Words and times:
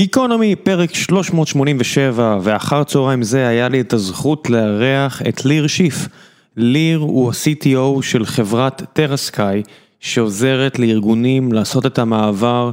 גיקונומי, 0.00 0.56
פרק 0.56 0.94
387, 0.94 2.38
ואחר 2.42 2.84
צהריים 2.84 3.22
זה 3.22 3.48
היה 3.48 3.68
לי 3.68 3.80
את 3.80 3.92
הזכות 3.92 4.50
לארח 4.50 5.22
את 5.28 5.44
ליר 5.44 5.66
שיף. 5.66 6.08
ליר 6.56 6.98
הוא 6.98 7.30
ה-CTO 7.30 8.02
של 8.02 8.26
חברת 8.26 8.82
טרסקאי, 8.92 9.62
שעוזרת 10.00 10.78
לארגונים 10.78 11.52
לעשות 11.52 11.86
את 11.86 11.98
המעבר 11.98 12.70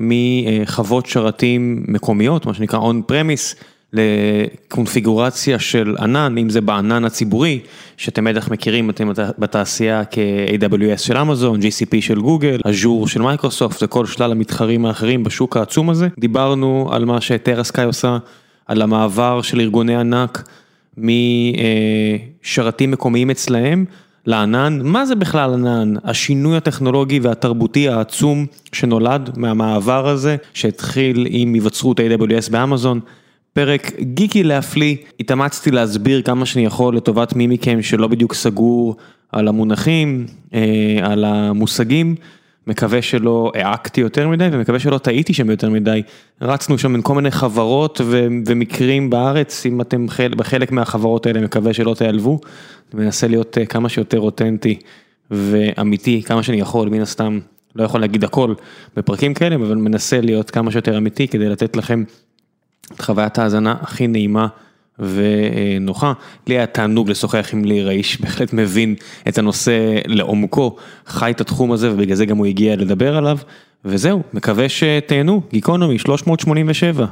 מחוות 0.00 1.06
שרתים 1.06 1.84
מקומיות, 1.88 2.46
מה 2.46 2.54
שנקרא 2.54 2.78
on 2.78 3.12
premise, 3.12 3.62
לקונפיגורציה 3.92 5.58
של 5.58 5.96
ענן, 6.00 6.38
אם 6.38 6.50
זה 6.50 6.60
בענן 6.60 7.04
הציבורי, 7.04 7.60
שאתם 7.96 8.24
בטח 8.24 8.50
מכירים, 8.50 8.90
אתם 8.90 9.10
בתעשייה 9.38 10.02
כ-AWS 10.04 10.98
של 10.98 11.16
אמזון, 11.16 11.60
GCP 11.60 12.00
של 12.00 12.20
גוגל, 12.20 12.60
אג'ור 12.64 13.08
של 13.08 13.22
מייקרוסופט 13.22 13.82
וכל 13.82 14.06
שלל 14.06 14.32
המתחרים 14.32 14.86
האחרים 14.86 15.24
בשוק 15.24 15.56
העצום 15.56 15.90
הזה. 15.90 16.08
דיברנו 16.18 16.88
על 16.92 17.04
מה 17.04 17.20
שטרסקאי 17.20 17.84
עושה, 17.84 18.18
על 18.66 18.82
המעבר 18.82 19.42
של 19.42 19.60
ארגוני 19.60 19.96
ענק 19.96 20.48
משרתים 20.98 22.90
מקומיים 22.90 23.30
אצלהם. 23.30 23.84
לענן, 24.26 24.80
מה 24.82 25.06
זה 25.06 25.14
בכלל 25.14 25.54
ענן? 25.54 25.94
השינוי 26.04 26.56
הטכנולוגי 26.56 27.20
והתרבותי 27.20 27.88
העצום 27.88 28.46
שנולד 28.72 29.30
מהמעבר 29.36 30.08
הזה, 30.08 30.36
שהתחיל 30.54 31.26
עם 31.30 31.54
היווצרות 31.54 32.00
AWS 32.00 32.50
באמזון. 32.50 33.00
פרק 33.52 33.92
גיקי 34.00 34.42
להפליא, 34.42 34.96
התאמצתי 35.20 35.70
להסביר 35.70 36.22
כמה 36.22 36.46
שאני 36.46 36.64
יכול 36.64 36.96
לטובת 36.96 37.36
מי 37.36 37.46
מכם 37.46 37.82
שלא 37.82 38.08
בדיוק 38.08 38.34
סגור 38.34 38.96
על 39.32 39.48
המונחים, 39.48 40.26
אה, 40.54 40.98
על 41.02 41.24
המושגים, 41.24 42.14
מקווה 42.66 43.02
שלא 43.02 43.52
העקתי 43.54 44.00
יותר 44.00 44.28
מדי 44.28 44.48
ומקווה 44.52 44.78
שלא 44.78 44.98
טעיתי 44.98 45.34
שם 45.34 45.50
יותר 45.50 45.70
מדי, 45.70 46.02
רצנו 46.40 46.78
שם 46.78 46.92
בין 46.92 47.02
כל 47.02 47.14
מיני 47.14 47.30
חברות 47.30 48.00
ומקרים 48.46 49.10
בארץ, 49.10 49.66
אם 49.66 49.80
אתם 49.80 50.06
בחלק 50.36 50.72
מהחברות 50.72 51.26
האלה 51.26 51.40
מקווה 51.40 51.72
שלא 51.72 51.94
תיעלבו, 51.94 52.40
אני 52.94 53.04
מנסה 53.04 53.28
להיות 53.28 53.58
אה, 53.58 53.66
כמה 53.66 53.88
שיותר 53.88 54.20
אותנטי 54.20 54.78
ואמיתי, 55.30 56.22
כמה 56.22 56.42
שאני 56.42 56.60
יכול, 56.60 56.88
מן 56.88 57.00
הסתם 57.00 57.38
לא 57.76 57.84
יכול 57.84 58.00
להגיד 58.00 58.24
הכל 58.24 58.54
בפרקים 58.96 59.34
כאלה, 59.34 59.54
אבל 59.54 59.74
מנסה 59.76 60.20
להיות 60.20 60.50
כמה 60.50 60.70
שיותר 60.70 60.98
אמיתי 60.98 61.28
כדי 61.28 61.48
לתת 61.48 61.76
לכם 61.76 62.04
את 62.94 63.00
חוויית 63.00 63.38
ההאזנה 63.38 63.74
הכי 63.80 64.06
נעימה 64.06 64.46
ונוחה. 64.98 66.12
לי 66.46 66.54
היה 66.54 66.66
תענוג 66.66 67.10
לשוחח 67.10 67.50
עם 67.52 67.64
ליר, 67.64 67.88
האיש 67.88 68.16
בהחלט 68.20 68.52
מבין 68.52 68.94
את 69.28 69.38
הנושא 69.38 69.98
לעומקו, 70.06 70.76
חי 71.06 71.30
את 71.30 71.40
התחום 71.40 71.72
הזה 71.72 71.92
ובגלל 71.92 72.16
זה 72.16 72.26
גם 72.26 72.36
הוא 72.36 72.46
הגיע 72.46 72.76
לדבר 72.76 73.16
עליו. 73.16 73.38
וזהו, 73.84 74.22
מקווה 74.32 74.68
שתהנו, 74.68 75.42
גיקונומי 75.52 75.98
387. 75.98 77.06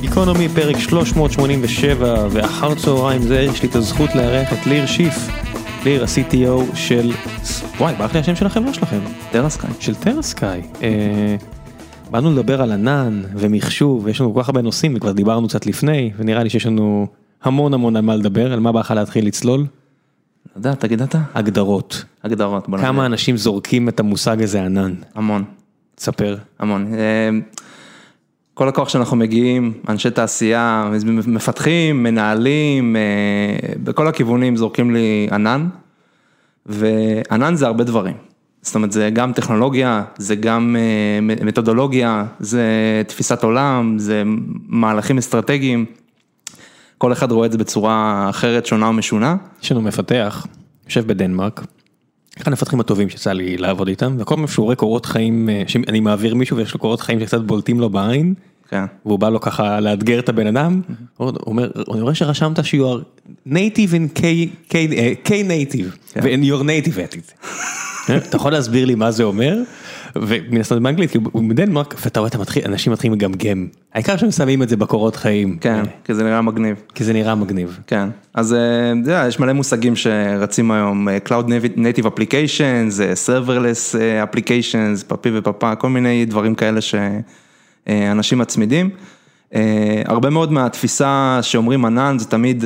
גיקונומי 0.00 0.48
פרק 0.48 0.78
387 0.78 2.26
ואחר 2.30 2.74
צהריים 2.74 3.22
זה 3.22 3.40
יש 3.40 3.62
לי 3.62 3.68
את 3.68 3.76
הזכות 3.76 4.14
לארח 4.14 4.52
את 4.52 4.66
ליר 4.66 4.86
שיף. 4.86 5.47
ליר 5.88 6.02
ה-CTO 6.02 6.76
של, 6.76 7.12
וואי, 7.78 7.94
ברח 7.94 8.14
לי 8.14 8.20
השם 8.20 8.34
של 8.36 8.46
החברה 8.46 8.74
שלכם. 8.74 8.98
טרסקאי. 9.30 9.70
של 9.80 9.94
טרסקאי. 9.94 10.62
אה, 10.82 11.36
באנו 12.10 12.32
לדבר 12.32 12.62
על 12.62 12.72
ענן 12.72 13.22
ומחשוב, 13.34 14.04
ויש 14.04 14.20
לנו 14.20 14.34
כל 14.34 14.42
כך 14.42 14.48
הרבה 14.48 14.62
נושאים, 14.62 14.96
וכבר 14.96 15.12
דיברנו 15.12 15.48
קצת 15.48 15.66
לפני, 15.66 16.12
ונראה 16.16 16.42
לי 16.42 16.50
שיש 16.50 16.66
לנו 16.66 17.06
המון 17.42 17.74
המון 17.74 17.96
על 17.96 18.02
מה 18.02 18.16
לדבר, 18.16 18.52
על 18.52 18.60
מה 18.60 18.72
בא 18.72 18.80
לך 18.80 18.90
להתחיל 18.90 19.26
לצלול? 19.26 19.66
יודע, 20.56 20.74
תגיד 20.74 21.02
אתה. 21.02 21.18
הגדרות. 21.34 22.04
הגדרות, 22.24 22.68
בוא 22.68 22.78
נגיד. 22.78 22.88
כמה 22.88 23.06
אנשים 23.06 23.36
זורקים 23.36 23.88
את 23.88 24.00
המושג 24.00 24.42
הזה 24.42 24.64
ענן? 24.64 24.94
המון. 25.14 25.44
תספר. 25.94 26.36
המון. 26.58 26.94
אה, 26.94 27.30
כל 28.54 28.68
הכוח 28.68 28.88
שאנחנו 28.88 29.16
מגיעים, 29.16 29.72
אנשי 29.88 30.10
תעשייה, 30.10 30.90
מפתחים, 31.26 32.02
מנהלים, 32.02 32.96
אה, 32.96 33.00
בכל 33.82 34.08
הכיוונים 34.08 34.56
זורקים 34.56 34.90
לי 34.90 35.28
ענן, 35.32 35.68
וענן 36.68 37.54
זה 37.54 37.66
הרבה 37.66 37.84
דברים. 37.84 38.14
זאת 38.62 38.74
אומרת, 38.74 38.92
זה 38.92 39.10
גם 39.12 39.32
טכנולוגיה, 39.32 40.04
זה 40.16 40.36
גם 40.36 40.76
אה, 40.78 41.36
מתודולוגיה, 41.44 42.24
זה 42.40 42.62
תפיסת 43.06 43.44
עולם, 43.44 43.98
זה 43.98 44.22
מהלכים 44.66 45.18
אסטרטגיים. 45.18 45.84
כל 46.98 47.12
אחד 47.12 47.32
רואה 47.32 47.46
את 47.46 47.52
זה 47.52 47.58
בצורה 47.58 48.26
אחרת, 48.30 48.66
שונה 48.66 48.88
ומשונה. 48.88 49.36
יש 49.62 49.72
לנו 49.72 49.80
מפתח, 49.80 50.46
יושב 50.86 51.06
בדנמרק, 51.06 51.64
אחד 52.42 52.48
המפתחים 52.48 52.80
הטובים 52.80 53.08
שיצא 53.08 53.32
לי 53.32 53.56
לעבוד 53.56 53.88
איתם, 53.88 54.16
וכל 54.18 54.34
פעם 54.34 54.46
שהוא 54.46 54.64
רואה 54.64 54.76
קורות 54.76 55.06
חיים, 55.06 55.48
אה, 55.48 55.62
שאני 55.66 56.00
מעביר 56.00 56.34
מישהו 56.34 56.56
ויש 56.56 56.74
לו 56.74 56.80
קורות 56.80 57.00
חיים 57.00 57.20
שקצת 57.20 57.40
בולטים 57.40 57.80
לו 57.80 57.90
בעין. 57.90 58.34
והוא 59.06 59.18
בא 59.18 59.28
לו 59.28 59.40
ככה 59.40 59.80
לאתגר 59.80 60.18
את 60.18 60.28
הבן 60.28 60.46
אדם, 60.46 60.80
הוא 61.16 61.30
אומר, 61.46 61.70
אני 61.94 62.00
רואה 62.00 62.14
שרשמת 62.14 62.64
ש- 62.64 62.74
you 62.74 62.78
are 62.78 63.24
native 63.48 63.90
in 63.92 64.18
K, 64.18 64.22
K, 64.70 64.74
אה, 64.74 65.12
K 65.24 65.28
native, 65.28 66.16
ו- 66.22 66.28
and 66.34 66.44
you're 66.44 66.64
native 66.64 66.96
at 66.96 67.16
it. 67.16 67.46
אתה 68.28 68.36
יכול 68.36 68.52
להסביר 68.52 68.84
לי 68.84 68.94
מה 68.94 69.10
זה 69.10 69.22
אומר? 69.24 69.58
ומן 70.16 70.60
הסתם 70.60 70.82
באנגלית, 70.82 71.10
כי 71.10 71.18
הוא 71.32 71.42
מדנמרק, 71.44 71.94
ואתה 72.04 72.20
רואה, 72.20 72.30
אנשים 72.66 72.92
מתחילים 72.92 73.14
לגמגם. 73.18 73.66
העיקר 73.94 74.16
שהם 74.16 74.30
שמים 74.30 74.62
את 74.62 74.68
זה 74.68 74.76
בקורות 74.76 75.16
חיים. 75.16 75.58
כן, 75.60 75.82
כי 76.04 76.14
זה 76.14 76.24
נראה 76.24 76.42
מגניב. 76.42 76.76
כי 76.94 77.04
זה 77.04 77.12
נראה 77.12 77.34
מגניב. 77.34 77.78
כן, 77.86 78.08
אז 78.34 78.52
אתה 78.52 79.10
יודע, 79.10 79.24
יש 79.28 79.40
מלא 79.40 79.52
מושגים 79.52 79.96
שרצים 79.96 80.70
היום, 80.70 81.08
אה, 81.08 81.18
Cloud 81.28 81.48
Native 81.76 82.04
Applications, 82.04 83.00
אה, 83.02 83.12
Serverless 83.26 83.98
אה, 84.00 84.24
Applications, 84.24 85.04
פפי 85.06 85.28
ופפה, 85.34 85.74
כל 85.74 85.88
מיני 85.88 86.24
דברים 86.24 86.54
כאלה 86.54 86.80
שאנשים 87.90 88.38
מצמידים. 88.38 88.90
הרבה 90.04 90.30
מאוד 90.30 90.52
מהתפיסה 90.52 91.38
שאומרים 91.42 91.84
ענן 91.84 92.18
זה 92.18 92.26
תמיד 92.26 92.64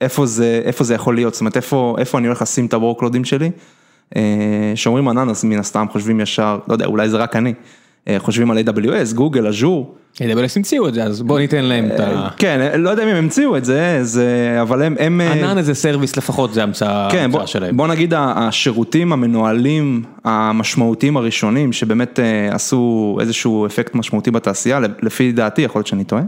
איפה 0.00 0.26
זה, 0.26 0.62
איפה 0.64 0.84
זה 0.84 0.94
יכול 0.94 1.14
להיות, 1.14 1.34
זאת 1.34 1.40
אומרת 1.40 1.56
איפה, 1.56 1.96
איפה 1.98 2.18
אני 2.18 2.26
הולך 2.26 2.42
לשים 2.42 2.66
את 2.66 2.74
ה-workloadים 2.74 3.24
שלי. 3.24 3.50
שאומרים 4.74 5.08
ענן 5.08 5.28
אז 5.28 5.44
מן 5.44 5.58
הסתם 5.58 5.86
חושבים 5.92 6.20
ישר, 6.20 6.58
לא 6.68 6.72
יודע, 6.72 6.86
אולי 6.86 7.08
זה 7.08 7.16
רק 7.16 7.36
אני, 7.36 7.54
חושבים 8.18 8.50
על 8.50 8.58
AWS, 8.58 9.14
גוגל, 9.14 9.46
אג'ור. 9.46 9.94
AWS 10.16 10.52
המציאו 10.56 10.88
את 10.88 10.94
זה, 10.94 11.04
אז 11.04 11.22
בוא 11.22 11.38
ניתן 11.38 11.64
להם 11.64 11.86
את 11.94 12.00
ה... 12.00 12.28
כן, 12.36 12.80
לא 12.80 12.90
יודע 12.90 13.02
אם 13.02 13.08
הם 13.08 13.16
המציאו 13.16 13.56
את 13.56 13.64
זה, 13.64 13.98
זה, 14.02 14.58
אבל 14.62 14.82
הם... 14.82 14.96
הם 15.00 15.20
ענן 15.20 15.58
as 15.58 15.74
a 15.74 15.79
service 15.79 16.16
לפחות, 16.16 16.54
זה 16.54 16.62
המצאה 16.62 17.08
כן, 17.10 17.30
בוא, 17.30 17.46
שלהם. 17.46 17.76
בוא 17.76 17.86
נגיד 17.86 18.14
השירותים 18.16 19.12
המנוהלים 19.12 20.02
המשמעותיים 20.24 21.16
הראשונים, 21.16 21.72
שבאמת 21.72 22.18
עשו 22.50 23.18
איזשהו 23.20 23.66
אפקט 23.66 23.94
משמעותי 23.94 24.30
בתעשייה, 24.30 24.80
לפי 25.02 25.32
דעתי, 25.32 25.62
יכול 25.62 25.78
להיות 25.78 25.86
שאני 25.86 26.04
טועה, 26.04 26.22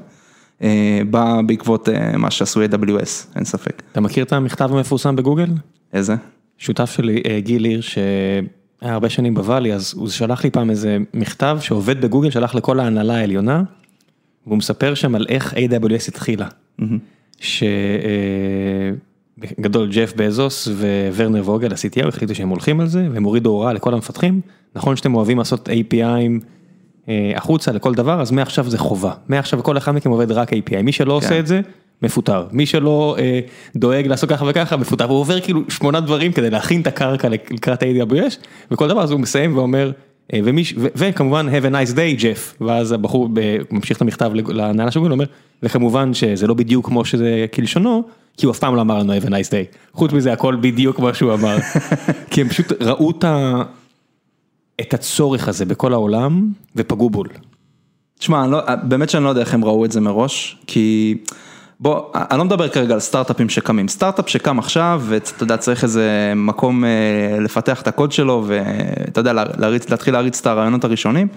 בא 1.10 1.40
בעקבות 1.46 1.88
מה 2.16 2.30
שעשו 2.30 2.60
AWS, 2.64 3.36
אין 3.36 3.44
ספק. 3.44 3.82
אתה 3.92 4.00
מכיר 4.00 4.24
את 4.24 4.32
המכתב 4.32 4.68
המפורסם 4.72 5.16
בגוגל? 5.16 5.48
איזה? 5.92 6.14
שותף 6.58 6.90
שלי, 6.90 7.22
גיל 7.38 7.64
הירש, 7.64 7.98
שהיה 8.82 8.94
הרבה 8.94 9.08
שנים 9.08 9.34
בוואלי, 9.34 9.72
אז 9.74 9.94
הוא 9.96 10.08
שלח 10.08 10.44
לי 10.44 10.50
פעם 10.50 10.70
איזה 10.70 10.98
מכתב 11.14 11.58
שעובד 11.60 12.00
בגוגל, 12.00 12.30
שלח 12.30 12.54
לכל 12.54 12.80
ההנהלה 12.80 13.16
העליונה, 13.16 13.62
והוא 14.46 14.58
מספר 14.58 14.94
שם 14.94 15.14
על 15.14 15.26
איך 15.28 15.54
AWS 15.54 16.08
התחילה. 16.08 16.48
שגדול 19.38 19.88
ג'ף 19.92 20.12
בזוס 20.16 20.68
וורנר 21.16 21.42
ווגל, 21.42 21.72
ה-CTO, 21.72 22.08
החליטו 22.08 22.34
שהם 22.34 22.48
הולכים 22.48 22.80
על 22.80 22.86
זה, 22.86 23.08
והם 23.12 23.24
הורידו 23.24 23.50
הוראה 23.50 23.72
לכל 23.72 23.94
המפתחים. 23.94 24.40
נכון 24.76 24.96
שאתם 24.96 25.14
אוהבים 25.14 25.38
לעשות 25.38 25.68
API'ים 25.68 26.44
החוצה 27.36 27.72
לכל 27.72 27.94
דבר, 27.94 28.20
אז 28.20 28.30
מעכשיו 28.30 28.70
זה 28.70 28.78
חובה. 28.78 29.12
מעכשיו 29.28 29.62
כל 29.62 29.78
אחד 29.78 29.92
מכם 29.92 30.10
עובד 30.10 30.32
רק 30.32 30.52
API, 30.52 30.82
מי 30.82 30.92
שלא 30.92 31.12
עושה 31.12 31.38
את 31.38 31.46
זה, 31.46 31.60
מפוטר, 32.02 32.46
מי 32.52 32.66
שלא 32.66 33.16
אה, 33.18 33.40
דואג 33.76 34.06
לעשות 34.06 34.30
ככה 34.30 34.44
וככה 34.48 34.76
מפוטר, 34.76 35.04
הוא 35.04 35.18
עובר 35.18 35.40
כאילו 35.40 35.60
שמונה 35.68 36.00
דברים 36.00 36.32
כדי 36.32 36.50
להכין 36.50 36.80
את 36.80 36.86
הקרקע 36.86 37.28
לקראת 37.28 37.82
AWS, 37.82 38.36
וכל 38.70 38.88
דבר 38.88 39.02
אז 39.02 39.10
הוא 39.10 39.20
מסיים 39.20 39.56
ואומר, 39.56 39.92
אה, 40.32 40.40
ומיש, 40.44 40.74
ו, 40.78 40.86
וכמובן 40.96 41.48
have 41.48 41.64
a 41.64 41.72
nice 41.72 41.94
day 41.94 42.22
ג'ף, 42.22 42.54
ואז 42.60 42.92
הבחור 42.92 43.28
ב, 43.32 43.56
ממשיך 43.70 43.96
את 43.96 44.02
המכתב 44.02 44.30
להנהלה 44.34 44.90
של 44.90 45.00
גוגל, 45.00 45.12
אומר, 45.12 45.24
וכמובן 45.62 46.14
שזה 46.14 46.46
לא 46.46 46.54
בדיוק 46.54 46.86
כמו 46.86 47.04
שזה 47.04 47.46
כלשונו, 47.54 48.02
כי 48.36 48.46
הוא 48.46 48.52
אף 48.52 48.58
פעם 48.58 48.76
לא 48.76 48.80
אמר 48.80 48.98
לנו 48.98 49.12
have 49.16 49.26
a 49.26 49.28
nice 49.28 49.50
day, 49.50 49.76
חוץ 49.92 50.12
מזה 50.12 50.32
הכל 50.32 50.56
בדיוק 50.60 50.96
כמו 50.96 51.14
שהוא 51.14 51.34
אמר, 51.34 51.56
כי 52.30 52.40
הם 52.40 52.48
פשוט 52.48 52.72
ראו 52.80 53.10
את, 53.10 53.24
ה, 53.24 53.62
את 54.80 54.94
הצורך 54.94 55.48
הזה 55.48 55.64
בכל 55.64 55.92
העולם 55.92 56.48
ופגעו 56.76 57.10
בול. 57.10 57.28
תשמע, 58.18 58.46
לא, 58.46 58.60
באמת 58.82 59.10
שאני 59.10 59.24
לא 59.24 59.28
יודע 59.28 59.40
איך 59.40 59.54
הם 59.54 59.64
ראו 59.64 59.84
את 59.84 59.92
זה 59.92 60.00
מראש, 60.00 60.56
כי... 60.66 61.16
בוא, 61.82 62.02
אני 62.14 62.38
לא 62.38 62.44
מדבר 62.44 62.68
כרגע 62.68 62.94
על 62.94 63.00
סטארט-אפים 63.00 63.48
שקמים, 63.48 63.88
סטארט-אפ 63.88 64.28
שקם 64.28 64.58
עכשיו 64.58 65.02
ואתה 65.04 65.42
יודע 65.42 65.56
צריך 65.56 65.84
איזה 65.84 66.32
מקום 66.36 66.84
לפתח 67.40 67.82
את 67.82 67.88
הקוד 67.88 68.12
שלו 68.12 68.44
ואתה 68.46 69.20
יודע 69.20 69.32
להריץ, 69.32 69.90
להתחיל 69.90 70.14
להריץ 70.14 70.40
את 70.40 70.46
הרעיונות 70.46 70.84
הראשונים, 70.84 71.28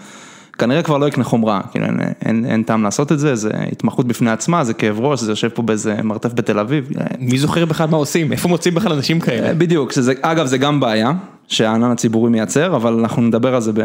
כנראה 0.57 0.83
כבר 0.83 0.97
לא 0.97 1.07
יקנה 1.07 1.23
חומרה, 1.23 1.61
כאילו 1.71 1.85
אין, 1.85 1.99
אין, 2.25 2.45
אין 2.45 2.63
טעם 2.63 2.83
לעשות 2.83 3.11
את 3.11 3.19
זה, 3.19 3.35
זה 3.35 3.51
התמחות 3.71 4.07
בפני 4.07 4.31
עצמה, 4.31 4.63
זה 4.63 4.73
כאב 4.73 4.99
ראש, 4.99 5.19
זה 5.19 5.31
יושב 5.31 5.49
פה 5.49 5.61
באיזה 5.61 5.95
מרתף 6.03 6.33
בתל 6.33 6.59
אביב. 6.59 6.89
מי 7.19 7.37
זוכר 7.37 7.65
בכלל 7.65 7.87
מה 7.89 7.97
עושים, 7.97 8.31
איפה 8.31 8.47
מוצאים 8.47 8.75
בכלל 8.75 8.93
אנשים 8.93 9.19
כאלה? 9.19 9.53
בדיוק, 9.53 9.91
שזה, 9.91 10.13
אגב 10.21 10.45
זה 10.45 10.57
גם 10.57 10.79
בעיה, 10.79 11.11
שהענן 11.47 11.91
הציבורי 11.91 12.29
מייצר, 12.29 12.75
אבל 12.75 12.93
אנחנו 12.93 13.21
נדבר 13.21 13.55
על 13.55 13.61
זה 13.61 13.71
ב... 13.73 13.79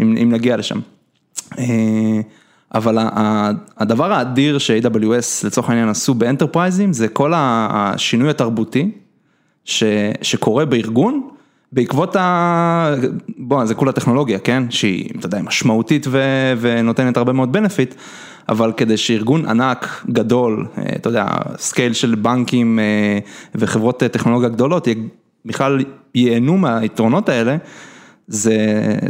אם, 0.00 0.16
אם 0.22 0.28
נגיע 0.32 0.56
לשם. 0.56 0.78
אה, 2.76 2.78
אבל 2.78 2.98
הדבר 3.78 4.12
האדיר 4.12 4.58
ש-AWS 4.58 5.46
לצורך 5.46 5.68
העניין 5.70 5.88
עשו 5.88 6.14
באנטרפרייזים 6.14 6.92
זה 6.92 7.08
כל 7.08 7.32
השינוי 7.36 8.30
התרבותי 8.30 8.90
ש, 9.64 9.82
שקורה 10.22 10.64
בארגון 10.64 11.28
בעקבות 11.72 12.16
ה... 12.16 12.94
בוא, 13.38 13.64
זה 13.64 13.74
כולה 13.74 13.92
טכנולוגיה, 13.92 14.38
כן? 14.38 14.62
שהיא, 14.70 15.10
אתה 15.18 15.26
יודע, 15.26 15.42
משמעותית 15.42 16.06
ו... 16.08 16.22
ונותנת 16.60 17.16
הרבה 17.16 17.32
מאוד 17.32 17.52
benefit, 17.52 17.94
אבל 18.48 18.72
כדי 18.76 18.96
שארגון 18.96 19.46
ענק, 19.46 20.04
גדול, 20.10 20.66
אה, 20.78 20.82
אתה 20.96 21.08
יודע, 21.08 21.26
scale 21.56 21.92
של 21.92 22.14
בנקים 22.14 22.78
אה, 22.78 23.18
וחברות 23.54 23.98
טכנולוגיה 23.98 24.48
גדולות, 24.48 24.88
בכלל 25.44 25.84
ייהנו 26.14 26.58
מהיתרונות 26.58 27.28
האלה. 27.28 27.56
זה, 28.28 28.56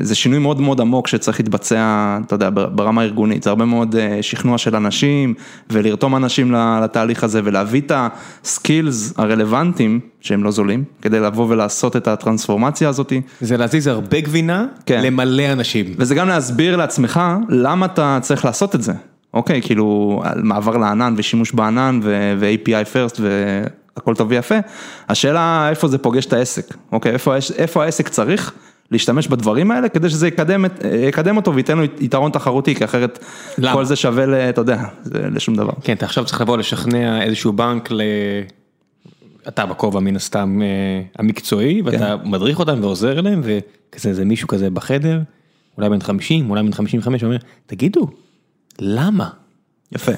זה 0.00 0.14
שינוי 0.14 0.38
מאוד 0.38 0.60
מאוד 0.60 0.80
עמוק 0.80 1.08
שצריך 1.08 1.40
להתבצע, 1.40 2.18
אתה 2.26 2.34
יודע, 2.34 2.50
ברמה 2.50 3.02
הארגונית, 3.02 3.42
זה 3.42 3.50
הרבה 3.50 3.64
מאוד 3.64 3.96
אה, 3.96 4.18
שכנוע 4.22 4.58
של 4.58 4.76
אנשים 4.76 5.34
ולרתום 5.70 6.16
אנשים 6.16 6.52
לתהליך 6.52 7.24
הזה 7.24 7.40
ולהביא 7.44 7.80
את 7.80 7.92
הסקילס 7.94 9.14
הרלוונטיים, 9.16 10.00
שהם 10.20 10.44
לא 10.44 10.50
זולים, 10.50 10.84
כדי 11.02 11.20
לבוא 11.20 11.46
ולעשות 11.48 11.96
את 11.96 12.08
הטרנספורמציה 12.08 12.88
הזאת. 12.88 13.12
זה 13.40 13.56
להזיז 13.56 13.86
הרבה 13.86 14.20
גבינה 14.20 14.66
כן. 14.86 15.02
למלא 15.02 15.52
אנשים. 15.52 15.86
וזה 15.98 16.14
גם 16.14 16.28
להסביר 16.28 16.76
לעצמך 16.76 17.20
למה 17.48 17.86
אתה 17.86 18.18
צריך 18.22 18.44
לעשות 18.44 18.74
את 18.74 18.82
זה, 18.82 18.92
אוקיי, 19.34 19.62
כאילו, 19.62 20.22
מעבר 20.36 20.76
לענן 20.76 21.14
ושימוש 21.16 21.52
בענן 21.52 22.00
ו-API 22.38 22.94
first 22.94 23.20
והכל 23.20 24.14
טוב 24.14 24.30
ויפה, 24.30 24.54
השאלה 25.08 25.68
איפה 25.70 25.88
זה 25.88 25.98
פוגש 25.98 26.26
את 26.26 26.32
העסק, 26.32 26.74
אוקיי, 26.92 27.12
איפה, 27.12 27.34
איפה 27.58 27.84
העסק 27.84 28.08
צריך. 28.08 28.52
להשתמש 28.90 29.28
בדברים 29.28 29.70
האלה 29.70 29.88
כדי 29.88 30.10
שזה 30.10 30.28
יקדם, 30.28 30.64
יקדם 31.08 31.36
אותו 31.36 31.54
וייתן 31.54 31.78
לו 31.78 31.84
יתרון 32.00 32.30
תחרותי, 32.30 32.74
כי 32.74 32.84
אחרת 32.84 33.24
למה? 33.58 33.72
כל 33.72 33.84
זה 33.84 33.96
שווה, 33.96 34.26
ל, 34.26 34.34
אתה 34.34 34.60
יודע, 34.60 34.82
לשום 35.06 35.54
דבר. 35.54 35.72
כן, 35.82 35.92
אתה 35.92 36.04
עכשיו 36.04 36.24
צריך 36.24 36.40
לבוא 36.40 36.56
לשכנע 36.56 37.22
איזשהו 37.22 37.52
בנק, 37.52 37.90
ל... 37.90 38.00
אתה 39.48 39.66
בכובע 39.66 40.00
מן 40.00 40.16
הסתם 40.16 40.62
אה, 40.62 41.02
המקצועי, 41.18 41.82
ואתה 41.82 42.16
כן. 42.22 42.30
מדריך 42.30 42.58
אותם 42.58 42.78
ועוזר 42.82 43.20
להם, 43.20 43.42
וכזה 43.44 44.14
זה 44.14 44.24
מישהו 44.24 44.48
כזה 44.48 44.70
בחדר, 44.70 45.20
אולי 45.76 45.88
בן 45.88 46.00
50, 46.00 46.50
אולי 46.50 46.62
בן 46.62 46.72
55, 46.72 47.22
ואומר, 47.22 47.36
תגידו, 47.66 48.06
למה? 48.78 49.28
יפה. 49.92 50.12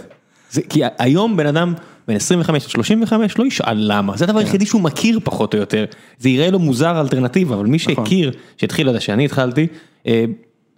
זה, 0.50 0.62
כי 0.68 0.80
היום 0.98 1.36
בן 1.36 1.46
אדם 1.46 1.74
בין 2.08 2.16
25 2.16 2.76
ל-35 2.76 3.12
לא 3.38 3.44
ישאל 3.44 3.76
למה, 3.78 4.16
זה 4.16 4.24
הדבר 4.24 4.40
כן. 4.40 4.46
היחידי 4.46 4.66
שהוא 4.66 4.82
מכיר 4.82 5.20
פחות 5.24 5.54
או 5.54 5.58
יותר, 5.58 5.84
זה 6.18 6.28
יראה 6.28 6.50
לו 6.50 6.58
מוזר 6.58 7.00
אלטרנטיבה, 7.00 7.54
אבל 7.54 7.66
מי 7.66 7.76
נכון. 7.76 7.94
שהכיר, 7.94 8.32
שהתחיל 8.56 8.88
לזה 8.88 9.00
שאני 9.00 9.24
התחלתי, 9.24 9.66
אה, 10.06 10.24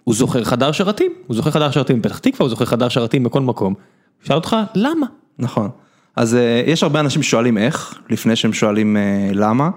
הוא 0.04 0.14
זוכר 0.14 0.44
חדר 0.44 0.72
שרתים, 0.72 1.12
הוא 1.26 1.36
זוכר 1.36 1.50
חדר 1.50 1.70
שרתים 1.70 2.02
בפתח 2.02 2.18
תקווה, 2.18 2.44
הוא 2.44 2.48
זוכר 2.48 2.64
חדר 2.64 2.88
שרתים 2.88 3.24
בכל 3.24 3.40
מקום, 3.40 3.74
שאל 4.22 4.36
אותך 4.36 4.56
למה? 4.74 5.06
נכון, 5.38 5.68
אז 6.16 6.34
אה, 6.34 6.62
יש 6.66 6.82
הרבה 6.82 7.00
אנשים 7.00 7.22
ששואלים 7.22 7.58
איך, 7.58 7.98
לפני 8.10 8.36
שהם 8.36 8.52
שואלים 8.52 8.96
אה, 8.96 9.30
למה, 9.34 9.70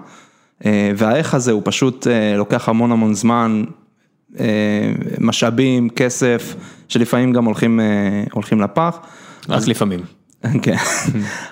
והאיך 0.96 1.34
הזה 1.34 1.52
הוא 1.52 1.62
פשוט 1.64 2.06
לוקח 2.36 2.68
המון 2.68 2.92
המון 2.92 3.14
זמן, 3.14 3.64
משאבים, 5.20 5.90
כסף, 5.90 6.54
שלפעמים 6.88 7.32
גם 7.32 7.44
הולכים, 7.44 7.80
הולכים 8.32 8.60
לפח. 8.60 8.98
רק 9.48 9.56
אז, 9.56 9.68
לפעמים. 9.68 10.00
כן, 10.62 10.76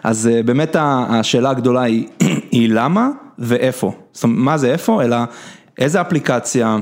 אז 0.02 0.26
אה, 0.26 0.42
באמת 0.42 0.76
השאלה 0.80 1.50
הגדולה 1.50 1.82
היא, 1.82 2.06
היא 2.52 2.68
למה 2.72 3.08
ואיפה, 3.38 3.92
זאת 4.12 4.24
אומרת, 4.24 4.38
מה 4.38 4.58
זה 4.58 4.72
איפה, 4.72 5.02
אלא 5.02 5.16
איזה 5.78 6.00
אפליקציה, 6.00 6.78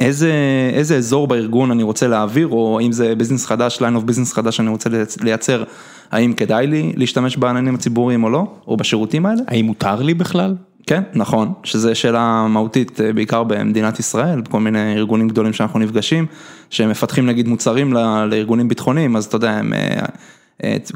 איזה, 0.00 0.32
איזה 0.72 0.96
אזור 0.96 1.28
בארגון 1.28 1.70
אני 1.70 1.82
רוצה 1.82 2.08
להעביר, 2.08 2.48
או 2.48 2.80
אם 2.80 2.92
זה 2.92 3.14
business 3.14 3.46
חדש, 3.46 3.80
line 3.80 3.96
of 3.96 4.04
business 4.04 4.32
חדש 4.32 4.56
שאני 4.56 4.68
רוצה 4.68 4.90
לייצר, 5.20 5.64
האם 6.10 6.32
כדאי 6.32 6.66
לי 6.66 6.92
להשתמש 6.96 7.36
בעננים 7.36 7.74
הציבוריים 7.74 8.24
או 8.24 8.30
לא, 8.30 8.46
או 8.66 8.76
בשירותים 8.76 9.26
האלה. 9.26 9.40
האם 9.48 9.64
מותר 9.64 10.02
לי 10.02 10.14
בכלל? 10.14 10.54
כן, 10.86 11.02
נכון, 11.14 11.52
שזו 11.64 11.94
שאלה 11.94 12.46
מהותית 12.48 13.00
אה, 13.00 13.12
בעיקר 13.12 13.42
במדינת 13.42 13.98
ישראל, 13.98 14.40
בכל 14.40 14.60
מיני 14.60 14.94
ארגונים 14.96 15.28
גדולים 15.28 15.52
שאנחנו 15.52 15.78
נפגשים, 15.78 16.26
שהם 16.70 16.90
מפתחים 16.90 17.26
נגיד 17.26 17.48
מוצרים 17.48 17.92
לארגונים 18.30 18.68
ביטחוניים, 18.68 19.16
אז 19.16 19.24
אתה 19.24 19.36
יודע, 19.36 19.50
הם 19.50 19.72
אה, 19.72 20.06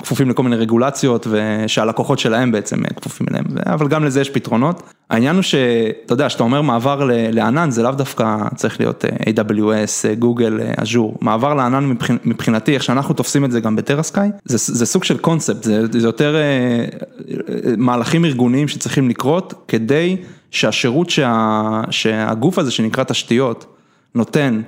כפופים 0.02 0.30
לכל 0.30 0.42
מיני 0.42 0.56
רגולציות 0.56 1.26
ושהלקוחות 1.30 2.18
שלהם 2.18 2.52
בעצם 2.52 2.84
אה, 2.84 2.90
כפופים 2.90 3.26
אליהם, 3.30 3.44
אבל 3.66 3.88
גם 3.88 4.04
לזה 4.04 4.20
יש 4.20 4.30
פתרונות. 4.30 4.82
העניין 5.10 5.34
הוא 5.34 5.42
שאתה 5.42 6.12
יודע, 6.12 6.28
שאתה 6.28 6.42
אומר 6.42 6.62
מעבר 6.62 7.08
לענן 7.32 7.70
זה 7.70 7.82
לאו 7.82 7.90
דווקא 7.92 8.36
צריך 8.56 8.80
להיות 8.80 9.04
אה, 9.04 9.42
AWS, 9.42 10.18
גוגל, 10.18 10.60
אג'ור, 10.76 11.18
מעבר 11.20 11.54
לענן 11.54 11.92
מבחינתי, 12.24 12.74
איך 12.74 12.82
שאנחנו 12.82 13.14
תופסים 13.14 13.44
את 13.44 13.52
זה 13.52 13.60
גם 13.60 13.76
בטרסקאי, 13.76 14.28
זה, 14.44 14.74
זה 14.74 14.86
סוג 14.86 15.04
של 15.04 15.18
קונספט, 15.18 15.62
זה, 15.62 15.82
זה 15.92 16.08
יותר 16.08 16.36
מהלכים 17.76 18.24
ארגוניים 18.24 18.68
שצריכים 18.68 19.08
לקרות 19.08 19.54
כדי 19.68 20.16
שהשירות 20.50 21.10
שה, 21.10 21.80
שהגוף 21.90 22.58
הזה 22.58 22.70
שנקרא 22.70 23.04
תשתיות, 23.04 23.79
נותן 24.14 24.60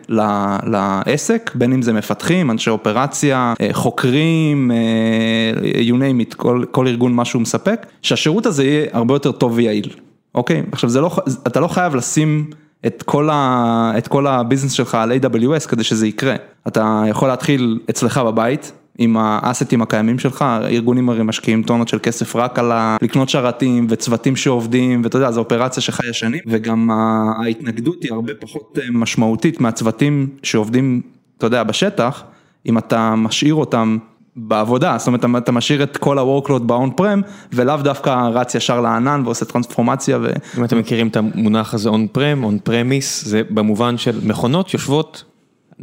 לעסק, 0.66 1.50
בין 1.54 1.72
אם 1.72 1.82
זה 1.82 1.92
מפתחים, 1.92 2.50
אנשי 2.50 2.70
אופרציה, 2.70 3.54
אה, 3.60 3.68
חוקרים, 3.72 4.70
אה, 4.70 5.80
you 5.80 5.94
name 5.94 6.32
it, 6.32 6.34
כל, 6.36 6.64
כל 6.70 6.86
ארגון 6.86 7.12
מה 7.12 7.24
שהוא 7.24 7.42
מספק, 7.42 7.86
שהשירות 8.02 8.46
הזה 8.46 8.64
יהיה 8.64 8.86
הרבה 8.92 9.14
יותר 9.14 9.32
טוב 9.32 9.52
ויעיל, 9.54 9.90
אוקיי? 10.34 10.62
עכשיו 10.72 10.90
לא, 11.00 11.10
אתה 11.46 11.60
לא 11.60 11.68
חייב 11.68 11.94
לשים 11.94 12.50
את 12.86 13.02
כל, 13.02 13.28
ה, 13.32 13.92
את 13.98 14.08
כל 14.08 14.26
הביזנס 14.26 14.72
שלך 14.72 14.94
על 14.94 15.12
AWS 15.12 15.68
כדי 15.68 15.84
שזה 15.84 16.06
יקרה, 16.06 16.34
אתה 16.68 17.02
יכול 17.08 17.28
להתחיל 17.28 17.78
אצלך 17.90 18.18
בבית. 18.18 18.72
עם 19.02 19.16
האסטים 19.16 19.82
הקיימים 19.82 20.18
שלך, 20.18 20.44
ארגונים 20.64 21.08
הרי 21.08 21.22
משקיעים 21.22 21.62
טונות 21.62 21.88
של 21.88 21.98
כסף 22.02 22.36
רק 22.36 22.58
על 22.58 22.72
לקנות 23.02 23.28
שרתים 23.28 23.86
וצוותים 23.90 24.36
שעובדים, 24.36 25.00
ואתה 25.04 25.16
יודע, 25.16 25.30
זו 25.30 25.40
אופרציה 25.40 25.82
שחיה 25.82 26.12
שנים, 26.12 26.40
וגם 26.46 26.90
ההתנגדות 26.90 28.02
היא 28.02 28.12
הרבה 28.12 28.32
פחות 28.40 28.78
אה, 28.82 28.86
משמעותית 28.90 29.60
מהצוותים 29.60 30.28
שעובדים, 30.42 31.02
אתה 31.38 31.46
יודע, 31.46 31.62
בשטח, 31.62 32.24
אם 32.66 32.78
אתה 32.78 33.14
משאיר 33.16 33.54
אותם 33.54 33.98
בעבודה, 34.36 34.94
זאת 34.98 35.06
אומרת, 35.06 35.24
אתה 35.36 35.52
משאיר 35.52 35.82
את 35.82 35.96
כל 35.96 36.18
ה-workload 36.18 36.62
ב-on 36.66 37.00
prem 37.00 37.28
ולאו 37.52 37.76
דווקא 37.76 38.28
רץ 38.32 38.54
ישר 38.54 38.80
לענן 38.80 39.22
ועושה 39.24 39.44
טרנספורמציה. 39.44 40.18
ו... 40.22 40.30
אם 40.58 40.64
אתם 40.64 40.78
מכירים 40.78 41.08
את 41.08 41.16
המונח 41.16 41.74
הזה 41.74 41.88
on 41.88 42.16
prem, 42.16 42.44
on 42.44 42.68
premise, 42.68 43.24
זה 43.24 43.42
במובן 43.50 43.98
של 43.98 44.20
מכונות 44.22 44.74
יושבות 44.74 45.24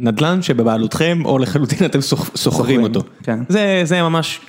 נדל"ן 0.00 0.42
שבבעלותכם 0.42 1.22
או 1.24 1.38
לחלוטין 1.38 1.86
אתם 1.86 1.98
שוכרים 2.34 2.82
אותו. 2.82 3.00
כן. 3.22 3.38
זה 3.48 3.80
זה 3.84 4.02
ממש, 4.02 4.40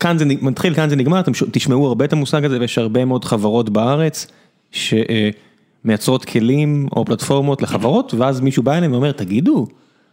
כאן 0.00 0.18
זה 0.18 0.24
מתחיל, 0.24 0.74
כאן 0.74 0.88
זה 0.88 0.96
נגמר, 0.96 1.20
אתם 1.20 1.32
תשמעו 1.50 1.86
הרבה 1.86 2.04
את 2.04 2.12
המושג 2.12 2.44
הזה 2.44 2.60
ויש 2.60 2.78
הרבה 2.78 3.04
מאוד 3.04 3.24
חברות 3.24 3.70
בארץ 3.70 4.26
שמייצרות 4.72 6.24
כלים 6.24 6.88
או 6.96 7.04
פלטפורמות 7.04 7.62
לחברות 7.62 8.14
ואז 8.14 8.40
מישהו 8.40 8.62
בא 8.62 8.74
אליהם 8.74 8.92
ואומר 8.92 9.12
תגידו, 9.12 9.66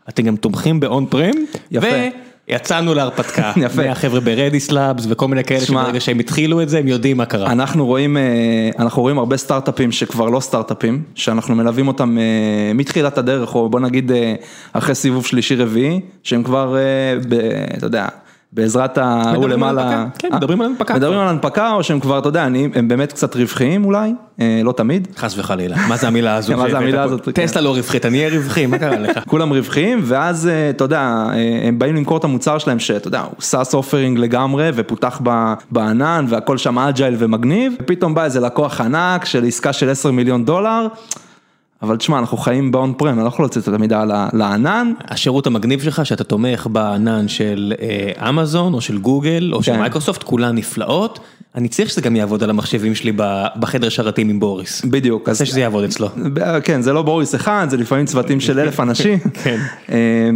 אתם 0.09 0.23
גם 0.23 0.35
תומכים 0.35 0.79
ב-on 0.79 1.13
prem? 1.13 1.57
יפה. 1.71 1.87
יצאנו 2.47 2.93
להרפתקה, 2.93 3.51
יפה, 3.65 3.87
מהחבר'ה 3.87 4.19
ברדיס 4.19 4.71
לאבס 4.71 5.05
וכל 5.09 5.27
מיני 5.27 5.43
כאלה 5.43 5.59
שברגע 5.59 5.99
שהם 5.99 6.19
התחילו 6.19 6.61
את 6.61 6.69
זה 6.69 6.79
הם 6.79 6.87
יודעים 6.87 7.17
מה 7.17 7.25
קרה. 7.25 7.51
אנחנו 7.51 7.85
רואים, 7.85 8.17
אה, 8.17 8.69
אנחנו 8.79 9.01
רואים 9.01 9.17
הרבה 9.17 9.37
סטארט-אפים 9.37 9.91
שכבר 9.91 10.29
לא 10.29 10.39
סטארט-אפים, 10.39 11.03
שאנחנו 11.15 11.55
מלווים 11.55 11.87
אותם 11.87 12.17
אה, 12.17 12.73
מתחילת 12.73 13.17
הדרך, 13.17 13.55
או 13.55 13.69
בוא 13.69 13.79
נגיד 13.79 14.11
אה, 14.11 14.35
אחרי 14.73 14.95
סיבוב 14.95 15.25
שלישי 15.25 15.55
רביעי, 15.55 15.99
שהם 16.23 16.43
כבר, 16.43 16.77
אתה 17.77 17.85
יודע. 17.85 18.07
בעזרת 18.55 18.97
ההוא 18.97 19.49
למעלה, 19.49 20.05
כן, 20.19 20.29
מדברים 20.33 20.61
על 20.61 20.67
הנפקה, 20.67 20.95
מדברים 20.95 21.19
על 21.19 21.27
הנפקה 21.27 21.73
או 21.73 21.83
שהם 21.83 21.99
כבר, 21.99 22.19
אתה 22.19 22.29
יודע, 22.29 22.43
הם 22.73 22.87
באמת 22.87 23.13
קצת 23.13 23.35
רווחיים 23.35 23.85
אולי, 23.85 24.13
לא 24.63 24.71
תמיד. 24.71 25.07
חס 25.17 25.37
וחלילה, 25.37 25.75
מה 25.87 25.97
זה 25.97 26.07
המילה 26.07 26.35
הזאת? 26.35 26.57
מה 26.59 26.69
זה 26.69 26.77
המילה 26.77 27.03
הזאת? 27.03 27.29
טסלה 27.29 27.61
לא 27.61 27.75
רווחית, 27.75 28.05
אני 28.05 28.17
אהיה 28.17 28.37
רווחי, 28.37 28.65
מה 28.65 28.77
קרה 28.77 28.99
לך? 28.99 29.19
כולם 29.29 29.53
רווחיים, 29.53 29.99
ואז 30.03 30.49
אתה 30.69 30.83
יודע, 30.83 31.25
הם 31.63 31.79
באים 31.79 31.95
למכור 31.95 32.17
את 32.17 32.23
המוצר 32.23 32.57
שלהם, 32.57 32.79
שאתה 32.79 33.07
יודע, 33.07 33.21
הוא 33.21 33.31
SaaS 33.39 33.73
offering 33.73 34.19
לגמרי, 34.19 34.69
ופותח 34.75 35.21
בענן, 35.71 36.25
והכל 36.29 36.57
שם 36.57 36.79
agile 36.79 37.15
ומגניב, 37.17 37.73
ופתאום 37.81 38.15
בא 38.15 38.23
איזה 38.23 38.39
לקוח 38.39 38.81
ענק 38.81 39.25
של 39.25 39.45
עסקה 39.45 39.73
של 39.73 39.89
10 39.89 40.11
מיליון 40.11 40.45
דולר. 40.45 40.87
אבל 41.85 41.97
תשמע, 41.97 42.19
אנחנו 42.19 42.37
חיים 42.37 42.71
ב 42.71 42.93
on-prem, 42.97 43.13
אני 43.13 43.23
לא 43.23 43.27
יכול 43.27 43.43
להוציא 43.43 43.61
את 43.61 43.67
המידע 43.67 44.03
לענן. 44.33 44.93
השירות 45.07 45.47
המגניב 45.47 45.81
שלך, 45.81 46.05
שאתה 46.05 46.23
תומך 46.23 46.67
בענן 46.71 47.27
של 47.27 47.73
אה, 47.81 48.29
אמזון, 48.29 48.73
או 48.73 48.81
של 48.81 48.97
גוגל, 48.97 49.51
או 49.53 49.63
של 49.63 49.71
כן. 49.71 49.79
מייקרוסופט, 49.79 50.23
כולן 50.23 50.55
נפלאות. 50.55 51.19
אני 51.55 51.67
צריך 51.67 51.89
שזה 51.89 52.01
גם 52.01 52.15
יעבוד 52.15 52.43
על 52.43 52.49
המחשבים 52.49 52.95
שלי 52.95 53.11
בחדר 53.59 53.89
שרתים 53.89 54.29
עם 54.29 54.39
בוריס. 54.39 54.85
בדיוק. 54.85 55.23
אני 55.27 55.31
רוצה 55.31 55.45
שזה 55.45 55.59
יעבוד 55.59 55.83
אצלו. 55.83 56.09
כן, 56.63 56.81
זה 56.81 56.93
לא 56.93 57.01
בוריס 57.01 57.35
אחד, 57.35 57.67
זה 57.69 57.77
לפעמים 57.77 58.05
צוותים 58.05 58.39
של 58.39 58.59
אלף 58.59 58.79
אנשים. 58.79 59.19
כן. 59.43 59.59
אה, 59.91 60.29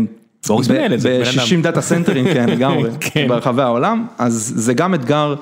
בוריס 0.47 0.69
מנהל 0.69 0.93
את 0.93 1.01
זה. 1.01 1.21
ב-60 1.25 1.63
data 1.63 1.81
centerים, 1.81 2.25
כן, 2.25 2.49
לגמרי, 2.53 2.89
כן. 2.99 3.27
ברחבי 3.27 3.61
העולם, 3.61 4.05
אז 4.17 4.53
זה 4.55 4.73
גם 4.73 4.93
אתגר, 4.93 5.35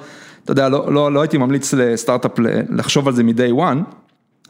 אתה 0.43 0.51
יודע, 0.51 0.69
לא, 0.69 0.93
לא, 0.93 1.11
לא 1.11 1.21
הייתי 1.21 1.37
ממליץ 1.37 1.73
לסטארט-אפ 1.73 2.31
לחשוב 2.69 3.07
על 3.07 3.13
זה 3.13 3.23
מ-day 3.23 3.59
one. 3.59 4.06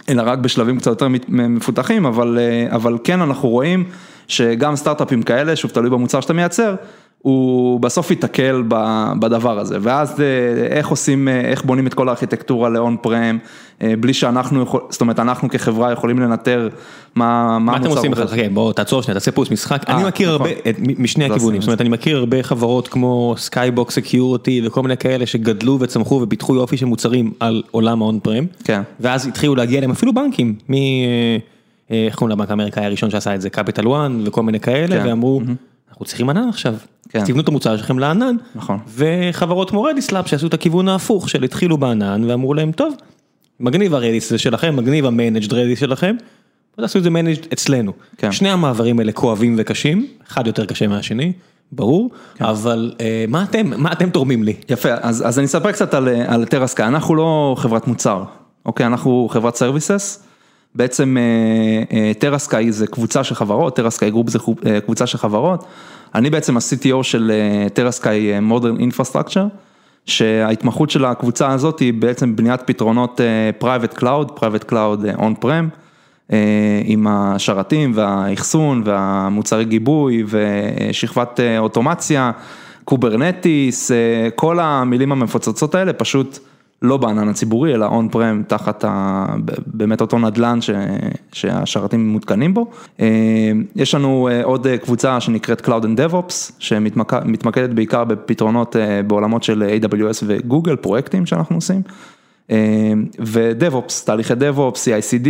אלא 0.09 0.23
רק 0.25 0.39
בשלבים 0.39 0.77
קצת 0.77 0.87
יותר 0.87 1.07
מפותחים, 1.27 2.05
אבל, 2.05 2.39
אבל 2.69 2.97
כן 3.03 3.21
אנחנו 3.21 3.49
רואים 3.49 3.83
שגם 4.27 4.75
סטארט-אפים 4.75 5.23
כאלה, 5.23 5.55
שוב 5.55 5.71
תלוי 5.71 5.89
במוצר 5.89 6.21
שאתה 6.21 6.33
מייצר, 6.33 6.75
הוא 7.21 7.79
בסוף 7.79 8.11
ייתקל 8.11 8.63
בדבר 9.19 9.59
הזה, 9.59 9.77
ואז 9.81 10.21
איך 10.71 10.87
עושים, 10.87 11.27
איך 11.27 11.63
בונים 11.63 11.87
את 11.87 11.93
כל 11.93 12.09
הארכיטקטורה 12.09 12.69
ל 12.69 12.97
on-prem, 13.01 13.37
בלי 13.99 14.13
שאנחנו, 14.13 14.65
זאת 14.89 15.01
אומרת 15.01 15.19
אנחנו 15.19 15.49
כחברה 15.49 15.91
יכולים 15.91 16.19
לנטר 16.19 16.69
מה 17.15 17.55
המוצר. 17.55 17.71
מה 17.71 17.77
אתם 17.77 17.89
עושים 17.89 18.11
בכלל, 18.11 18.27
חכה 18.27 18.49
בוא 18.53 18.73
תעצור 18.73 19.01
שנייה, 19.01 19.13
תעשה 19.13 19.31
pause 19.31 19.51
משחק, 19.51 19.83
אני 19.87 20.03
מכיר 20.03 20.29
הרבה, 20.29 20.49
משני 20.97 21.25
הכיוונים, 21.25 21.61
זאת 21.61 21.67
אומרת 21.67 21.81
אני 21.81 21.89
מכיר 21.89 22.17
הרבה 22.17 22.43
חברות 22.43 22.87
כמו 22.87 23.35
סקייבוק 23.37 23.91
security 23.91 24.61
וכל 24.65 24.81
מיני 24.81 24.97
כאלה 24.97 25.25
שגדלו 25.25 25.77
וצמחו 25.79 26.19
ופיתחו 26.23 26.55
יופי 26.55 26.77
של 26.77 26.85
מוצרים 26.85 27.31
על 27.39 27.63
עולם 27.71 28.01
ה 28.01 28.19
on-prem, 28.23 28.45
ואז 28.99 29.27
התחילו 29.27 29.55
להגיע 29.55 29.77
אליהם 29.77 29.91
אפילו 29.91 30.13
בנקים, 30.13 30.55
מ... 30.69 30.73
איך 31.89 32.15
קוראים 32.15 32.37
לבנק 32.37 32.49
האמריקאי 32.49 32.85
הראשון 32.85 33.09
שעשה 33.09 33.35
את 33.35 33.41
זה, 33.41 33.49
קפיטל 33.49 33.87
וואן 33.87 34.23
וכל 34.25 34.43
מיני 34.43 34.59
כאלה, 34.59 35.07
ואמרו, 35.07 35.41
אנחנו 35.97 36.05
צריכים 36.05 36.29
ענן 36.29 36.49
עכשיו, 36.49 36.75
תבנו 37.07 37.41
את 37.41 37.47
המוצר 37.47 37.77
שלכם 37.77 37.99
לענן, 37.99 38.35
וחברות 38.95 39.69
כמו 39.69 39.83
Redis 39.83 40.08
Labs 40.08 40.27
שעשו 40.27 40.47
את 40.47 40.53
הכיוון 40.53 40.87
ההפוך, 40.87 41.29
של 41.29 41.43
התחילו 41.43 41.77
בענן 41.77 42.23
ואמרו 42.27 42.53
להם, 42.53 42.71
טוב, 42.71 42.93
מגניב 43.59 43.93
ה 43.93 43.99
Redis 43.99 44.29
זה 44.29 44.37
שלכם, 44.37 44.75
מגניב 44.75 45.05
ה 45.05 45.11
managed 45.11 45.53
Redis 45.53 45.79
שלכם, 45.79 46.15
תעשו 46.75 46.99
את 46.99 47.03
זה 47.03 47.09
managed 47.09 47.41
אצלנו. 47.53 47.93
שני 48.31 48.49
המעברים 48.49 48.99
האלה 48.99 49.11
כואבים 49.11 49.55
וקשים, 49.57 50.07
אחד 50.27 50.47
יותר 50.47 50.65
קשה 50.65 50.87
מהשני, 50.87 51.31
ברור, 51.71 52.09
אבל 52.41 52.93
מה 53.27 53.43
אתם, 53.43 53.71
מה 53.77 53.91
אתם 53.91 54.09
תורמים 54.09 54.43
לי? 54.43 54.53
יפה, 54.69 54.89
אז 55.01 55.39
אני 55.39 55.45
אספר 55.45 55.71
קצת 55.71 55.93
על 56.27 56.45
טרסקאי, 56.45 56.87
אנחנו 56.87 57.15
לא 57.15 57.55
חברת 57.59 57.87
מוצר, 57.87 58.23
אוקיי, 58.65 58.85
אנחנו 58.85 59.27
חברת 59.31 59.55
services. 59.55 60.26
בעצם 60.75 61.17
טרסקאי 62.19 62.71
זה 62.71 62.87
קבוצה 62.87 63.23
של 63.23 63.35
חברות, 63.35 63.75
טרסקאי 63.75 64.11
group 64.11 64.29
זה 64.29 64.39
קבוצה 64.85 65.07
של 65.07 65.17
חברות, 65.17 65.65
אני 66.15 66.29
בעצם 66.29 66.57
ה-CTO 66.57 67.03
של 67.03 67.31
טרסקאי 67.73 68.39
Modern 68.39 68.79
Infrastructure, 68.79 69.47
שההתמחות 70.05 70.89
של 70.89 71.05
הקבוצה 71.05 71.51
הזאת 71.51 71.79
היא 71.79 71.93
בעצם 71.93 72.35
בניית 72.35 72.61
פתרונות 72.65 73.21
Private 73.61 73.97
Cloud, 73.99 74.39
Private 74.39 74.71
Cloud 74.71 75.19
On-Prem, 75.19 76.33
עם 76.83 77.07
השרתים 77.07 77.91
והאחסון 77.95 78.81
והמוצרי 78.85 79.65
גיבוי 79.65 80.23
ושכבת 80.27 81.39
אוטומציה, 81.59 82.31
Kubernetes, 82.83 83.91
כל 84.35 84.59
המילים 84.59 85.11
המפוצצות 85.11 85.75
האלה 85.75 85.93
פשוט 85.93 86.39
לא 86.81 86.97
בענן 86.97 87.29
הציבורי, 87.29 87.73
אלא 87.73 87.85
on-prem 87.85 88.43
תחת 88.47 88.85
באמת 89.67 90.01
אותו 90.01 90.19
נדלן 90.19 90.59
שהשרתים 91.31 92.09
מותקנים 92.09 92.53
בו. 92.53 92.71
יש 93.75 93.95
לנו 93.95 94.29
עוד 94.43 94.67
קבוצה 94.83 95.19
שנקראת 95.19 95.67
Cloud 95.67 95.83
and 95.83 96.11
DevOps, 96.11 96.51
שמתמקדת 96.59 97.69
בעיקר 97.69 98.03
בפתרונות 98.03 98.75
בעולמות 99.07 99.43
של 99.43 99.69
AWS 99.81 100.23
וגוגל, 100.27 100.75
פרויקטים 100.75 101.25
שאנחנו 101.25 101.55
עושים. 101.55 101.81
ו-DevOps, 103.19 104.05
תהליכי 104.05 104.33
DevOps, 104.33 104.75
CI/CD, 104.75 105.27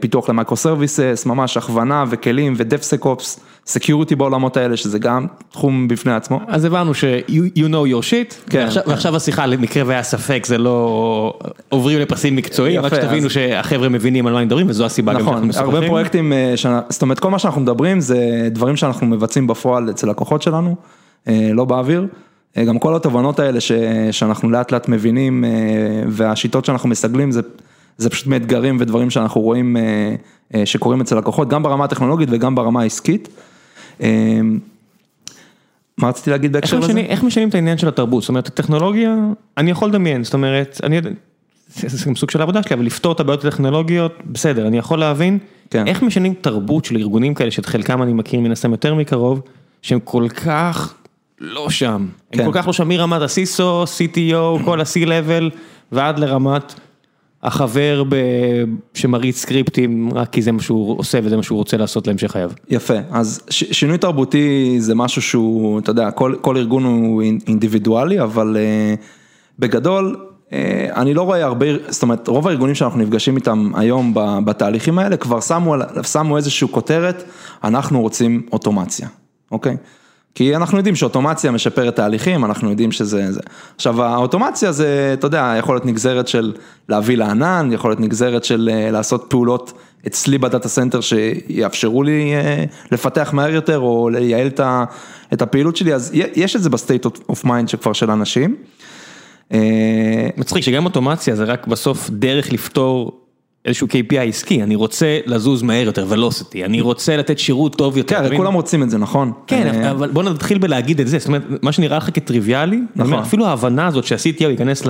פיתוח 0.00 0.28
ל 0.28 0.56
microservices, 0.56 1.22
ממש 1.26 1.56
הכוונה 1.56 2.04
וכלים 2.10 2.54
ו-DevSecOps. 2.56 3.40
security 3.66 4.14
בעולמות 4.16 4.56
האלה 4.56 4.76
שזה 4.76 4.98
גם 4.98 5.26
תחום 5.52 5.88
בפני 5.88 6.12
עצמו. 6.14 6.40
אז 6.48 6.64
הבנו 6.64 6.94
ש- 6.94 7.04
you 7.56 7.68
know 7.68 7.92
your 7.92 8.02
shit, 8.10 8.54
ועכשיו 8.86 9.16
השיחה 9.16 9.46
למקרה 9.46 9.82
והיה 9.86 10.02
ספק 10.02 10.46
זה 10.46 10.58
לא 10.58 11.32
עוברים 11.68 11.98
לפסים 11.98 12.36
מקצועיים, 12.36 12.80
רק 12.80 12.94
שתבינו 12.94 13.30
שהחבר'ה 13.30 13.88
מבינים 13.88 14.26
על 14.26 14.32
מה 14.32 14.44
מדברים 14.44 14.66
וזו 14.70 14.84
הסיבה 14.84 15.12
גם 15.14 15.24
שאנחנו 15.24 15.46
משוחחים. 15.46 15.74
הרבה 15.74 15.86
פרויקטים, 15.86 16.32
זאת 16.88 17.02
אומרת 17.02 17.18
כל 17.18 17.30
מה 17.30 17.38
שאנחנו 17.38 17.60
מדברים 17.60 18.00
זה 18.00 18.18
דברים 18.50 18.76
שאנחנו 18.76 19.06
מבצעים 19.06 19.46
בפועל 19.46 19.90
אצל 19.90 20.10
לקוחות 20.10 20.42
שלנו, 20.42 20.76
לא 21.28 21.64
באוויר. 21.64 22.06
גם 22.58 22.78
כל 22.78 22.96
התובנות 22.96 23.38
האלה 23.38 23.58
שאנחנו 24.10 24.50
לאט 24.50 24.72
לאט 24.72 24.88
מבינים 24.88 25.44
והשיטות 26.08 26.64
שאנחנו 26.64 26.88
מסגלים 26.88 27.30
זה 27.98 28.10
פשוט 28.10 28.26
מאתגרים 28.26 28.76
ודברים 28.80 29.10
שאנחנו 29.10 29.40
רואים 29.40 29.76
שקורים 30.64 31.00
אצל 31.00 31.18
לקוחות, 31.18 31.48
גם 31.48 31.62
ברמה 31.62 31.84
הטכנולוגית 31.84 32.28
וגם 32.32 32.54
ברמה 32.54 32.80
העסקית. 32.80 33.28
מה 35.98 36.08
רציתי 36.08 36.30
להגיד 36.30 36.52
בהקשר 36.52 36.78
לזה? 36.78 36.98
איך 36.98 37.22
משנים 37.22 37.48
את 37.48 37.54
העניין 37.54 37.78
של 37.78 37.88
התרבות, 37.88 38.22
זאת 38.22 38.28
אומרת 38.28 38.46
הטכנולוגיה, 38.46 39.16
אני 39.58 39.70
יכול 39.70 39.88
לדמיין, 39.88 40.24
זאת 40.24 40.34
אומרת, 40.34 40.80
זה 41.76 42.06
גם 42.06 42.16
סוג 42.16 42.30
של 42.30 42.42
עבודה 42.42 42.62
שלי, 42.62 42.74
אבל 42.74 42.84
לפתור 42.84 43.12
את 43.12 43.20
הבעיות 43.20 43.44
הטכנולוגיות, 43.44 44.12
בסדר, 44.26 44.66
אני 44.66 44.78
יכול 44.78 44.98
להבין, 44.98 45.38
איך 45.74 46.02
משנים 46.02 46.34
תרבות 46.40 46.84
של 46.84 46.96
ארגונים 46.96 47.34
כאלה, 47.34 47.50
שאת 47.50 47.66
חלקם 47.66 48.02
אני 48.02 48.12
מכיר 48.12 48.40
מן 48.40 48.52
הסתם 48.52 48.72
יותר 48.72 48.94
מקרוב, 48.94 49.40
שהם 49.82 50.00
כל 50.04 50.28
כך 50.28 50.94
לא 51.44 51.70
שם, 51.70 52.06
הם 52.32 52.44
כל 52.44 52.50
כך 52.52 52.66
לא 52.66 52.72
שם 52.72 52.88
מרמת 52.88 53.22
ה-CISO, 53.22 53.86
CTO, 53.86 54.64
כל 54.64 54.80
ה-C-Level, 54.80 55.56
ועד 55.92 56.18
לרמת 56.18 56.74
החבר 57.42 58.02
שמריץ 58.94 59.36
סקריפטים 59.36 60.10
רק 60.14 60.28
כי 60.30 60.42
זה 60.42 60.52
מה 60.52 60.62
שהוא 60.62 60.98
עושה 60.98 61.18
וזה 61.22 61.36
מה 61.36 61.42
שהוא 61.42 61.58
רוצה 61.58 61.76
לעשות 61.76 62.06
להמשך 62.06 62.30
חייו. 62.30 62.50
יפה, 62.68 62.94
אז 63.10 63.40
שינוי 63.50 63.98
תרבותי 63.98 64.76
זה 64.78 64.94
משהו 64.94 65.22
שהוא, 65.22 65.78
אתה 65.78 65.90
יודע, 65.90 66.10
כל 66.40 66.56
ארגון 66.56 66.84
הוא 66.84 67.22
אינדיבידואלי, 67.46 68.20
אבל 68.20 68.56
בגדול, 69.58 70.16
אני 70.96 71.14
לא 71.14 71.22
רואה 71.22 71.44
הרבה, 71.44 71.66
זאת 71.88 72.02
אומרת, 72.02 72.28
רוב 72.28 72.48
הארגונים 72.48 72.74
שאנחנו 72.74 72.98
נפגשים 72.98 73.36
איתם 73.36 73.72
היום 73.74 74.14
בתהליכים 74.44 74.98
האלה, 74.98 75.16
כבר 75.16 75.38
שמו 76.02 76.36
איזושהי 76.36 76.68
כותרת, 76.70 77.24
אנחנו 77.64 78.00
רוצים 78.00 78.42
אוטומציה, 78.52 79.08
אוקיי? 79.50 79.76
כי 80.34 80.56
אנחנו 80.56 80.78
יודעים 80.78 80.96
שאוטומציה 80.96 81.50
משפרת 81.50 81.96
תהליכים, 81.96 82.44
אנחנו 82.44 82.70
יודעים 82.70 82.92
שזה 82.92 83.32
זה. 83.32 83.40
עכשיו 83.76 84.02
האוטומציה 84.02 84.72
זה, 84.72 85.10
אתה 85.18 85.26
יודע, 85.26 85.54
יכול 85.58 85.74
להיות 85.74 85.86
נגזרת 85.86 86.28
של 86.28 86.52
להביא 86.88 87.16
לענן, 87.16 87.68
יכול 87.72 87.90
להיות 87.90 88.00
נגזרת 88.00 88.44
של 88.44 88.70
לעשות 88.92 89.26
פעולות 89.28 89.72
אצלי 90.06 90.38
ב 90.38 90.44
data 90.44 90.68
center 90.68 91.00
שיאפשרו 91.00 92.02
לי 92.02 92.32
לפתח 92.92 93.30
מהר 93.32 93.50
יותר 93.50 93.78
או 93.78 94.08
לייעל 94.08 94.50
את 95.32 95.42
הפעילות 95.42 95.76
שלי, 95.76 95.94
אז 95.94 96.10
יש 96.14 96.56
את 96.56 96.62
זה 96.62 96.70
ב 96.70 96.76
state 96.76 97.06
of 97.28 97.44
mind 97.44 97.68
שכבר 97.68 97.92
של 97.92 98.10
אנשים. 98.10 98.56
מצחיק 100.36 100.62
שגם 100.62 100.84
אוטומציה 100.84 101.36
זה 101.36 101.44
רק 101.44 101.66
בסוף 101.66 102.10
דרך 102.10 102.52
לפתור 102.52 103.21
איזשהו 103.64 103.86
KPI 103.86 104.28
עסקי, 104.28 104.62
אני 104.62 104.74
רוצה 104.74 105.18
לזוז 105.26 105.62
מהר 105.62 105.86
יותר, 105.86 106.06
velocity, 106.12 106.64
אני 106.64 106.80
רוצה 106.80 107.16
לתת 107.16 107.38
שירות 107.38 107.76
טוב 107.76 107.96
יותר. 107.96 108.28
כן, 108.28 108.36
כולם 108.36 108.54
רוצים 108.54 108.82
את 108.82 108.90
זה, 108.90 108.98
נכון? 108.98 109.32
כן, 109.46 109.84
אבל 109.84 110.08
בוא 110.08 110.22
נתחיל 110.22 110.58
בלהגיד 110.58 111.00
את 111.00 111.08
זה, 111.08 111.18
זאת 111.18 111.28
אומרת, 111.28 111.42
מה 111.62 111.72
שנראה 111.72 111.96
לך 111.96 112.10
כטריוויאלי, 112.14 112.80
אפילו 113.20 113.46
ההבנה 113.46 113.86
הזאת 113.86 114.04
שה-CTO 114.04 114.44
ייכנס 114.44 114.82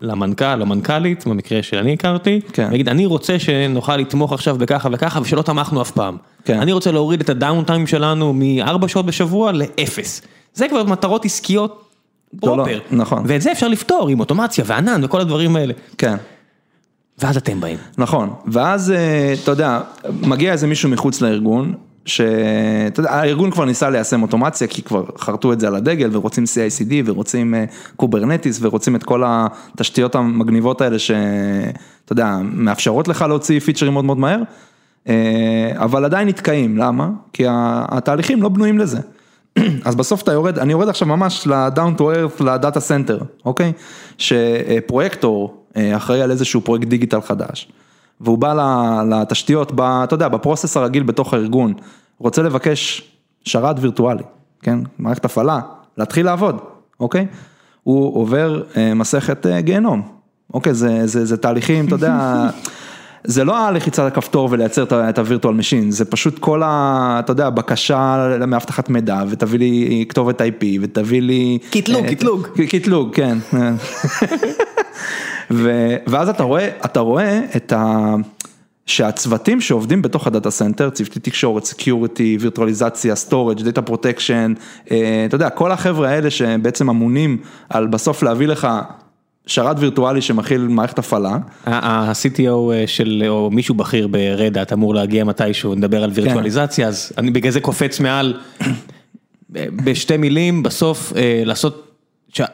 למנכ"ל 0.00 0.60
או 0.60 0.66
מנכ"לית, 0.66 1.26
במקרה 1.26 1.62
שאני 1.62 1.92
הכרתי, 1.92 2.40
ויגיד, 2.70 2.88
אני 2.88 3.06
רוצה 3.06 3.38
שנוכל 3.38 3.96
לתמוך 3.96 4.32
עכשיו 4.32 4.56
בככה 4.58 4.88
וככה, 4.92 5.20
ושלא 5.20 5.42
תמכנו 5.42 5.82
אף 5.82 5.90
פעם. 5.90 6.16
אני 6.48 6.72
רוצה 6.72 6.92
להוריד 6.92 7.20
את 7.20 7.28
הדאון 7.28 7.64
טיים 7.64 7.86
שלנו 7.86 8.32
מארבע 8.34 8.88
שעות 8.88 9.06
בשבוע 9.06 9.52
לאפס. 9.52 10.22
זה 10.54 10.68
כבר 10.68 10.84
מטרות 10.84 11.24
עסקיות 11.24 11.84
פרופר. 12.40 12.78
נכון. 12.90 13.22
ואת 13.26 13.42
זה 13.42 13.52
אפשר 13.52 13.68
לפתור 13.68 14.08
עם 14.08 14.20
אוטומציה 14.20 14.64
וענן 14.66 15.04
וכל 15.04 15.20
הדברים 15.20 15.56
האלה. 15.56 15.74
כן. 15.98 16.16
ואז 17.18 17.36
אתם 17.36 17.60
באים. 17.60 17.78
נכון, 17.98 18.30
ואז 18.46 18.94
אתה 19.42 19.50
יודע, 19.50 19.80
מגיע 20.22 20.52
איזה 20.52 20.66
מישהו 20.66 20.88
מחוץ 20.88 21.20
לארגון, 21.20 21.74
שאתה 22.06 23.00
יודע, 23.00 23.10
הארגון 23.10 23.50
כבר 23.50 23.64
ניסה 23.64 23.90
ליישם 23.90 24.22
אוטומציה, 24.22 24.66
כי 24.66 24.82
כבר 24.82 25.04
חרטו 25.18 25.52
את 25.52 25.60
זה 25.60 25.66
על 25.66 25.74
הדגל, 25.74 26.10
ורוצים 26.12 26.44
CI/CD, 26.44 26.92
ורוצים 27.04 27.54
Kubernetes, 27.96 28.58
ורוצים 28.62 28.96
את 28.96 29.02
כל 29.02 29.22
התשתיות 29.26 30.14
המגניבות 30.14 30.80
האלה, 30.80 30.98
שאתה 30.98 32.12
יודע, 32.12 32.38
מאפשרות 32.42 33.08
לך 33.08 33.24
להוציא 33.28 33.60
featureים 33.60 33.92
מאוד 33.92 34.04
מאוד 34.04 34.18
מהר, 34.18 34.42
אבל 35.76 36.04
עדיין 36.04 36.28
נתקעים, 36.28 36.78
למה? 36.78 37.10
כי 37.32 37.44
התהליכים 37.48 38.42
לא 38.42 38.48
בנויים 38.48 38.78
לזה. 38.78 38.98
אז 39.84 39.94
בסוף 39.94 40.22
אתה 40.22 40.32
יורד, 40.32 40.58
אני 40.58 40.72
יורד 40.72 40.88
עכשיו 40.88 41.08
ממש 41.08 41.46
ל-down 41.46 41.98
to 41.98 42.02
earth, 42.02 42.44
ל 42.44 42.51
data 42.51 42.80
center, 42.80 43.18
אוקיי? 43.44 43.72
שפרויקטור, 44.18 45.63
אחראי 45.76 46.22
על 46.22 46.30
איזשהו 46.30 46.60
פרויקט 46.60 46.88
דיגיטל 46.88 47.20
חדש, 47.20 47.68
והוא 48.20 48.38
בא 48.38 48.54
לתשתיות, 49.10 49.72
אתה 49.74 50.14
יודע, 50.14 50.28
ב 50.28 50.34
process 50.34 50.76
הרגיל 50.76 51.02
בתוך 51.02 51.34
הארגון, 51.34 51.72
רוצה 52.18 52.42
לבקש 52.42 53.02
שרת 53.44 53.76
וירטואלי, 53.80 54.22
כן, 54.62 54.78
מערכת 54.98 55.24
הפעלה, 55.24 55.60
להתחיל 55.98 56.26
לעבוד, 56.26 56.58
אוקיי? 57.00 57.26
הוא 57.82 58.20
עובר 58.20 58.62
מסכת 58.94 59.46
גיהנום, 59.58 60.02
אוקיי, 60.54 60.74
זה, 60.74 61.06
זה, 61.06 61.26
זה 61.26 61.36
תהליכים, 61.36 61.86
אתה 61.86 61.94
יודע, 61.94 62.16
זה 63.24 63.44
לא 63.44 63.58
הלחיצת 63.58 64.06
הכפתור 64.06 64.48
ולייצר 64.52 64.84
את 65.08 65.18
ה 65.18 65.23
virtual 65.23 65.54
machine, 65.54 65.90
זה 65.90 66.04
פשוט 66.04 66.38
כל 66.38 66.62
ה... 66.64 67.16
אתה 67.24 67.32
יודע, 67.32 67.50
בקשה 67.50 68.28
מאבטחת 68.46 68.88
מידע, 68.88 69.22
ותביא 69.28 69.58
לי 69.58 70.04
כתובת 70.08 70.40
IP, 70.40 70.64
ותביא 70.80 71.22
לי... 71.22 71.58
קיטלוג, 71.70 72.06
קיטלוג. 72.06 72.48
קיטלוג, 72.68 73.14
כן. 73.14 73.38
ואז 76.06 76.28
אתה 76.28 76.42
רואה, 76.42 76.68
אתה 76.84 77.00
רואה 77.00 77.40
את 77.56 77.72
ה... 77.72 78.14
שהצוותים 78.86 79.60
שעובדים 79.60 80.02
בתוך 80.02 80.26
ה 80.26 80.31
data 80.31 80.50
center, 80.50 80.90
צוותי 80.90 81.20
תקשורת, 81.20 81.64
security, 81.64 82.36
וירטואליזציה, 82.40 83.14
storage, 83.14 83.62
data 83.62 83.82
protection, 83.82 84.52
אתה 84.86 84.94
יודע, 85.32 85.50
כל 85.50 85.72
החבר'ה 85.72 86.08
האלה 86.08 86.30
שבעצם 86.30 86.90
אמונים 86.90 87.38
על 87.68 87.86
בסוף 87.86 88.22
להביא 88.22 88.46
לך 88.46 88.68
שרת 89.46 89.76
וירטואלי 89.78 90.20
שמכיל 90.20 90.60
מערכת 90.60 90.98
הפעלה. 90.98 91.38
ה-CTO 91.66 92.72
של, 92.86 93.24
או 93.28 93.50
מישהו 93.50 93.74
בכיר 93.74 94.08
ברד 94.08 94.40
האט 94.40 94.72
אמור 94.72 94.94
להגיע 94.94 95.24
מתישהו, 95.24 95.74
נדבר 95.74 96.04
על 96.04 96.10
וירטואליזציה, 96.14 96.88
אז 96.88 97.12
אני 97.18 97.30
בגלל 97.30 97.52
זה 97.52 97.60
קופץ 97.60 98.00
מעל, 98.00 98.34
בשתי 99.50 100.16
מילים, 100.16 100.62
בסוף 100.62 101.12
לעשות, 101.44 101.83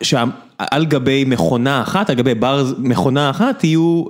שעל 0.03 0.85
גבי 0.85 1.25
מכונה 1.25 1.83
אחת, 1.83 2.11
על 2.11 2.17
גבי 2.17 2.35
בר 2.35 2.73
מכונה 2.79 3.31
אחת, 3.31 3.65
יהיו 3.65 4.05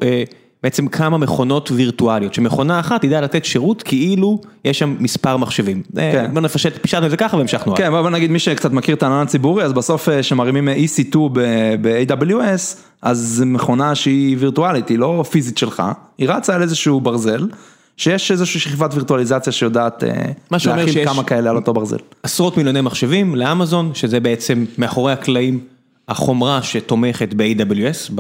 בעצם 0.63 0.89
כמה 0.89 1.19
מכונות 1.19 1.71
וירטואליות, 1.71 2.35
שמכונה 2.35 2.81
אחת 2.81 3.03
תדע 3.03 3.21
לתת 3.21 3.45
שירות 3.45 3.83
כאילו 3.83 4.41
יש 4.65 4.79
שם 4.79 4.97
מספר 4.99 5.37
מחשבים. 5.37 5.83
בוא 6.33 6.41
נפשט, 6.41 6.83
פישטנו 6.83 7.07
את 7.07 7.11
זה 7.11 7.17
ככה 7.17 7.37
והמשכנו. 7.37 7.75
כן, 7.75 7.91
בוא 7.91 8.11
נגיד 8.11 8.31
מי 8.31 8.39
שקצת 8.39 8.73
מכיר 8.73 8.95
את 8.95 9.03
הענן 9.03 9.23
הציבורי, 9.23 9.65
אז 9.65 9.73
בסוף 9.73 10.09
שמרימים 10.23 10.69
EC2 10.69 11.17
ב-AWS, 11.81 12.77
אז 13.03 13.43
מכונה 13.47 13.95
שהיא 13.95 14.37
וירטואלית, 14.41 14.89
היא 14.89 14.99
לא 14.99 15.25
פיזית 15.31 15.59
שלך, 15.59 15.83
היא 16.19 16.29
רצה 16.29 16.55
על 16.55 16.63
איזשהו 16.63 17.01
ברזל. 17.01 17.47
שיש 18.01 18.31
איזושהי 18.31 18.61
שכבת 18.61 18.95
וירטואליזציה 18.95 19.53
שיודעת 19.53 20.05
להכיל 20.51 21.05
כמה 21.05 21.25
כאלה 21.25 21.51
על 21.51 21.57
אותו 21.57 21.73
ברזל. 21.73 21.97
עשרות 22.23 22.57
מיליוני 22.57 22.81
מחשבים 22.81 23.35
לאמזון, 23.35 23.91
שזה 23.95 24.21
בעצם 24.21 24.65
מאחורי 24.79 25.13
הקלעים. 25.13 25.61
החומרה 26.09 26.63
שתומכת 26.63 27.35
ב-AWS, 27.35 28.13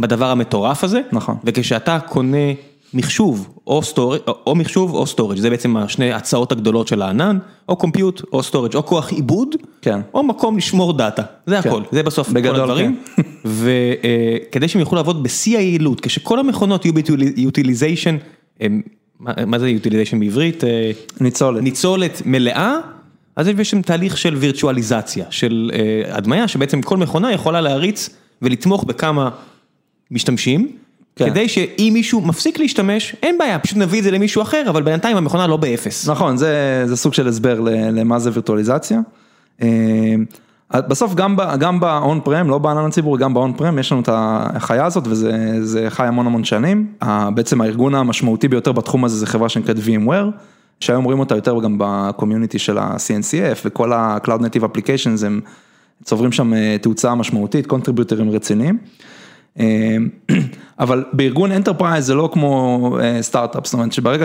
בדבר 0.00 0.26
המטורף 0.26 0.84
הזה, 0.84 1.00
נכון, 1.12 1.36
וכשאתה 1.44 1.98
קונה 2.00 2.52
מחשוב 2.94 3.48
או 3.66 3.82
storage, 3.82 4.20
או 4.46 4.54
מחשוב 4.54 4.94
או 4.94 5.06
storage, 5.06 5.38
זה 5.38 5.50
בעצם 5.50 5.76
השני 5.76 6.12
הצעות 6.12 6.52
הגדולות 6.52 6.88
של 6.88 7.02
הענן, 7.02 7.38
או 7.68 7.76
compute 7.76 8.22
או 8.32 8.42
storage, 8.42 8.76
או 8.76 8.86
כוח 8.86 9.12
עיבוד, 9.12 9.48
כן, 9.82 10.00
או 10.14 10.22
מקום 10.22 10.56
לשמור 10.56 10.92
data, 10.92 11.22
זה 11.46 11.58
הכל, 11.58 11.82
זה 11.92 12.02
בסוף 12.02 12.32
כל 12.32 12.60
הדברים, 12.60 13.02
וכדי 13.60 14.68
שהם 14.68 14.80
יוכלו 14.80 14.96
לעבוד 14.96 15.22
בשיא 15.22 15.58
היעילות, 15.58 16.00
כשכל 16.00 16.38
המכונות 16.38 16.84
יהיו 16.84 16.94
ביוטיליזיישן, 17.36 18.16
מה 19.20 19.58
זה 19.58 19.68
יוטיליזיישן 19.68 20.20
בעברית? 20.20 20.64
ניצולת, 21.20 21.62
ניצולת 21.62 22.22
מלאה. 22.24 22.76
אז 23.36 23.48
יש 23.48 23.70
שם 23.70 23.82
תהליך 23.82 24.18
של 24.18 24.34
וירטואליזציה, 24.34 25.24
של 25.30 25.70
הדמיה, 26.08 26.48
שבעצם 26.48 26.82
כל 26.82 26.96
מכונה 26.96 27.32
יכולה 27.32 27.60
להריץ 27.60 28.10
ולתמוך 28.42 28.84
בכמה 28.84 29.30
משתמשים, 30.10 30.68
כדי 31.16 31.48
שאם 31.48 31.90
מישהו 31.92 32.20
מפסיק 32.20 32.58
להשתמש, 32.58 33.16
אין 33.22 33.38
בעיה, 33.38 33.58
פשוט 33.58 33.78
נביא 33.78 33.98
את 33.98 34.04
זה 34.04 34.10
למישהו 34.10 34.42
אחר, 34.42 34.62
אבל 34.68 34.82
בינתיים 34.82 35.16
המכונה 35.16 35.46
לא 35.46 35.56
באפס. 35.56 36.08
נכון, 36.08 36.36
זה 36.36 36.86
סוג 36.94 37.14
של 37.14 37.28
הסבר 37.28 37.60
למה 37.92 38.18
זה 38.18 38.30
וירטואליזציה. 38.32 39.00
בסוף 40.74 41.14
גם 41.14 41.36
ב-on 41.80 42.28
prem, 42.28 42.44
לא 42.46 42.58
בענן 42.58 42.86
הציבורי, 42.86 43.20
גם 43.20 43.34
ב-on 43.34 43.60
prem 43.60 43.80
יש 43.80 43.92
לנו 43.92 44.00
את 44.00 44.08
החיה 44.12 44.86
הזאת 44.86 45.04
וזה 45.06 45.86
חי 45.88 46.06
המון 46.06 46.26
המון 46.26 46.44
שנים. 46.44 46.92
בעצם 47.34 47.60
הארגון 47.60 47.94
המשמעותי 47.94 48.48
ביותר 48.48 48.72
בתחום 48.72 49.04
הזה 49.04 49.16
זה 49.16 49.26
חברה 49.26 49.48
שנקראת 49.48 49.76
VMware. 49.76 50.30
שהיום 50.80 51.04
רואים 51.04 51.20
אותה 51.20 51.34
יותר 51.34 51.60
גם 51.62 51.76
ב-community 51.78 52.58
של 52.58 52.78
ה-CNCF 52.78 53.58
וכל 53.64 53.92
ה-Cloud 53.92 54.40
Native 54.40 54.62
Applications 54.62 55.26
הם 55.26 55.40
צוברים 56.04 56.32
שם 56.32 56.52
תאוצה 56.82 57.14
משמעותית, 57.14 57.66
contributorים 57.66 58.30
רציניים. 58.30 58.78
אבל 60.80 61.04
בארגון 61.12 61.52
enterprise 61.52 62.06
זה 62.06 62.14
לא 62.14 62.30
כמו 62.32 62.98
סטארט-אפ, 63.20 63.66
זאת 63.66 63.74
אומרת 63.74 63.92
שברגע 63.92 64.24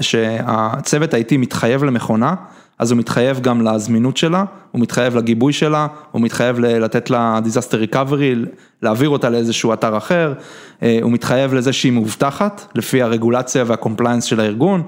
שהצוות 0.00 1.14
ה-IT 1.14 1.36
מתחייב 1.38 1.84
למכונה, 1.84 2.34
אז 2.80 2.90
הוא 2.90 2.98
מתחייב 2.98 3.40
גם 3.40 3.66
לזמינות 3.66 4.16
שלה, 4.16 4.44
הוא 4.70 4.80
מתחייב 4.80 5.16
לגיבוי 5.16 5.52
שלה, 5.52 5.86
הוא 6.12 6.22
מתחייב 6.22 6.60
לתת 6.60 7.10
לה 7.10 7.40
disaster 7.44 7.92
recovery, 7.92 8.48
להעביר 8.82 9.08
אותה 9.08 9.30
לאיזשהו 9.30 9.72
אתר 9.72 9.96
אחר, 9.96 10.32
הוא 10.80 11.12
מתחייב 11.12 11.54
לזה 11.54 11.72
שהיא 11.72 11.92
מאובטחת, 11.92 12.66
לפי 12.74 13.02
הרגולציה 13.02 13.64
וה-compliance 13.66 14.24
של 14.24 14.40
הארגון. 14.40 14.82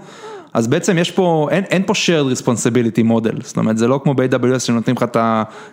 אז 0.55 0.67
בעצם 0.67 0.99
יש 0.99 1.11
פה, 1.11 1.49
אין 1.51 1.64
אין 1.64 1.83
פה 1.87 1.93
shared 1.93 2.38
responsibility 2.38 3.03
model, 3.11 3.45
זאת 3.45 3.57
אומרת 3.57 3.79
זה 3.79 3.88
לא 3.88 4.01
כמו 4.05 4.14
ב-AWS 4.14 4.59
שנותנים 4.59 4.97
לך 4.97 5.05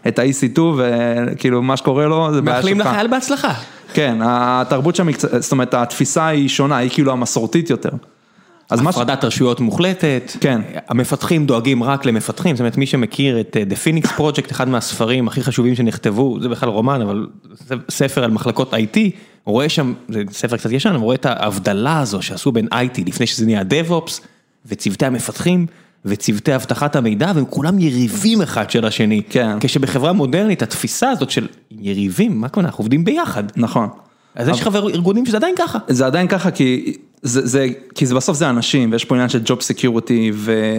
את 0.08 0.20
ה-EC2 0.20 0.60
וכאילו 0.78 1.62
מה 1.62 1.78
שקורה 1.78 2.06
לו 2.06 2.34
זה 2.34 2.42
בעיה 2.42 2.62
שלך. 2.62 2.66
מאחלים 2.66 2.80
לך 2.80 2.92
המון 2.92 3.08
בהצלחה. 3.08 3.54
כן, 3.94 4.18
התרבות 4.22 4.96
שם, 4.96 5.08
זאת 5.40 5.52
אומרת 5.52 5.74
התפיסה 5.74 6.28
היא 6.28 6.48
שונה, 6.48 6.78
היא 6.78 6.90
כאילו 6.90 7.12
המסורתית 7.12 7.70
יותר. 7.70 7.90
הפרדת 8.72 9.24
רשויות 9.24 9.60
מוחלטת, 9.60 10.32
כן, 10.42 10.62
המפתחים 10.88 11.46
דואגים 11.46 11.84
רק 11.84 12.06
למפתחים, 12.06 12.56
זאת 12.56 12.60
אומרת 12.60 12.78
מי 12.78 12.86
שמכיר 12.86 13.40
את 13.40 13.58
The 13.70 13.76
Phoenix 13.86 14.08
Project, 14.08 14.52
אחד 14.52 14.70
מהספרים 14.70 15.28
הכי 15.28 15.44
חשובים 15.44 15.76
שנכתבו, 15.76 16.38
זה 16.42 16.50
בכלל 16.50 16.70
רומן, 16.70 17.02
אבל 17.02 17.28
זה 17.68 17.76
ספר 17.90 18.24
על 18.24 18.32
מחלקות 18.32 18.74
IT, 18.74 18.98
הוא 19.44 19.54
רואה 19.54 19.70
שם, 19.70 19.94
זה 20.10 20.24
ספר 20.32 20.58
קצת 20.58 20.72
ישן, 20.72 20.96
הוא 20.96 21.04
רואה 21.04 21.16
את 21.16 21.26
ההבדלה 21.26 22.00
הזו 22.00 22.22
שעשו 22.22 22.52
בין 22.52 22.68
IT 22.74 23.02
לפני 23.08 23.28
שזה 23.28 23.46
נהיה 23.46 23.62
DevOps. 23.62 24.22
וצוותי 24.66 25.06
המפתחים 25.06 25.66
וצוותי 26.06 26.56
אבטחת 26.56 26.96
המידע 26.96 27.32
והם 27.36 27.46
כולם 27.50 27.80
יריבים 27.80 28.42
אחד 28.42 28.70
של 28.70 28.86
השני. 28.86 29.22
כן. 29.30 29.58
כשבחברה 29.60 30.14
מודרנית 30.14 30.62
התפיסה 30.62 31.10
הזאת 31.10 31.30
של 31.30 31.48
יריבים, 31.72 32.42
מה 32.42 32.50
קורה, 32.50 32.66
אנחנו 32.66 32.82
עובדים 32.82 33.06
ביחד. 33.06 33.44
נכון. 33.56 33.90
אז 34.36 34.48
יש 34.48 34.62
הרבה 34.62 34.90
ארגונים 34.90 35.26
שזה 35.26 35.38
עדיין 35.38 35.56
ככה. 35.58 35.80
זה 35.88 36.06
עדיין 36.06 36.28
ככה 36.28 36.52
כי 36.52 36.98
זה, 37.22 37.48
זה, 37.48 37.68
כי 37.96 38.06
זה 38.06 38.16
בסוף 38.16 38.38
זה 38.38 38.50
אנשים 38.50 38.92
ויש 38.92 39.06
פה 39.06 39.16
עניין 39.16 39.30
של 39.30 39.42
job 39.46 39.62
security 39.62 40.32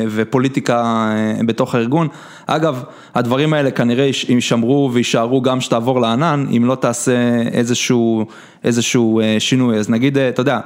ופוליטיקה 0.08 1.10
בתוך 1.46 1.74
הארגון. 1.74 2.08
אגב, 2.56 2.82
הדברים 3.14 3.52
האלה 3.52 3.70
כנראה 3.70 4.10
יישמרו 4.28 4.90
ויישארו 4.92 5.42
גם 5.42 5.60
שתעבור 5.60 6.00
לענן 6.00 6.46
אם 6.56 6.64
לא 6.64 6.74
תעשה 6.74 7.12
איזשהו, 7.52 8.26
איזשהו 8.64 9.20
שינוי. 9.38 9.76
אז 9.76 9.90
נגיד, 9.90 10.18
אתה 10.18 10.40
יודע, 10.40 10.60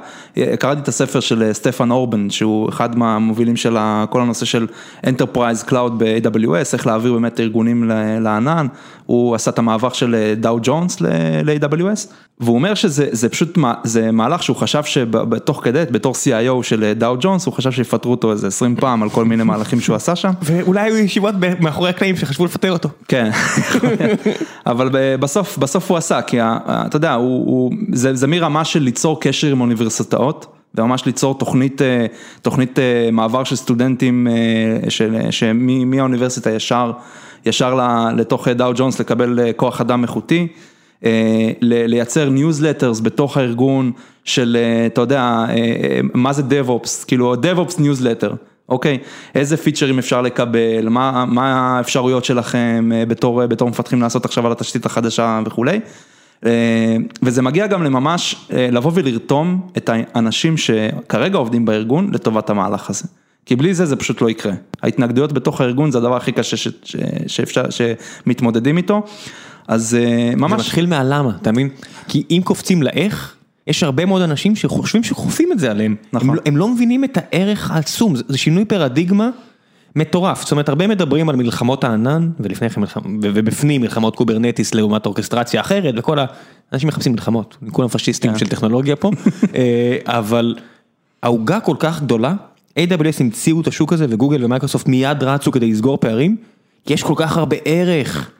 קראתי 0.59 0.81
את 0.81 0.87
הספר 0.87 1.19
של 1.19 1.53
סטפן 1.53 1.91
אורבן 1.91 2.29
שהוא 2.29 2.69
אחד 2.69 2.97
מהמובילים 2.97 3.55
של 3.55 3.77
כל 4.09 4.21
הנושא 4.21 4.45
של 4.45 4.67
Enterprise 5.05 5.69
Cloud 5.69 5.91
ב-AWS, 5.97 6.73
איך 6.73 6.87
להעביר 6.87 7.13
באמת 7.13 7.39
ארגונים 7.39 7.91
לענן, 8.21 8.67
הוא 9.05 9.35
עשה 9.35 9.51
את 9.51 9.59
המעבר 9.59 9.89
של 9.89 10.33
דאו 10.37 10.59
ג'ונס 10.63 11.01
ל-AWS 11.01 12.13
והוא 12.39 12.55
אומר 12.55 12.73
שזה 12.73 13.29
פשוט, 13.29 13.57
זה 13.83 14.11
מהלך 14.11 14.43
שהוא 14.43 14.57
חשב 14.57 14.83
שבתוך 14.83 15.61
כדי, 15.63 15.83
בתור 15.91 16.13
CIO 16.13 16.63
של 16.63 16.93
דאו 16.95 17.15
ג'ונס, 17.19 17.45
הוא 17.45 17.53
חשב 17.53 17.71
שיפטרו 17.71 18.11
אותו 18.11 18.31
איזה 18.31 18.47
20 18.47 18.75
פעם 18.75 19.03
על 19.03 19.09
כל 19.09 19.25
מיני 19.25 19.43
מהלכים 19.43 19.81
שהוא 19.81 19.95
עשה 19.95 20.15
שם. 20.15 20.31
ואולי 20.41 20.81
היו 20.81 20.97
ישיבות 20.97 21.35
מאחורי 21.75 21.89
הקלעים 21.89 22.15
שחשבו 22.15 22.45
לפטר 22.45 22.71
אותו. 22.71 22.89
כן, 23.07 23.29
אבל 24.65 24.89
בסוף, 25.19 25.57
בסוף 25.57 25.91
הוא 25.91 25.97
עשה, 25.97 26.21
כי 26.21 26.37
אתה 26.41 26.95
יודע, 26.95 27.17
זה 27.91 28.27
מרמה 28.27 28.65
של 28.65 28.79
ליצור 28.79 29.21
קשר 29.21 29.47
עם 29.51 29.61
אוניברסיטאות. 29.61 30.45
וממש 30.77 31.05
ליצור 31.05 31.37
תוכנית, 31.37 31.81
תוכנית 32.41 32.79
מעבר 33.11 33.43
של 33.43 33.55
סטודנטים 33.55 34.27
מהאוניברסיטה 35.85 36.51
ישר, 36.51 36.91
ישר 37.45 37.79
לתוך 38.15 38.47
דאו 38.47 38.71
ג'ונס 38.75 38.99
לקבל 38.99 39.39
כוח 39.55 39.81
אדם 39.81 40.03
איכותי. 40.03 40.47
לייצר 41.61 42.29
newsletters 42.29 42.99
בתוך 42.99 43.37
הארגון 43.37 43.91
של, 44.23 44.57
אתה 44.85 45.01
יודע, 45.01 45.45
מה 46.13 46.33
זה 46.33 46.41
DevOps, 46.41 47.05
כאילו 47.07 47.33
DevOps 47.33 47.81
newsletter, 47.81 48.33
אוקיי? 48.69 48.97
איזה 49.35 49.57
featureים 49.57 49.99
אפשר 49.99 50.21
לקבל, 50.21 50.89
מה 50.89 51.25
מה 51.25 51.77
האפשרויות 51.77 52.25
שלכם 52.25 52.91
בתור 53.07 53.45
בתור 53.45 53.69
מפתחים 53.69 54.01
לעשות 54.01 54.25
עכשיו 54.25 54.45
על 54.45 54.51
התשתית 54.51 54.85
החדשה 54.85 55.41
וכולי. 55.45 55.79
וזה 57.23 57.41
מגיע 57.41 57.67
גם 57.67 57.83
לממש 57.83 58.35
לבוא 58.49 58.91
ולרתום 58.95 59.67
את 59.77 59.89
האנשים 59.93 60.57
שכרגע 60.57 61.37
עובדים 61.37 61.65
בארגון 61.65 62.11
לטובת 62.13 62.49
המהלך 62.49 62.89
הזה. 62.89 63.03
כי 63.45 63.55
בלי 63.55 63.73
זה 63.73 63.85
זה 63.85 63.95
פשוט 63.95 64.21
לא 64.21 64.29
יקרה. 64.29 64.53
ההתנגדויות 64.83 65.33
בתוך 65.33 65.61
הארגון 65.61 65.91
זה 65.91 65.97
הדבר 65.97 66.15
הכי 66.15 66.31
קשה 66.31 66.69
שאפשר, 67.27 67.63
שמתמודדים 67.69 68.77
איתו. 68.77 69.03
אז 69.67 69.97
ממש... 70.37 70.51
זה 70.51 70.57
מתחיל 70.57 70.85
מה-למה, 70.85 71.31
אתה 71.41 71.51
מבין? 71.51 71.69
כי 72.07 72.23
אם 72.31 72.41
קופצים 72.43 72.83
לאיך, 72.83 73.35
יש 73.67 73.83
הרבה 73.83 74.05
מאוד 74.05 74.21
אנשים 74.21 74.55
שחושבים 74.55 75.03
שכופים 75.03 75.51
את 75.51 75.59
זה 75.59 75.71
עליהם. 75.71 75.95
נכון. 76.13 76.37
הם 76.45 76.57
לא 76.57 76.67
מבינים 76.67 77.03
את 77.03 77.17
הערך 77.17 77.71
העצום, 77.71 78.15
זה 78.15 78.37
שינוי 78.37 78.65
פרדיגמה 78.65 79.29
מטורף. 79.95 80.41
זאת 80.41 80.51
אומרת, 80.51 80.69
הרבה 80.69 80.87
מדברים 80.87 81.29
על 81.29 81.35
מלחמות 81.35 81.83
הענן, 81.83 82.29
ולפני 82.39 82.69
כן, 82.69 82.81
ובפנים 83.21 83.81
מלחמות 83.81 84.15
Kubernetes 84.15 84.75
לעומת 84.75 85.05
אורכסטרציה 85.05 85.61
אחרת, 85.61 85.93
וכל 85.97 86.17
האנשים 86.71 86.87
מחפשים 86.87 87.11
מלחמות, 87.11 87.57
כולם 87.71 87.87
פשיסטים 87.87 88.37
של 88.37 88.47
טכנולוגיה 88.47 88.95
פה, 88.95 89.11
אבל 90.05 90.55
העוגה 91.23 91.59
כל 91.59 91.75
כך 91.79 92.01
גדולה, 92.01 92.33
AWS 92.79 93.19
המציאו 93.19 93.61
את 93.61 93.67
השוק 93.67 93.93
הזה, 93.93 94.05
וגוגל 94.09 94.45
ומייקרוסופט 94.45 94.87
מיד 94.87 95.23
רצו 95.23 95.51
כדי 95.51 95.71
לסגור 95.71 95.97
פערים, 95.97 96.35
כי 96.85 96.93
יש 96.93 97.03
כל 97.03 97.13
כך 97.17 97.37
הרבה 97.37 97.55
ערך. 97.65 98.31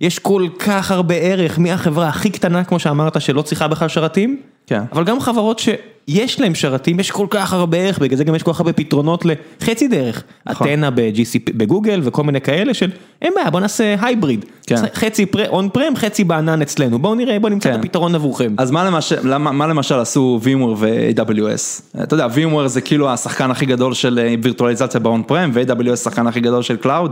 יש 0.00 0.18
כל 0.18 0.48
כך 0.58 0.90
הרבה 0.90 1.14
ערך 1.14 1.58
מהחברה 1.58 2.08
הכי 2.08 2.30
קטנה, 2.30 2.64
כמו 2.64 2.78
שאמרת, 2.78 3.20
שלא 3.20 3.42
צריכה 3.42 3.68
בכלל 3.68 3.88
שרתים, 3.88 4.36
כן. 4.36 4.49
אבל 4.92 5.04
גם 5.04 5.20
חברות 5.20 5.60
יש 6.08 6.40
להם 6.40 6.54
שרתים, 6.54 7.00
יש 7.00 7.10
כל 7.10 7.26
כך 7.30 7.52
הרבה 7.52 7.78
ערך, 7.78 7.98
בגלל 7.98 8.18
זה 8.18 8.24
גם 8.24 8.34
יש 8.34 8.42
כל 8.42 8.52
כך 8.52 8.60
הרבה 8.60 8.72
פתרונות 8.72 9.24
לחצי 9.24 9.88
דרך. 9.88 10.22
נכון. 10.46 10.68
אתנה 10.68 10.90
ב-GCP, 10.90 11.52
בגוגל 11.56 12.00
וכל 12.04 12.22
מיני 12.22 12.40
כאלה 12.40 12.74
של, 12.74 12.90
אין 13.22 13.32
בעיה, 13.36 13.50
בוא 13.50 13.60
נעשה 13.60 13.94
הייבריד. 14.00 14.44
כן. 14.66 14.76
חצי 14.94 15.26
און 15.48 15.68
פרם, 15.68 15.96
חצי 15.96 16.24
בענן 16.24 16.62
אצלנו, 16.62 16.98
בואו 16.98 17.14
נראה, 17.14 17.38
בואו 17.38 17.52
נמצא 17.52 17.68
את 17.68 17.74
כן. 17.74 17.80
הפתרון 17.80 18.14
עבורכם. 18.14 18.54
אז 18.58 18.70
מה 18.70 19.66
למשל, 19.66 19.98
עשו 19.98 20.40
VMware 20.42 20.76
ו-AWS? 20.76 22.00
אתה 22.02 22.14
יודע, 22.14 22.26
VMware 22.26 22.66
זה 22.66 22.80
כאילו 22.80 23.10
השחקן 23.10 23.50
הכי 23.50 23.66
גדול 23.66 23.94
של 23.94 24.36
וירטואליזציה 24.42 25.00
ב-on 25.00 25.30
prem 25.30 25.50
ו-AWS 25.52 25.92
השחקן 25.92 26.26
הכי 26.26 26.40
גדול 26.40 26.62
של 26.62 26.76
Cloud, 26.82 27.10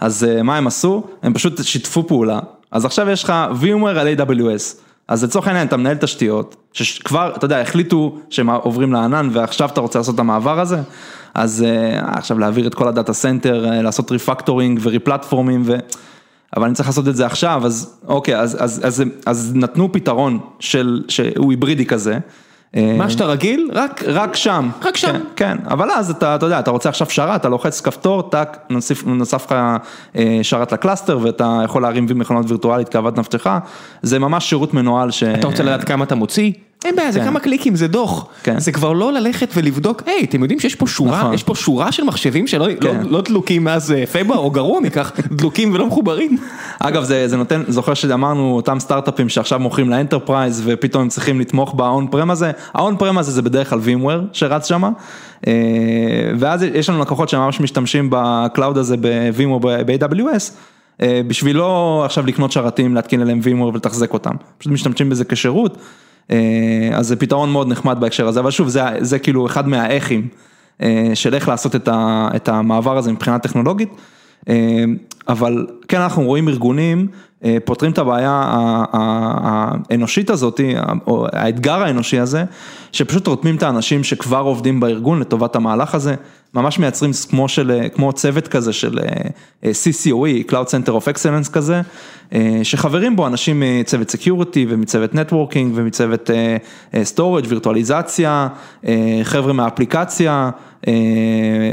אז 0.00 0.24
אה, 0.24 0.42
מה 0.42 0.56
הם 0.56 0.66
עשו? 0.66 1.02
הם 1.22 1.34
פשוט 1.34 1.64
שיתפו 1.64 2.06
פעולה. 2.06 2.38
אז 2.70 2.84
עכשיו 2.84 3.10
יש 3.10 3.24
לך 3.24 3.32
VMware 3.62 3.98
על 3.98 4.08
AWS. 4.16 4.91
אז 5.08 5.24
לצורך 5.24 5.46
העניין 5.46 5.66
אתה 5.66 5.76
מנהל 5.76 5.96
תשתיות, 5.96 6.56
שכבר, 6.72 7.32
אתה 7.36 7.44
יודע, 7.44 7.60
החליטו 7.60 8.18
שהם 8.30 8.50
עוברים 8.50 8.92
לענן 8.92 9.28
ועכשיו 9.32 9.68
אתה 9.68 9.80
רוצה 9.80 9.98
לעשות 9.98 10.14
את 10.14 10.20
המעבר 10.20 10.60
הזה, 10.60 10.80
אז 11.34 11.62
אה, 11.62 12.00
עכשיו 12.18 12.38
להעביר 12.38 12.66
את 12.66 12.74
כל 12.74 12.88
ה-data 12.88 13.12
center, 13.12 13.68
אה, 13.70 13.82
לעשות 13.82 14.10
refactoring 14.10 14.80
ו-replatformים 14.82 15.62
ו... 15.64 15.76
אבל 16.56 16.64
אני 16.64 16.74
צריך 16.74 16.88
לעשות 16.88 17.08
את 17.08 17.16
זה 17.16 17.26
עכשיו, 17.26 17.62
אז 17.66 17.98
אוקיי, 18.06 18.38
אז, 18.38 18.56
אז, 18.60 18.80
אז, 18.84 19.04
אז 19.26 19.52
נתנו 19.54 19.92
פתרון 19.92 20.38
של, 20.60 21.02
שהוא 21.08 21.50
היברידי 21.50 21.86
כזה. 21.86 22.18
אה, 22.76 22.94
מה 22.98 23.10
שאתה 23.10 23.24
רגיל, 23.24 23.70
רק 23.74 24.02
רק 24.06 24.36
שם. 24.36 24.68
רק 24.82 24.96
שם. 24.96 25.12
כן, 25.12 25.20
כן, 25.36 25.56
אבל 25.70 25.90
אז 25.90 26.10
אתה, 26.10 26.34
אתה 26.34 26.46
יודע, 26.46 26.58
אתה 26.58 26.70
רוצה 26.70 26.88
עכשיו 26.88 27.10
שרת, 27.10 27.40
אתה 27.40 27.48
לוחץ 27.48 27.80
כפתור, 27.80 28.22
טאק, 28.22 28.58
נוסיף, 28.70 29.06
נוסף 29.06 29.44
לך 29.44 29.56
אה, 30.16 30.38
שרת 30.42 30.72
ל-cluster, 30.72 31.18
ואתה 31.22 31.60
יכול 31.64 31.82
להרים 31.82 32.06
מכונות 32.14 32.46
וירטואלית 32.48 32.88
כאוות 32.88 33.18
נפשך, 33.18 33.46
זה 34.02 34.18
ממש 34.18 34.48
שירות 34.48 34.74
מנוהל 34.74 35.10
ש... 35.10 35.22
אתה 35.22 35.46
רוצה 35.46 35.62
לדעת 35.62 35.84
כמה 35.84 36.04
אתה 36.04 36.14
מוציא? 36.14 36.52
אין 36.84 36.96
בעיה, 36.96 37.12
זה 37.12 37.18
כן. 37.18 37.24
כמה 37.24 37.40
קליקים, 37.40 37.76
זה 37.76 37.88
דוח. 37.88 38.26
כן. 38.42 38.58
זה 38.60 38.72
כבר 38.72 38.92
לא 38.92 39.12
ללכת 39.12 39.48
ולבדוק, 39.56 40.02
היי, 40.06 40.24
אתם 40.24 40.42
יודעים 40.42 40.60
שיש 40.60 40.74
פה 40.74 40.86
שורה, 40.86 41.18
נכון. 41.18 41.34
יש 41.34 41.42
פה 41.42 41.54
שורה 41.54 41.92
של 41.92 42.04
מחשבים 42.04 42.46
שלא 42.46 42.68
לא- 42.68 42.74
כן. 42.80 43.00
לא 43.08 43.20
דלוקים 43.20 43.64
מאז 43.64 43.92
אה, 43.92 44.06
פברואר, 44.06 44.38
או 44.38 44.50
גרוע 44.50 44.80
מכך, 44.80 45.12
דלוקים 45.38 45.74
ולא 45.74 45.86
מחוברים. 45.86 46.38
אגב, 46.78 47.04
זה, 47.04 47.28
זה 47.28 47.36
נותן, 47.36 47.62
זוכר 47.68 47.94
שאמרנו, 47.94 48.56
אותם 48.56 48.80
סטארט-אפים 48.80 49.28
שעכשיו 49.28 49.58
מוכרים 49.58 49.90
ל-enterprise 49.90 50.62
ופתאום 50.64 51.02
הם 51.02 51.08
צריכים 51.08 51.40
לתמוך 51.40 51.74
ב-on 51.76 52.14
prem 52.14 52.32
הזה, 52.32 52.50
ה-on 52.74 53.00
prem 53.02 53.18
הזה 53.18 53.30
זה 53.30 53.42
בדרך 53.42 53.70
כלל 53.70 53.78
VMware 53.78 54.20
שרץ 54.32 54.66
שם, 54.68 54.82
אה, 55.46 55.52
ואז 56.38 56.62
יש 56.62 56.88
לנו 56.88 57.00
לקוחות 57.00 57.28
שממש 57.28 57.60
משתמשים 57.60 58.08
ב-cloud 58.10 58.78
הזה 58.78 58.96
ב-VMware 59.00 59.58
ב-AWS, 59.86 60.52
אה, 61.02 61.20
בשביל 61.26 61.56
לא 61.56 62.02
עכשיו 62.04 62.26
לקנות 62.26 62.52
שרתים, 62.52 62.94
להתקין 62.94 63.20
עליהם 63.20 63.40
VMware 63.44 63.74
ולתחזק 63.74 64.12
אותם, 64.12 64.34
פשוט 64.58 64.72
משתמשים 64.72 65.10
בזה 65.10 65.24
כשירות, 65.24 65.78
אז 66.94 67.06
זה 67.06 67.16
פתרון 67.16 67.52
מאוד 67.52 67.68
נחמד 67.68 68.00
בהקשר 68.00 68.28
הזה, 68.28 68.40
אבל 68.40 68.50
שוב, 68.50 68.68
זה, 68.68 68.82
זה 68.98 69.18
כאילו 69.18 69.46
אחד 69.46 69.68
מהאיכים 69.68 70.28
אה, 70.82 71.10
של 71.14 71.34
איך 71.34 71.48
לעשות 71.48 71.76
את, 71.76 71.88
ה, 71.88 72.28
את 72.36 72.48
המעבר 72.48 72.98
הזה 72.98 73.12
מבחינה 73.12 73.38
טכנולוגית. 73.38 73.88
אה, 75.32 75.38
אבל 75.38 75.66
כן 75.88 76.00
אנחנו 76.00 76.22
רואים 76.22 76.48
ארגונים 76.48 77.06
אה, 77.44 77.56
פותרים 77.64 77.92
את 77.92 77.98
הבעיה 77.98 78.42
האנושית 78.92 80.30
הזאת, 80.30 80.60
או 81.06 81.26
האתגר 81.32 81.82
האנושי 81.82 82.18
הזה, 82.18 82.44
שפשוט 82.92 83.26
רותמים 83.26 83.56
את 83.56 83.62
האנשים 83.62 84.04
שכבר 84.04 84.40
עובדים 84.40 84.80
בארגון 84.80 85.20
לטובת 85.20 85.56
המהלך 85.56 85.94
הזה, 85.94 86.14
ממש 86.54 86.78
מייצרים 86.78 87.10
כמו, 87.30 87.48
של, 87.48 87.80
כמו 87.94 88.12
צוות 88.12 88.48
כזה 88.48 88.72
של 88.72 88.98
אה, 88.98 89.04
אה, 89.64 89.70
CCOE, 89.70 90.50
Cloud 90.50 90.66
Center 90.66 90.90
of 90.90 91.14
Excellence 91.14 91.50
כזה, 91.52 91.80
אה, 92.34 92.60
שחברים 92.62 93.16
בו 93.16 93.26
אנשים 93.26 93.62
מצוות 93.80 94.10
security 94.10 94.66
ומצוות 94.68 95.14
networking 95.14 95.72
ומצוות 95.74 96.30
אה, 96.30 96.56
אה, 96.94 97.02
storage, 97.14 97.48
וירטואליזציה, 97.48 98.48
אה, 98.86 99.20
חבר'ה 99.22 99.52
מהאפליקציה, 99.52 100.32
אה, 100.32 100.50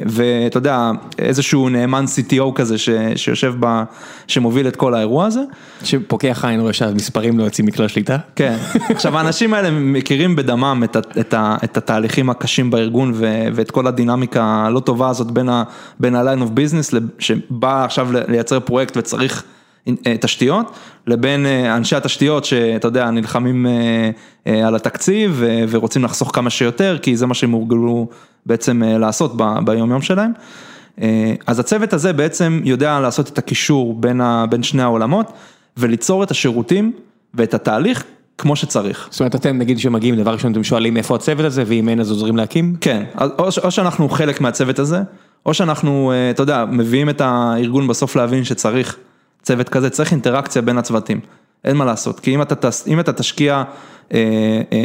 ואתה 0.06 0.58
יודע, 0.58 0.92
איזשהו 1.20 1.70
נאמן 1.70 2.06
CTO 2.06 2.54
כזה 2.56 2.78
ש, 2.78 2.90
שיושב 3.16 3.54
ב... 3.60 3.84
שמוביל 4.28 4.68
את 4.68 4.76
כל 4.76 4.94
האירוע 4.94 5.26
הזה. 5.26 5.42
שפוקח 5.84 6.46
עין 6.46 6.60
רואה 6.60 6.74
שהמספרים 6.74 7.40
לא 7.40 7.44
יוצאים 7.44 7.68
מכלל 7.68 7.88
שליטה. 7.88 8.18
כן, 8.36 8.58
עכשיו 8.90 9.18
האנשים 9.18 9.54
האלה 9.54 9.72
מכירים 9.72 10.36
בדמם 10.36 10.82
את, 10.84 10.96
ה, 10.96 11.00
את, 11.20 11.34
ה, 11.34 11.58
את 11.64 11.78
התהליכים 11.78 12.30
הקשים 12.30 12.72
בארגון 12.72 13.12
ו, 13.16 13.48
ואת 13.54 13.72
כל 13.72 13.88
הדינמיקה 13.88 14.44
הלא 14.44 14.80
טובה 14.80 15.10
הזאת 15.10 15.32
בין 15.32 15.50
ה- 15.50 15.64
ה-line 16.04 16.42
of 16.42 16.60
business 16.60 16.96
שבא 17.20 17.86
עכשיו 17.86 18.08
לייצר 18.28 18.60
פרויקט 18.60 18.98
וצריך 18.98 19.44
אה, 19.44 19.59
תשתיות, 20.20 20.72
לבין 21.08 21.46
אה, 21.46 21.78
אנשי 21.78 21.96
התשתיות 21.96 22.46
שאתה 22.46 22.88
יודע 22.88 23.12
נלחמים 23.12 23.66
אה, 23.66 24.10
אה, 24.48 24.68
על 24.68 24.76
התקציב 24.76 25.44
ורוצים 25.70 26.04
לחסוך 26.04 26.32
כמה 26.34 26.50
שיותר 26.50 26.98
כי 27.02 27.18
זה 27.18 27.26
מה 27.26 27.34
שהם 27.34 27.52
הורגלו 27.52 28.08
בעצם 28.46 28.84
אה, 28.84 28.98
לעשות 28.98 29.34
ביום 29.66 29.92
יום 29.92 30.02
שלהם. 30.02 30.32
אה, 31.02 31.34
אז 31.48 31.60
הצוות 31.60 31.94
הזה 31.94 32.14
בעצם 32.14 32.62
יודע 32.64 33.00
לעשות 33.00 33.30
את 33.30 33.38
הקישור 33.38 33.94
בין, 33.94 34.22
ה, 34.22 34.46
בין 34.50 34.64
שני 34.64 34.84
העולמות 34.84 35.32
וליצור 35.78 36.24
את 36.24 36.32
השירותים 36.32 36.92
ואת 37.34 37.54
התהליך 37.54 38.04
כמו 38.38 38.56
שצריך. 38.56 39.08
זאת 39.12 39.20
אומרת, 39.20 39.36
אתם 39.36 39.58
נגיד 39.58 39.80
שמגיעים, 39.80 40.16
דבר 40.16 40.34
ראשון 40.34 40.52
אתם 40.52 40.64
שואלים 40.64 40.98
איפה 40.98 41.16
הצוות 41.16 41.46
הזה, 41.46 41.64
ואם 41.68 41.90
אין 41.90 42.00
אז 42.00 42.12
עוזרים 42.12 42.38
להקים? 42.38 42.76
כן, 42.82 43.04
או, 43.40 43.46
או 43.64 43.72
שאנחנו 43.72 44.10
חלק 44.10 44.42
מהצוות 44.42 44.80
הזה, 44.80 45.02
או 45.46 45.54
שאנחנו, 45.54 46.12
אה, 46.12 46.30
אתה 46.30 46.44
יודע, 46.44 46.66
מביאים 46.66 47.10
את 47.10 47.22
הארגון 47.22 47.88
בסוף 47.88 48.16
להבין 48.16 48.44
שצריך 48.44 48.98
צוות 49.50 49.70
כזה, 49.70 49.90
צריך 49.90 50.12
אינטראקציה 50.12 50.62
בין 50.62 50.78
הצוותים, 50.78 51.20
אין 51.66 51.78
מה 51.78 51.86
לעשות, 51.86 52.20
כי 52.20 52.36
אם 52.36 52.42
אתה, 52.42 52.70
אם 52.88 53.00
אתה 53.00 53.14
תשקיע 53.14 53.64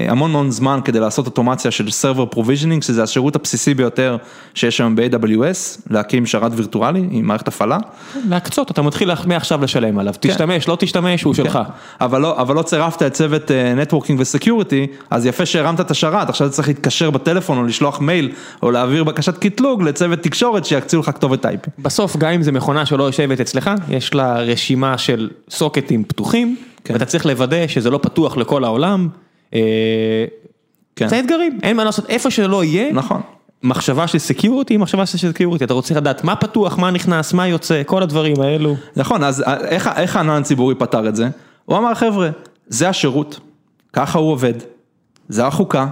המון 0.09 0.31
המון 0.35 0.51
זמן 0.51 0.81
כדי 0.85 1.01
לעשות 1.01 1.27
אוטומציה 1.27 1.71
של 1.71 1.87
Server 1.87 2.35
Provisioning, 2.35 2.85
שזה 2.85 3.03
השירות 3.03 3.37
הבסיסי 3.37 3.75
ביותר 3.75 4.17
שיש 4.55 4.81
היום 4.81 4.97
ב-AWS, 4.97 5.81
להקים 5.91 6.27
שרת 6.27 6.53
וירטואלי 6.55 7.09
עם 7.11 7.27
מערכת 7.27 7.49
הפעלה. 7.49 7.79
להקצות, 8.29 8.71
אתה 8.71 8.83
מתחיל 8.83 9.11
מעכשיו 9.27 9.65
לשלם 9.65 9.99
עליו, 9.99 10.15
כן. 10.21 10.31
תשתמש, 10.31 10.69
לא 10.69 10.77
תשתמש, 10.81 11.23
הוא 11.23 11.35
שלך. 11.35 11.59
אבל 12.01 12.21
לא, 12.21 12.41
אבל 12.41 12.55
לא 12.55 12.63
צירפת 12.63 13.03
את 13.03 13.13
צוות 13.13 13.51
networking 13.77 14.21
ו-security, 14.21 14.87
אז 15.11 15.27
יפה 15.27 15.47
שהרמת 15.47 15.81
את 15.81 15.91
השרת, 15.91 16.29
עכשיו 16.29 16.47
אתה 16.47 16.55
צריך 16.55 16.69
להתקשר 16.69 17.11
בטלפון 17.11 17.59
או 17.59 17.65
לשלוח 17.65 18.01
מייל 18.01 18.33
או 18.63 18.71
להעביר 18.71 19.05
בקשת 19.05 19.39
קטלוג 19.39 19.83
לצוות 19.83 20.19
תקשורת 20.19 20.65
שיקצו 20.65 21.03
לך 21.03 21.11
כתובת 21.11 21.47
IP. 21.47 21.71
בסוף 21.79 22.17
גם 22.17 22.31
אם 22.31 22.43
זו 22.43 22.53
מכונה 22.53 22.87
שלא 22.87 23.05
יושבת 23.05 23.41
אצלך, 23.41 23.71
יש 23.89 24.15
לה 24.15 24.41
רשימה 24.41 24.99
של 24.99 25.31
socketים 25.51 26.05
פתוחים, 26.05 26.57
כן. 26.59 26.74
ואתה 26.93 27.05
צריך 27.05 27.27
לוודא 27.27 27.67
שזה 27.67 27.91
לא 27.91 27.99
פתוח 27.99 28.37
לכל 28.37 28.65
העולם. 28.65 29.09
אה, 29.55 29.61
כן. 30.97 31.09
זה 31.09 31.19
אתגרים, 31.19 31.59
אין 31.63 31.77
מה 31.77 31.85
לעשות, 31.85 32.11
איפה 32.11 32.31
שלא 32.31 32.65
יהיה, 32.65 32.93
נכון. 32.93 33.21
מחשבה 33.63 34.07
של 34.07 34.19
security, 34.19 34.77
מחשבה 34.77 35.07
של 35.07 35.33
security, 35.33 35.65
אתה 35.65 35.75
רוצה 35.75 35.95
לדעת 35.95 36.25
מה 36.25 36.37
פתוח, 36.37 36.79
מה 36.79 36.91
נכנס, 36.91 37.33
מה 37.33 37.49
יוצא, 37.49 37.83
כל 37.87 38.03
הדברים 38.03 38.41
האלו. 38.41 38.77
נכון, 38.97 39.25
אז 39.25 39.45
איך, 39.69 39.91
איך 39.97 40.17
הענן 40.17 40.41
הציבורי 40.41 40.75
פתר 40.75 41.09
את 41.09 41.17
זה? 41.17 41.29
הוא 41.65 41.79
אמר 41.79 41.95
חבר'ה, 41.95 42.31
זה 42.67 42.89
השירות, 42.89 43.41
ככה 43.93 44.19
הוא 44.19 44.33
עובד, 44.33 44.55
זה 45.29 45.47
החוקה, 45.47 45.87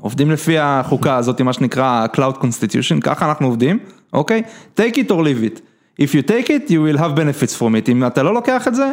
עובדים 0.00 0.30
לפי 0.30 0.58
החוקה 0.58 1.16
הזאת, 1.16 1.40
מה 1.40 1.52
שנקרא 1.52 2.06
Cloud 2.16 2.36
Constitution, 2.42 3.00
ככה 3.00 3.28
אנחנו 3.28 3.46
עובדים, 3.46 3.78
אוקיי? 4.12 4.42
take 4.80 4.94
it 4.94 5.10
or 5.10 5.12
leave 5.12 5.54
it. 5.54 5.60
If 6.00 6.08
you 6.08 6.22
take 6.28 6.48
it, 6.48 6.70
you 6.70 6.80
will 6.80 6.98
have 6.98 7.16
benefits 7.16 7.58
from 7.58 7.86
it, 7.86 7.90
אם 7.90 8.06
אתה 8.06 8.22
לא 8.22 8.34
לוקח 8.34 8.68
את 8.68 8.74
זה, 8.74 8.92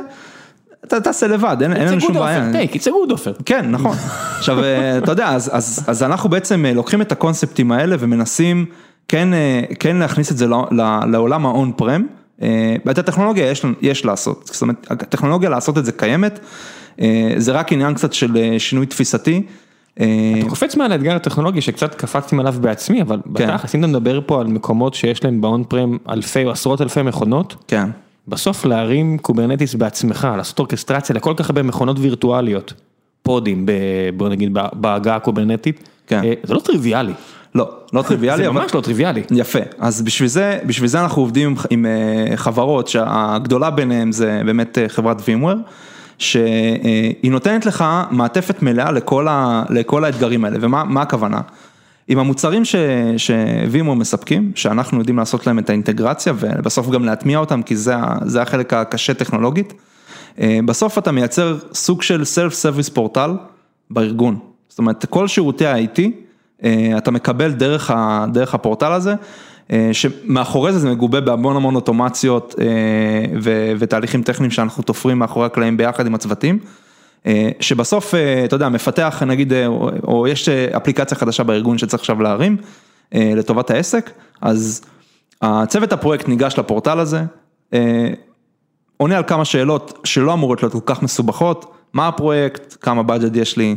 אתה 0.88 1.02
תעשה 1.02 1.28
לבד, 1.28 1.58
אין, 1.62 1.74
אין 1.74 1.88
לנו 1.88 2.02
שום 2.02 2.14
בעיה. 2.14 2.52
it's 2.52 2.86
a 2.86 2.88
good 2.88 3.12
offer. 3.12 3.44
כן, 3.46 3.72
נכון. 3.72 3.98
עכשיו, 4.38 4.64
אה, 4.64 4.98
אתה 4.98 5.12
יודע, 5.12 5.28
אז, 5.28 5.50
אז, 5.54 5.84
אז 5.88 6.04
אנחנו 6.04 6.30
בעצם 6.30 6.66
אה, 6.66 6.74
לוקחים 6.74 7.02
את 7.02 7.12
הקונספטים 7.12 7.72
האלה 7.72 7.96
ומנסים 8.00 8.66
כן, 9.08 9.34
אה, 9.34 9.62
כן 9.80 9.96
להכניס 9.96 10.32
את 10.32 10.38
זה 10.38 10.48
לא- 10.48 10.68
לעולם 11.12 11.46
prem. 11.80 12.02
אה, 12.42 12.76
את 12.92 12.98
הטכנולוגיה 12.98 13.52
יש, 13.52 13.66
יש 13.82 14.06
לעשות, 14.06 14.50
זאת 14.54 14.62
אומרת, 14.62 14.88
הטכנולוגיה 14.90 15.50
לעשות 15.50 15.78
את 15.78 15.86
זה 15.86 15.92
קיימת, 15.92 16.40
זה 17.38 17.52
רק 17.52 17.74
עניין 17.74 17.94
קצת 17.94 18.14
של 18.14 18.38
שינוי 18.58 18.86
תפיסתי. 18.86 19.44
אתה 19.94 20.04
קופץ 20.50 20.76
מעל 20.76 20.92
האתגר 20.92 21.16
הטכנולוגי 21.16 21.62
שקצת 21.62 21.96
קפצתי 21.96 22.36
מעליו 22.36 22.56
בעצמי, 22.62 23.02
אבל 23.02 23.20
כן. 23.36 23.54
בתכלס, 23.54 23.76
אם 23.76 23.80
אתה 23.80 23.88
מדבר 23.88 24.20
פה 24.26 24.42
על 24.42 24.48
מקומות 24.48 24.94
שיש 24.94 25.24
להם 25.24 25.42
באון 25.42 25.64
פרם 25.64 25.98
אלפי 26.10 26.46
או 26.46 26.52
עשרות 26.52 26.82
אלפי 26.82 27.02
מכונות, 27.02 27.56
כן, 27.68 27.90
בסוף 28.28 28.66
להרים 28.66 29.18
Kubernetes 29.18 29.74
בעצמך, 29.74 30.28
לעשות 30.38 30.60
אורקסטרציה 30.60 31.16
לכל 31.16 31.34
כך 31.38 31.50
הרבה 31.50 31.64
מכונות 31.64 31.98
וירטואליות, 32.00 32.74
פודים, 33.24 33.66
בוא 34.18 34.30
נגיד 34.30 34.54
ב- 34.54 34.68
בשפה 34.74 35.16
הקוברנטית, 35.16 35.90
כן. 36.08 36.24
אה, 36.24 36.34
זה 36.44 36.54
לא 36.54 36.60
טריוויאלי, 36.60 37.14
לא, 37.56 37.70
לא 37.94 38.02
טריוויאלי, 38.08 38.44
זה 38.44 38.50
אבל... 38.50 38.62
ממש 38.62 38.74
לא 38.76 38.82
טריוויאלי. 38.82 39.24
יפה, 39.32 39.60
אז 39.80 40.02
בשביל 40.02 40.30
זה, 40.30 40.60
בשביל 40.66 40.88
זה 40.88 41.02
אנחנו 41.02 41.22
עובדים 41.22 41.50
עם, 41.50 41.56
עם 41.70 41.86
אה, 41.86 42.38
חברות 42.38 42.88
שהגדולה 42.88 43.70
ביניהם 43.70 44.12
זה 44.12 44.42
באמת 44.46 44.78
אה, 44.78 44.90
חברת 44.90 45.20
VMware, 45.20 45.70
שהיא 46.18 47.32
נותנת 47.32 47.66
לך 47.66 47.86
מעטפת 48.12 48.62
מלאה 48.62 48.92
לכל, 48.92 49.28
ה, 49.28 49.64
לכל 49.70 50.06
האתגרים 50.06 50.46
האלה, 50.46 50.58
ומה 50.62 50.84
מה 50.84 51.02
הכוונה? 51.02 51.42
עם 52.08 52.20
המוצרים 52.20 52.66
ש- 52.66 52.76
ש-VMware 53.18 53.96
מספקים, 53.96 54.52
שאנחנו 54.56 55.00
יודעים 55.00 55.18
לעשות 55.18 55.48
להם 55.48 55.60
את 55.60 55.70
האינטגרציה 55.70 56.34
ובסוף 56.40 56.90
גם 56.90 57.06
להטמיע 57.06 57.38
אותם, 57.38 57.62
כי 57.62 57.76
זה, 57.76 57.96
החלק 58.42 58.74
הקשה 58.74 59.14
טכנולוגית, 59.14 59.74
אה, 60.40 60.60
בסוף 60.66 60.98
אתה 60.98 61.12
מייצר 61.12 61.58
סוג 61.74 62.02
של 62.02 62.22
Self-Service 62.22 62.94
פורטל 62.94 63.32
בארגון. 63.90 64.40
זאת 64.70 64.80
אומרת, 64.80 65.06
כל 65.06 65.28
שירותי 65.28 65.66
ה-IT, 65.66 66.02
אתה 66.98 67.12
מקבל 67.12 67.52
דרך, 67.52 67.92
ה, 67.92 68.26
דרך 68.34 68.54
הפורטל 68.56 68.92
הזה, 68.92 69.14
שמאחורי 69.92 70.74
זה 70.74 70.80
זה 70.80 70.90
מגובה 70.90 71.22
בהמון 71.22 71.56
המון 71.56 71.76
אוטומציות 71.76 72.56
ו, 73.42 73.74
ותהליכים 73.80 74.24
טכניים 74.24 74.52
שאנחנו 74.52 74.84
תופרים 74.84 75.20
מאחורי 75.20 75.46
הקלעים 75.46 75.78
ביחד 75.78 76.08
עם 76.08 76.16
הצוותים. 76.16 76.60
שבסוף, 77.60 78.14
אתה 78.46 78.56
יודע, 78.56 78.70
מפתח, 78.70 79.24
נגיד, 79.28 79.54
או, 79.68 79.90
או 80.04 80.28
יש 80.28 80.50
אפליקציה 80.50 81.18
חדשה 81.18 81.44
בארגון 81.44 81.78
שצריך 81.78 82.02
עכשיו 82.02 82.22
להרים 82.22 82.58
לטובת 83.14 83.70
העסק, 83.70 84.12
אז 84.42 84.82
הצוות 85.42 85.94
הפרויקט 85.94 86.28
ניגש 86.28 86.60
לפורטל 86.60 87.00
הזה, 87.00 87.24
עונה 88.98 89.18
על 89.18 89.24
כמה 89.28 89.46
שאלות 89.46 90.00
שלא 90.04 90.34
אמורות 90.34 90.64
להיות 90.64 90.74
כל 90.74 90.80
כך 90.86 91.04
מסובכות, 91.04 91.74
מה 91.94 92.08
הפרויקט, 92.08 92.78
כמה 92.82 93.04
budget 93.04 93.36
יש 93.36 93.58
לי, 93.58 93.76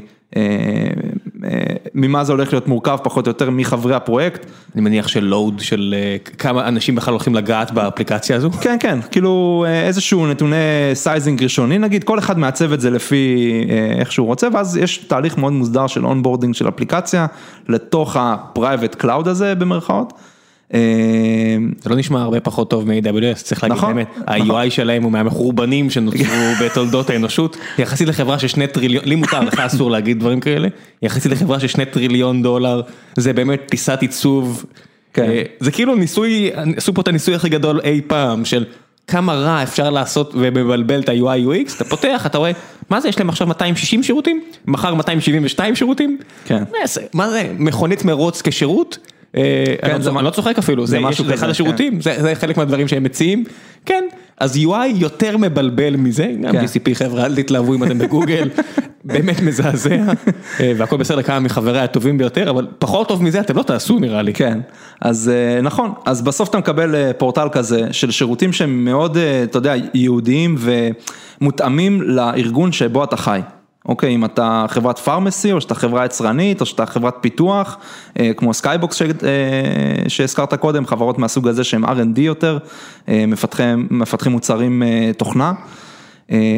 ממה 1.95 2.25
זה 2.25 2.33
הולך 2.33 2.53
להיות 2.53 2.69
מורכב 2.69 2.97
פחות 3.03 3.27
או 3.27 3.31
יותר 3.31 3.51
מחברי 3.51 3.95
הפרויקט. 3.95 4.47
אני 4.75 4.83
מניח 4.83 5.09
של 5.09 5.25
load 5.25 5.61
של 5.61 5.95
כמה 6.39 6.69
אנשים 6.69 6.95
בכלל 6.95 7.13
הולכים 7.13 7.35
לגעת 7.35 7.71
באפליקציה 7.71 8.37
הזו? 8.37 8.51
כן, 8.51 8.77
כן, 8.81 8.99
כאילו 9.11 9.65
איזשהו 9.69 10.27
נתוני 10.27 10.57
sizing 10.95 11.43
ראשוני 11.43 11.79
נגיד, 11.79 12.05
כל 12.05 12.19
אחד 12.19 12.39
מעצב 12.39 12.73
את 12.73 12.81
זה 12.81 12.91
לפי 12.91 13.53
איך 13.99 14.13
שהוא 14.13 14.27
רוצה, 14.27 14.49
ואז 14.53 14.77
יש 14.77 14.99
תהליך 14.99 15.39
מאוד 15.39 15.53
מוסדר 15.53 15.87
של 15.87 16.07
onboarding 16.07 16.55
של 16.55 16.69
אפליקציה 16.69 17.27
לתוך 17.69 18.17
ה-Private 18.17 19.03
Cloud 19.03 19.29
הזה 19.29 19.55
במרכאות. 19.55 20.13
זה 21.81 21.91
לא 21.91 21.97
נשמע 21.97 22.23
הרבה 22.23 22.41
פחות 22.41 22.71
טוב 22.71 22.89
מ-AWS, 22.89 23.43
צריך 23.43 23.63
להגיד 23.63 23.77
נכון, 23.79 23.95
באמת, 23.95 24.09
ה-UI 24.27 24.71
שלהם 24.71 25.03
הוא 25.03 25.13
מהמחורבנים 25.13 25.91
שנוצרו 25.91 26.53
בתולדות 26.65 27.11
האנושות, 27.11 27.57
יחסית 27.79 28.09
לחברה 28.09 28.39
של 28.39 28.49
שני 28.49 28.67
טריליון, 28.67 29.05
לי 29.05 29.15
מותר, 29.15 29.41
לך 29.41 29.59
אסור 29.59 29.91
להגיד 29.91 30.21
דברים 30.21 30.41
כאלה, 30.41 30.69
יחסית 31.03 31.33
לחברה 31.33 31.61
של 31.61 31.67
שני 31.67 31.85
טריליון 31.85 32.43
דולר, 32.43 32.81
זה 33.17 33.33
באמת 33.33 33.61
פיסת 33.71 33.99
עיצוב, 34.01 34.65
זה 35.61 35.71
כאילו 35.71 35.95
ניסוי, 35.95 36.51
עשו 36.77 36.95
פה 36.95 37.01
את 37.01 37.09
הניסוי 37.09 37.35
הכי 37.35 37.49
גדול 37.49 37.81
אי 37.85 38.01
פעם, 38.07 38.45
של 38.45 38.65
כמה 39.07 39.35
רע 39.35 39.63
אפשר 39.63 39.91
לעשות 39.91 40.33
ומבלבל 40.35 41.01
את 41.01 41.09
ה-UI 41.09 41.69
UX, 41.69 41.77
אתה 41.77 41.85
פותח, 41.85 42.27
אתה 42.27 42.39
רואה, 42.39 42.51
מה 42.91 43.01
זה, 43.01 43.09
יש 43.09 43.19
להם 43.19 43.29
עכשיו 43.29 43.47
260 43.47 44.03
שירותים, 44.03 44.41
מחר 44.67 44.95
272 44.95 45.75
שירותים, 45.77 46.19
מה 47.15 47.31
זה, 47.31 47.53
מכונית 47.59 48.05
מרוץ 48.05 48.43
כשירות? 48.43 48.99
אני 49.37 50.25
לא 50.25 50.31
צוחק 50.31 50.59
אפילו, 50.59 50.87
זה 50.87 50.99
אחד 51.35 51.49
השירותים, 51.49 52.01
זה 52.01 52.33
חלק 52.35 52.57
מהדברים 52.57 52.89
שהם 52.89 53.03
מציעים, 53.03 53.45
כן, 53.87 54.05
אז 54.41 54.57
UI 54.57 54.87
יותר 54.95 55.37
מבלבל 55.37 55.97
מזה, 55.97 56.29
גם 56.43 56.55
GCP 56.55 56.95
חבר'ה, 56.95 57.27
אל 57.27 57.37
תתלהבו 57.37 57.75
אם 57.75 57.85
אתם 57.85 57.99
בגוגל, 57.99 58.49
באמת 59.05 59.41
מזעזע, 59.41 59.97
והכל 60.61 60.97
בסדר, 60.97 61.23
כמה 61.23 61.41
מחבריי 61.41 61.81
הטובים 61.81 62.19
ביותר, 62.19 62.51
אבל 62.51 62.67
פחות 62.79 63.09
טוב 63.09 63.23
מזה 63.23 63.41
אתם 63.41 63.57
לא 63.57 63.63
תעשו 63.63 63.99
נראה 63.99 64.23
לי. 64.23 64.35
כן, 64.35 64.59
אז 65.01 65.31
נכון, 65.63 65.93
אז 66.07 66.23
בסוף 66.23 66.49
אתה 66.49 66.59
מקבל 66.59 67.13
פורטל 67.19 67.49
כזה 67.53 67.81
של 67.93 68.11
שירותים 68.11 68.53
שהם 68.53 68.85
מאוד, 68.85 69.17
אתה 69.45 69.59
יודע, 69.59 69.75
ייעודיים 69.95 70.57
ומותאמים 71.41 72.03
לארגון 72.03 72.73
שבו 72.73 73.05
אתה 73.05 73.17
חי. 73.17 73.41
אוקיי, 73.89 74.15
אם 74.15 74.25
אתה 74.25 74.67
חברת 74.69 74.99
pharmacy, 74.99 75.53
או 75.53 75.61
שאתה 75.61 75.75
חברה 75.75 76.05
יצרנית, 76.05 76.61
או 76.61 76.67
שאתה 76.67 76.87
חברת 76.87 77.17
פיתוח, 77.21 77.77
כמו 78.37 78.55
Skybox 78.55 79.03
שהזכרת 80.09 80.55
קודם, 80.55 80.87
חברות 80.87 81.19
מהסוג 81.19 81.49
הזה 81.49 81.65
שהם 81.65 81.85
R&D 81.85 82.21
יותר, 82.21 82.59
מפתחים, 83.09 83.87
מפתחים 83.91 84.33
מוצרים 84.33 84.83
תוכנה. 85.17 85.53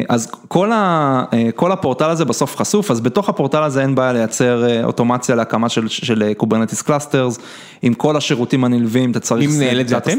אז 0.09 0.31
כל 0.47 0.71
ה, 0.71 1.23
כל 1.55 1.71
הפורטל 1.71 2.09
הזה 2.09 2.25
בסוף 2.25 2.55
חשוף, 2.55 2.91
אז 2.91 3.01
בתוך 3.01 3.29
הפורטל 3.29 3.63
הזה 3.63 3.81
אין 3.81 3.95
בעיה 3.95 4.13
לייצר 4.13 4.83
אוטומציה 4.83 5.35
להקמה 5.35 5.69
של 5.69 5.87
של 5.87 6.33
Kubernetes 6.37 6.81
clusters, 6.81 7.39
עם 7.81 7.93
כל 7.93 8.17
השירותים 8.17 8.63
הנלווים, 8.63 9.11
אתה 9.11 9.19
צריך... 9.19 9.49
מי 9.49 9.57
מנהל 9.57 9.81
את 9.81 9.87
זה 9.87 9.97
אתם? 9.97 10.11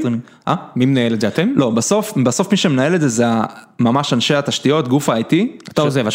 מי 0.77 0.87
מנהל 0.87 1.15
את 1.15 1.21
זה 1.21 1.29
אתם? 1.29 1.49
לא, 1.57 1.71
בסוף, 1.71 2.13
בסוף 2.25 2.51
מי 2.51 2.57
שמנהל 2.57 2.95
את 2.95 3.01
זה 3.01 3.09
זה 3.09 3.25
ממש 3.81 4.13
אנשי 4.13 4.35
התשתיות, 4.35 4.89
גוף 4.89 5.09
ה-IT. 5.09 5.35
אתה 5.69 5.83
עוזב, 5.83 6.07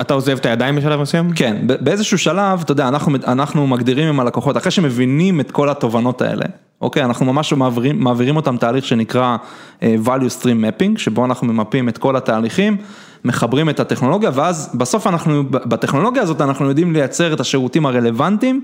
אתה 0.00 0.14
עוזב 0.14 0.36
את 0.36 0.46
הידיים 0.46 0.76
בשלב 0.76 1.00
מסוים? 1.00 1.32
כן, 1.34 1.56
באיזשהו 1.66 2.18
שלב, 2.18 2.60
אתה 2.60 2.72
יודע, 2.72 2.88
אנחנו 2.88 3.12
אנחנו 3.26 3.66
מגדירים 3.66 4.08
עם 4.08 4.20
הלקוחות, 4.20 4.56
אחרי 4.56 4.70
שמבינים 4.70 5.40
את 5.40 5.50
כל 5.50 5.68
התובנות 5.68 6.22
האלה. 6.22 6.44
אוקיי, 6.80 7.04
אנחנו 7.04 7.26
ממש 7.26 7.52
מעבירים, 7.52 8.00
מעבירים 8.00 8.36
אותם 8.36 8.56
תהליך 8.56 8.84
שנקרא 8.84 9.36
value 9.82 10.30
stream 10.40 10.44
mapping, 10.44 10.98
שבו 10.98 11.24
אנחנו 11.24 11.46
ממפים 11.46 11.88
את 11.88 11.98
כל 11.98 12.16
התהליכים, 12.16 12.76
מחברים 13.24 13.70
את 13.70 13.80
הטכנולוגיה, 13.80 14.30
ואז 14.34 14.70
בסוף 14.74 15.06
אנחנו, 15.06 15.44
בטכנולוגיה 15.50 16.22
הזאת 16.22 16.40
אנחנו 16.40 16.68
יודעים 16.68 16.92
לייצר 16.92 17.32
את 17.32 17.40
השירותים 17.40 17.86
הרלוונטיים 17.86 18.62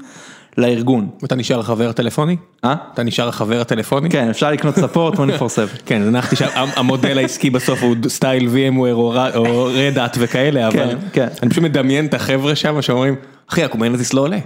לארגון. 0.59 1.09
ואתה 1.23 1.35
נשאר 1.35 1.63
חבר 1.63 1.93
טלפוני? 1.93 2.37
אה? 2.65 2.75
אתה 2.95 3.03
נשאר 3.03 3.31
חבר 3.31 3.65
טלפוני? 3.65 4.11
כן, 4.11 4.29
אפשר 4.29 4.51
לקנות 4.51 4.75
support 4.75 5.15
24/7. 5.15 5.19
כן, 5.87 6.03
הנחתי 6.03 6.37
שהמודל 6.37 7.19
העסקי 7.19 7.51
בסוף 7.51 7.83
הוא 7.83 7.97
סטייל 8.09 8.49
VMware 8.49 8.95
או 9.37 9.71
Hat 9.71 10.17
וכאלה, 10.19 10.69
אבל 10.69 10.97
אני 11.43 11.51
פשוט 11.51 11.65
מדמיין 11.65 12.07
את 12.07 12.15
החבר'ה 12.15 12.57
שם 12.57 12.83
שאומרים, 12.83 13.15
אחי, 13.47 13.65
ה 13.65 13.69
Kubernetes 13.69 14.13
לא 14.13 14.21
עולה. 14.21 14.39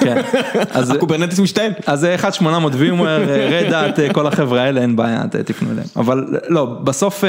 כן. 0.00 0.22
ה 0.94 0.98
Kubernetes 0.98 1.38
משתעל. 1.38 1.72
אז 1.86 2.00
זה 2.00 2.16
1-800 2.40 2.42
VMware, 2.42 3.32
Red 3.32 3.70
Hat, 3.70 4.12
כל 4.12 4.26
החבר'ה 4.26 4.62
האלה, 4.62 4.80
אין 4.80 4.96
בעיה, 4.96 5.22
תפנו 5.44 5.70
אליהם. 5.70 5.86
אבל 5.96 6.24
לא, 6.48 6.64
בסוף, 6.64 7.24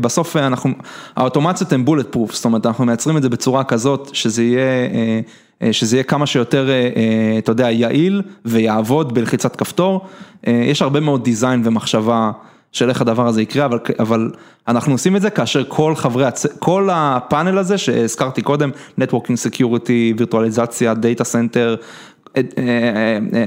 בסוף 0.00 0.36
אנחנו, 0.36 0.70
האוטומציות 1.16 1.72
הן 1.72 1.84
bulletproof, 1.84 2.34
זאת 2.34 2.44
אומרת, 2.44 2.66
אנחנו 2.66 2.84
מייצרים 2.84 3.16
את 3.16 3.22
זה 3.22 3.28
בצורה 3.28 3.64
כזאת, 3.64 4.10
שזה 4.12 4.42
יהיה... 4.42 4.88
שזה 5.72 5.96
יהיה 5.96 6.04
כמה 6.04 6.26
שיותר, 6.26 6.68
אתה 7.38 7.52
יודע, 7.52 7.70
יעיל 7.70 8.22
ויעבוד 8.44 9.14
בלחיצת 9.14 9.56
כפתור. 9.56 10.06
יש 10.46 10.82
הרבה 10.82 11.00
מאוד 11.00 11.24
דיזיין 11.24 11.62
ומחשבה 11.64 12.30
של 12.72 12.88
איך 12.88 13.00
הדבר 13.00 13.26
הזה 13.26 13.42
יקרה, 13.42 13.64
אבל, 13.64 13.78
אבל 13.98 14.30
אנחנו 14.68 14.92
עושים 14.92 15.16
את 15.16 15.22
זה 15.22 15.30
כאשר 15.30 15.64
כל 15.68 15.94
חברי, 15.94 16.24
כל 16.58 16.88
הפאנל 16.92 17.58
הזה 17.58 17.78
שהזכרתי 17.78 18.42
קודם, 18.42 18.70
Networking 19.00 19.50
Security, 19.50 20.14
וירטואליזציה, 20.16 20.92
Data 20.92 21.22
Center, 21.22 21.82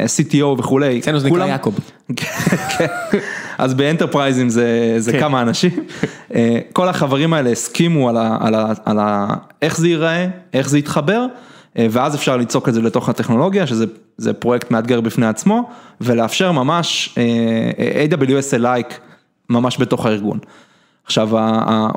CTO 0.05 0.45
וכולי. 0.57 0.99
אצלנו 0.99 1.19
זה 1.19 1.29
נקרא 1.29 1.45
יעקב. 1.45 1.73
אז 3.57 3.73
באנטרפרייזים 3.73 4.49
זה 4.97 5.11
כמה 5.19 5.41
אנשים. 5.41 5.71
כל 6.73 6.87
החברים 6.87 7.33
האלה 7.33 7.49
הסכימו 7.49 8.09
על 8.85 8.99
איך 9.61 9.77
זה 9.77 9.87
ייראה, 9.87 10.27
איך 10.53 10.69
זה 10.69 10.77
יתחבר. 10.77 11.25
ואז 11.75 12.15
אפשר 12.15 12.37
ליצוק 12.37 12.69
את 12.69 12.73
זה 12.73 12.81
לתוך 12.81 13.09
הטכנולוגיה, 13.09 13.67
שזה 13.67 14.33
פרויקט 14.39 14.71
מאתגר 14.71 15.01
בפני 15.01 15.25
עצמו, 15.25 15.69
ולאפשר 16.01 16.51
ממש 16.51 17.15
AWS 18.09 18.55
alike 18.55 18.99
ממש 19.49 19.77
בתוך 19.79 20.05
הארגון. 20.05 20.39
עכשיו, 21.05 21.29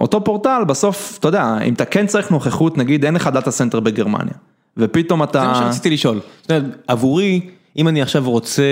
אותו 0.01 0.25
פורטל 0.25 0.63
בסוף, 0.67 1.17
אתה 1.19 1.29
יודע, 1.29 1.59
אם 1.65 1.75
אתה 1.75 1.85
כן 1.85 2.07
צריך 2.07 2.31
נוכחות, 2.31 2.79
נגיד 2.79 3.05
אין 3.05 3.15
לך 3.15 3.27
data 3.27 3.51
center 3.51 3.81
בגרמניה, 3.81 4.35
ופתאום 4.77 5.23
אתה... 5.23 5.41
זה 5.41 5.47
מה 5.47 5.55
שרציתי 5.55 5.91
לשאול, 5.91 6.21
עבורי... 6.87 7.41
אם 7.79 7.89
אני 7.89 8.03
עכשיו 8.03 8.31
רוצה 8.31 8.63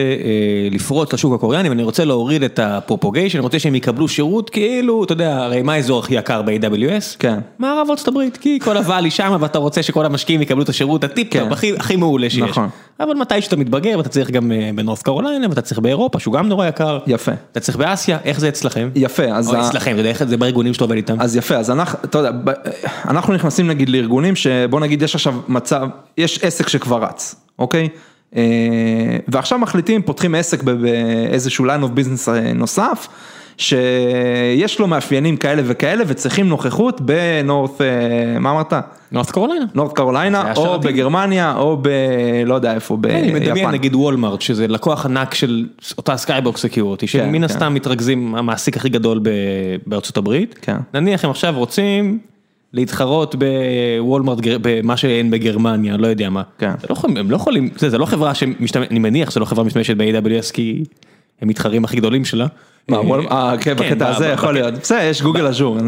לפרוץ 0.70 1.14
לשוק 1.14 1.34
הקוריאני 1.34 1.68
ואני 1.68 1.82
רוצה 1.82 2.04
להוריד 2.04 2.42
את 2.42 2.58
ה 2.58 2.65
propagation, 2.65 3.38
אני 3.38 3.42
רוצה 3.42 3.58
שהם 3.58 3.74
יקבלו 3.74 4.08
שירות 4.08 4.50
כאילו, 4.50 5.04
אתה 5.04 5.12
יודע, 5.12 5.36
הרי 5.36 5.62
מה 5.62 5.72
האזור 5.72 5.98
הכי 5.98 6.14
יקר 6.14 6.42
ב-AWS? 6.42 7.16
כן. 7.18 7.38
מערב 7.58 7.86
ארצות 7.90 8.08
הברית, 8.08 8.36
כי 8.36 8.58
כל 8.60 8.76
ה 8.76 8.81
valley 8.81 9.10
שם 9.10 9.36
ואתה 9.40 9.58
רוצה 9.58 9.82
שכל 9.82 10.06
המשקיעים 10.06 10.42
יקבלו 10.42 10.62
את 10.62 10.68
השירות 10.68 11.04
הטיפ-טופ 11.04 11.52
הכי 11.78 11.96
מעולה 11.96 12.30
שיש. 12.30 12.42
נכון. 12.42 12.68
אבל 13.00 13.14
מתי 13.14 13.40
שאתה 13.40 13.56
מתבגר 13.56 13.94
ואתה 13.96 14.08
צריך 14.08 14.30
גם 14.30 14.52
בנורף 14.74 15.02
קרוליינה 15.02 15.46
ואתה 15.48 15.62
צריך 15.62 15.80
באירופה 15.80 16.20
שהוא 16.20 16.34
גם 16.34 16.48
נורא 16.48 16.66
יקר. 16.66 16.98
יפה. 17.06 17.32
אתה 17.52 17.60
צריך 17.60 17.76
באסיה, 17.76 18.18
איך 18.24 18.40
זה 18.40 18.48
אצלכם? 18.48 18.88
יפה, 18.94 19.24
אז... 19.24 19.54
או 19.54 19.60
אצלכם, 19.60 19.90
אתה 19.90 20.00
יודע 20.00 20.10
איך 20.10 20.24
זה 20.24 20.36
בארגונים 20.36 20.74
שאתה 20.74 20.84
עובד 20.84 20.96
איתם? 20.96 21.20
אז 21.20 21.36
יפה, 21.36 21.56
אז 21.56 21.70
אנחנו, 21.70 21.98
אתה 22.04 22.18
יודע, 22.18 22.30
אנחנו 23.08 23.34
נכנסים 23.34 23.66
נגיד 23.66 23.88
לארגונים 23.88 24.36
שבוא 24.36 24.80
נגיד 24.80 25.02
יש 25.02 25.14
עכשיו 25.14 25.34
מצב, 25.48 25.86
יש 26.18 26.44
עסק 26.44 26.68
שכבר 26.68 27.04
רץ, 27.04 27.34
אוקיי? 27.58 27.88
ועכשיו 29.28 29.58
מחליטים, 29.58 30.02
פותחים 30.02 30.34
עסק 30.34 30.62
באיזשהו 30.62 31.66
line 31.66 31.82
of 31.82 31.98
business 31.98 32.30
נוסף, 32.54 33.08
שיש 33.56 34.78
לו 34.78 34.86
מאפיינים 34.86 35.36
כאלה 35.36 35.62
וכאלה 35.66 36.04
וצריכים 36.06 36.48
נוכחות 36.48 37.00
בנורת, 37.00 37.80
מה 38.40 38.50
אמרת? 38.50 38.72
North 39.12 39.30
Carolina. 39.30 39.64
North 39.74 39.92
Carolina, 39.92 40.52
או 40.56 40.80
בגרמניה, 40.80 41.54
או 41.56 41.78
ב... 41.82 41.88
לא 42.46 42.54
יודע 42.54 42.74
איפה, 42.74 42.96
ביפן. 42.96 43.14
אני 43.14 43.32
מדמיין 43.32 43.70
נגיד 43.70 43.94
וולמארט, 43.94 44.40
שזה 44.40 44.68
לקוח 44.68 45.06
ענק 45.06 45.34
של 45.34 45.66
אותה 45.98 46.16
Skybox 46.16 46.62
Security, 46.62 47.06
שמן 47.06 47.44
הסתם 47.44 47.74
מתרכזים, 47.74 48.34
המעסיק 48.34 48.76
הכי 48.76 48.88
גדול 48.88 49.20
בארצות 49.86 50.16
הברית. 50.16 50.66
נניח 50.94 51.24
הם 51.24 51.30
עכשיו 51.30 51.54
רוצים... 51.56 52.18
להתחרות 52.74 53.34
בוולמרט, 53.34 54.38
במה 54.60 54.96
שאין 54.96 55.30
בגרמניה, 55.30 55.96
לא 55.96 56.06
יודע 56.06 56.30
מה. 56.30 56.42
הם 57.16 57.30
לא 57.30 57.37
יכולים, 57.37 57.68
זה 57.76 57.98
לא 57.98 58.06
חברה 58.06 58.34
שמשתמשת, 58.34 58.90
אני 58.90 58.98
מניח 58.98 59.30
שזה 59.30 59.40
לא 59.40 59.44
חברה 59.44 59.64
משתמשת 59.64 59.96
ב-AWS 59.96 60.52
כי 60.52 60.84
הם 61.42 61.48
מתחרים 61.48 61.84
הכי 61.84 61.96
גדולים 61.96 62.24
שלה. 62.24 62.46
אה, 62.92 63.54
כן, 63.60 63.76
בקטע 63.76 64.08
הזה 64.08 64.26
יכול 64.26 64.54
להיות. 64.54 64.74
בסדר, 64.74 65.00
יש 65.00 65.22
גוגל, 65.22 65.46
Azure. 65.46 65.78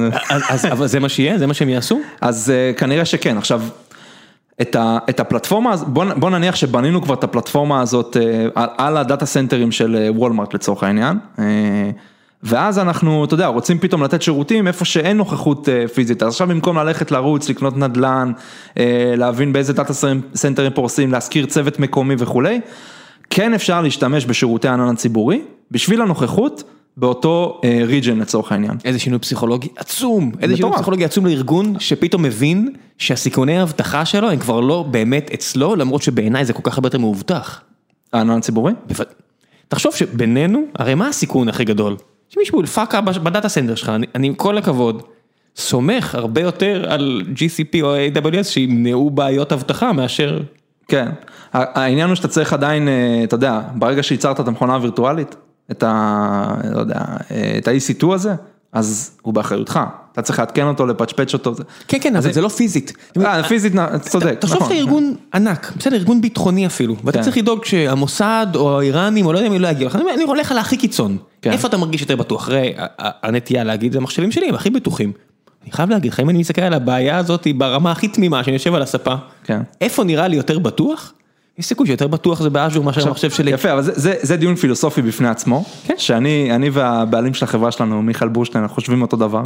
אבל 0.73 0.87
זה 0.87 1.01
מה 1.01 1.09
שיהיה? 1.09 1.39
זה 1.39 1.47
מה 1.47 1.55
שהם 1.55 1.69
יעשו? 1.69 2.01
אז 2.21 2.53
כנראה 2.77 3.05
שכן. 3.05 3.39
עכשיו, 3.39 3.63
את, 4.61 4.77
ה, 4.77 4.99
את 5.11 5.21
הפלטפורמה, 5.21 5.77
בוא, 5.77 6.05
בוא 6.17 6.31
נניח 6.31 6.57
שבנינו 6.57 7.03
כבר 7.03 7.15
את 7.15 7.25
הפלטפורמה 7.25 7.81
הזאת 7.81 8.17
אה, 8.17 8.47
על, 8.55 8.69
על 8.79 8.97
ה 8.97 9.03
data 9.03 9.27
centerים 9.27 9.73
של 9.73 9.97
אה, 9.97 10.13
וולמרט 10.13 10.55
לצורך 10.55 10.83
העניין, 10.83 11.19
אה, 11.39 11.45
ואז 12.43 12.79
אנחנו, 12.79 13.25
אתה 13.25 13.35
יודע, 13.35 13.47
רוצים 13.47 13.79
פתאום 13.79 14.03
לתת 14.03 14.23
שירותים 14.23 14.69
איפה 14.69 14.85
שאין 14.85 15.17
נוכחות 15.17 15.69
אה, 15.69 15.89
פיזית, 15.89 16.23
אז 16.23 16.29
עכשיו 16.29 16.49
במקום 16.49 16.79
ללכת 16.79 17.11
לרוץ, 17.11 17.49
לקנות 17.49 17.77
נדל"ן, 17.77 18.33
אה, 18.79 19.15
להבין 19.17 19.53
באיזה 19.53 19.73
data 19.73 19.93
centerים 20.35 20.73
פורסים, 20.73 21.13
להשכיר 21.13 21.47
צוות 21.47 21.79
מקומי 21.79 22.15
וכולי, 22.19 22.61
כן 23.31 23.55
אפשר 23.55 23.81
להשתמש 23.81 24.27
בשירותי 24.27 24.69
הענן 24.69 24.89
הציבורי, 24.89 25.43
בשביל 25.71 26.03
הנוכחות 26.03 26.63
באותו 26.97 27.61
region 27.87 28.19
לצורך 28.19 28.53
העניין. 28.53 28.77
איזה 28.85 28.99
שינוי 28.99 29.19
פסיכולוגי 29.19 29.69
עצום, 29.77 30.33
איזה 30.35 30.41
שינוי 30.41 30.55
מטורף. 30.59 30.75
פסיכולוגי 30.75 31.05
עצום 31.05 31.27
לארגון 31.27 31.75
שפתאום 31.79 32.23
מבין 32.23 32.73
שהסיכוני 32.99 33.59
האבטחה 33.59 34.05
שלו 34.05 34.31
הם 34.31 34.39
כבר 34.39 34.61
לא 34.61 34.85
באמת 34.91 35.31
אצלו, 35.35 35.77
למרות 35.77 36.03
שבעיניי 36.03 36.45
זה 36.45 36.53
כל 36.53 36.63
כך 36.63 36.75
הרבה 36.79 36.87
יותר 36.87 36.99
מאובטח. 36.99 37.61
הענן 38.13 38.39
הציבורי? 38.39 38.73
תחשוב 39.69 39.95
שבינינו, 39.95 40.63
הרי 40.75 40.95
מה 40.95 41.09
הסיכון 41.09 41.49
הכי 41.49 41.65
גדול? 41.65 41.97
שמישהו 42.37 42.67
יפרוץ 42.67 43.01
ב 43.01 43.11
data 43.11 43.49
center 43.49 43.75
שלך, 43.75 43.89
אני, 44.15 44.27
עם 44.27 44.35
כל 44.35 44.59
הכבוד, 44.59 45.03
סומך 45.57 46.15
הרבה 46.15 46.41
יותר 46.41 46.85
על 46.89 47.23
GCP 47.35 47.79
או 47.83 47.95
AWS 47.97 48.45
שימנעו 48.45 49.11
בעיות 49.11 49.53
אבטחה 49.53 49.93
מאשר... 49.93 50.41
כן, 50.89 51.09
העניין 51.53 52.09
הוא 52.09 52.15
שאתה 52.15 52.29
צריך 52.29 52.53
עדיין, 52.53 52.89
אה, 52.89 53.21
אתה 53.25 53.35
יודע, 53.35 53.61
ברגע 53.75 54.03
שייצרת 54.03 54.41
את 54.41 54.49
המכונה 54.49 54.75
הווירטואלית, 54.75 55.37
את 55.71 55.83
ה... 55.83 56.55
לא 56.75 56.81
יודע, 56.81 57.01
אה, 57.31 57.55
את 57.59 57.69
ה-EC2 57.69 58.15
הזה, 58.15 58.35
אז 58.77 59.11
הוא 59.23 59.35
באחריותך, 59.35 59.81
אתה 60.13 60.23
צריך 60.23 60.39
לעדכן 60.39 60.67
אותו, 60.67 60.87
לפצ'פץ' 60.87 61.35
אותו. 61.35 61.55
כן, 61.89 61.99
כן, 62.01 62.17
אבל 62.17 62.33
זה 62.33 62.41
לא 62.41 62.49
פיזית. 62.49 62.93
אה, 63.21 63.45
פיזית, 63.45 63.73
צודק, 64.01 64.37
תחשוב 64.41 64.57
נכון. 64.57 64.69
שאתה 64.69 64.81
ארגון 64.81 65.15
ענק, 65.35 65.73
בסדר, 65.79 65.97
ארגון 65.97 66.21
ביטחוני 66.21 66.67
אפילו, 66.67 66.97
ואתה 67.05 67.19
כן. 67.19 67.25
צריך 67.25 67.37
לדאוג 67.37 67.65
שהמוסד 67.65 68.47
או 68.55 68.81
האיראנים 68.81 69.27
או 69.27 69.33
לא 69.33 69.39
יודע 69.39 69.51
מי 69.51 69.59
לא 69.59 69.69
יגיעו 69.69 69.91
לך, 69.91 69.97
אני 70.15 70.23
הולך 70.23 70.53
על 70.53 70.59
הכי 70.59 70.77
קיצון, 70.77 71.17
כן. 71.43 71.53
איפה 71.53 71.69
אתה 71.69 71.77
מרגיש 71.77 72.01
יותר 72.01 72.17
בטוח? 72.17 72.49
הרי 72.49 72.75
הנטייה 72.99 73.65
להגיד 73.65 73.93
זה 73.93 73.99
המחשבים 73.99 74.33
שלי 74.33 74.49
הם 74.49 74.55
הכי 74.55 74.71
בטוחים. 74.71 75.13
אני 75.65 75.73
חייב 75.73 75.91
להגיד 75.91 76.13
לך, 76.13 76.21
אם 76.21 76.31
אני 76.31 76.39
מסתכל 76.39 76.63
על 76.63 76.75
הבעיה 76.75 77.19
הזאת 77.19 77.47
ברמה 77.57 77.93
הכי 77.93 78.09
תמימה, 78.09 78.45
שאני 78.45 78.55
יושב 78.55 78.75
על 78.75 78.83
הספה, 78.83 79.15
כן. 79.45 79.61
איפה 79.81 80.05
נראה 80.05 80.29
לי 80.29 80.37
יותר 80.37 80.59
בטוח? 80.59 81.13
יש 81.59 81.67
סיכוי 81.67 81.87
שיותר 81.87 82.07
בטוח 82.07 82.43
זה 82.43 82.51
ב 82.51 82.57
Azure 82.57 82.85
מאשר 82.85 83.09
המחשב 83.09 83.31
שלי. 83.31 83.51
יפה, 83.51 83.73
אבל 83.73 83.83
זה, 83.83 83.93
זה, 83.95 84.15
זה 84.23 84.37
דיון 84.37 84.55
פילוסופי 84.55 85.03
בפני 85.03 85.29
עצמו, 85.29 85.65
כן. 85.85 85.95
שאני 85.99 86.53
אני 86.55 86.71
והבעלים 86.71 87.35
של 87.35 87.45
החברה 87.45 87.71
שלנו, 87.71 88.03
מיכאל 88.03 88.29
בורשטיין, 88.29 88.63
אנחנו 88.63 88.75
חושבים 88.75 89.03
אותו 89.03 89.17
דבר. 89.17 89.43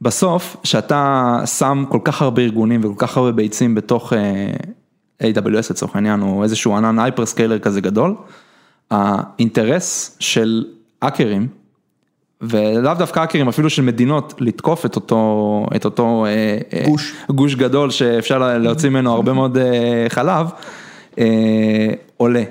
בסוף, 0.00 0.56
שאתה 0.64 1.38
שם 1.58 1.84
כל 1.88 1.98
כך 2.04 2.22
הרבה 2.22 2.42
ארגונים 2.42 2.80
וכל 2.84 3.06
כך 3.06 3.16
הרבה 3.16 3.32
ביצים 3.32 3.74
בתוך 3.74 4.12
אה, 4.12 4.50
AWS 5.30 5.66
לצורך 5.70 5.94
העניין, 5.96 6.22
או 6.22 6.42
איזשהו 6.42 6.76
ענן 6.76 6.98
hyperscaler 6.98 7.58
כזה 7.58 7.80
גדול, 7.80 8.14
האינטרס 8.90 10.16
של 10.20 10.64
האקרים, 11.02 11.48
ולאו 12.40 12.94
דווקא 12.94 13.20
האקרים, 13.20 13.48
אפילו 13.48 13.70
של 13.70 13.82
מדינות, 13.82 14.34
לתקוף 14.38 14.86
את 14.86 14.96
אותו, 14.96 15.66
את 15.76 15.84
אותו 15.84 16.26
אה, 16.26 16.30
אה, 16.78 16.84
גוש. 16.86 17.14
גוש 17.30 17.54
גדול 17.54 17.90
שאפשר 17.90 18.38
לה- 18.38 18.58
להוציא 18.58 18.88
ממנו 18.88 19.12
הרבה 19.12 19.32
מאוד 19.32 19.58
חלב, 20.08 20.46
עולה. 22.16 22.42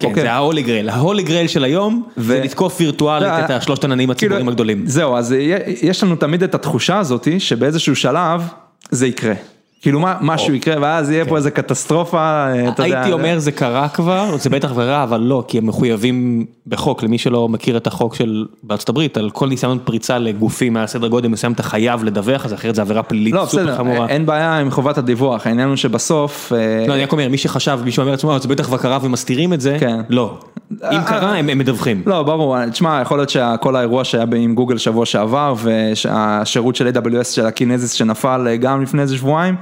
כן, 0.00 0.06
אוקיי? 0.06 0.22
זה 0.22 0.32
ההולי 0.32 0.62
גרייל, 0.62 0.88
ההולי 0.88 1.22
גרייל 1.22 1.46
של 1.46 1.64
היום, 1.64 2.08
זה 2.16 2.40
ו- 2.40 2.44
לתקוף 2.44 2.76
וירטואלית 2.80 3.28
לא, 3.28 3.44
את 3.44 3.50
השלושת 3.50 3.84
עננים 3.84 4.10
הציבוריים 4.10 4.40
כאילו, 4.40 4.52
הגדולים. 4.52 4.86
זהו, 4.86 5.16
אז 5.16 5.34
יש 5.82 6.02
לנו 6.02 6.16
תמיד 6.16 6.42
את 6.42 6.54
התחושה 6.54 6.98
הזאת 6.98 7.28
שבאיזשהו 7.38 7.96
שלב 7.96 8.42
זה 8.90 9.06
יקרה. 9.06 9.34
כאילו 9.82 10.00
מה, 10.00 10.16
משהו 10.20 10.54
יקרה 10.54 10.76
ואז 10.80 11.10
יהיה 11.10 11.24
פה 11.24 11.36
איזה 11.36 11.50
קטסטרופה, 11.50 12.18
אה, 12.18 12.68
אתה 12.68 12.86
יודע. 12.86 12.98
הייתי 13.00 13.12
אומר 13.12 13.38
זה 13.38 13.52
קרה 13.52 13.88
כבר, 13.88 14.36
זה 14.36 14.50
בטח 14.50 14.72
ורע, 14.74 15.02
אבל 15.02 15.20
לא, 15.20 15.44
כי 15.48 15.58
הם 15.58 15.66
מחויבים 15.66 16.46
בחוק, 16.66 17.02
למי 17.02 17.18
שלא 17.18 17.48
מכיר 17.48 17.76
את 17.76 17.86
החוק 17.86 18.14
של 18.14 18.46
בארצות 18.62 18.88
הברית, 18.88 19.16
על 19.16 19.30
כל 19.30 19.48
ניסיון 19.48 19.78
פריצה 19.84 20.18
לגופים 20.18 20.72
מהסדר 20.72 21.08
גודל 21.08 21.28
מסוים 21.28 21.52
אתה 21.52 21.62
חייב 21.62 22.04
לדווח, 22.04 22.44
אז 22.44 22.54
אחרת 22.54 22.74
זה 22.74 22.82
עבירה 22.82 23.02
פלילית 23.02 23.34
לא, 23.34 23.44
סופר 23.48 23.62
בסדר, 23.62 23.76
חמורה. 23.76 24.08
אין 24.08 24.26
בעיה 24.26 24.58
עם 24.58 24.70
חובת 24.70 24.98
הדיווח, 24.98 25.46
העניין 25.46 25.68
הוא 25.68 25.76
שבסוף, 25.76 26.52
אה, 26.52 26.84
לא, 26.88 26.94
אני 26.94 27.02
רק 27.02 27.12
אומר, 27.12 27.28
מי 27.28 27.38
שחשב, 27.38 27.80
מישהו 27.84 28.00
אומר 28.00 28.12
לעצמו, 28.12 28.32
"אה, 28.32 28.38
זה 28.38 28.48
בטח 28.48 28.66
כבר 28.66 28.76
קרה 28.78 28.98
ומסתירים 29.02 29.52
את 29.52 29.60
זה, 29.60 29.76
כן. 29.80 30.00
לא. 30.08 30.38
אם 30.70 30.76
אה, 30.82 31.02
קרה, 31.04 31.36
הם 31.36 31.58
מדווחים. 31.58 32.02
לא, 32.06 32.22
ברור, 32.22 32.66
תשמע, 32.66 32.98
יכול 33.02 33.18
להיות 33.18 33.30
שכל 33.30 33.76
האירוע 33.76 34.04
שהיה 34.04 34.24
עם 34.36 34.54
גוגל 34.54 34.78
שבוע 34.78 35.06
שעבר, 35.06 35.54
והשירות 35.56 36.76
של 36.76 36.88
AWS 36.88 37.24
של 37.24 37.46
הקינזיס 37.46 37.92
שנפל 37.92 38.46
אה, 38.48 38.56
גם 38.56 38.82
לפני 38.82 39.02
איזה 39.02 39.16
שבועיים, 39.16 39.54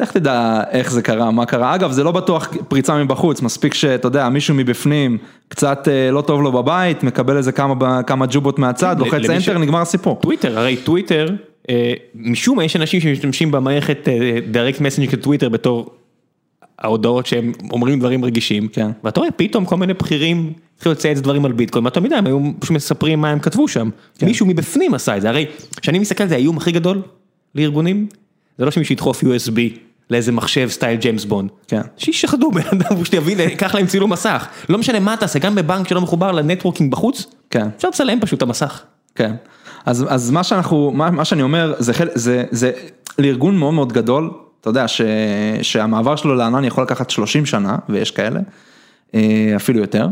לך 0.00 0.12
תדע 0.12 0.60
איך 0.70 0.92
זה 0.92 1.02
קרה, 1.02 1.30
מה 1.30 1.46
קרה. 1.46 1.74
אגב, 1.74 1.92
זה 1.92 2.04
לא 2.04 2.12
בטוח 2.12 2.48
פריצה 2.68 3.04
מבחוץ, 3.04 3.42
מספיק 3.42 3.74
שאתה 3.74 4.08
יודע, 4.08 4.28
מישהו 4.28 4.54
מבפנים, 4.54 5.18
קצת 5.48 5.88
אה, 5.88 6.10
לא 6.10 6.20
טוב 6.20 6.42
לו 6.42 6.52
בבית, 6.52 7.02
מקבל 7.02 7.36
איזה 7.36 7.52
כמה, 7.52 8.02
כמה 8.02 8.26
ג'ובות 8.30 8.58
מהצד, 8.58 8.96
לוחץ 8.98 9.30
אנטר, 9.30 9.58
נגמר 9.58 9.80
הסיפור. 9.80 10.18
טוויטר, 10.22 10.58
הרי 10.58 10.76
טוויטר, 10.76 11.28
אה, 11.70 11.92
משום 12.14 12.56
מה 12.56 12.64
יש 12.64 12.76
אנשים 12.76 13.00
שמשתמשים 13.00 13.50
במערכת 13.50 14.08
direct 14.50 14.80
message 14.80 15.10
של 15.10 15.20
טוויטר 15.20 15.48
בתור 15.48 15.90
ההודעות 16.80 17.26
שהם 17.26 17.52
אומרים 17.70 17.98
דברים 17.98 18.24
רגישים, 18.24 18.68
כן. 18.68 18.90
ואתה 19.04 19.20
רואה 19.20 19.30
פתאום 19.30 19.64
כל 19.64 19.76
מיני 19.76 19.94
בכירים 19.94 20.52
התחילו 20.76 20.92
לצייץ 20.92 21.18
דברים 21.18 21.44
על 21.44 21.52
ביטקוין, 21.52 21.84
ואתה 21.84 22.00
יודע, 22.00 22.16
הם 22.16 22.26
היו 22.26 22.38
פשוט 22.58 22.76
מספרים 22.76 23.20
מה 23.20 23.30
הם 23.30 23.38
כתבו 23.38 23.68
שם, 23.68 23.90
כן. 24.18 24.26
מישהו 24.26 24.46
מבפנים 24.46 24.94
עשה 24.94 25.16
את 25.16 25.22
זה, 25.22 25.28
הרי 25.28 25.46
כשאני 25.80 25.98
מסתכל 25.98 26.22
על 26.22 26.28
זה, 26.28 26.34
האיום 26.34 26.56
הכי 26.56 26.72
גדול 26.72 27.02
לארגונים, 27.54 28.06
זה 28.58 28.64
לא 28.64 28.70
שמישהו 28.70 28.92
ידחוף 28.92 29.24
USB 29.24 29.58
לאיזה 30.10 30.32
מחשב 30.32 30.68
סטייל 30.70 30.96
ג'יימס 30.96 31.24
בונד, 31.24 31.50
כן. 31.68 31.80
שישחדו 31.96 32.50
בן 32.50 32.60
אדם 32.72 32.96
פשוט 33.00 33.14
יביא, 33.14 33.42
ייקח 33.42 33.74
להם 33.74 33.86
צילום 33.86 34.12
מסך, 34.12 34.46
לא 34.68 34.78
משנה 34.78 35.00
מה 35.00 35.16
תעשה, 35.16 35.38
גם 35.38 35.54
בבנק 35.54 35.88
שלא 35.88 36.00
מחובר 36.00 36.32
ל 36.32 36.38
networking 36.38 36.92
בחוץ, 36.92 37.26
כן. 37.50 37.68
אפשר 37.76 37.88
לצלם 37.88 38.20
פשוט 38.20 38.36
את 38.38 38.42
המסך. 38.42 38.82
כן, 39.14 39.34
אז, 39.86 40.06
אז 40.08 40.30
מה 40.30 40.44
שאנחנו, 40.44 40.90
מה, 40.94 41.10
מה 41.10 41.24
שאני 41.24 41.42
אומר, 41.42 41.74
זה, 41.78 41.94
חל- 41.94 42.08
זה, 42.14 42.44
זה 42.50 42.70
לארגון 43.18 43.56
מאוד 43.56 43.74
מאוד 43.74 43.92
גדול, 43.92 44.30
אתה 44.60 44.70
יודע, 44.70 44.88
ש, 44.88 45.00
שהמעבר 45.62 46.16
שלו 46.16 46.34
לענן 46.34 46.64
יכול 46.64 46.84
לקחת 46.84 47.10
30 47.10 47.46
שנה, 47.46 47.76
ויש 47.88 48.10
כאלה, 48.10 48.40
אה, 49.14 49.52
אפילו 49.56 49.80
יותר, 49.80 50.06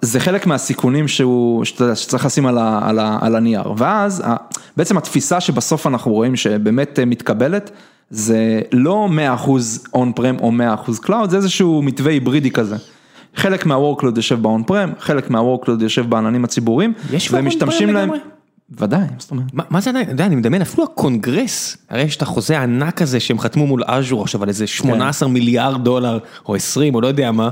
זה 0.00 0.20
חלק 0.20 0.46
מהסיכונים 0.46 1.08
שהוא, 1.08 1.64
שאתה 1.64 1.96
שצריך 1.96 2.26
לשים 2.26 2.46
על, 2.46 2.58
ה, 2.58 2.80
על, 2.84 2.98
ה, 2.98 3.18
על 3.20 3.36
הנייר, 3.36 3.72
ואז 3.76 4.22
בעצם 4.76 4.96
התפיסה 4.96 5.40
שבסוף 5.40 5.86
אנחנו 5.86 6.12
רואים 6.12 6.36
שבאמת 6.36 6.98
מתקבלת, 7.06 7.70
זה 8.12 8.60
לא 8.72 9.08
100% 9.46 9.50
on-prem 9.94 10.36
או 10.40 10.52
100% 10.86 11.00
cloud, 11.02 11.30
זה 11.30 11.36
איזשהו 11.36 11.82
מתווה 11.82 12.12
היברידי 12.12 12.50
כזה. 12.50 12.76
חלק 13.36 13.66
מה-workload 13.66 14.16
יושב 14.16 14.42
ב-on 14.42 14.70
prem, 14.70 15.00
חלק 15.00 15.30
מה-workload 15.30 15.82
יושב 15.82 16.10
בעננים 16.10 16.44
הציבוריים, 16.44 16.92
יש 17.12 17.32
ומשתמשים 17.32 17.88
להם, 17.88 18.08
לגמרי? 18.08 18.18
ודאי, 18.78 19.00
מה 19.00 19.06
זאת 19.18 19.30
אומרת? 19.30 19.46
מה, 19.52 19.62
מה 19.70 19.80
זה 19.80 19.90
עדיין, 19.90 20.04
אתה 20.04 20.12
יודע, 20.12 20.26
אני 20.26 20.36
מדמיין 20.36 20.62
אפילו 20.62 20.84
הקונגרס, 20.84 21.76
הרי 21.90 22.02
יש 22.02 22.16
את 22.16 22.22
החוזה 22.22 22.58
הענק 22.58 23.02
הזה 23.02 23.20
שהם 23.20 23.38
חתמו 23.38 23.66
מול 23.66 23.82
Azure 23.86 24.22
עכשיו 24.22 24.42
על 24.42 24.48
איזה 24.48 24.66
18 24.66 25.28
מיליארד 25.28 25.84
דולר 25.84 26.18
או 26.48 26.54
20 26.54 26.94
או 26.94 27.00
לא 27.00 27.06
יודע 27.06 27.32
מה, 27.32 27.50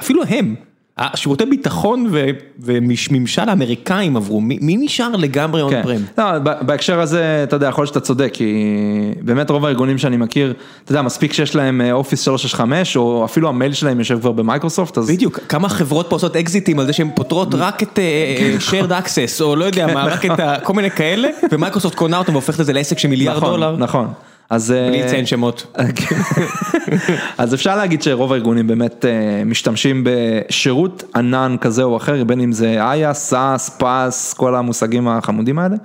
אפילו 0.00 0.22
הם, 0.24 0.54
השירותי 1.00 1.44
ביטחון 1.46 2.12
וממשל 2.58 3.48
האמריקאים 3.48 4.16
עברו, 4.16 4.40
מי, 4.40 4.76
נשאר 4.76 5.16
לגמרי 5.16 5.62
on 5.62 5.70
כן, 5.70 5.82
prem? 5.82 6.02
לא, 6.18 6.38
בהקשר 6.38 7.00
הזה, 7.00 7.40
אתה 7.42 7.56
יודע, 7.56 7.68
יכול 7.68 7.82
להיות 7.82 7.94
שאתה 7.94 8.00
צודק, 8.00 8.30
כי 8.32 8.74
באמת 9.20 9.50
רוב 9.50 9.64
הארגונים 9.64 9.98
שאני 9.98 10.16
מכיר, 10.16 10.54
אתה 10.84 10.92
יודע, 10.92 11.02
מספיק 11.02 11.32
שיש 11.32 11.54
להם 11.54 11.80
אה, 11.80 11.92
Office 11.92 12.22
365, 12.22 12.96
או 12.96 13.24
אפילו 13.24 13.48
המייל 13.48 13.72
שלהם 13.72 13.98
יושב 13.98 14.20
כבר 14.20 14.32
ב-Microsoft, 14.32 14.98
אז... 14.98 15.10
בדיוק, 15.10 15.38
כמה 15.48 15.68
חברות 15.68 16.06
פה 16.10 16.16
עושות 16.16 16.36
אקזיטים 16.36 16.78
על 16.78 16.86
זה 16.86 16.92
שהן 16.92 17.10
פותרות 17.14 17.54
רק 17.54 17.82
את 17.82 17.98
אה, 17.98 18.36
אה, 18.38 18.56
shared 18.70 18.90
access 18.90 19.42
או 19.42 19.56
לא 19.56 19.64
יודע 19.64 19.86
מה, 19.94 20.04
רק 20.04 20.26
את 20.26 20.40
כל 20.62 20.72
מיני 20.72 20.90
כאלה, 20.90 21.28
ו-Microsoft 21.52 21.94
קונה 21.94 22.18
אותם 22.18 22.32
והופכת 22.32 22.60
את 22.60 22.66
זה 22.66 22.72
לעסק 22.72 22.98
של 22.98 23.08
מיליארד 23.08 23.36
נכון, 23.36 23.50
דולר, 23.50 23.76
נכון. 23.76 24.08
אז... 24.50 24.72
אה, 24.72 24.88
בלי 24.88 25.02
לציין 25.02 25.26
שמות. 25.26 25.76
אז 27.38 27.54
אפשר 27.54 27.76
להגיד 27.76 28.02
שרוב 28.02 28.32
הארגונים 28.32 28.66
באמת 28.66 29.04
אה, 29.04 29.42
משתמשים 29.44 30.04
בשירות 30.06 31.04
ענן 31.16 31.56
כזה 31.60 31.82
או 31.82 31.96
אחר, 31.96 32.24
בין 32.24 32.40
אם 32.40 32.52
זה 32.52 32.90
IaaS, 32.90 33.14
SaaS, 33.14 33.68
PaaS, 33.68 34.32
כל 34.32 34.54
המושגים 34.54 35.08
החמודים 35.08 35.58
האלה. 35.58 35.76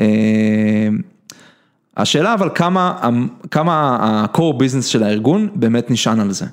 אה, 0.00 0.06
השאלה 1.96 2.34
אבל 2.34 2.48
כמה, 2.54 3.10
כמה 3.50 3.98
ה-core 4.00 4.54
business 4.58 4.82
של 4.82 5.02
הארגון 5.02 5.48
באמת 5.54 5.90
נשען 5.90 6.20
על 6.20 6.32
זה. 6.32 6.46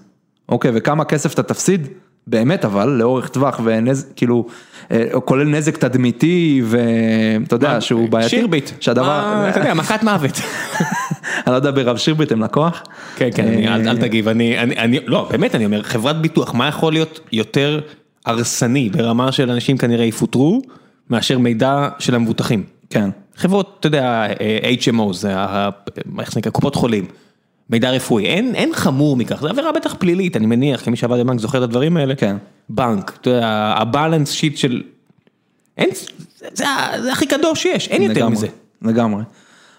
אוקיי, 0.50 0.72
וכמה 0.74 1.06
כסף 1.06 1.34
אתה 1.34 1.44
תפסיד, 1.44 1.88
באמת 2.32 2.66
אבל, 2.66 2.90
לאורך 2.90 3.28
טווח, 3.28 3.60
ונזק, 3.64 4.08
כאילו, 4.16 4.46
אה, 4.92 5.06
כולל 5.26 5.48
נזק 5.48 5.78
תדמיתי, 5.78 6.62
ואתה 6.66 7.56
יודע, 7.56 7.82
שהוא 7.82 8.10
בעייתי. 8.10 8.30
שירביט, 8.30 8.70
שהדבר, 8.80 9.46
אתה 9.50 9.60
יודע, 9.60 9.74
מכת 9.74 10.04
מוות. 10.04 10.32
אני 11.46 11.52
לא 11.52 11.56
יודע 11.56 11.72
ברב 11.72 11.98
שירביט 11.98 12.32
הם 12.32 12.42
לקוח. 12.44 12.84
כן, 13.16 13.30
כן, 13.36 13.48
אני- 13.48 13.68
אה, 13.68 13.76
אל 13.76 13.88
אל 13.90 13.98
תגיב, 13.98 14.28
אני, 14.28 14.60
אני, 14.60 14.78
אני, 14.78 15.00
לא, 15.08 15.28
באמת 15.32 15.56
אני 15.56 15.66
אומר, 15.66 15.84
חברת 15.84 16.22
ביטוח, 16.22 16.54
מה 16.54 16.68
יכול 16.68 16.94
להיות 16.94 17.20
יותר 17.32 17.80
הרסני 18.26 18.90
ברמה 18.90 19.32
של 19.32 19.52
אנשים 19.52 19.78
כנראה 19.78 20.06
יפוטרו, 20.06 20.62
מאשר 21.10 21.38
מידע 21.40 21.90
של 22.00 22.16
המבוטחים? 22.16 22.64
כן. 22.90 23.10
חברות, 23.36 23.78
אתה 23.80 23.88
יודע, 23.88 24.26
אה, 24.42 24.72
HMO, 24.82 25.14
זה 25.14 25.34
איך 26.20 26.32
זה 26.32 26.40
נקרא, 26.40 26.52
קופות 26.52 26.76
חולים. 26.76 27.06
מידע 27.72 27.92
רפואי, 27.92 28.26
אין, 28.26 28.56
אין 28.56 28.74
חמור 28.74 29.18
מכך, 29.18 29.42
זה 29.42 29.50
עבירה 29.50 29.72
בטח 29.72 29.94
פלילית, 29.94 30.38
אני 30.38 30.46
מניח, 30.46 30.86
כמי 30.86 30.98
שעבד 30.98 31.20
בבנק 31.20 31.40
זוכר 31.40 31.58
את 31.58 31.64
הדברים 31.64 31.98
האלה. 31.98 32.16
כן. 32.16 32.38
בנק, 32.70 33.18
אתה 33.22 33.30
יודע, 33.30 33.74
הבלנס 33.78 34.32
שיט 34.32 34.58
של... 34.58 34.82
אין, 35.78 35.90
זה, 36.40 36.48
זה, 36.54 36.66
זה 37.02 37.12
הכי 37.12 37.26
קדוש 37.26 37.64
שיש, 37.64 37.88
אין 37.88 38.02
יותר 38.02 38.14
לגמרי, 38.14 38.32
מזה. 38.32 38.48
לגמרי. 38.82 39.24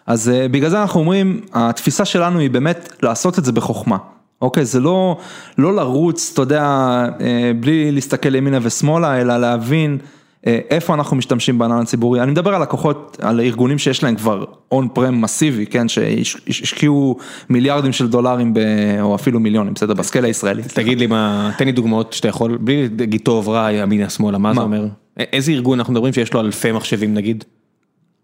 אז 0.06 0.28
uh, 0.28 0.48
בגלל 0.48 0.70
זה 0.70 0.82
אנחנו 0.82 1.00
אומרים, 1.00 1.40
התפיסה 1.52 2.04
שלנו 2.04 2.38
היא 2.38 2.50
באמת 2.50 2.92
לעשות 3.02 3.38
את 3.38 3.44
זה 3.44 3.52
בחוכמה. 3.52 3.96
אוקיי, 4.42 4.64
זה 4.64 4.80
לא, 4.80 5.18
לא 5.58 5.76
לרוץ, 5.76 6.30
אתה 6.32 6.42
יודע, 6.42 7.04
uh, 7.18 7.22
בלי 7.60 7.92
להסתכל 7.92 8.34
ימינה 8.34 8.58
ושמאלה, 8.62 9.20
אלא 9.20 9.36
להבין 9.36 9.98
איפה 10.46 10.94
אנחנו 10.94 11.16
משתמשים 11.16 11.58
בענן 11.58 11.78
הציבורי. 11.80 12.22
אני 12.22 12.30
מדבר 12.30 12.54
על 12.54 12.62
לקוחות, 12.62 13.18
על 13.22 13.40
ארגונים 13.40 13.78
שיש 13.78 14.02
להם 14.02 14.16
כבר 14.16 14.44
on 14.72 14.88
prem 14.92 15.20
מסיבי, 15.20 15.66
כן, 15.66 15.88
שהשקיעו 15.88 17.16
מיליארדים 17.50 17.92
של 17.92 18.08
דולרים, 18.08 18.54
ב, 18.54 18.58
או 19.00 19.14
אפילו 19.14 19.40
מיליונים, 19.40 19.74
בסדר, 19.74 19.94
ב-scale 19.94 20.24
הישראלי. 20.24 20.62
תגיד 20.62 20.98
לי 20.98 21.06
מה, 21.06 21.50
תן 21.58 21.64
לי 21.64 21.72
דוגמאות 21.72 22.12
שאתה 22.12 22.28
יכול, 22.28 22.58
בלי 22.60 22.88
להגיד 22.98 23.20
טוב, 23.24 23.48
רע, 23.48 23.72
ימינה, 23.72 24.08
שמאלה, 24.10 24.38
מה 24.38 24.52
זה 24.52 24.56
מה? 24.60 24.62
אומר? 24.64 24.84
א- 25.18 25.22
איזה 25.32 25.52
ארגון 25.52 25.78
אנחנו 25.78 25.92
מדברים 25.92 26.12
שיש 26.12 26.34
לו 26.34 26.40
אלפי 26.40 26.72
מחשבים 26.72 27.14
נגיד? 27.14 27.44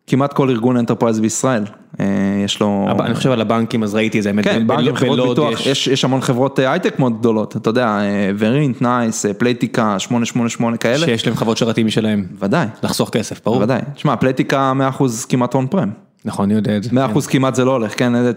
כמעט 0.09 0.33
כל 0.33 0.51
ארגון 0.51 0.77
enterprise 0.77 1.21
בישראל, 1.21 1.65
אה, 2.01 2.07
יש 2.45 2.61
לו... 2.61 2.89
אני 3.01 3.15
חושב 3.15 3.31
על 3.31 3.41
הבנקים, 3.41 3.83
אז 3.83 3.95
ראיתי 3.95 4.19
את 4.19 4.23
זה, 4.23 4.33
כן, 4.43 4.67
בנקים, 4.67 4.97
חברות 4.97 5.29
ביטוח, 5.29 5.67
יש, 5.67 5.87
יש 5.87 6.05
המון 6.05 6.21
חברות 6.21 6.61
אה, 6.61 6.73
הייטק 6.73 6.99
מאוד 6.99 7.19
גדולות, 7.19 7.57
אתה 7.57 7.71
יודע, 7.71 8.01
ורינט, 8.39 8.83
נייס, 8.83 9.27
פלייטיקה, 9.27 9.99
888 9.99 10.77
כאלה, 10.77 11.07
שיש 11.07 11.27
להם 11.27 11.37
חוות 11.37 11.57
שרתים 11.57 11.87
משלהם, 11.87 12.27
ודאי, 12.41 12.67
לחסוך 12.83 13.11
כסף, 13.11 13.41
ברור. 13.45 13.63
ודאי, 13.63 13.81
תשמע, 13.95 14.17
פלייטיקה 14.17 14.73
100% 14.99 15.03
כמעט 15.29 15.55
on 15.55 15.67
prem, 15.67 15.91
נכון, 16.25 16.45
אני 16.45 16.55
יודע 16.55 16.77
את 16.77 16.83
זה. 16.83 16.91
100% 16.91 16.95
כמעט 17.31 17.55
זה 17.55 17.65
לא 17.65 17.71
הולך, 17.71 17.99
כן, 17.99 18.13
זה 18.23 18.33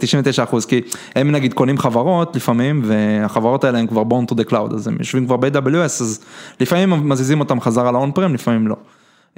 99%, 0.51 0.65
כי 0.67 0.81
הם 1.15 1.31
נגיד 1.31 1.53
קונים 1.53 1.77
חברות 1.77 2.35
לפעמים, 2.35 2.81
והחברות 2.85 3.63
האלה 3.63 3.79
הם 3.79 3.87
כבר 3.87 4.01
born 4.01 4.31
to 4.31 4.35
the 4.35 4.49
cloud, 4.49 4.75
אז 4.75 4.87
הם 4.87 4.95
יושבים 4.99 5.25
כבר 5.25 5.37
ב-AWS, 5.37 5.83
אז 5.83 6.19
לפעמים 6.59 7.09
מזיזים 7.09 7.39
אותם 7.39 7.61
חזרה 7.61 7.91
ל-on 7.91 8.11
prem, 8.11 8.33
לפעמים 8.33 8.67
לא. 8.67 8.75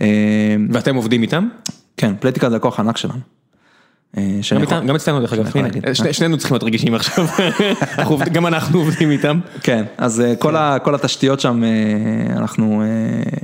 אה, 0.01 0.07
ואתם 0.69 0.95
עובדים 0.95 1.21
איתם? 1.21 1.47
כן, 1.97 2.15
פלייטיקה 2.19 2.49
זה 2.49 2.55
לקוח 2.55 2.79
ענק 2.79 2.97
שלנו. 2.97 3.19
אה, 4.17 4.39
גם 4.87 4.95
אצלנו 4.95 5.19
דרך 5.19 5.33
אגב, 5.33 5.51
שנינו 6.11 6.37
צריכים 6.37 6.55
להיות 6.55 6.63
רגישים 6.63 6.95
עכשיו, 6.95 7.25
גם 8.33 8.47
אנחנו 8.47 8.79
עובדים 8.79 9.11
איתם. 9.11 9.39
כן, 9.61 9.83
אז 9.97 10.21
אה, 10.21 10.35
כל, 10.79 10.95
התשתיות 10.95 11.39
שם, 11.39 11.63
אה, 11.63 12.37
אנחנו 12.37 12.83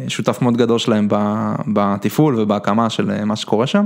שותף 0.08 0.42
מאוד 0.42 0.58
גדול 0.58 0.80
שלהם 0.80 1.08
בתפעול 1.74 2.40
ובהקמה 2.40 2.90
של 2.90 3.26
מה 3.26 3.36
שקורה 3.36 3.68
שם. 3.68 3.86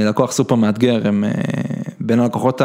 לקוח 0.00 0.32
סופר 0.32 0.54
מאתגר, 0.54 1.08
הם 1.08 1.24
בין 2.00 2.20
הלקוחות 2.20 2.62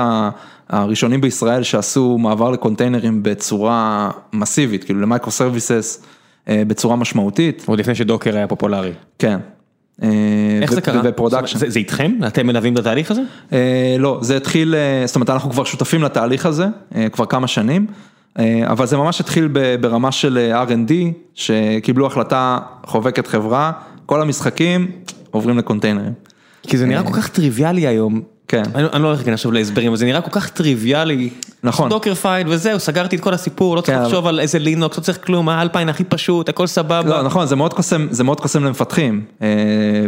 הראשונים 0.69 1.21
בישראל 1.21 1.63
שעשו 1.63 2.17
מעבר 2.17 2.51
לקונטיינרים 2.51 3.23
בצורה 3.23 4.11
מסיבית, 4.33 4.83
כאילו 4.83 5.01
ל-microservices 5.01 6.03
בצורה 6.47 6.95
משמעותית, 6.95 7.63
עוד 7.67 7.79
לפני 7.79 7.95
ש-Docker 7.95 8.35
היה 8.35 8.47
פופולרי. 8.47 8.91
כן. 9.19 9.39
אה, 10.03 10.09
איך 10.61 10.73
זה 10.73 10.81
קרה? 10.81 11.01
ו-production. 11.03 11.59
זה 11.59 11.69
זה 11.69 11.79
איתכם? 11.79 12.11
אתם 12.27 12.47
מלווים 12.47 12.73
את 12.73 12.79
התהליך 12.79 13.11
הזה? 13.11 13.21
אה, 13.53 13.95
לא, 13.99 14.19
זה 14.21 14.37
התחיל, 14.37 14.75
אה, 14.75 15.07
זאת 15.07 15.15
אומרת 15.15 15.29
אנחנו 15.29 15.51
כבר 15.51 15.63
שותפים 15.63 16.03
לתהליך 16.03 16.45
הזה, 16.45 16.67
כבר 17.11 17.25
כמה 17.25 17.47
שנים, 17.47 17.87
אבל 18.63 18.85
זה 18.85 18.97
ממש 18.97 19.21
התחיל 19.21 19.49
ברמה 19.81 20.11
של 20.11 20.51
R&D, 20.67 20.91
שקיבלו 21.33 22.07
החלטה 22.07 22.59
חובקת 22.85 23.27
חברה, 23.27 23.71
כל 24.05 24.21
המשחקים 24.21 24.91
עוברים 25.31 25.57
לקונטיינרים. 25.57 26.13
כי 26.63 26.77
זה 26.77 26.85
נראה 26.85 27.03
כל 27.03 27.13
כך 27.13 27.27
טריוויאלי 27.27 27.87
היום. 27.87 28.34
כן. 28.47 28.63
אני 28.75 28.87
אני 28.93 29.03
לא 29.03 29.07
הולך 29.07 29.19
להיכנס 29.19 29.33
עכשיו 29.33 29.51
להסברים, 29.51 29.87
אבל 29.87 29.97
זה 29.97 30.05
נראה 30.05 30.21
כל 30.21 30.31
כך 30.31 30.49
טריוויאלי. 30.49 31.29
נכון. 31.63 31.89
Dockerfile 31.89 32.47
וזהו, 32.49 32.79
סגרתי 32.79 33.15
את 33.15 33.21
כל 33.21 33.33
הסיפור, 33.33 33.75
לא 33.75 33.81
צריך 33.81 33.97
כן, 33.97 34.03
לחשוב 34.03 34.27
על 34.27 34.39
איזה 34.39 34.59
לינוקס, 34.59 34.97
לא 34.97 35.03
צריך 35.03 35.25
כלום, 35.25 35.49
ה-Alpine 35.49 35.89
הכי 35.89 36.03
פשוט, 36.03 36.49
הכל 36.49 36.67
סבבה. 36.67 37.09
לא, 37.09 37.23
נכון, 37.23 37.47
זה 37.47 37.55
מאוד 37.55 37.73
קוסם, 37.73 38.07
זה 38.11 38.23
מאוד 38.23 38.39
קוסם 38.39 38.63
למפתחים 38.63 39.25
אה, 39.41 39.47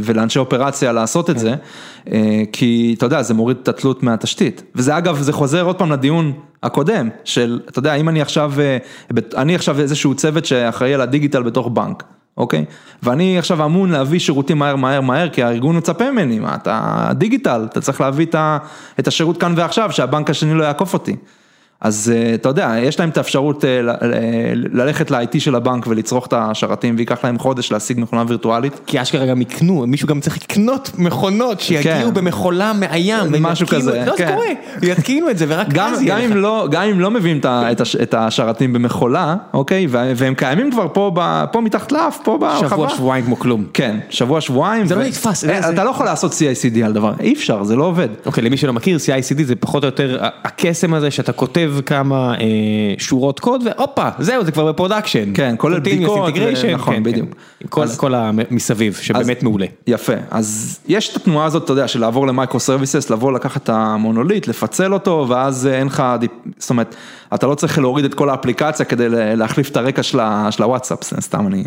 ולאנשי 0.01 0.39
אופרציה 0.39 0.91
לעשות 0.91 1.29
את 1.29 1.39
זה, 1.39 1.55
אה, 2.11 2.43
כי 2.51 2.93
אתה 2.97 3.05
יודע, 3.05 3.21
זה 3.21 3.33
מוריד 3.33 3.57
את 3.63 3.67
התלות 3.67 4.03
מהתשתית. 4.03 4.63
וזה 4.75 4.97
אגב, 4.97 5.21
זה 5.21 5.33
חוזר 5.33 5.61
עוד 5.61 5.75
פעם 5.75 5.91
לדיון 5.91 6.33
הקודם, 6.63 7.09
של, 7.23 7.59
אתה 7.69 7.79
יודע, 7.79 7.93
אם 7.93 8.09
אני 8.09 8.21
עכשיו, 8.21 8.53
אה, 8.59 8.77
אני 9.37 9.55
עכשיו 9.55 9.79
איזשהו 9.79 10.15
צוות 10.15 10.45
שאחראי 10.45 10.93
על 10.93 11.01
הדיגיטל 11.01 11.43
בתוך 11.43 11.67
בנק. 11.67 12.03
אוקיי? 12.37 12.65
ואני 13.03 13.39
עכשיו 13.39 13.65
אמון 13.65 13.91
להביא 13.91 14.19
שירותים 14.19 14.59
מהר 14.59 14.75
מהר 14.75 15.01
מהר, 15.01 15.29
כי 15.29 15.43
הארגון 15.43 15.77
מצפה 15.77 16.11
ממני, 16.11 16.39
מה 16.39 16.55
אתה 16.55 17.07
דיגיטל, 17.15 17.67
אתה 17.71 17.81
צריך 17.81 18.01
להביא 18.01 18.25
את 18.99 19.07
השירות 19.07 19.37
כאן 19.37 19.53
ועכשיו, 19.57 19.91
שהבנק 19.91 20.29
השני 20.29 20.53
לא 20.53 20.63
יעקוף 20.63 20.93
אותי. 20.93 21.15
אז 21.81 22.13
אה, 22.15 22.33
אתה 22.33 22.49
יודע, 22.49 22.75
יש 22.81 22.99
להם 22.99 23.09
את 23.09 23.17
האפשרות 23.17 23.65
אה, 23.65 23.81
ל- 23.81 24.81
ללכת 24.81 25.11
ל-IT 25.11 25.39
של 25.39 25.55
הבנק 25.55 25.87
ולצרוך 25.87 26.27
את 26.27 26.33
השרתים, 26.37 26.95
וייקח 26.97 27.23
להם 27.23 27.39
חודש 27.39 27.71
להשיג 27.71 27.99
מכונה 27.99 28.23
וירטואלית. 28.27 28.79
כי 28.85 29.01
אשכרה 29.01 29.25
גם 29.25 29.41
יקנו, 29.41 29.83
מישהו 29.87 30.07
גם 30.07 30.19
צריך 30.19 30.37
לקנות 30.43 30.91
מכונות 30.97 31.59
שיגיעו 31.59 32.09
כן. 32.09 32.13
במחולה 32.13 32.73
מהים. 32.73 33.17
משהו 33.39 33.67
כזה, 33.67 34.03
לא, 34.05 34.11
זה 34.17 34.17
כן. 34.17 34.33
קורה, 34.33 34.47
יתקינו 34.81 35.29
את 35.29 35.37
זה 35.37 35.45
ורק 35.47 35.77
אז 35.77 36.01
יהיה 36.01 36.27
לך. 36.27 36.31
לא, 36.35 36.67
גם 36.71 36.83
אם 36.83 36.99
לא 36.99 37.11
מביאים 37.11 37.39
את 38.01 38.13
השרתים 38.13 38.73
במכולה, 38.73 39.35
אוקיי? 39.53 39.87
והם 39.89 40.33
קיימים 40.35 40.71
כבר 40.71 40.87
פה, 41.51 41.61
מתחת 41.61 41.91
לאף, 41.91 42.19
פה 42.23 42.37
בחווה. 42.41 42.69
שבוע, 42.69 42.89
שבועיים 42.89 43.25
כמו 43.25 43.39
כלום. 43.39 43.65
כן, 43.73 43.99
שבוע, 44.09 44.41
שבועיים. 44.41 44.85
זה 44.87 44.95
לא 44.95 45.03
נתפס, 45.03 45.45
אה, 45.45 45.69
אתה 45.69 45.83
לא 45.83 45.89
יכול 45.89 46.05
לעשות 46.05 46.31
CICD 46.31 46.79
על 46.85 46.93
דבר, 46.93 47.13
אי 47.19 47.33
אפשר, 47.33 47.63
זה 47.63 47.75
לא 47.75 47.83
עובד. 47.83 48.07
אוקיי, 48.25 48.43
למי 48.43 48.57
שלא 48.57 48.73
מכיר, 48.73 48.97
CICD 48.97 49.43
זה 49.43 49.55
פחות 49.55 49.83
או 49.83 49.87
יותר 49.87 50.17
הקסם 50.43 50.93
הזה 50.93 51.11
שאתה 51.11 51.31
כותב 51.31 51.66
כמה 51.85 52.35
אה, 52.39 52.45
שורות 52.97 53.39
קוד 53.39 53.63
והופה, 53.65 54.09
זהו, 54.19 54.45
זה 54.45 54.51
כבר 54.51 54.71
ב-production. 54.71 55.31
כן, 55.33 55.55
כולל 55.57 55.79
בדיקות, 55.79 56.33
integration, 56.33 56.67
נכון, 56.73 56.95
כן, 56.95 57.03
בדיוק. 57.03 57.29
כן. 57.59 57.65
כל, 57.69 57.83
אז- 57.83 57.97
כל 57.97 58.13
המסביב, 58.15 58.93
שבאמת 59.01 59.43
מעולה. 59.43 59.65
יפה, 59.87 60.13
אז 60.31 60.79
יש 60.87 61.11
את 61.11 61.15
התנועה 61.15 61.45
הזאת, 61.45 61.63
אתה 61.63 61.71
יודע, 61.71 61.87
של 61.87 61.99
לעבור 62.01 62.27
ל-microservices, 62.27 63.09
לבוא 63.09 63.31
לקחת 63.31 63.63
את 63.63 63.69
המונוליט, 63.69 64.47
לפצל 64.47 64.93
אותו, 64.93 65.25
ואז 65.29 65.67
אה, 65.67 65.79
אין 65.79 65.87
לך, 65.87 66.03
זאת 66.57 66.69
אומרת, 66.69 66.95
אתה 67.33 67.47
לא 67.47 67.55
צריך 67.55 67.79
להוריד 67.79 68.05
את 68.05 68.13
כל 68.13 68.29
האפליקציה 68.29 68.85
כדי 68.85 69.09
להחליף 69.09 69.69
את 69.69 69.77
הרקע 69.77 70.03
של 70.03 70.63
הוואטסאפ, 70.63 71.03
סתם 71.03 71.47
אני. 71.47 71.63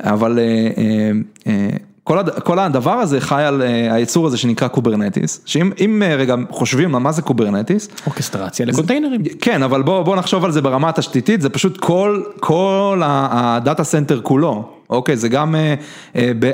אבל 0.00 0.38
אה, 0.38 0.44
אה, 0.78 1.10
אה, 1.46 1.68
כל 2.04 2.18
הד- 2.18 2.30
כל 2.40 2.58
הדבר 2.58 2.90
הזה 2.92 3.20
חי 3.20 3.42
על 3.42 3.62
אה, 3.62 3.94
היצור 3.94 4.26
הזה 4.26 4.36
שנקרא 4.36 4.68
Kubernetes, 4.68 5.40
שאם 5.46 5.70
אם, 5.80 6.02
אה, 6.02 6.16
רגע 6.16 6.34
חושבים 6.50 6.94
על 6.94 7.00
מה 7.02 7.12
זה 7.12 7.22
Kubernetes, 7.22 7.88
אורכסטרציה 8.06 8.66
לקונטיינרים. 8.66 9.22
כן, 9.40 9.62
אבל 9.62 9.82
בוא, 9.82 10.02
בוא 10.02 10.16
נחשוב 10.16 10.44
על 10.44 10.52
זה 10.52 10.62
ברמה 10.62 10.88
התשתיתית, 10.88 11.40
זה 11.42 11.48
פשוט 11.48 11.76
כל, 12.40 13.00
ה-data 13.04 13.84
center 13.84 14.20
כולו, 14.22 14.68
אוקיי, 14.90 15.16
זה 15.16 15.28
גם, 15.28 15.54
אה, 15.54 15.74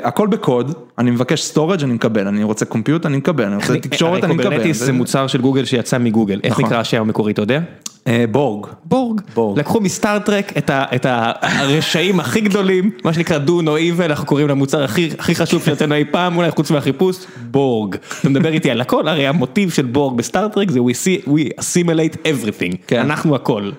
הכל 0.03 0.27
בקוד, 0.27 0.73
אני 0.97 1.11
מבקש 1.11 1.41
storage 1.43 1.83
אני 1.83 1.93
מקבל, 1.93 2.27
אני 2.27 2.43
רוצה 2.43 2.65
compute 2.65 3.05
אני 3.05 3.17
מקבל, 3.17 3.43
אני 3.45 3.55
רוצה 3.55 3.77
תקשורת 3.77 4.23
אני 4.23 4.33
מקבל. 4.33 4.43
Kubernetes 4.43 4.77
זה 4.77 4.93
מוצר 4.93 5.27
של 5.27 5.41
גוגל 5.41 5.65
שיצא 5.65 5.97
מגוגל, 5.97 6.39
איך 6.43 6.53
נכון. 6.53 6.65
נקרא 6.65 6.77
השם 6.79 7.01
המקורי, 7.01 7.31
אתה 7.33 7.41
יודע? 7.41 7.59
אה, 8.07 8.25
Borg. 8.31 8.67
Borg. 8.85 9.21
Borg. 9.33 9.59
לקחו 9.59 9.81
מסטארטרק 9.81 10.57
את, 10.57 10.69
את 10.69 11.05
הרשעים 11.41 12.19
הכי 12.19 12.41
גדולים, 12.41 12.91
מה 13.03 13.13
שנקרא 13.13 13.37
do 13.45 13.49
no 13.49 13.99
evil, 13.99 14.05
אנחנו 14.05 14.25
קוראים 14.25 14.47
למוצר 14.47 14.83
הכי, 14.83 15.09
הכי 15.19 15.35
חשוב 15.35 15.63
שיוצאנו 15.63 15.95
אי 15.95 16.05
פעם, 16.11 16.37
אולי 16.37 16.51
חוץ 16.51 16.71
מהחיפוש, 16.71 17.17
Borg. 17.51 17.95
אתה 18.19 18.29
מדבר 18.29 18.49
איתי 18.49 18.71
על 18.71 18.81
הכל, 18.81 19.07
הרי 19.07 19.27
המוטיב 19.27 19.71
של 19.71 19.85
Borg 19.85 20.17
ב-Star 20.17 20.49
Trek 20.49 20.71
זה 20.71 20.79
we, 20.79 20.81
see, 20.81 21.27
we 21.27 21.61
assimilate 21.61 22.15
everything, 22.25 22.75
כן. 22.87 22.99
אנחנו 22.99 23.35
הכל. 23.35 23.71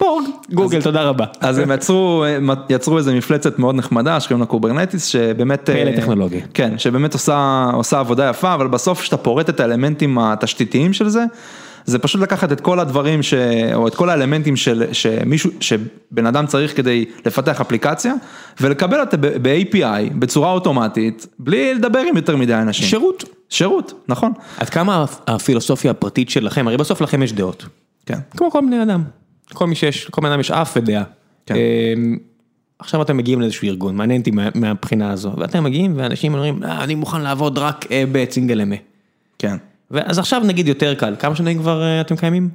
Borg, 0.00 0.24
Google, 0.52 0.82
תודה 0.82 1.02
רבה. 1.02 1.24
אז 1.40 1.58
הם 1.58 1.72
יצרו, 1.72 2.24
יצרו 2.70 2.98
איזה 2.98 3.14
מפלצת 3.14 3.58
מאוד 3.58 3.74
נחמדה 3.74 4.20
שקוראים 4.20 4.40
לה 4.40 4.46
Kubernetes, 4.46 5.06
שבאמת, 5.06 5.60
פלא 5.70 5.90
אה, 5.90 5.96
טכנולוגי. 5.96 6.40
כן, 6.54 6.78
שבאמת 6.78 7.12
עושה, 7.12 7.70
עושה 7.72 7.98
עבודה 7.98 8.28
יפה, 8.30 8.54
אבל 8.54 8.66
בסוף 8.66 9.00
כשאתה 9.00 9.16
פורט 9.16 9.48
את 9.48 9.60
האלמנטים 9.60 10.18
התשתיתיים 10.18 10.92
של 10.92 11.08
זה, 11.08 11.24
זה 11.86 11.98
פשוט 11.98 12.20
לקחת 12.20 12.52
את 12.52 12.60
כל 12.60 12.80
הדברים, 12.80 13.22
ש... 13.22 13.34
או 13.74 13.88
את 13.88 13.94
כל 13.94 14.10
האלמנטים 14.10 14.56
של... 14.56 14.84
שמישהו, 14.92 15.50
שבן 15.60 16.26
אדם 16.26 16.46
צריך 16.46 16.76
כדי 16.76 17.04
לפתח 17.26 17.60
אפליקציה, 17.60 18.14
ולקבל 18.60 19.00
אותה 19.00 19.16
ב-API, 19.16 20.12
בצורה 20.18 20.52
אוטומטית, 20.52 21.26
בלי 21.38 21.74
לדבר 21.74 21.98
עם 21.98 22.16
יותר 22.16 22.36
מדי 22.36 22.54
אנשים. 22.54 22.86
שירות. 22.86 23.24
שירות, 23.48 24.04
נכון. 24.08 24.32
עד 24.58 24.68
כמה 24.70 25.04
הפילוסופיה 25.26 25.90
הפרטית 25.90 26.30
שלכם, 26.30 26.68
הרי 26.68 26.76
בסוף 26.76 27.00
לכם 27.00 27.22
יש 27.22 27.32
דעות. 27.32 27.66
כן. 28.06 28.18
כמו 28.36 28.50
כל 28.50 28.60
בני 28.66 28.82
אדם. 28.82 29.02
כל 29.52 29.66
מי 29.66 29.74
שיש, 29.74 30.04
כל 30.10 30.20
בן 30.22 30.30
אדם 30.30 30.40
יש 30.40 30.50
אף 30.50 30.72
ודעה. 30.76 31.02
כן. 31.46 31.54
אמ, 31.54 32.16
עכשיו 32.78 33.02
אתם 33.02 33.16
מגיעים 33.16 33.40
לאיזשהו 33.40 33.64
ארגון, 33.68 33.96
מעניין 33.96 34.20
אותי 34.20 34.30
מה- 34.30 34.48
מהבחינה 34.54 35.10
הזו, 35.10 35.32
ואתם 35.38 35.64
מגיעים 35.64 35.92
ואנשים 35.96 36.34
אומרים, 36.34 36.62
"אה, 36.64 36.84
אני 36.84 36.94
מוכן 36.94 37.20
לעבוד 37.20 37.58
רק 37.58 37.86
אה, 37.92 38.04
בסינגל 38.12 38.60
אמה. 38.60 38.74
כן. 39.38 39.56
אז 39.92 40.18
עכשיו 40.18 40.42
נגיד 40.44 40.68
יותר 40.68 40.94
קל, 40.94 41.16
כמה 41.18 41.36
שנים 41.36 41.58
כבר 41.58 41.82
אה, 41.82 42.00
אתם 42.00 42.16
קיימים? 42.16 42.48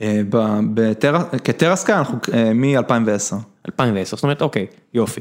אה, 0.00 0.20
כ-TeraSky 1.44 1.98
אנחנו 1.98 2.18
אה, 2.34 2.52
מ-2010. 2.54 3.34
2010, 3.68 4.16
זאת 4.16 4.22
אומרת, 4.22 4.42
אוקיי, 4.42 4.66
יופי. 4.94 5.20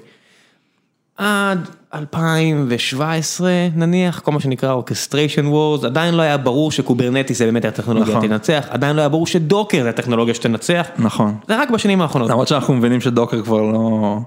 עד 1.17 1.69
2017 1.93 3.51
נניח, 3.75 4.19
כל 4.19 4.31
מה 4.31 4.39
שנקרא 4.39 4.75
orchestration 4.81 5.45
wars, 5.45 5.85
עדיין 5.85 6.13
לא 6.13 6.21
היה 6.21 6.37
ברור 6.37 6.71
ש-Kubernetes 6.71 7.37
זה 7.37 7.45
באמת 7.45 7.65
הטכנולוגיה 7.65 8.15
נכון. 8.15 8.27
תנצח, 8.27 8.67
עדיין 8.69 8.95
לא 8.95 9.01
היה 9.01 9.09
ברור 9.09 9.27
ש-Docker 9.27 9.83
זה 9.83 9.89
הטכנולוגיה 9.89 10.33
שתנצח, 10.33 10.87
נכון. 10.97 11.35
זה 11.47 11.61
רק 11.61 11.69
בשנים 11.69 12.01
האחרונות. 12.01 12.29
למרות 12.29 12.47
שאנחנו 12.47 12.73
מבינים 12.73 13.01
ש-Docker 13.01 13.43
כבר 13.43 13.61
לא... 13.61 14.17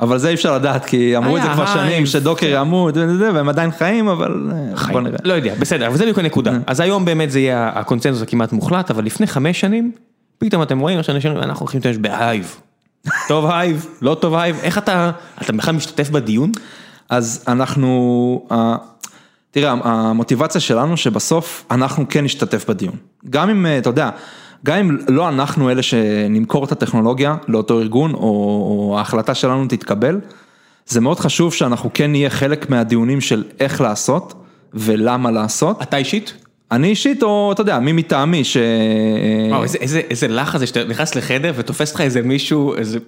אבל 0.00 0.18
זה 0.18 0.28
אי 0.28 0.34
אפשר 0.34 0.54
לדעת, 0.54 0.84
כי 0.84 1.16
אמרו 1.16 1.36
את 1.36 1.42
זה 1.42 1.48
כבר 1.48 1.66
שנים. 1.66 2.06
ש-Docker 2.06 2.46
ימות, 2.50 2.94
וזה, 2.96 3.34
והם 3.34 3.48
עדיין 3.48 3.70
חיים, 3.70 4.08
אבל 4.08 4.50
אה, 4.52 4.92
בוא 4.92 5.00
נראה. 5.00 5.18
לא 5.24 5.32
יודע, 5.32 5.54
בסדר, 5.54 5.86
אבל 5.86 5.96
זה 5.96 6.02
בדיוק 6.02 6.18
הנקודה. 6.18 6.52
אה. 6.52 6.58
אז 6.66 6.80
היום 6.80 7.04
באמת 7.04 7.30
זה 7.30 7.40
יהיה 7.40 7.70
הקונצנזוס 7.74 8.22
הכמעט 8.22 8.52
מוחלט, 8.52 8.90
אבל 8.90 9.04
לפני 9.04 9.26
חמש 9.26 9.60
שנים, 9.60 9.92
פתאום 10.38 10.62
אתם 10.62 10.78
רואים 10.78 10.98
אנחנו 10.98 11.60
הולכים 11.60 11.80
להשתמש 11.84 11.96
בהייב. 11.96 12.56
טוב 13.28 13.50
הייב, 13.50 13.86
לא 14.02 14.16
טוב 14.20 14.34
הייב, 14.34 14.56
איך 14.62 14.78
אתה, 14.78 15.10
אתה 15.42 15.52
בכלל 15.52 15.74
משתתף 15.74 16.10
בדיון? 16.10 16.52
אז 17.08 17.44
אנחנו, 17.48 18.46
אה, 18.52 18.76
תראה, 19.50 19.74
המוטיבציה 19.84 20.60
שלנו 20.60 20.96
שבסוף 20.96 21.64
אנחנו 21.70 22.08
כן 22.08 22.24
נשתתף 22.24 22.68
בדיון. 22.68 22.94
גם 23.30 23.50
אם, 23.50 23.66
אתה 23.78 23.90
יודע, 23.90 24.10
גם 24.66 24.76
אם 24.78 24.96
לא 25.08 25.28
אנחנו 25.28 25.70
אלה 25.70 25.82
שנמכור 25.82 26.64
את 26.64 26.72
הטכנולוגיה 26.72 27.36
לאותו 27.48 27.80
ארגון, 27.80 28.14
או, 28.14 28.94
ההחלטה 28.98 29.34
שלנו 29.34 29.66
תתקבל, 29.68 30.20
זה 30.86 31.00
מאוד 31.00 31.20
חשוב 31.20 31.54
שאנחנו 31.54 31.90
כן 31.94 32.10
נהיה 32.10 32.30
חלק 32.30 32.70
מהדיונים 32.70 33.20
של 33.20 33.44
איך 33.60 33.80
לעשות 33.80 34.34
ולמה 34.74 35.30
לעשות. 35.30 35.82
אתה 35.82 35.96
אישית? 35.96 36.34
אני 36.72 36.88
אישית, 36.88 37.22
או 37.22 37.52
אתה 37.52 37.60
יודע, 37.60 37.78
מי 37.78 37.92
מטעמי, 37.92 38.44
ש... 38.44 38.56
וואו, 39.50 39.62
איזה- 39.62 39.78
איזה- 39.78 40.00
איזה 40.10 40.28
לחץ 40.28 40.60
זה 40.60 40.66
שאתה 40.66 40.84
נכנס 40.84 41.14
לחדר 41.14 41.52
ותופס 41.56 41.94
לך 41.94 42.00
איזה 42.00 42.22
מישהו, 42.22 42.74
איזה... 42.74 42.98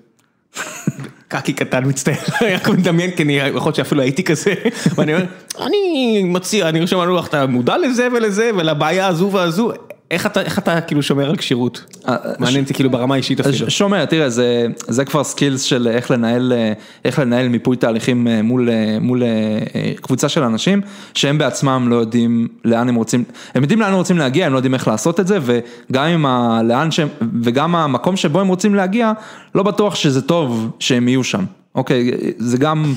קקי 1.28 1.52
קטן 1.52 1.84
מצטער, 1.86 2.14
אני 2.40 2.76
מדמיין 2.78 3.10
כי 3.10 3.22
אני 3.22 3.32
יכול 3.38 3.68
להיות 3.68 3.74
שאפילו 3.74 4.02
הייתי 4.02 4.24
כזה, 4.24 4.54
ואני 4.96 5.14
אומר, 5.14 5.24
אני 5.66 6.22
מציע, 6.24 6.68
אני 6.68 6.80
רושם 6.80 6.98
על 6.98 7.08
לוח, 7.08 7.26
אתה 7.26 7.46
מודע 7.46 7.78
לזה 7.78 8.08
ולזה 8.16 8.50
ולבעיה 8.56 9.06
הזו 9.06 9.30
והזו, 9.32 9.72
איך 10.10 10.26
אתה, 10.26 10.40
איך 10.42 10.58
אתה 10.58 10.80
כאילו 10.80 11.02
שומר 11.02 11.30
על 11.30 11.36
כשירות? 11.36 11.84
אה, 12.08 12.16
מעניין 12.38 12.62
אותי 12.62 12.74
כאילו 12.74 12.90
ברמה 12.90 13.14
האישית 13.14 13.40
אפילו. 13.40 13.54
ש- 13.70 13.78
שומע, 13.78 14.04
תראה, 14.04 14.28
זה, 14.30 14.66
זה 14.88 15.04
כבר 15.04 15.24
skills 15.24 15.62
של 15.62 15.88
איך 15.88 16.10
לנהל, 16.10 16.52
אה, 16.56 16.72
איך 17.04 17.18
לנהל 17.18 17.48
מיפוי 17.48 17.76
תהליכים 17.76 18.28
אה, 18.28 18.42
מול, 18.42 18.70
אה, 18.70 18.98
מול 19.00 19.22
אה, 19.22 19.28
אה, 19.74 19.92
קבוצה 20.00 20.28
של 20.28 20.42
אנשים, 20.42 20.80
שהם 21.14 21.38
בעצמם 21.38 21.86
לא 21.90 21.96
יודעים 21.96 22.48
לאן 22.64 22.88
הם 22.88 22.94
רוצים, 22.94 23.24
הם 23.54 23.62
יודעים 23.62 23.80
לאן 23.80 23.88
הם 23.90 23.96
רוצים 23.98 24.18
להגיע, 24.18 24.46
הם 24.46 24.52
לא 24.52 24.58
יודעים 24.58 24.74
איך 24.74 24.88
לעשות 24.88 25.20
את 25.20 25.26
זה, 25.26 25.38
וגם 25.42 26.04
עם 26.04 26.26
ה, 26.26 26.60
לאן 26.64 26.90
שהם, 26.90 27.08
וגם 27.42 27.76
המקום 27.76 28.16
שבו 28.16 28.40
הם 28.40 28.48
רוצים 28.48 28.74
להגיע, 28.74 29.12
לא 29.54 29.62
בטוח 29.62 29.94
שזה 29.94 30.22
טוב 30.22 30.70
שהם 30.78 31.08
יהיו 31.08 31.24
שם. 31.24 31.44
אוקיי, 31.74 32.10
זה 32.38 32.56
גם, 32.58 32.94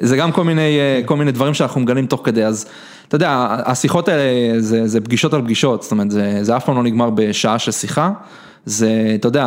זה 0.00 0.16
גם 0.16 0.32
כל 0.32 0.44
מיני, 0.44 0.78
אה, 0.78 1.00
כל 1.04 1.16
מיני 1.16 1.32
דברים 1.32 1.54
שאנחנו 1.54 1.80
מגלים 1.80 2.06
תוך 2.06 2.20
כדי, 2.24 2.44
אז 2.44 2.66
אתה 3.08 3.16
יודע, 3.16 3.46
השיחות 3.50 4.08
האלה 4.08 4.60
זה, 4.60 4.88
זה 4.88 5.00
פגישות 5.00 5.34
על 5.34 5.42
פגישות, 5.42 5.82
זאת 5.82 5.92
אומרת, 5.92 6.10
זה, 6.10 6.38
זה 6.42 6.56
אף 6.56 6.64
פעם 6.64 6.76
לא 6.76 6.82
נגמר 6.82 7.10
בשעה 7.10 7.58
של 7.58 7.72
שיחה. 7.72 8.10
זה, 8.68 8.88
אתה 9.14 9.28
יודע, 9.28 9.46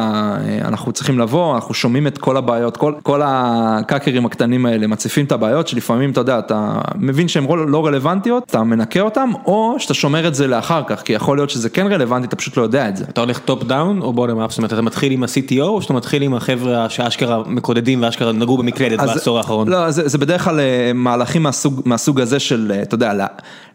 אנחנו 0.62 0.92
צריכים 0.92 1.20
לבוא, 1.20 1.56
אנחנו 1.56 1.74
שומעים 1.74 2.08
את 2.08 2.18
כל 2.18 2.38
הבעיות, 2.38 2.78
כל, 2.78 2.94
כל 3.04 3.22
הקאקרים 3.26 4.26
הקטנים 4.26 4.66
האלה 4.66 4.88
מציפים 4.88 5.26
את 5.26 5.32
הבעיות 5.32 5.68
שלפעמים, 5.68 6.12
אתה 6.12 6.22
יודע, 6.22 6.40
אתה 6.40 6.72
מבין 6.96 7.28
שהן 7.28 7.46
לא 7.68 7.86
רלוונטיות, 7.86 8.44
אתה 8.44 8.64
מנקה 8.64 9.00
אותן, 9.02 9.30
או 9.46 9.76
שאתה 9.78 9.94
שומר 9.94 10.28
את 10.28 10.36
זה 10.36 10.48
לאחר 10.48 10.82
כך, 10.88 11.02
כי 11.02 11.14
יכול 11.14 11.38
להיות 11.38 11.50
שזה 11.50 11.70
כן 11.70 11.88
רלוונטי, 11.88 12.28
אתה 12.28 12.36
פשוט 12.36 12.58
לא 12.58 12.62
יודע 12.64 12.90
את 12.90 12.98
זה. 12.98 13.06
אתה 13.10 13.22
הולך 13.22 13.40
top 13.40 13.64
down 13.64 14.02
או 14.02 14.14
bottom 14.14 14.40
up, 14.40 14.50
זאת 14.50 14.58
אומרת 14.58 14.74
אתה 14.74 14.82
מתחיל 14.82 15.12
עם 15.12 15.24
ה-CTO 15.24 15.62
או 15.62 15.82
שאתה 15.82 15.94
מתחיל 15.94 16.22
עם 16.24 16.34
החבר'ה 16.34 16.90
שאשכרה 16.90 17.44
מקודדים 17.48 18.02
ואשכרה 18.04 18.32
נגעו 18.32 18.58
במקלדת 18.58 19.00
אז- 19.00 19.10
בעשור 19.10 19.38
האחרון? 19.38 19.68
לא, 19.68 19.92
זה, 19.92 20.08
זה 20.08 20.18
בדרך 20.18 20.44
כלל 20.44 20.60
אה, 20.60 20.92
מהלכים 20.96 21.44
מהסוג, 21.44 21.82
מהסוג 21.86 22.22
הזה 22.22 22.40
של, 22.40 22.72
אה, 22.76 22.82
אתה 22.82 22.96
יודע, 22.96 23.14
לה- 23.14 23.28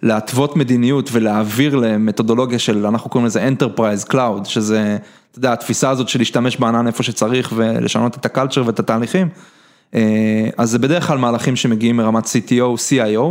להתוות 0.02 0.56
מדיניות 0.56 1.08
ולהעביר 1.12 1.76
למתודולוגיה 1.76 2.58
של, 2.58 2.86
אנחנו 2.86 3.10
קוראים 3.10 3.26
לזה 3.26 3.48
Enterprise 3.48 4.08
Cloud, 4.12 4.44
שזה, 4.44 4.96
אתה 5.38 5.46
יודע, 5.46 5.52
התפיסה 5.52 5.90
הזאת 5.90 6.08
של 6.08 6.18
להשתמש 6.18 6.56
בענן 6.56 6.86
איפה 6.86 7.02
שצריך 7.02 7.52
ולשנות 7.56 8.16
את 8.16 8.26
הקלצ'ר 8.26 8.62
ואת 8.66 8.78
התהליכים. 8.78 9.28
אה, 9.94 10.48
אז 10.58 10.70
זה 10.70 10.78
בדרך 10.78 11.06
כלל 11.06 11.18
מהלכים 11.18 11.56
שמגיעים 11.56 11.96
מרמת 11.96 12.24
CTO, 12.24 12.76
CIO, 12.90 13.22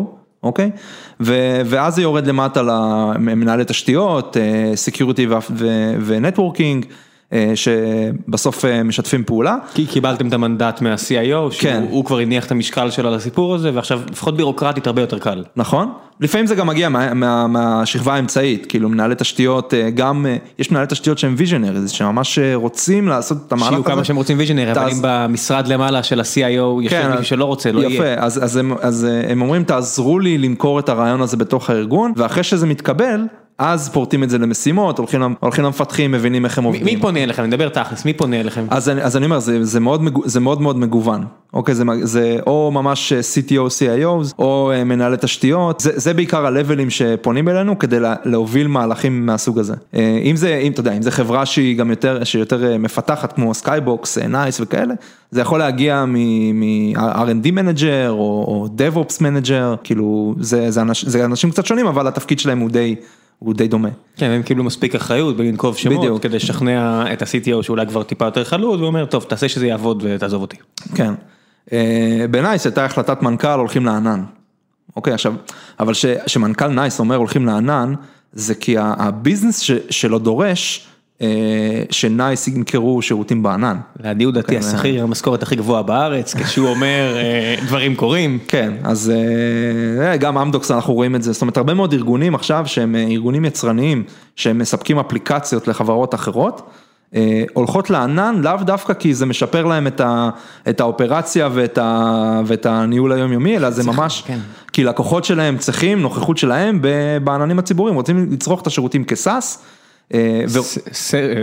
אוקיי? 0.44 0.72
ו- 1.20 1.62
ואז 1.66 1.96
זה 1.96 2.02
יורד 2.02 2.28
למטה 2.28 2.62
למנהלי 2.62 3.64
תשתיות, 3.66 4.38
אה, 4.38 4.74
Security 4.88 5.30
ו- 5.52 5.94
שבסוף 7.56 8.66
אה, 8.66 8.84
משתפים 8.84 9.24
פעולה. 9.24 9.56
כי 9.74 9.86
קיבלתם 9.86 10.28
את 10.28 10.34
המנדט 10.34 10.82
מה-CIO, 10.82 11.52
כן. 11.60 11.82
שהוא 11.82 11.92
הוא 11.92 12.06
כבר 12.06 12.20
הניח 12.20 12.46
את 12.46 12.52
המשקל 12.52 12.90
שלו 12.90 13.12
לסיפור 13.12 13.56
הזה, 13.56 13.72
ועכשיו 13.74 14.02
לפחות 14.12 14.38
בירוקרטית 14.38 14.88
הרבה 14.88 15.02
יותר 15.02 15.20
קל. 15.20 15.44
נכון, 15.56 15.92
לפעמים 16.20 16.48
זה 16.48 16.56
גם 16.56 16.68
מגיע 16.68 16.90
מה, 16.90 17.14
מה, 17.14 17.48
מהשכבה 17.48 18.14
האמצעית, 18.14 18.66
כאילו 18.66 18.90
מנהלי 18.90 19.16
תשתיות, 19.18 19.74
אה, 19.74 19.90
גם, 19.90 20.26
אה, 20.26 20.38
יש 20.60 20.72
מנהלי 20.72 20.88
תשתיות 20.88 21.18
שהם 21.18 21.36
ויז'נריז, 21.38 21.92
שממש 21.92 22.40
אה, 22.40 22.56
רוצים 22.56 23.08
לעשות 23.08 23.38
את 23.48 23.52
המהלך 23.52 23.68
הזה. 23.68 23.76
שיהיו 23.76 23.96
כמה 23.96 24.04
שהם 24.04 24.16
רוצים 24.16 24.38
ויז'נרי, 24.40 24.72
אבל 24.72 24.90
אם 24.92 24.98
במשרד 25.02 25.68
למעלה 25.68 26.04
של 26.04 26.20
ה-CIO 26.20 26.84
יושב 26.84 26.90
כן, 26.90 27.10
מישהו 27.10 27.26
שלא 27.26 27.46
רוצה, 27.46 27.72
לא 27.72 27.80
יפה, 27.84 28.04
יהיה. 28.04 28.24
אז, 28.24 28.44
אז, 28.82 29.06
אה, 29.06 29.32
הם 29.32 29.42
אומרים 29.42 29.64
תעזרו 29.64 30.20
לי 30.20 30.38
למכור 30.38 30.80
את 30.80 30.90
הרעיון 30.90 31.22
הזה 31.22 31.38
בתוך 31.38 31.70
הארגון, 31.70 32.14
ואחרי 32.16 32.44
שזה 32.44 32.68
מתקבל, 32.68 33.22
אז 33.58 33.90
פורטים 33.90 34.24
את 34.24 34.30
זה 34.30 34.38
למשימות, 34.38 34.98
הולכים, 34.98 35.22
הולכים 35.40 35.64
למפתחים, 35.66 36.12
מבינים 36.12 36.46
איך 36.46 36.58
הם 36.58 36.64
עובדים. 36.64 36.86
מי 36.86 37.02
פונה 37.02 37.24
אליכם? 37.24 37.44
נדבר 37.44 37.70
תכלס, 37.70 38.06
מי 38.06 38.14
פונה 38.14 38.40
אליכם? 38.40 38.66
אז 38.70 38.90
אני, 38.90 39.02
אז 39.02 39.18
אני 39.18 39.26
אומר, 39.26 39.40
זה, 39.40 39.66
זה, 39.66 39.80
מאוד, 39.80 40.02
זה 40.26 40.40
מאוד 40.40 40.62
מאוד 40.62 40.78
מגוון, 40.78 41.26
אוקיי, 41.54 41.76
זה, 41.76 41.84
זה 42.02 42.38
או 42.48 42.72
ממש 42.74 43.14
אה, 43.14 43.20
CTO, 43.20 43.68
CIOs, 43.68 44.34
או 44.40 44.72
אה, 44.72 44.84
מנהלי 44.84 45.18
תשתיות, 45.18 45.80
זה, 45.80 45.92
זה 45.96 46.14
בעיקר 46.14 46.46
ה-levels 46.46 46.90
שפונים 46.90 47.50
אלינו 47.50 47.80
כדי 47.80 48.00
לה, 48.00 48.16
להוביל 48.26 48.68
מהלכים 48.68 49.26
מהסוג 49.26 49.60
הזה. 49.60 49.74
אה, 49.96 50.20
אם 50.24 50.36
זה, 50.36 50.56
אם 50.56 50.72
אתה 50.72 50.80
יודע, 50.80 50.94
אם 50.94 51.02
זה 51.02 51.12
חברה 51.12 51.46
שהיא 51.46 51.78
גם 51.78 51.90
יותר, 51.90 52.24
שהיא 52.24 52.40
יותר 52.40 52.78
מפתחת 52.80 53.34
כמו 53.34 53.54
Skybox, 53.54 54.18
NICE 54.18 54.62
וכאלה, 54.62 54.94
זה 55.32 55.42
יכול 55.42 55.60
להגיע 55.60 56.06
מ-R&D 56.08 57.52
manager 57.52 58.10
או, 58.10 58.16
או 58.48 58.68
DevOps 58.78 59.18
manager, 59.22 59.76
כאילו, 59.84 60.36
זה, 60.40 60.72
זה, 60.72 60.82
אנש, 60.82 61.06
זה 61.06 61.26
אנשים 61.26 61.52
קצת 61.52 61.66
שונים, 61.66 61.88
אבל 61.88 62.08
התפקיד 62.08 62.40
שלהם 62.40 62.60
הוא 62.60 62.70
די, 62.70 62.96
הוא 63.40 63.54
די 63.54 63.68
דומה. 63.68 63.90
כן, 64.16 64.30
הם 64.32 64.44
קיבלו 64.44 64.64
מספיק 64.64 64.96
אחריות 64.96 65.38
בלנקוב 65.38 65.78
שמות, 65.78 66.00
בדיוק. 66.00 66.24
כדי 66.24 66.36
לשכנע 66.36 67.14
את 67.14 67.22
ה-CTO 67.22 67.64
שאולי 67.64 67.88
כבר 67.88 68.04
טיפה 68.04 68.26
יותר 68.26 68.44
חלוד, 68.44 68.80
והוא 68.80 68.88
אומר, 68.88 69.06
טוב, 69.06 69.24
תעשה 69.24 69.50
שזה 69.50 69.68
יעבוד 69.68 70.04
ותעזוב 70.06 70.42
אותי. 70.42 70.58
כן. 70.96 71.14
אה, 71.74 72.26
ב-NICE 72.32 72.66
הייתה 72.66 72.86
החלטת 72.86 73.22
מנכ"ל 73.22 73.48
הולכים 73.60 73.86
לענן. 73.86 74.24
אוקיי, 74.96 75.14
עכשיו, 75.14 75.34
אבל 75.80 75.94
ש- 75.94 76.06
שמנכ"ל 76.28 76.68
NICE 76.68 77.00
אומר 77.00 77.16
הולכים 77.16 77.46
לענן, 77.46 77.94
זה 78.34 78.56
כי 78.56 78.76
ה-business 78.80 79.60
ש- 79.60 79.72
שלו 79.90 80.20
דורש 80.20 80.88
ש-NICE 81.90 82.48
ימכרו 82.48 83.02
שירותים 83.02 83.44
בענן. 83.44 83.78
לעדי 84.04 84.26
דתי 84.32 84.48
כן, 84.48 84.58
השכיר 84.60 84.96
עם 84.96 85.04
המשכורת 85.08 85.44
הכי 85.44 85.56
גבוהה 85.56 85.84
בארץ, 85.84 86.34
כשהוא 86.44 86.70
אומר 86.70 87.16
אה, 87.18 87.56
דברים 87.66 87.96
קורים. 87.96 88.40
כן, 88.48 88.74
אז 88.84 89.12
אה, 90.02 90.18
גם 90.18 90.38
אמדוקס 90.38 90.72
אנחנו 90.72 90.94
רואים 90.94 91.16
את 91.16 91.24
זה, 91.24 91.32
זאת 91.32 91.42
אומרת 91.42 91.58
הרבה 91.58 91.74
מאוד 91.74 91.94
ארגונים 91.94 92.36
עכשיו 92.36 92.64
שהם 92.68 92.96
אה, 92.96 93.08
ארגונים 93.08 93.46
יצרניים, 93.46 94.04
שהם 94.36 94.58
מספקים 94.58 95.00
אפליקציות 95.00 95.68
לחברות 95.68 96.14
אחרות, 96.14 96.70
אה, 97.16 97.44
הולכות 97.54 97.90
לענן 97.90 98.42
לאו 98.44 98.58
דווקא 98.62 98.94
כי 98.94 99.14
זה 99.14 99.26
משפר 99.26 99.66
להם 99.66 99.88
את, 99.88 100.02
ה, 100.02 100.30
את 100.70 100.80
האופרציה 100.82 101.50
ואת, 101.54 101.78
ה, 101.78 102.42
ואת 102.46 102.66
הניהול 102.66 103.12
היומיומי, 103.12 103.58
אלא 103.58 103.70
זה 103.70 103.84
ממש, 103.84 104.24
כן. 104.28 104.40
כי 104.74 104.84
לקוחות 104.84 105.26
שלהם 105.26 105.58
צריכים 105.58 106.02
נוכחות 106.02 106.38
שלהם 106.38 106.82
בעננים 107.24 107.60
הציבוריים, 107.60 107.96
רוצים 107.96 108.32
לצרוך 108.32 108.62
את 108.62 108.68
השירותים 108.68 109.04
כסאס. 109.04 109.64
אה, 110.14 110.42
אה, 111.14 111.42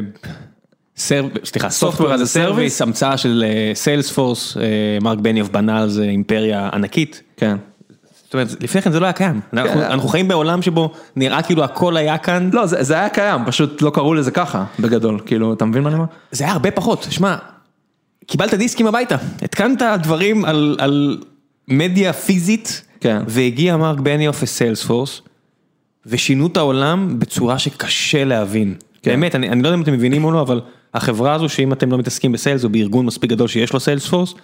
סליחה, 1.44 1.68
Software 1.68 1.98
as 2.00 2.36
a 2.36 2.36
Service. 2.36 2.82
המצאה 2.82 3.16
של 3.16 3.44
סיילספורס, 3.74 4.56
מרק 5.02 5.18
בניוף 5.18 5.48
בנה 5.48 5.82
על 5.82 5.88
זה 5.90 6.02
אימפריה 6.02 6.70
ענקית. 6.72 7.22
כן. 7.36 7.56
זאת 8.24 8.34
אומרת, 8.34 8.48
לפני 8.62 8.82
כן 8.82 8.92
זה 8.92 9.00
לא 9.00 9.06
היה 9.06 9.12
קיים. 9.12 9.40
אנחנו- 9.52 9.80
כן. 10.02 10.08
חיים 10.08 10.28
בעולם 10.28 10.62
שבו 10.62 10.92
נראה 11.16 11.42
כאילו 11.42 11.64
הכל 11.64 11.96
היה 11.96 12.18
כאן, 12.18 12.50
לא, 12.52 12.66
זה, 12.66 12.94
היה 12.98 13.08
קיים, 13.08 13.40
פשוט 13.46 13.82
לא 13.82 13.90
קראו 13.90 14.14
לזה 14.14 14.30
ככה, 14.30 14.64
בגדול, 14.80 15.20
כאילו, 15.26 15.52
אתה 15.52 15.64
מבין 15.64 15.82
מה 15.82 15.88
אני 15.88 15.96
אומר? 15.96 16.06
זה 16.32 16.44
היה 16.44 16.52
הרבה 16.52 16.70
פחות. 16.70 17.06
שמע, 17.10 17.36
קיבלת 18.26 18.54
דיסקים 18.54 18.86
הביתה, 18.86 19.16
התקנת 19.42 19.82
דברים 20.02 20.44
על- 20.44 20.76
על 20.78 21.18
מדיה 21.68 22.12
פיזית, 22.12 22.82
כן. 23.00 23.22
והגיע 23.28 23.76
מרק 23.76 24.00
בניוף 24.00 24.42
ו-Salesforce, 24.42 25.22
ושינו 26.06 26.46
את 26.46 26.56
העולם 26.56 27.18
בצורה 27.18 27.58
שקשה 27.58 28.24
להבין. 28.24 28.74
כן. 29.02 29.10
באמת, 29.10 29.34
אני, 29.34 29.48
אני 29.48 29.62
לא 29.62 29.68
יודע 29.68 29.76
אם 29.76 29.82
אתם 29.82 29.92
מבינים 29.92 30.24
או 30.24 30.30
לא, 30.32 30.40
אבל 30.40 30.60
החברה 30.94 31.34
הזו 31.34 31.48
שאם 31.48 31.72
אתם 31.72 31.90
לא 31.92 31.98
מתעסקים 31.98 32.32
ב-sales 32.32 32.64
או 32.64 32.68
בארגון 32.68 33.06
מספיק 33.06 33.30
גדול 33.30 33.48
שיש 33.48 33.72
לו 33.72 33.80
Salesforce, 33.80 34.34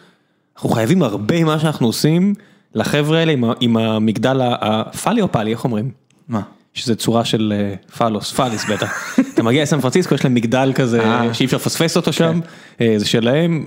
אנחנו 0.56 0.68
חייבים 0.68 1.02
הרבה 1.02 1.42
ממה 1.44 1.59
שאנחנו 1.59 1.86
עושים 1.86 2.34
לחבר'ה 2.74 3.18
האלה 3.18 3.32
עם, 3.32 3.44
עם 3.61 3.76
המגדל 3.76 4.40
הפאלי 4.42 5.20
או 5.22 5.32
פאלי, 5.32 5.50
איך 5.50 5.64
אומרים? 5.64 5.90
מה? 6.28 6.40
שזה 6.74 6.94
צורה 6.94 7.24
של 7.24 7.52
אה, 7.56 7.74
פאלוס, 7.98 8.32
פאליס 8.32 8.64
בטח. 8.70 8.92
אתה 9.34 9.42
מגיע 9.42 9.62
לסן 9.62 9.80
פרנסיסקו, 9.80 10.14
יש 10.14 10.24
להם 10.24 10.34
מגדל 10.34 10.72
כזה 10.74 11.00
אה. 11.04 11.34
שאי 11.34 11.46
אפשר 11.46 11.56
לפספס 11.56 11.96
אותו 11.96 12.12
שם, 12.12 12.40
אה, 12.80 12.94
זה 12.96 13.06
שלהם, 13.06 13.64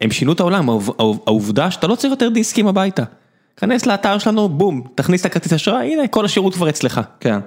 הם 0.00 0.10
שינו 0.10 0.32
את 0.32 0.40
העולם, 0.40 0.68
העוב- 0.68 0.94
העוב- 0.98 1.20
העובדה 1.26 1.70
שאתה 1.70 1.86
לא 1.86 1.94
צריך 1.94 2.10
יותר 2.10 2.28
דיסקים 2.28 2.66
הביתה. 2.66 3.02
כנס 3.56 3.86
לאתר 3.86 4.18
שלנו, 4.18 4.48
בום, 4.48 4.82
תכניס 4.94 5.20
את 5.20 5.26
הכרטיס 5.26 5.52
אשראי, 5.52 5.92
הנה 5.92 6.08
כל 6.08 6.24
השירות 6.24 6.54
כבר 6.54 6.68
אצלך. 6.68 7.00
כן. 7.20 7.38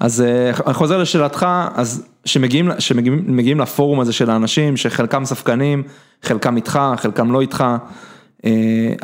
אז 0.00 0.20
אה, 0.20 0.50
אני 0.66 0.74
חוזר 0.74 0.98
לשאלתך, 0.98 1.46
אז 1.74 2.06
שמגיעים, 2.24 2.70
שמגיעים 2.78 3.24
מגיעים 3.26 3.60
לפורום 3.60 4.00
הזה 4.00 4.12
של 4.12 4.30
האנשים, 4.30 4.76
שחלקם 4.76 5.24
ספקנים, 5.24 5.82
חלקם 6.22 6.56
איתך, 6.56 6.80
חלקם 6.96 7.32
לא 7.32 7.40
איתך, 7.40 7.64
אה, 8.44 8.50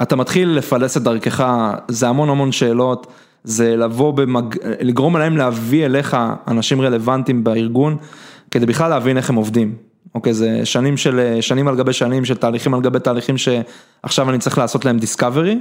אתה 0.02 0.16
מתחיל 0.16 0.48
לפלס 0.48 0.96
את 0.96 1.02
דרכך, 1.02 1.44
זה 1.88 2.08
המון 2.08 2.28
המון 2.28 2.52
שאלות, 2.52 3.06
זה 3.44 3.76
לבוא 3.76 4.12
במג... 4.12 4.56
לגרום 4.80 5.16
להם 5.16 5.36
להביא 5.36 5.84
אליך 5.84 6.16
אנשים 6.48 6.80
רלוונטיים 6.80 7.44
בארגון, 7.44 7.96
כדי 8.50 8.66
בכלל 8.66 8.90
להבין 8.90 9.16
איך 9.16 9.30
הם 9.30 9.36
עובדים. 9.36 9.74
אוקיי, 10.14 10.34
זה 10.34 10.60
שנים 10.64 10.96
של, 10.96 11.38
שנים 11.40 11.68
על 11.68 11.76
גבי 11.76 11.92
שנים 11.92 12.24
של 12.24 12.34
תהליכים 12.34 12.74
על 12.74 12.80
גבי 12.80 13.00
תהליכים 13.00 13.36
שעכשיו 13.38 14.30
אני 14.30 14.38
צריך 14.38 14.58
לעשות 14.58 14.84
להם 14.84 14.98
דיסקאברי. 14.98 15.58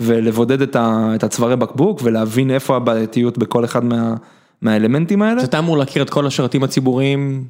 ולבודד 0.00 0.62
את 0.62 0.76
ה- 0.76 1.12
את 1.14 1.24
הצווארי 1.24 1.56
בקבוק 1.56 2.00
ולהבין 2.04 2.50
איפה 2.50 2.76
הבעייתיות 2.76 3.38
בכל 3.38 3.64
אחד 3.64 3.84
מה, 3.84 4.14
מהאלמנטים 4.62 5.22
האלה. 5.22 5.40
אז 5.40 5.46
אתה 5.48 5.58
אמור 5.58 5.78
להכיר 5.78 6.02
את 6.02 6.10
כל 6.10 6.26
השרתים 6.26 6.62
הציבוריים, 6.62 7.44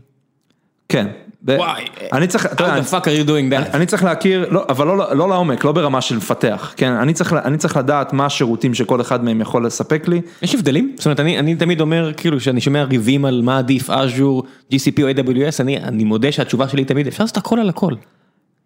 כן. 0.88 1.06
וואי, 1.48 1.82
אני 2.12 2.26
צריך, 2.26 2.46
אתה 2.46 2.64
יודע, 2.64 2.80
fuck 2.90 3.02
are 3.04 3.24
you 3.24 3.28
doing 3.28 3.68
that? 3.68 3.76
אני 3.76 3.86
צריך 3.86 4.04
להכיר, 4.04 4.46
לא, 4.50 4.64
אבל 4.68 4.86
לא, 4.86 5.16
לא 5.16 5.28
לעומק, 5.28 5.64
לא 5.64 5.72
ברמה 5.72 6.00
של 6.00 6.16
לפתח, 6.16 6.72
כן, 6.76 6.92
אני 6.92 7.12
צריך, 7.12 7.32
אני 7.32 7.56
צריך 7.58 7.76
לדעת 7.76 8.12
מה 8.12 8.26
השירותים 8.26 8.74
שכל 8.74 9.00
אחד 9.00 9.24
מהם 9.24 9.40
יכול 9.40 9.66
לספק 9.66 10.08
לי, 10.08 10.20
יש 10.42 10.54
הבדלים? 10.54 10.92
זאת 10.96 11.06
אומרת, 11.06 11.20
אני, 11.20 11.38
אני 11.38 11.54
תמיד 11.54 11.80
אומר, 11.80 12.12
כאילו, 12.16 12.38
כשאני 12.38 12.60
שומע 12.60 12.82
ריבים 12.84 13.24
על 13.24 13.42
מה 13.44 13.58
עדיף, 13.58 13.90
אג'ור, 13.90 14.42
GCP 14.72 15.02
או 15.02 15.10
AWS, 15.10 15.60
אני, 15.60 15.78
אני 15.78 16.04
מודה 16.04 16.32
שהתשובה 16.32 16.68
שלי 16.68 16.84
תמיד, 16.84 17.06
אפשר 17.06 17.24
לעשות 17.24 17.36
הכל 17.36 17.60
על 17.60 17.68
הכל. 17.68 17.92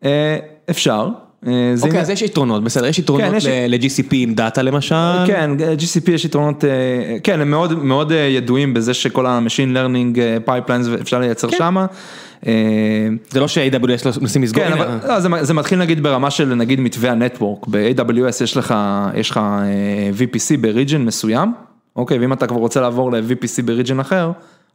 אה, 0.05 0.37
אפשר. 0.71 1.09
אה, 1.47 1.75
אוקיי, 1.83 2.01
אז 2.01 2.11
יש 2.11 2.23
יתרונות, 2.23 2.65
בסדר, 2.65 2.87
יש 2.87 2.99
יתרונות 2.99 3.43
כן, 3.43 3.51
ל-GCP 3.69 4.09
עם 4.13 4.35
דאטה 4.35 4.63
למשל. 4.63 4.95
כן, 5.27 5.51
GCP 5.79 6.11
יש 6.11 6.25
יתרונות, 6.25 6.65
אה, 6.65 6.71
כן, 7.23 7.41
הם 7.41 7.51
מאוד, 7.51 7.85
מאוד 7.85 8.13
אה, 8.13 8.19
ידועים 8.19 8.75
בזה 8.75 8.95
שכל 8.95 9.27
ה-machine 9.27 9.77
learning 9.77 10.19
pipelines 10.49 11.01
אפשר 11.01 11.19
לייצר 11.19 11.51
כן. 11.51 11.57
שמה. 11.57 11.87
זה 13.31 13.41
לא 13.41 13.49
ש-AWS 13.49 14.03
לא 14.05 14.13
מנסים 14.21 14.43
לסגור, 14.43 14.65
כן, 14.65 14.73
אבל 14.73 14.99
לא, 15.09 15.43
זה, 15.43 15.55
מתחיל 15.55 15.79
נגיד 15.79 16.03
ברמה 16.03 16.31
של 16.31 16.55
נגיד 16.55 16.81
מתווה 16.81 17.11
הנטוורק, 17.11 17.67
ב-AWS 17.69 18.45
יש 18.45 18.57
לך, 18.57 18.75
יש 19.15 19.31
לך 19.31 19.41
VPC 20.19 20.57
ב-region 20.61 20.99
מסוים, 20.99 21.53
אוקיי, 21.97 22.19
ואם 22.19 22.33
אתה 22.33 22.47
כבר 22.47 22.59
רוצה 22.59 22.81
לעבור 22.81 23.13
ל-VPC 23.13 23.63
ב-region 23.65 24.01
אחר, 24.01 24.31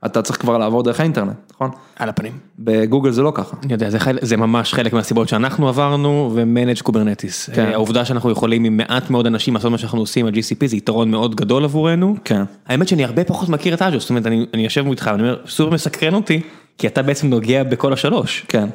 אתה 0.06 0.22
צריך 0.22 0.42
כבר 0.42 0.58
לעבור 0.58 0.84
דרך 0.84 1.00
האינטרנט, 1.00 1.36
נכון? 1.54 1.72
על 1.96 2.10
הפנים. 2.10 2.34
בגוגל 2.60 3.12
זה 3.12 3.22
לא 3.22 3.32
ככה. 3.36 3.58
אני 3.64 3.74
יודע, 3.74 3.90
זה, 3.90 4.00
חל... 4.00 4.18
זה 4.22 4.38
ממש 4.38 4.74
חלק 4.74 4.94
מהסיבות 4.94 5.30
שאנחנו 5.30 5.70
עברנו 5.70 6.32
ו-managed 6.36 6.82
Kubernetes. 6.82 7.50
כן. 7.54 7.70
העובדה 7.74 8.06
שאנחנו 8.06 8.32
יכולים 8.32 8.64
עם 8.64 8.78
מעט 8.78 9.10
מאוד 9.10 9.26
אנשים 9.26 9.54
לעשות 9.54 9.72
מה 9.72 9.78
שאנחנו 9.78 10.00
עושים 10.00 10.26
על 10.26 10.34
GCP 10.34 10.66
זה 10.68 10.76
יתרון 10.78 11.12
מאוד 11.12 11.36
גדול 11.36 11.64
עבורנו. 11.64 12.16
כן. 12.24 12.44
האמת 12.68 12.88
שאני 12.88 13.04
הרבה 13.04 13.24
פחות 13.24 13.50
מכיר 13.50 13.74
את 13.74 13.82
אג'ו, 13.82 14.00
זאת 14.00 14.10
אומרת, 14.10 14.26
אני, 14.26 14.46
אני 14.54 14.64
יושב 14.64 14.86
איתך 14.88 15.10
ואני 15.12 15.24
אומר, 15.24 15.38
סופר 15.48 15.74
מסקרן 15.74 16.14
אותי, 16.14 16.42
כי 16.78 16.88
אתה 16.88 17.02
בעצם 17.02 17.28
נוגע 17.28 17.64
בכל 17.64 17.94
השלוש. 17.94 18.46
כן, 18.48 18.68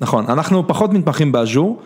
נכון, 0.00 0.24
אנחנו 0.28 0.68
פחות 0.68 0.92
מתמחים 0.92 1.32
ב-Azure, 1.32 1.78
אה, 1.78 1.84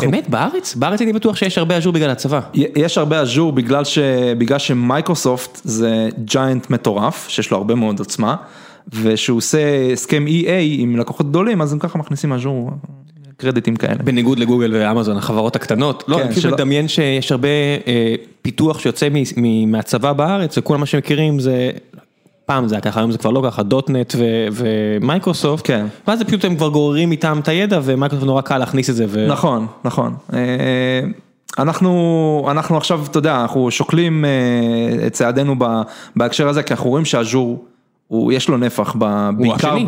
באמת, 0.00 0.28
בארץ? 0.30 0.74
בארץ 0.74 1.00
הייתי 1.00 1.12
בטוח 1.12 1.36
שיש 1.36 1.58
הרבה 1.58 1.78
אג'ור 1.78 1.92
בגלל 1.92 2.10
הצבא. 2.10 2.40
יש 2.54 2.98
הרבה 2.98 3.20
Azure 3.20 3.52
בגלל 3.52 3.84
ש... 3.84 3.98
בגלל 4.38 4.58
ש-Microsoft 4.58 5.60
זה 5.64 6.08
giant 6.24 6.70
מטורף, 6.70 7.28
שיש 7.28 7.50
לו 7.50 7.56
הרבה 7.56 7.74
מאוד 7.74 7.98
עוצמה, 7.98 8.36
ושהוא 9.02 9.38
עושה 9.38 9.92
הסכם 9.92 10.26
EA 10.28 10.50
עם 10.60 10.96
לקוחות 10.96 11.28
גדולים, 11.28 11.62
אז 11.62 11.72
הם 11.72 11.78
ככה 11.78 11.98
מכניסים 11.98 12.32
Azure 12.32 12.70
קרדיטים 13.36 13.76
כאלה. 13.76 13.94
בניגוד 13.94 14.38
לגוגל 14.38 14.70
ואמזון, 14.74 15.16
החברות 15.16 15.56
הקטנות. 15.56 16.04
לא, 16.08 16.16
כן, 16.16 16.22
אני 16.22 16.34
פשוט 16.34 16.52
מדמיין 16.52 16.88
שיש 16.88 17.32
הרבה 17.32 17.48
אה, 17.86 18.14
פיתוח 18.42 18.78
שיוצא 18.78 19.08
מ- 19.08 19.22
מ- 19.36 19.72
מהצבא 19.72 20.12
בארץ, 20.12 20.58
וכולם 20.58 20.80
מה 20.80 20.86
שמכירים 20.86 21.40
זה, 21.40 21.70
פעם 22.46 22.68
זה 22.68 22.74
היה 22.74 22.82
ככה, 22.82 23.00
היום 23.00 23.10
זה 23.10 23.18
כבר 23.18 23.30
לא 23.30 23.42
ככה, 23.46 23.62
.NET 23.62 24.14
ו-Microsoft. 24.52 25.66
כן. 25.66 25.86
ואז 26.06 26.18
זה 26.18 26.24
פשוט 26.24 26.44
הם 26.44 26.56
כבר 26.56 26.68
גוררים 26.68 27.10
איתם 27.10 27.38
את 27.42 27.48
הידע, 27.48 27.80
ו-Microsoft 27.82 28.26
נורא 28.26 28.40
קל 28.40 28.58
להכניס 28.58 28.90
את 28.90 28.94
זה. 28.94 29.04
ו... 29.08 29.26
נכון, 29.28 29.66
נכון. 29.84 30.14
אה, 30.32 30.38
אנחנו, 31.58 32.48
אנחנו 32.50 32.76
עכשיו, 32.76 33.00
אתה 33.10 33.18
יודע, 33.18 33.40
אנחנו 33.40 33.70
שוקלים 33.70 34.24
אה, 34.24 35.06
את 35.06 35.12
צעדינו 35.12 35.54
בהקשר 36.16 36.48
הזה, 36.48 36.62
כי 36.62 36.74
אנחנו 36.74 36.90
רואים 36.90 37.04
שה-Azure, 37.04 37.64
הוא, 38.08 38.32
יש 38.32 38.48
לו 38.48 38.56
נפח, 38.56 38.94
ב- 38.98 39.30
בעיקר, 39.38 39.68
השני. 39.68 39.86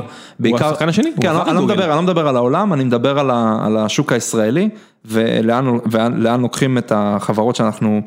הוא 0.51 0.59
השחקן 0.61 0.89
השני, 0.89 1.09
הוא 1.09 1.23
כן, 1.23 1.29
עבר 1.29 1.43
אני, 1.43 1.51
את 1.51 1.55
לא. 1.55 1.63
מדבר, 1.63 1.85
אני 1.85 1.97
לא 1.97 2.03
מדבר 2.03 2.29
על 2.29 2.37
העולם, 2.37 2.73
אני 2.73 2.85
מדבר 2.85 3.19
על, 3.19 3.31
ה, 3.31 3.59
על 3.67 3.77
השוק 3.77 4.13
הישראלי, 4.13 4.69
ולאן, 5.05 5.67
ולאן 5.91 6.41
לוקחים 6.41 6.79
את 6.79 6.93
החברות 6.95 7.57
שאנחנו 7.57 8.03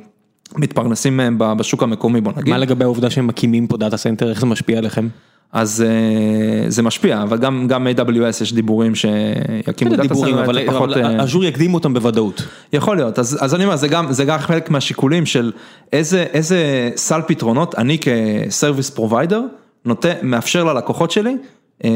מתפרנסים 0.58 1.18
מהם 1.18 1.38
ב- 1.38 1.54
בשוק 1.54 1.84
המקומי, 1.84 2.22
בוא 2.22 2.32
נגיד. 2.38 2.54
מה 2.54 2.58
לגבי 2.58 2.84
העובדה 2.84 3.10
שהם 3.10 3.28
מקימים 3.28 3.68
פה 3.68 3.78
data 3.78 3.98
center, 3.98 4.30
איך 4.30 4.40
זה 4.40 4.46
משפיע 4.46 4.78
עליכם? 4.78 5.08
אז 5.54 5.86
אה, 5.88 6.70
זה 6.70 6.82
משפיע, 6.82 7.24
אבל 7.24 7.38
גם, 7.38 7.68
גם 7.68 7.88
AWS 7.88 8.42
יש 8.42 8.54
דיבורים 8.54 8.96
שיקימו 8.96 9.92
data 9.92 10.02
דיבורים, 10.02 10.36
center, 10.36 10.46
אבל 10.46 10.68
פחות, 10.68 10.90
אבל 10.90 11.04
אה, 11.04 11.24
אג'ור 11.24 11.44
יקדימו 11.44 11.78
אותם 11.78 11.94
בוודאות. 11.94 12.44
יכול 12.74 12.96
להיות, 12.96 13.20
אז, 13.20 13.38
אז 13.42 13.56
אני 13.56 13.66
אומר, 13.66 13.76
זה 13.76 13.88
גם, 13.88 14.12
זה 14.12 14.26
גם 14.26 14.40
חלק 14.40 14.70
מהשיקולים 14.70 15.26
של 15.26 15.52
איזה, 15.94 16.26
איזה 16.34 16.90
סל 16.96 17.22
פתרונות 17.28 17.76
אני 17.76 17.98
כ-service 18.02 18.90
provider 18.90 19.42
נותן, 19.86 20.14
מאפשר 20.22 20.64
ללקוחות 20.64 21.12
שלי 21.12 21.38
אה, 21.84 21.90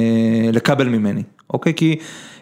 לקבל 0.53 0.88
ממני, 0.88 1.24
אוקיי? 1.49 1.74
כי 1.74 1.95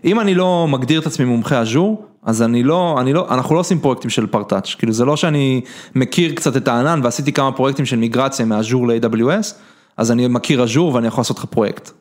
אם 0.06 0.20
אני 0.20 0.36
לא 0.36 0.68
מגדיר 0.70 1.02
את 1.02 1.08
עצמי 1.08 1.26
מומחה 1.26 1.62
אג'ור, 1.62 2.06
אז 2.26 2.42
אני 2.42 2.64
לא, 2.64 2.98
אני 3.02 3.14
לא, 3.14 3.28
אנחנו 3.32 3.56
לא 3.56 3.60
עושים 3.60 3.80
פרויקטים 3.80 4.10
של 4.10 4.28
פרטאץ', 4.28 4.76
כאילו 4.76 4.94
זה 4.94 5.06
לא 5.06 5.18
שאני 5.18 5.62
מכיר 5.96 6.34
קצת 6.36 6.58
את 6.58 6.68
הענן 6.68 7.00
ועשיתי 7.04 7.34
כמה 7.34 7.52
פרויקטים 7.52 7.86
של 7.86 7.96
מיגרציה 7.96 8.46
מאג'ור 8.46 8.88
ל-AWS, 8.88 9.54
אז 9.98 10.12
אני 10.12 10.28
מכיר 10.28 10.64
אג'ור 10.64 10.94
ואני 10.94 11.08
יכול 11.08 11.22
לעשות 11.22 11.38
לך 11.38 11.46
פרויקט, 11.46 11.92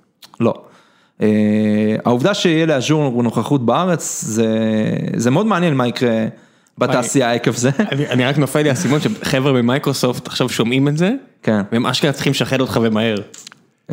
לא. 0.41 0.55
אה, 1.23 1.97
העובדה 2.05 2.35
שיהיה 2.35 2.66
ל-Azure 2.66 3.23
נוכחות 3.23 3.66
בארץ, 3.66 4.25
זה, 4.25 4.49
זה 5.16 5.31
מאוד 5.31 5.47
מעניין 5.47 5.75
מה 5.75 5.89
יקרה 5.89 6.27
בתעשייה 6.79 7.33
עקב 7.33 7.53
זה. 7.53 7.70
אני, 7.93 8.09
אני 8.09 8.25
רק 8.25 8.39
נופל 8.39 8.62
לי 8.62 8.68
האסימון 8.68 9.01
שחבר'ה 9.01 9.53
ב-Microsoft 9.53 10.27
עכשיו 10.27 10.49
שומעים 10.49 10.89
את 10.89 10.99
זה, 10.99 11.12
כן, 11.43 11.61
והם 11.73 11.87
אשכרה 11.87 12.12
צריכים 12.12 12.31
לשחד 12.31 12.61
אותך 12.61 12.81
ומהר. 12.83 13.16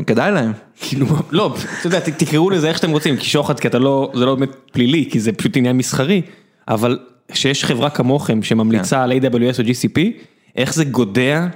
כדאי 0.04 0.32
להם. 0.32 0.52
כאילו, 0.82 1.06
לא, 1.32 1.56
אתה 1.80 1.88
יודע, 1.88 2.00
תקראו 2.00 2.50
לזה 2.50 2.70
איך 2.70 2.78
שאתם 2.78 2.92
רוצים, 2.92 3.18
כי 3.18 3.26
שוחד, 3.26 3.60
כי 3.60 3.68
אתה 3.68 3.80
לא, 3.80 4.12
זה 4.16 4.26
לא 4.26 4.36
באמת 4.36 4.56
פלילי, 4.72 5.08
כי 5.12 5.20
זה 5.20 5.32
פשוט 5.32 5.58
עניין 5.58 5.78
מסחרי, 5.78 6.22
אבל 6.68 7.00
שיש 7.34 7.66
חברה 7.66 7.90
כמוכם 7.90 8.44
שממליצה 8.44 9.04
על 9.04 9.12
AWS 9.12 9.60
או 9.60 9.64
GCP, 9.64 10.00
איך 10.56 10.74
זה 10.74 10.86
גודע 10.86 11.48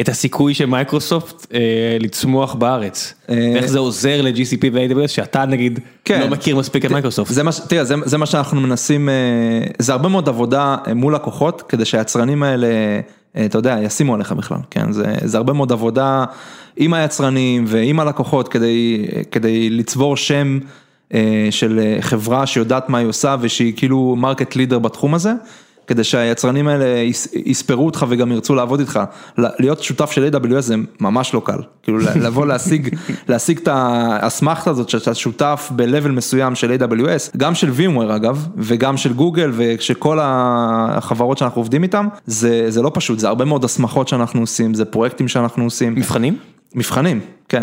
את 0.00 0.08
הסיכוי 0.08 0.54
של 0.54 0.66
מייקרוסופט 0.66 1.46
אה, 1.54 1.96
לצמוח 2.00 2.54
בארץ? 2.54 3.14
אה, 3.30 3.50
ואיך 3.54 3.66
זה 3.66 3.78
עוזר 3.78 4.22
ל-GCP 4.22 4.66
ו-AWS, 4.72 5.08
שאתה 5.08 5.44
נגיד 5.44 5.80
כן. 6.04 6.20
לא 6.20 6.28
מכיר 6.28 6.56
מספיק 6.56 6.84
את 6.84 6.90
מייקרוסופט. 6.90 7.32
זה 7.32 7.42
מה, 7.42 7.50
תראה, 7.68 7.84
זה, 7.84 7.94
זה 8.04 8.18
מה 8.18 8.26
שאנחנו 8.26 8.60
מנסים, 8.60 9.08
אה, 9.08 9.14
זה 9.78 9.92
הרבה 9.92 10.08
מאוד 10.08 10.28
עבודה 10.28 10.76
אה, 10.86 10.94
מול 10.94 11.14
לקוחות, 11.14 11.62
כדי 11.62 11.84
שהיצרנים 11.84 12.42
האלה, 12.42 12.66
אתה 13.44 13.58
יודע, 13.58 13.76
ישימו 13.82 14.14
עליך 14.14 14.32
בכלל, 14.32 14.58
כן, 14.70 14.92
זה, 14.92 15.14
זה 15.24 15.36
הרבה 15.36 15.52
מאוד 15.52 15.72
עבודה 15.72 16.24
עם 16.76 16.94
היצרנים 16.94 17.64
ועם 17.66 18.00
הלקוחות, 18.00 18.48
כדי, 18.48 19.06
כדי 19.30 19.70
לצבור 19.70 20.16
שם 20.16 20.58
אה, 21.14 21.48
של 21.50 21.78
אה, 21.82 21.96
חברה 22.00 22.46
שיודעת 22.46 22.88
מה 22.88 22.98
היא 22.98 23.06
עושה 23.06 23.36
ושהיא 23.40 23.72
כאילו 23.76 24.16
market 24.18 24.56
leader 24.56 24.78
בתחום 24.78 25.14
הזה. 25.14 25.32
כדי 25.90 26.04
שהיצרנים 26.04 26.68
האלה 26.68 26.84
יס- 26.98 27.28
יספרו 27.46 27.86
אותך 27.86 28.06
וגם 28.08 28.32
ירצו 28.32 28.54
לעבוד 28.54 28.80
איתך, 28.80 29.00
להיות 29.38 29.82
שותף 29.82 30.10
של 30.10 30.28
AWS 30.34 30.60
זה 30.60 30.74
ממש 31.00 31.34
לא 31.34 31.42
קל, 31.44 31.58
כאילו 31.82 31.98
לבוא 31.98 32.46
להשיג, 32.46 32.96
להשיג 33.28 33.58
את 33.58 33.68
האסמכתה 33.72 34.70
הזאת 34.70 34.88
שאתה 34.88 35.14
שותף 35.14 35.70
ב-level 35.76 36.08
מסוים 36.08 36.54
של 36.54 36.76
AWS, 36.80 37.36
גם 37.36 37.54
של 37.54 37.70
VMware 37.78 38.16
אגב, 38.16 38.46
וגם 38.56 38.96
של 38.96 39.12
גוגל 39.12 39.50
ושל 39.56 39.94
כל 39.94 40.18
החברות 40.22 41.38
שאנחנו 41.38 41.60
עובדים 41.60 41.82
איתם, 41.82 42.08
זה, 42.26 42.70
זה 42.70 42.82
לא 42.82 42.90
פשוט, 42.94 43.18
זה 43.18 43.28
הרבה 43.28 43.44
מאוד 43.44 43.64
הסמכות 43.64 44.08
שאנחנו 44.08 44.40
עושים, 44.40 44.74
זה 44.74 44.84
פרויקטים 44.84 45.28
שאנחנו 45.28 45.64
עושים, 45.64 45.94
מבחנים? 45.94 46.36
מבחנים, 46.74 47.20
כן, 47.50 47.62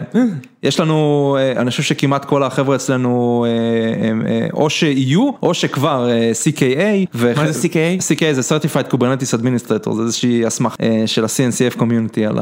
יש 0.64 0.80
לנו, 0.80 1.38
אה, 1.40 1.62
אני 1.62 1.70
חושב 1.70 1.84
שכמעט 1.84 2.26
כל 2.26 2.44
החבר'ה 2.44 2.76
אצלנו 2.76 3.46
אה, 3.48 4.30
אה, 4.30 4.48
או 4.54 4.70
שיהיו 4.70 5.30
או 5.44 5.54
שכבר 5.54 6.10
CKA. 6.44 7.18
מה 7.38 7.52
זה 7.52 7.68
CKA? 7.68 8.02
CKA 8.02 8.34
זה 8.34 8.56
Certified 8.56 8.94
Kubernetes 8.94 9.40
Administrator, 9.40 9.94
זה 9.94 10.02
איזושהי 10.02 10.46
הסמכה 10.46 10.76
של 11.06 11.24
ה-CNCF 11.24 11.80
Community 11.80 12.42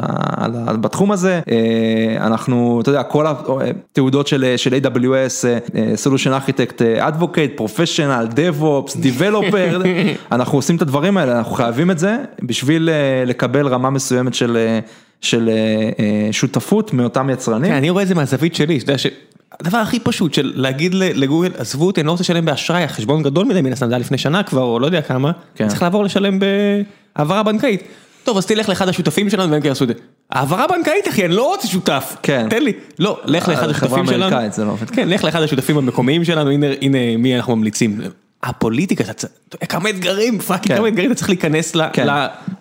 בתחום 0.82 1.12
הזה. 1.12 1.42
אנחנו, 2.18 2.80
אתה 2.82 2.90
יודע, 2.90 3.04
כל 3.04 3.26
התעודות 3.28 4.28
של, 4.28 4.54
של 4.58 4.74
AWS, 4.74 5.46
Solution 6.04 6.48
Architect, 6.48 6.82
Advocate, 7.00 7.62
Professional, 7.62 8.36
DevOps, 8.36 8.92
Developer, 8.92 9.86
אנחנו 10.32 10.58
עושים 10.58 10.76
את 10.76 10.82
הדברים 10.82 11.18
האלה, 11.18 11.38
אנחנו 11.38 11.54
חייבים 11.54 11.92
את 11.92 12.00
זה 12.00 12.16
בשביל 12.42 12.90
לקבל 13.26 13.68
רמה 13.68 13.90
מסוימת 13.90 14.34
של... 14.34 14.78
של 15.22 15.50
שותפות 16.32 16.94
מאותם 16.94 17.30
יצרנים. 17.36 17.72
כן, 17.72 17.78
אני 17.78 17.90
רואה 17.90 18.04
את 18.04 18.08
זה 18.08 18.16
מהזווית 18.16 18.56
שלי, 18.56 18.80
שאתה 18.80 18.92
יודע 18.92 18.98
שהדבר 18.98 19.78
הכי 19.78 20.00
פשוט 20.00 20.34
של 20.34 20.54
להגיד 20.56 20.94
לגוגל, 20.94 21.52
עזבו 21.58 21.88
אותי, 21.88 22.02
אני 22.02 22.08
לא 22.08 22.12
רוצה 22.12 22.24
לשלם 22.24 22.46
באשראי, 22.46 22.84
החשבון 22.84 23.24
גדול 23.24 23.46
מדי, 23.46 23.62
מן 23.62 23.74
הסתם 23.74 23.88
זה 23.88 23.94
היה 23.94 24.00
לפני 24.00 24.18
שנה 24.18 24.44
כבר, 24.44 24.62
או 24.62 24.80
לא 24.80 24.86
יודע 24.86 25.02
כמה, 25.02 25.32
כן. 25.56 25.68
צריך 25.68 25.82
לעבור 25.82 26.04
לשלם 26.04 26.40
בהעברה 27.16 27.44
בנקאית. 27.44 27.84
טוב, 28.24 28.38
אז 28.38 28.46
תלך 28.46 28.70
לאחד 28.70 28.90
השותפים 28.90 29.30
שלנו 29.30 29.52
והם 29.52 29.62
כן 29.62 29.68
יעשו 29.68 29.84
את 29.84 29.90
זה. 29.90 29.94
העברה 30.32 30.66
בנקאית 30.68 31.08
אחי, 31.08 31.26
אני 31.26 31.34
לא 31.34 31.48
רוצה 31.48 31.68
שותף. 31.68 32.16
כן. 32.24 32.48
תן 32.50 32.64
לי. 32.64 32.74
לא, 33.00 33.20
לך 33.26 33.48
לאחד 33.48 33.68
אה, 33.68 33.74
חברה 33.74 34.02
השותפים 34.02 34.06
שלנו. 34.06 34.28
אמריקאית, 34.28 34.54
זה 34.54 34.66
לא 34.66 34.72
עובד. 34.72 34.90
כן, 34.90 35.10
לך 35.10 35.24
לאחד 35.24 35.42
השותפים 35.42 35.78
המקומיים 35.78 36.24
שלנו, 36.24 36.50
הנה, 36.50 36.68
הנה 36.82 37.18
מי 37.18 37.36
אנחנו 37.36 37.56
ממליצים. 37.56 38.02
הפוליטיקה, 38.44 39.04
אתה 39.04 39.28
אתה 39.50 39.66
כמה 39.66 39.90
אתגרים, 39.90 40.40
fucking 40.40 40.68
כן. 40.68 40.78
כמה 40.78 40.88
אתגרים, 40.88 41.12
אתה 41.12 41.18
צריך 41.18 41.30
להיכנס 41.30 41.76
כן. 41.94 42.08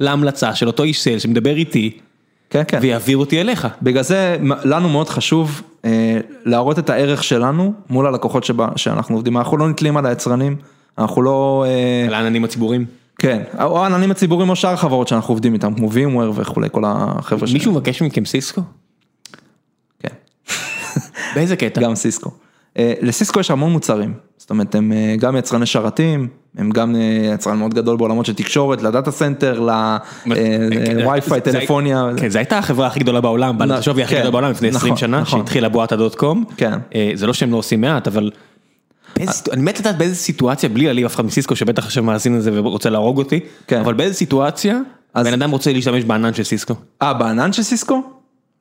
להמלצה 0.01 0.55
של 0.55 0.66
אותו 0.66 0.83
איש 0.83 1.03
sales 1.03 1.18
שמדבר 1.18 1.57
איתי, 1.57 1.99
כן, 2.55 2.62
כן. 2.68 2.78
ויעביר 2.82 3.16
אותי 3.16 3.40
אליך. 3.40 3.68
בגלל 3.82 4.02
זה 4.02 4.36
לנו 4.64 4.88
מאוד 4.88 5.09
חשוב 5.09 5.62
אה, 5.84 6.18
להראות 6.44 6.78
את 6.78 6.90
הערך 6.90 7.24
שלנו 7.24 7.72
מול 7.90 8.07
הלקוחות 8.07 8.44
שבה, 8.44 8.68
שאנחנו 8.76 9.14
עובדים, 9.14 9.36
אנחנו 9.36 9.57
לא 9.57 9.68
נתלים 9.68 9.96
על 9.96 10.07
היצרנים, 10.07 10.57
אנחנו 10.98 11.22
לא, 11.22 11.64
אה, 11.68 12.07
על 12.07 12.14
העננים 12.14 12.44
הציבוריים. 12.44 12.84
כן, 13.18 13.42
או 13.62 13.82
העננים 13.82 14.11
הציבוריים 14.11 14.50
או 14.50 14.57
שאר 14.57 14.72
החברות 14.72 15.09
שאנחנו 15.09 15.32
עובדים 15.32 15.55
איתם, 15.55 15.74
כמו 15.74 15.88
VMware 15.88 16.32
וכולי, 16.34 16.68
כל 16.72 16.82
החבר'ה 16.86 17.52
מישהו 17.52 17.72
מבקש 17.72 18.02
מכם 18.02 18.24
סיסקו? 18.24 18.61
כן, 19.98 20.14
באיזה 21.34 21.57
קטע? 21.57 21.80
גם 21.80 21.94
סיסקו. 21.94 22.30
אה, 22.79 22.93
לסיסקו 23.03 23.41
יש 23.41 23.51
המון 23.51 23.72
מוצרים, 23.72 24.14
זאת 24.39 24.51
אומרת 24.51 24.75
הם 24.75 24.93
אה, 24.93 25.14
גם 25.18 25.37
יצרני 25.37 25.66
שרתים, 25.66 26.29
הם 26.59 26.70
גם 26.70 26.97
אה, 26.97 27.01
יצרן 27.35 27.59
מאוד 27.59 27.75
גדול 27.75 27.97
בעולמות 27.97 28.27
של 28.27 28.35
תקשורת, 28.35 28.83
ל-data 28.82 29.11
center, 29.11 29.61
ל-Wi-Fi, 30.26 31.41
זה- 31.45 31.53
טלפוניה. 31.53 32.09
כן, 32.16 32.29
זו 32.29 32.39
הייתה 32.39 32.59
החברה 32.59 32.87
הכי 32.87 33.01
גדולה 33.01 33.20
בעולם, 33.20 33.59
בעלת 33.59 33.70
נ- 33.70 33.75
השווי 33.75 34.03
הכי 34.03 34.14
כן, 34.14 34.20
גדול 34.20 34.33
בעולם 34.33 34.51
לפני 34.51 34.68
20 34.68 34.85
נכון, 34.93 34.97
שנה, 34.97 35.20
נכון. 35.20 35.41
שהתחילה 35.41 35.68
בועת 35.68 35.93
הדוט 35.93 36.14
קום. 36.14 36.45
כן. 36.57 36.79
זה 37.14 37.27
לא 37.27 37.33
שהם 37.33 37.53
לא 37.53 37.57
עושים 37.57 37.81
מעט, 37.81 38.07
אבל... 38.07 38.31
אני 39.53 39.62
מת 39.62 39.81
לדעת 39.81 39.99
באיזה 39.99 40.14
סיטואציה, 40.14 40.68
בלי 40.68 40.85
להעליב 40.85 41.05
אף 41.05 41.14
אחד 41.14 41.25
מסיסקו 41.25 41.57
שבטח 41.57 41.85
עכשיו 41.85 42.03
מאזין 42.03 42.37
לזה 42.37 42.51
ורוצה 42.55 42.91
להרוג 42.91 43.18
אותי, 43.18 43.41
כן. 43.66 43.81
אבל 43.81 43.95
באיזה 43.95 44.14
סיטואציה 44.14 44.79
בן 45.14 45.33
אדם 45.33 45.51
רוצה 45.51 45.72
להשתמש 45.72 46.05
בענן 46.05 46.35
של 46.35 46.43
סיסקו? 46.43 46.75
אה, 47.03 47.14
בענן 47.14 47.53
של 47.53 47.62
סיסקו? 47.62 48.03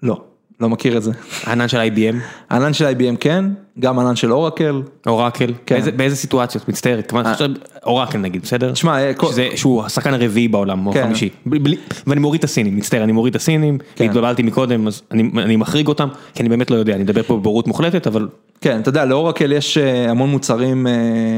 לא, 0.04 0.22
לא 0.60 0.70
מכיר 0.70 0.98
את 0.98 1.04
זה. 1.04 1.12
הענן 1.44 1.68
של 1.68 1.78
IBM, 1.78 2.16
הענן 2.50 2.74
של 2.74 2.86
IBM 2.86 3.18
כן, 3.20 3.46
גם 3.80 4.00
ענן 4.00 4.16
של 4.16 4.32
אורקל. 4.34 4.82
אורקל, 5.08 5.54
כן. 5.66 5.76
באיזה- 5.76 5.92
באיזה 5.92 6.16
סיטואציות? 6.16 6.70
מצטערת, 6.70 7.10
כמובן, 7.10 7.26
עכשיו 7.30 7.50
אורקל 7.86 8.18
נגיד, 8.18 8.42
בסדר? 8.42 8.72
תשמע, 8.72 9.04
אה, 9.04 9.14
כל- 9.14 9.28
שזה- 9.32 9.48
שהוא 9.56 9.84
השחקן 9.84 10.14
הרביעי 10.14 10.48
בעולם, 10.48 10.88
או 10.88 10.92
כן. 10.94 11.00
החמישי, 11.04 11.30
בלי- 11.46 11.78
ואני 12.08 12.20
מוריד 12.22 12.40
את 12.40 12.44
הסינים, 12.44 12.78
מצטער, 12.78 13.04
אני 13.04 13.12
מוריד 13.12 13.36
את 13.36 13.42
הסינים, 13.42 13.78
כן. 13.96 14.06
התבלבלתי 14.06 14.44
מקודם, 14.44 14.88
אז 14.88 15.02
אני 15.12 15.30
אני 15.38 15.56
מחריג 15.56 15.88
אותם, 15.88 16.08
כי 16.36 16.42
אני 16.42 16.50
באמת 16.50 16.72
לא 16.72 16.76
יודע, 16.76 16.94
אני 16.96 17.04
מדבר 17.04 17.24
פה 17.24 17.38
בבורות 17.38 17.68
מוחלטת, 17.68 18.08
אבל 18.08 18.28
כן, 18.62 18.80
אתה 18.80 18.90
יודע, 18.90 19.06
לאורקל 19.06 19.52
יש 19.52 19.78
אה, 19.78 20.12
המון 20.12 20.30
מוצרים 20.30 20.88
אה, 20.88 20.92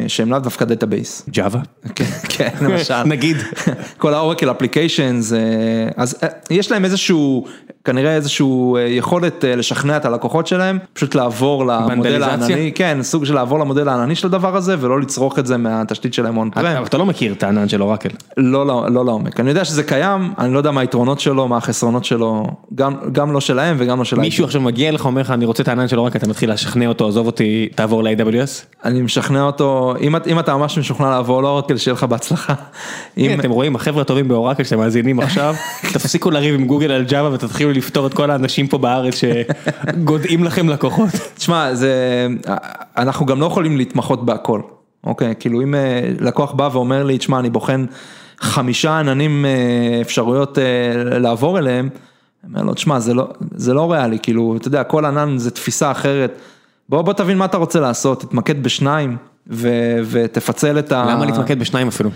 שהם 0.08 0.32
לאו 0.32 0.40
דווקא 0.40 0.66
database. 0.66 1.26
Java, 1.30 1.62
כן, 1.96 2.06
כן, 2.30 2.50
למשל. 2.62 3.04
נגיד. 3.14 3.38
כל 3.98 4.14
האורקל 4.14 4.52
אפליקיישנס, 4.52 5.34
אז 5.98 6.16
אה, 6.24 6.28
יש 6.50 6.72
להם 6.72 6.86
איזשהו, 6.86 7.46
כנראה 7.84 8.16
איזשהו 8.16 8.76
אה, 8.78 8.82
יכולת 8.82 9.46
אה, 9.46 9.56
לשכנע 9.56 9.98
את 9.98 10.06
הלקוחות 10.06 10.48
שלהם, 10.48 10.80
פשוט 10.94 11.16
לעבור 11.16 11.66
למודל? 11.66 12.24
הענני, 12.30 12.72
כן, 12.76 12.98
סוג 13.02 13.26
של 13.26 13.34
לעבור 13.34 13.60
למודל 13.60 13.90
הענני 13.90 14.16
של 14.16 14.28
הדבר 14.28 14.56
הזה, 14.56 14.76
ולא 14.80 15.00
לצרוך 15.02 15.40
את 15.40 15.46
זה 15.46 15.58
מהתשתית 15.58 16.14
שלהם 16.14 16.38
און 16.38 16.50
פרם. 16.50 16.66
אבל 16.66 16.86
אתה 16.86 16.98
לא 16.98 17.06
מכיר 17.06 17.34
את 17.34 17.44
הענן 17.44 17.70
של 17.70 17.82
אורקל. 17.84 18.10
לא, 18.38 18.66
לא, 18.68 18.86
לא 18.92 19.06
לעומק. 19.06 19.40
אני 19.40 19.50
יודע 19.50 19.66
שזה 19.66 19.84
קיים, 19.84 20.34
אני 20.40 20.54
לא 20.54 20.58
יודע 20.58 20.72
מה 20.72 20.82
היתרונות 20.82 21.20
שלו, 21.20 21.48
מה 21.48 21.58
החסרונות 21.58 22.06
שלו, 22.06 22.48
גם, 22.76 22.94
גם 23.12 23.32
לא 23.32 23.40
שלהם 23.42 23.76
וגם 23.80 23.98
לא 24.00 24.04
שלהם. 24.06 24.22
מישהו 24.22 24.46
עכשיו 24.46 24.62
מגיע 24.62 24.90
אליך, 24.90 25.06
אומר 25.06 25.22
לך, 25.22 25.32
אני 25.32 25.46
רוצה 25.46 25.64
את 25.64 25.68
הענן 25.68 25.88
של 25.88 26.00
אורקל, 26.00 26.18
אתה 26.20 26.28
מתחיל 26.28 26.52
לשכנע 26.52 26.88
אותו, 26.88 27.08
עזוב 27.08 27.26
אותי, 27.26 27.70
תעבור 27.76 28.04
ל-AWS? 28.04 28.66
אני 28.86 29.02
משכנע 29.02 29.42
אותו, 29.44 29.94
אם, 30.02 30.16
את- 30.16 30.28
אם 30.28 30.40
אתה 30.40 30.58
ממש 30.58 30.78
משוכנע 30.78 31.10
לעבור 31.10 31.44
לאורקל, 31.44 31.78
שיהיה 31.78 31.94
לך 31.94 32.04
בהצלחה. 32.04 32.54
אם, 33.18 33.40
אתם 33.40 33.50
רואים, 33.52 33.76
החבר'ה 33.76 34.02
הטובים 34.02 34.28
באורקל 34.28 34.64
שאתם 34.64 34.78
מאזינים 34.80 35.20
עכשיו, 35.20 35.56
תפסיקו 35.94 36.32
לריב 36.32 36.56
עם 36.56 36.66
גוגל 36.66 36.92
על 36.92 37.04
ג'אווה 37.04 37.32
ותתחילו 37.34 37.72
לפתור 37.72 38.08
את 38.08 38.14
כל 38.14 38.32
האנשים 38.32 38.68
פה 38.68 38.78
בארץ 38.78 39.14
שגודעים 39.94 40.44
לכם 40.44 40.70
לקוחות. 40.70 41.10
תשמע, 41.38 41.74
זה, 41.74 41.94
אנחנו 42.98 43.26
גם 43.26 43.40
לא 43.40 43.46
יכולים 43.46 43.78
להתמחות 43.78 44.26
בהכל, 44.26 44.62
אוקיי? 45.04 45.34
כאילו 45.40 45.62
אם 45.62 45.76
אה, 45.76 46.12
לקוח 46.20 46.52
בא 46.52 46.70
ואומר 46.72 47.04
לי, 47.04 47.18
תשמע, 47.18 47.40
אני 47.40 47.50
בוחן 47.50 47.86
חמישה 48.40 49.00
עננים 49.00 49.46
אה, 49.46 50.02
אפשרויות 50.02 50.58
אה, 50.58 51.20
לעבור 51.20 51.60
אליהם, 51.60 51.90
אני 52.44 52.54
אומר 52.54 52.64
לו, 52.64 52.74
תשמע, 52.74 53.00
זה 53.00 53.14
לא, 53.14 53.28
זה 53.56 53.74
לא 53.74 53.92
ריאלי, 53.92 54.20
כאילו, 54.24 54.58
אתה 54.58 54.68
יודע, 54.68 54.84
כל 54.84 55.06
ענן 55.06 55.38
זה 55.38 55.52
תפיסה 55.52 55.92
אחרת. 55.92 56.40
בוא, 56.90 57.02
בוא 57.02 57.14
תבין 57.14 57.38
מה 57.38 57.46
אתה 57.46 57.58
רוצה 57.58 57.80
לעשות, 57.80 58.22
תתמקד 58.22 58.64
בשניים 58.64 59.18
ותפצל 60.10 60.80
את 60.80 60.92
ה... 60.92 61.06
למה 61.10 61.26
להתמקד 61.26 61.60
בשניים 61.60 61.88
אפילו? 61.88 62.10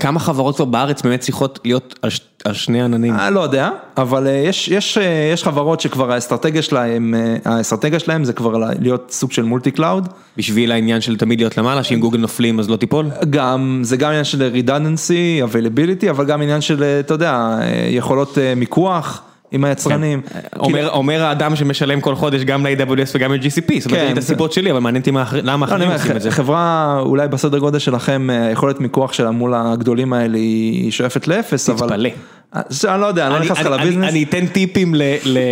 כמה 0.00 0.20
חברות 0.20 0.56
כבר 0.56 0.64
בארץ 0.64 1.02
באמת 1.02 1.20
צריכות 1.20 1.58
להיות 1.64 1.98
על 2.02 2.10
ש- 2.10 2.20
על 2.44 2.54
שני 2.54 2.82
עננים? 2.82 3.14
אה, 3.14 3.30
לא 3.30 3.40
יודע, 3.40 3.70
אבל 3.96 4.26
אה, 4.26 4.32
יש, 4.32 4.68
יש, 4.68 4.98
אה, 4.98 5.30
יש 5.32 5.44
חברות 5.44 5.80
שכבר 5.80 6.12
האסטרטגיה 6.12 6.62
שלהם, 6.62 7.14
האסטרטגיה 7.44 7.98
שלהם 7.98 8.24
זה 8.24 8.32
כבר 8.32 8.70
להיות 8.80 9.10
סוג 9.10 9.32
של 9.32 9.42
multi 9.42 9.70
cloud. 9.70 10.08
בשביל 10.36 10.72
העניין 10.72 11.00
של 11.00 11.16
תמיד 11.16 11.40
להיות 11.40 11.58
למעלה, 11.58 11.82
שאם 11.82 12.00
גוגל 12.00 12.18
נופלים 12.18 12.60
אז 12.60 12.70
לא 12.70 12.76
תיפול? 12.76 13.06
גם, 13.30 13.80
זה 13.82 13.96
גם 13.96 14.08
עניין 14.10 14.24
של 14.24 14.52
redundancy, 14.54 15.52
availability, 15.52 16.10
אבל 16.10 16.26
גם 16.26 16.42
עניין 16.42 16.60
של, 16.60 16.82
אתה 17.00 17.14
יודע, 17.14 17.58
יכולות 17.90 18.38
מיקוח 18.56 19.22
עם 19.52 19.64
היצרנים. 19.64 20.20
אומר 20.58 20.88
אומר 20.90 21.22
האדם 21.24 21.56
שמשלם 21.56 22.00
כל 22.00 22.14
חודש 22.14 22.42
גם 22.42 22.66
ל-AWS 22.66 23.10
וגם 23.14 23.32
ל-GCP, 23.32 23.42
זאת 23.80 23.86
אומרת, 23.86 24.00
כן, 24.00 24.06
אין 24.06 24.10
את 24.10 24.14
זה- 24.14 24.20
הסיבות 24.20 24.52
שלי, 24.52 24.70
אבל 24.70 24.80
מעניין 24.80 25.00
אותי 25.02 25.10
למה 25.42 25.66
לא, 25.66 25.72
אחרים 25.72 25.90
עושים 25.90 26.16
את 26.16 26.22
זה. 26.22 26.30
חברה 26.30 26.96
אולי 27.00 27.28
בסדר 27.28 27.58
גודל 27.58 27.78
שלכם, 27.78 28.30
אה, 28.30 28.46
היכולת 28.46 28.80
מיקוח 28.80 29.12
שלה 29.12 29.30
מול 29.30 29.54
הגדולים 29.54 30.12
האלה 30.12 30.36
היא 30.36 30.90
שואפת 30.90 31.28
לאפס, 31.28 31.70
אבל... 31.70 31.86
תתפלא. 31.88 32.08
אז 32.52 32.84
אני 32.84 33.00
לא 33.00 33.06
יודע, 33.06 33.26
אני 33.26 33.34
לא 33.34 33.40
נכנס 33.40 33.58
לך 33.58 33.66
לביזנס. 33.66 34.08
אני 34.10 34.22
אתן 34.22 34.46
טיפים 34.46 34.94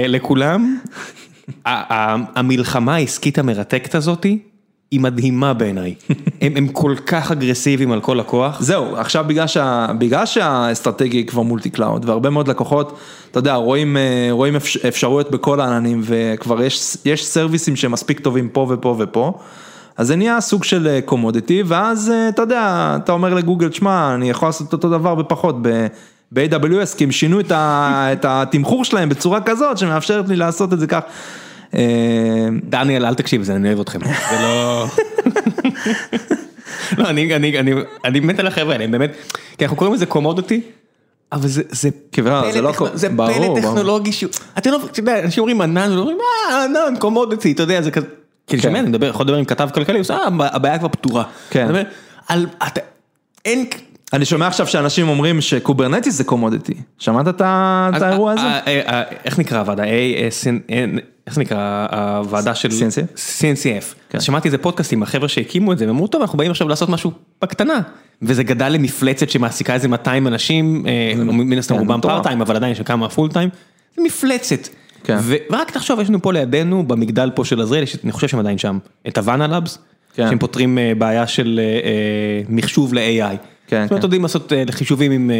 לכולם. 0.07 0.79
המלחמה 1.65 2.95
העסקית 2.95 3.39
המרתקת 3.39 3.95
הזאתי, 3.95 4.39
היא 4.91 5.01
מדהימה 5.01 5.55
בעיניי. 5.55 5.95
הם 6.43 6.53
הם 6.57 6.69
כל 6.69 6.95
כך 7.07 7.31
אגרסיביים 7.31 7.93
על 7.93 8.01
כל 8.01 8.15
לקוח. 8.15 8.61
זהו, 8.61 8.97
עכשיו 8.97 9.25
בגלל, 9.29 9.47
שה, 9.47 9.87
בגלל 9.99 10.27
שהאסטרטגיה 10.27 11.21
היא 11.21 11.27
כבר 11.27 11.43
multi 11.43 11.71
cloud 11.71 12.09
והרבה 12.09 12.31
מאוד 12.31 12.49
לקוחות, 12.49 12.99
אתה 13.31 13.39
יודע, 13.39 13.55
רואים, 13.55 13.97
אה, 13.97 14.29
רואים 14.31 14.57
אפש, 14.57 14.77
אפשרויות 14.77 15.31
בכל 15.31 15.61
העננים 15.61 16.01
וכבר 16.05 16.63
יש, 16.63 16.97
יש 17.05 17.27
סרוויסים 17.27 17.77
שהם 17.77 17.93
מספיק 17.93 18.21
טובים 18.21 18.49
פה 18.49 18.67
ופה 18.71 18.97
ופה, 18.99 19.39
אז 19.97 20.07
זה 20.07 20.17
נהיה 20.17 20.41
סוג 20.41 20.65
של 20.65 21.01
קומודיטי 21.05 21.63
ואז 21.67 22.11
אה, 22.11 22.29
אתה 22.29 22.43
יודע, 22.43 22.97
אתה 23.05 23.13
אומר 23.13 23.35
לגוגל, 23.35 23.73
שמע, 23.73 24.15
אני 24.15 24.31
יכול 24.31 24.49
לעשות 24.49 24.73
אותו 24.73 24.89
דבר 24.91 25.15
בפחות. 25.15 25.57
ב-AWS, 26.33 26.97
כי 26.97 27.05
הם 27.05 27.11
שינו 27.11 27.41
את, 27.41 27.53
ה, 27.53 28.09
את 28.13 28.25
התמחור 28.29 28.85
שלהם 28.85 29.09
בצורה 29.09 29.41
כזאת 29.41 29.79
שמאפשרת 29.79 30.29
לי 30.29 30.37
לעשות 30.37 30.73
את 30.73 30.81
זה 30.81 30.87
כך. 30.87 31.01
אה, 31.75 31.81
דניאל, 32.63 33.07
אל 33.07 33.15
תקשיב 33.15 33.41
לזה, 33.41 33.55
אני 33.55 33.69
אוהב 33.69 33.81
אתכם. 33.81 33.99
זה 34.05 34.37
לא... 34.43 34.87
לא, 36.99 37.09
אני, 37.11 37.37
אני, 37.37 37.59
אני, 37.59 37.73
אני 38.05 38.21
מת 38.21 38.39
על 38.39 38.47
החבר'ה 38.47 38.73
האלה, 38.73 38.85
הם 38.85 38.91
באמת, 38.91 39.13
כי 39.59 39.65
אנחנו 39.65 39.77
קוראים 39.77 39.95
לזה 39.95 40.07
commodity, 40.07 40.61
אבל 41.33 41.49
זה, 41.49 41.63
זה 41.69 41.89
כבר, 42.13 42.43
פלא 42.43 42.53
זה 42.53 42.61
לא 42.63 42.73
קו- 42.77 42.87
זה 42.95 43.09
ברור, 43.09 43.33
פלא 43.33 43.47
ברור. 43.47 43.61
טכנולוגי 43.61 44.13
שהוא, 44.13 44.31
אתה 44.59 44.71
לא, 44.71 44.79
אתה 44.91 45.01
יודע, 45.01 45.25
אנשים 45.25 45.41
אומרים 45.41 45.61
ענן, 45.61 45.93
ואומרים, 45.97 46.19
אה, 46.51 46.65
ענן, 46.65 46.99
commodity, 46.99 47.53
אתה 47.53 47.63
יודע, 47.63 47.83
זה 47.83 47.91
כזה, 47.91 48.07
אני 48.07 48.59
כן. 48.59 48.63
שומע, 48.63 48.79
אני 48.81 48.89
מדבר, 48.89 49.07
יכול 49.07 49.25
לדבר 49.27 49.37
עם 49.37 49.45
כתב 49.45 49.69
כלכלי, 49.75 49.99
הוא 49.99 50.07
אה, 50.11 50.27
הבעיה 50.53 50.79
כבר 50.79 50.89
פתורה. 50.89 51.25
כן. 51.51 51.69
על, 52.29 52.47
אתה, 52.67 52.81
אין, 53.45 53.67
אני 54.13 54.25
שומע 54.25 54.47
עכשיו 54.47 54.67
שאנשים 54.67 55.09
אומרים 55.09 55.41
ש-Kubernetes 55.41 56.15
זה 56.15 56.25
commodity, 56.25 56.75
שמעת 56.99 57.29
את 57.29 57.41
האירוע 57.41 58.33
הזה? 58.33 58.43
אה, 58.43 58.61
אה, 58.67 58.81
אה, 58.87 59.03
איך 59.25 59.39
נקרא 59.39 59.59
הוועדה? 59.59 59.83
איך 61.29 61.35
זה 61.35 61.41
נקרא 61.41 61.87
הוועדה 61.93 62.55
של... 62.55 62.69
CNCF? 62.69 63.17
CNCF. 63.17 63.95
כן. 64.11 64.19
אז 64.19 64.23
שמעתי 64.25 64.49
איזה 64.49 64.59
פודקאסט 64.59 64.93
עם 64.93 65.03
החבר'ה 65.03 65.29
שהקימו 65.29 65.73
את 65.73 65.79
זה, 65.79 65.85
והם 65.85 65.95
אמרו, 65.95 66.07
טוב, 66.07 66.21
אנחנו 66.21 66.39
באים 66.39 66.51
עכשיו 66.51 66.69
לעשות 66.69 66.89
משהו 66.89 67.13
בקטנה. 67.43 67.81
וזה 68.23 68.43
גדל 68.43 68.69
למפלצת 68.69 69.31
שמעסיקה 69.31 69.75
איזה 69.75 69.89
200 69.89 70.27
אנשים, 70.27 70.85
אה, 70.87 71.13
מן 71.25 71.59
הסתם 71.59 71.75
כן, 71.75 71.81
רובם 71.81 71.99
מטורף. 71.99 72.15
פארט 72.15 72.27
טיים, 72.27 72.41
אבל 72.41 72.57
עדיין 72.57 72.73
יש 72.73 72.81
כמה 72.81 73.09
פול 73.09 73.31
טיים. 73.33 73.49
זה 73.97 74.03
מפלצת. 74.03 74.69
כן. 75.05 75.19
ורק 75.51 75.71
תחשוב, 75.71 76.01
יש 76.01 76.09
לנו 76.09 76.23
פה 76.23 76.33
לידינו, 76.33 76.89
במגדל 76.89 77.31
פה 77.35 77.45
של 77.45 77.61
עזריאל, 77.61 77.85
אני 78.05 78.13
חושב 78.13 78.29
שהם 78.29 78.41
עדיין 78.41 78.59
שם, 78.59 78.79
את 79.09 79.19
הוואנה 79.19 79.47
לאבס, 79.47 79.79
כן. 80.15 80.27
שהם 80.29 80.39
פותרים 80.39 80.79
אה, 80.79 80.93
בעיה 80.99 81.27
של 81.27 81.61
אה, 81.63 82.43
מחשוב 82.49 82.95
ל-AI. 82.95 83.37
כן, 83.67 83.83
זאת 83.83 83.91
אומרת, 83.91 84.03
כן. 84.03 84.07
יודעים 84.07 84.23
לעשות 84.23 84.53
חישובים 84.71 85.13
עם 85.13 85.31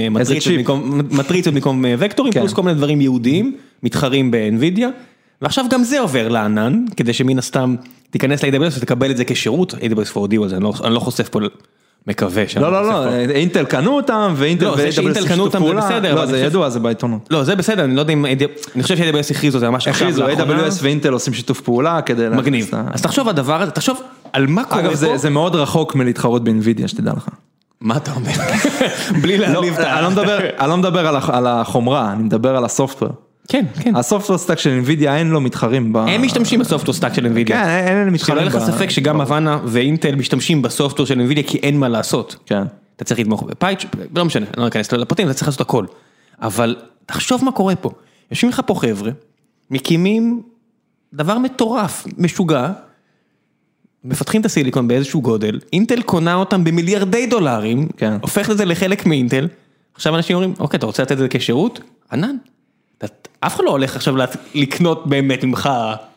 מטריצות? 1.11 1.55
במקום- 1.55 1.85
וקטורים, 1.99 2.33
כן. 2.33 2.41
פלוס 2.41 2.53
כל 2.53 2.63
מיני 2.63 2.77
דברים 2.77 3.01
ייעודיים, 3.01 3.57
מתחרים 3.83 4.31
ב-NVIDIA, 4.31 4.87
ועכשיו 5.43 5.65
גם 5.71 5.85
זה 5.85 6.01
עובר 6.01 6.29
לענן, 6.29 6.85
כדי 6.97 7.13
שמן 7.13 7.39
הסתם 7.39 7.75
תיכנס 8.11 8.45
ל-AWS 8.45 8.73
ותקבל 8.79 9.11
את 9.11 9.17
זה 9.17 9.25
כשירות, 9.25 9.75
AWS 9.75 10.15
for 10.17 10.27
דיו 10.29 10.43
על 10.43 10.49
זה, 10.49 10.57
אני 10.57 10.65
לא- 10.65 10.73
אני 10.85 10.95
לא 10.95 11.01
חושף 11.01 11.29
פה, 11.29 11.41
מקווה 12.07 12.49
שאני 12.49 12.63
לא, 12.65 12.73
לא, 12.73 12.83
לא, 12.89 13.11
פה. 13.11 13.33
אינטל 13.33 13.65
קנו 13.65 13.97
אותם, 13.97 14.35
ואינטל 14.37 14.65
לא, 14.65 14.91
שאינטל 14.91 15.29
קנו 15.29 15.43
אותם 15.45 15.65
זה. 15.67 15.75
בסדר, 15.75 16.15
לא, 16.15 16.27
זה 16.27 16.33
חושב- 16.33 16.45
ידוע, 16.47 16.69
זה 16.69 16.81
בעיתונות. 16.81 17.29
לא, 17.31 17.45
זה 17.45 17.57
בסדר, 17.57 17.85
אני 17.85 17.95
לא 17.97 18.01
יודע 18.01 18.13
אם, 18.13 18.27
אני 18.27 18.83
חושב 18.83 18.97
ש-AWS 18.97 19.31
הכריזו 19.37 19.57
את 19.57 19.61
זה 19.61 19.71
ממש 19.71 19.89
עכשיו, 19.89 20.09
הכריזו. 20.09 20.27
AWS 20.29 20.79
ואינטל 20.83 21.13
עושים 21.13 21.35
שיתוף 21.35 21.61
פעולה 21.61 22.03
כדי... 22.03 22.29
מגניב. 22.29 22.71
אז 22.93 23.03
תחשוב 23.03 23.29
הדבר 23.29 23.63
הזה, 23.63 23.71
תחשוב 23.71 24.01
על 24.33 24.47
מה 24.47 24.65
קורה 24.65 24.81
אגב, 24.81 24.91
פה. 24.91 24.97
זה- 24.97 25.17
זה 25.17 25.31
מאוד 25.31 25.55
רחוק 25.55 25.95
מלהתחרות 25.95 26.45
באינווידיה, 26.45 26.89
שתדע 26.89 27.13
לך. 27.17 27.29
מה 27.81 27.97
אתה 27.97 28.13
אומר? 28.13 28.31
בלי 29.23 29.39
לא, 29.39 29.47
להעליב 29.47 29.75
את 29.75 29.81
ה... 29.81 29.95
אני 29.95 30.03
לא 30.05 30.11
מדבר- 30.77 31.03
לא 31.03 31.37
על 31.37 31.47
החומרה, 31.47 32.13
אני 32.13 32.23
מדבר 32.23 32.57
על 32.57 32.65
הסופטוור. 32.65 33.11
כן, 33.49 33.65
כן. 33.81 33.97
ה-software 33.97 34.39
stack 34.39 34.59
של 34.59 34.71
NVIDIA 34.71 35.17
אין 35.17 35.31
לו 35.31 35.41
מתחרים 35.41 35.93
ב... 35.93 35.97
הם 35.97 36.23
משתמשים 36.23 36.61
ב-software 36.61 36.95
stack 36.95 37.15
של 37.15 37.27
NVIDIA. 37.27 37.49
כן, 37.49 37.69
אין 37.69 37.99
אין 37.99 38.09
מתחרים. 38.09 38.37
שלא 38.37 38.41
יהיה 38.41 38.45
לך 38.45 38.55
ב- 38.57 38.73
ספק 38.73 38.91
שגם 38.91 39.21
הבאנה 39.21 39.59
ואינטל 39.65 40.15
משתמשים 40.15 40.63
ב-software 40.63 41.07
של 41.07 41.21
NVIDIA 41.21 41.43
כי 41.47 41.59
אין 41.59 41.79
מה 41.79 41.89
לעשות. 41.89 42.37
כן. 42.47 42.63
אתה 42.97 43.05
צריך 43.05 43.21
לתמוך 43.21 43.43
ב-PyTorch, 43.43 43.85
לא 44.17 44.25
משנה, 44.25 44.47
אני 44.55 44.63
לא 44.63 44.69
אכנס 44.69 44.93
לפרטים, 44.93 45.27
אתה 45.27 45.35
צריך 45.35 45.49
לעשות 45.49 45.61
הכל. 45.61 45.85
אבל 46.43 46.77
תחשוב 47.07 47.45
מה 47.45 47.53
קורה 47.53 47.77
פה. 47.77 47.91
יושבים 48.31 48.51
לך 48.51 48.61
פה 48.67 48.75
חבר'ה, 48.75 49.11
מקימים 49.71 50.43
דבר 51.15 51.39
מטורף, 51.39 52.07
משוגע, 52.19 52.71
מפתחים 54.05 54.41
את 54.41 54.47
הסיליקון 54.47 54.89
באיזשהו 54.89 55.23
גודל, 55.23 55.61
אינטל 55.73 56.03
קונה 56.03 56.35
אותם 56.35 56.65
במיליארדי 56.65 57.27
דולרים, 57.27 57.89
כן. 57.97 58.13
הופכת 58.23 58.51
את 58.51 58.57
זה 58.57 58.65
לחלק 58.65 59.07
מאינטל, 59.07 59.49
עכשיו 59.95 60.17
אנשים 60.17 60.37
אומרים, 60.37 60.55
אוקיי, 60.59 60.79
אתה 60.79 60.87
רוצה 60.87 61.03
לתת 61.03 61.13
את 61.13 61.19
זה 61.19 61.29
כשירות? 61.31 61.81
ענן. 62.13 62.37
אף 63.41 63.57
אחד 63.57 63.65
לא 63.65 63.71
הולך 63.71 63.97
עכשיו 63.97 64.15
לקנות 64.55 65.07
באמת 65.07 65.45
ממך 65.45 65.71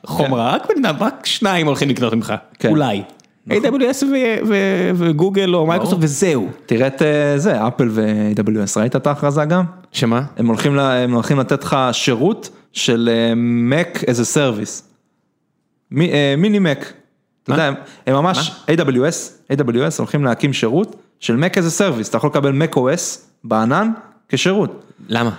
חומרה, 0.06 0.56
רק 0.56 0.68
בן 0.70 0.86
אדם, 0.86 0.96
רק 1.00 1.26
שניים 1.26 1.68
הולכים 1.68 1.90
לקנות 1.90 2.14
ממך, 2.14 2.34
כן. 2.60 2.70
אולי. 2.70 3.04
AWS 3.50 4.04
ו- 4.04 4.48
ו- 4.48 4.92
וגוגל 4.96 5.56
או 5.56 5.68
מייקרוסופט 5.68 6.04
וזהו. 6.04 6.50
תראה 6.66 6.88
את 6.88 7.02
אה, 7.02 7.34
זה, 7.38 7.68
אפל 7.68 7.88
ו-AWS, 7.92 8.80
ראית 8.80 8.96
את 8.96 9.08
ההכרזה 9.08 9.46
גם? 9.46 9.64
שמה? 9.92 10.22
הם 10.38 10.48
הולכים, 10.48 11.40
לתת 11.40 11.64
לך 11.64 11.78
שירות 11.92 12.50
של 12.74 13.10
אה, 13.12 13.34
Mac 13.72 13.98
as 13.98 14.04
a 14.04 14.38
service. 14.38 14.84
אה, 15.98 16.36
מיני 16.38 16.60
Mac. 16.60 16.86
אתה? 17.44 17.52
יודע, 17.52 17.72
הם 18.08 18.16
ממש, 18.16 18.52
AWS, 18.72 19.54
AWS 19.54 19.98
הולכים 19.98 20.26
להקים 20.26 20.54
שירות 20.54 20.96
של 21.20 21.44
Mac 21.44 21.54
as 21.54 21.58
a 21.58 21.82
service, 21.82 22.10
אתה 22.10 22.18
יכול 22.18 22.30
לקבל 22.30 22.62
Mac 22.64 22.76
OS 22.76 23.20
בענן 23.44 23.92
כשירות. 24.30 24.84
למה? 25.10 25.32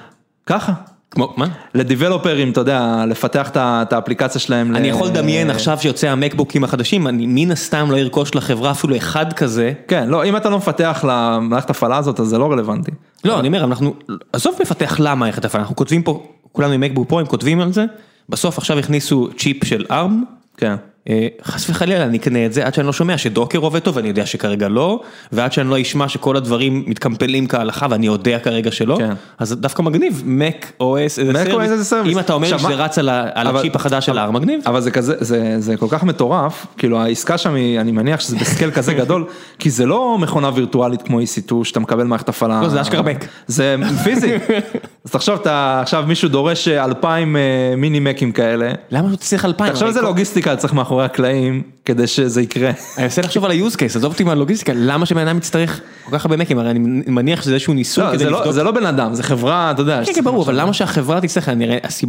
ככה. 0.47 0.72
כמו, 1.12 1.34
מה? 1.36 1.46
לדיבלופרים, 1.74 2.50
אתה 2.50 2.60
יודע, 2.60 3.04
לפתח 3.08 3.50
את 3.56 3.92
האפליקציה 3.92 4.40
שלהם. 4.40 4.76
אני 4.76 4.88
יכול 4.88 5.06
לדמיין 5.06 5.50
עכשיו 5.50 5.78
שיוצא 5.80 6.08
המקבוקים 6.08 6.64
החדשים, 6.64 7.08
אני 7.08 7.24
מן 7.28 7.50
הסתם 7.50 7.90
לא 7.90 7.96
ארכוש 7.96 8.34
לחברה 8.34 8.70
אפילו 8.70 8.96
אחד 8.96 9.32
כזה. 9.32 9.72
כן, 9.88 10.08
לא, 10.08 10.24
אם 10.24 10.36
אתה 10.36 10.50
לא 10.50 10.58
מפתח 10.58 11.04
למערכת 11.08 11.70
הפעלה 11.70 11.96
הזאת, 11.96 12.20
אז 12.20 12.26
זה 12.26 12.38
לא 12.38 12.52
רלוונטי. 12.52 12.90
לא, 13.24 13.40
אני 13.40 13.48
אומר, 13.48 13.64
אנחנו, 13.64 13.94
עזוב 14.32 14.54
לפתח 14.60 15.00
לה 15.00 15.14
מערכת 15.14 15.44
הפעלה, 15.44 15.62
אנחנו 15.62 15.76
כותבים 15.76 16.02
פה, 16.02 16.26
כולנו 16.52 16.72
עם 16.72 16.80
מקבוק 16.80 17.08
פרו, 17.08 17.20
הם 17.20 17.26
כותבים 17.26 17.60
על 17.60 17.72
זה, 17.72 17.84
בסוף 18.28 18.58
עכשיו 18.58 18.78
הכניסו 18.78 19.28
צ'יפ 19.36 19.64
של 19.64 19.84
ARM, 19.90 20.12
כן. 20.56 20.74
אה, 21.09 21.28
חס 21.44 21.70
וחלילה 21.70 22.05
אני 22.05 22.18
אקנה 22.18 22.46
את 22.46 22.53
זה 22.53 22.66
עד 22.66 22.74
שאני 22.74 22.86
לא 22.86 22.92
שומע 22.92 23.18
שדוקר 23.18 23.59
עובד 23.59 23.78
טוב, 23.78 23.98
אני 23.98 24.09
יודע 24.09 24.26
שכרגע 24.26 24.68
לא, 24.68 25.00
ועד 25.32 25.53
שאני 25.53 25.70
לא 25.70 25.80
אשמע 25.80 26.09
שכל 26.09 26.36
הדברים 26.36 26.84
מתקמפלים 26.86 27.46
כהלכה 27.46 27.86
ואני 27.90 28.07
יודע 28.07 28.38
כרגע 28.38 28.70
שלא, 28.70 28.96
כן. 28.98 29.12
אז 29.38 29.53
דווקא 29.53 29.82
מגניב, 29.82 30.22
Mac 30.26 30.82
OS 30.82 30.82
service, 30.82 31.90
service. 31.90 32.09
אם 32.09 32.18
אתה 32.18 32.32
אומר 32.32 32.59
שזה 32.59 32.74
רץ 32.74 32.98
על 32.98 33.57
הצ'יפ 33.57 33.76
החדש 33.76 34.07
של 34.07 34.18
ARM, 34.18 34.30
מגניב. 34.30 34.61
אבל 34.66 34.80
זה 34.80 34.90
כזה, 34.90 35.14
זה, 35.61 35.76
כל 35.76 35.86
כך 35.90 36.05
מטורף, 36.05 36.66
כאילו 36.78 37.00
העסקה 37.00 37.38
שם 37.38 37.55
היא, 37.55 37.80
אני 37.80 37.92
מניח 37.92 38.20
שזה 38.20 38.36
בסקייל 38.36 38.70
כזה 38.70 38.94
גדול, 39.03 39.24
כי 39.59 39.70
זה 39.70 39.86
לא 39.86 40.18
מכונה 40.18 40.50
וירטואלית 40.55 41.03
כמו 41.03 41.20
EC2 41.20 41.64
שאתה 41.64 41.80
מקבל 41.80 42.05
מערכת 42.05 42.28
הפעלה. 42.28 42.61
לא, 42.62 42.68
זה 42.68 42.80
אשכרה 42.80 43.00
Mac. 43.00 43.24
זה 43.46 43.76
פיזי. 44.05 44.32
אז 45.05 45.11
תחשוב, 45.11 45.38
אתה, 45.40 45.80
עכשיו 45.82 46.05
מישהו 46.07 46.28
דורש 46.28 46.68
אה, 46.68 46.84
אלפיים 46.84 47.36
אה, 47.36 47.40
מיני 47.76 48.00
מקים 48.00 48.32
כאלה. 48.32 48.72
למה 48.90 49.09
אתה 49.09 49.16
צריך 49.16 49.44
אלפיים? 49.44 49.72
תחשוב 49.72 49.82
הרי 49.82 49.96
איזה 49.96 50.03
לוגיסטיקה 50.03 50.57
צריך 50.57 50.72
מאחורי 50.74 50.91
הקלעים 51.01 51.62
כדי 51.84 52.07
שזה 52.07 52.43
יקרה. 52.43 52.70
אני 52.97 53.05
מנסה 53.05 53.22
לחשוב 53.22 53.45
על 53.45 53.51
ה-use 53.51 53.74
case, 53.74 53.97
עזוב 53.97 54.12
אותי 54.12 54.24
מהלוגיסטיקה, 54.24 54.72
למה 54.76 55.07
שבן 55.07 55.28
אדם 55.28 55.38
יצטרך 55.38 55.80
כל 56.05 56.18
כך 56.18 56.24
הרבה 56.24 56.36
מקים, 56.36 56.59
הרי 56.59 56.70
אני 56.70 56.78
מניח 57.07 57.43
שזה 57.43 57.55
איזשהו 57.55 57.74
ניסוי 57.74 58.05
לא, 58.05 58.12
כדי 58.12 58.24
לא, 58.24 58.38
לבדוק. 58.38 58.53
זה 58.53 58.62
לא 58.62 58.70
בן 58.70 58.86
אדם, 58.86 59.14
זה 59.14 59.22
חברה, 59.22 59.70
אתה 59.70 59.82
יודע. 59.82 60.03
כן, 60.05 60.12
כן, 60.14 60.24
ברור, 60.24 60.45
אבל 60.45 60.61
למה 60.61 60.72
שהחברה 60.72 61.20
תצטרך, 61.20 61.49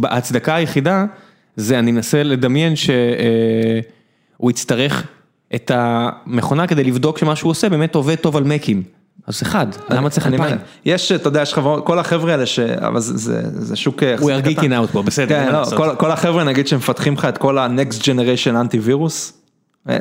ההצדקה 0.04 0.54
היחידה, 0.54 1.04
זה 1.56 1.78
אני 1.78 1.92
מנסה 1.92 2.22
לדמיין 2.22 2.76
שהוא 2.76 4.50
יצטרך 4.50 5.06
את 5.54 5.70
המכונה 5.74 6.66
כדי 6.66 6.84
לבדוק 6.84 7.18
שמה 7.18 7.36
שהוא 7.36 7.50
עושה 7.50 7.68
באמת 7.68 7.94
עובד 7.94 8.14
טוב 8.14 8.36
על 8.36 8.44
מקים. 8.44 8.82
אז 9.26 9.42
אחד, 9.42 9.66
למה 9.90 10.10
צריך 10.10 10.26
אלפיים? 10.26 10.56
יש, 10.84 11.12
אתה 11.12 11.28
יודע, 11.28 11.42
יש 11.42 11.54
חברות, 11.54 11.86
כל 11.86 11.98
החבר'ה 11.98 12.32
האלה 12.32 12.46
ש... 12.46 12.58
אבל 12.58 13.00
זה, 13.00 13.16
זה, 13.18 13.42
זה 13.64 13.76
שוק 13.76 14.02
We 14.02 14.06
יחסית 14.06 14.58
are 14.58 14.60
geeking 14.60 14.70
out 14.70 14.92
פה, 14.92 15.02
בסדר, 15.02 15.28
כן, 15.28 15.52
לא. 15.52 15.64
כל, 15.76 15.94
כל 15.98 16.10
החבר'ה 16.10 16.44
נגיד 16.44 16.68
שמפתחים 16.68 17.14
לך 17.14 17.24
את 17.24 17.38
כל 17.38 17.58
ה-next 17.58 18.00
generation 18.02 18.50
אנטי 18.50 18.78
וירוס, 18.78 19.32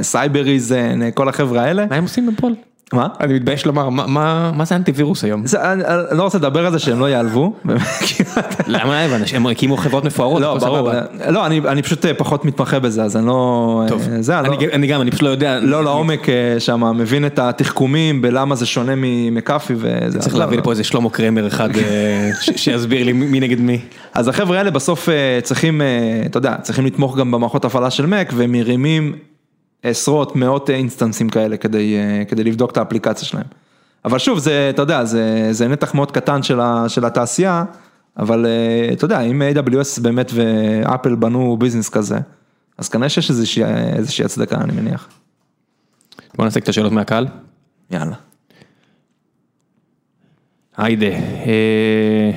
Cybereason, 0.02 1.12
כל 1.14 1.30
החבר'ה 1.30 1.62
האלה. 1.62 1.86
מה 1.90 1.96
הם 1.96 2.04
עושים 2.04 2.28
בפועל? 2.36 2.54
מה? 2.94 3.08
אני 3.20 3.34
מתבייש 3.34 3.66
לומר, 3.66 3.90
מה- 3.90 4.66
זה 4.66 4.76
אנטיווירוס 4.76 5.24
היום? 5.24 5.46
זה, 5.46 5.72
אני, 5.72 5.84
לא 6.12 6.24
רוצה 6.24 6.38
לדבר 6.38 6.66
על 6.66 6.72
זה 6.72 6.80
שהם 6.80 7.00
לא 7.00 7.10
ייעלבו. 7.10 7.54
למה 8.68 9.00
הם 9.34 9.46
הקימו 9.48 9.78
חברות 9.78 10.06
מפוארות? 10.06 10.42
לא, 10.42 10.56
הכל 10.58 10.66
ברור, 10.66 10.92
סבבה. 10.92 11.32
לא, 11.32 11.46
אני, 11.46 11.82
פשוט 11.82 12.06
אה, 12.06 12.14
פחות 12.14 12.46
מתמחה 12.46 12.80
בזה, 12.80 13.04
אז 13.04 13.18
אני 13.18 13.26
לא... 13.26 13.84
טוב, 13.88 14.08
אה, 14.12 14.22
זה, 14.22 14.40
אני 14.40 14.48
אני 14.48 14.68
לא- 14.68 14.74
אני 14.74 14.88
גם, 14.88 15.02
אני 15.02 15.12
פשוט 15.12 15.22
לא 15.24 15.30
יודע. 15.30 15.60
לא 15.60 15.84
לעומק 15.84 16.30
אה, 16.30 16.56
שם, 16.60 16.98
מבין 16.98 17.26
את 17.26 17.40
התחכומים 17.40 18.22
בלמה 18.22 18.56
זה 18.56 18.66
שונה 18.66 18.94
מ-McAfee 18.98 19.74
וזה. 19.78 20.20
צריך 20.20 20.34
לא, 20.36 20.40
להביא 20.40 20.58
לא. 20.58 20.62
לפה 20.62 20.72
איזה 20.72 20.84
שלמה 20.84 21.10
קרמר 21.10 21.48
אחד 21.48 21.70
שיסביר 22.56 23.04
לי 23.04 23.14
מי 23.14 23.40
נגד 23.40 23.60
מי. 23.60 23.80
אז 24.14 24.28
החבר'ה 24.28 24.58
האלה 24.58 24.72
בסוף 24.72 25.10
צריכים, 25.44 25.82
אתה 26.26 26.38
יודע, 26.38 26.56
צריכים 26.62 26.86
לתמוך 26.86 27.18
גם 27.18 27.32
במערכות 27.32 27.66
הפעלה 27.66 27.90
של 27.90 28.06
Mac, 28.06 28.34
והם 28.36 28.52
מרימים 28.52 29.14
עשרות, 29.84 30.36
מאות 30.36 30.70
אינסטנסים 30.70 31.30
כאלה 31.30 31.58
כדי, 31.58 31.96
אה, 31.96 32.26
כדי 32.26 32.44
לבדוק 32.44 32.72
את 32.72 32.78
האפליקציה 32.78 33.28
שלהם. 33.28 33.46
אבל 34.06 34.20
שוב, 34.20 34.40
זה, 34.40 34.70
אתה 34.70 34.82
יודע, 34.82 35.06
זה, 35.06 35.48
זה 35.52 35.68
נתח 35.68 35.94
מאוד 35.94 36.12
קטן 36.12 36.44
של, 36.44 36.60
ה, 36.60 36.86
של 36.88 37.06
התעשייה, 37.06 37.64
אבל 38.18 38.46
אה, 38.46 38.94
אתה 38.94 39.06
יודע, 39.06 39.22
אם 39.22 39.42
AWS 39.42 40.02
באמת 40.02 40.32
ואפל 40.34 41.16
בנו 41.16 41.58
ביזנס 41.58 41.90
כזה, 41.90 42.18
אז 42.78 42.90
כנראה 42.90 43.10
שיש 43.10 43.30
איזושהי, 43.30 43.64
איזושהי 43.96 44.26
הצדקה, 44.26 44.56
אני 44.56 44.74
מניח. 44.82 45.08
בוא 46.36 46.46
נעשה 46.46 46.60
קצת 46.60 46.74
שאלות 46.74 46.92
מהקהל. 46.92 47.28
יאללה. 47.92 48.16
היידה, 50.78 51.06
אה, 51.06 52.32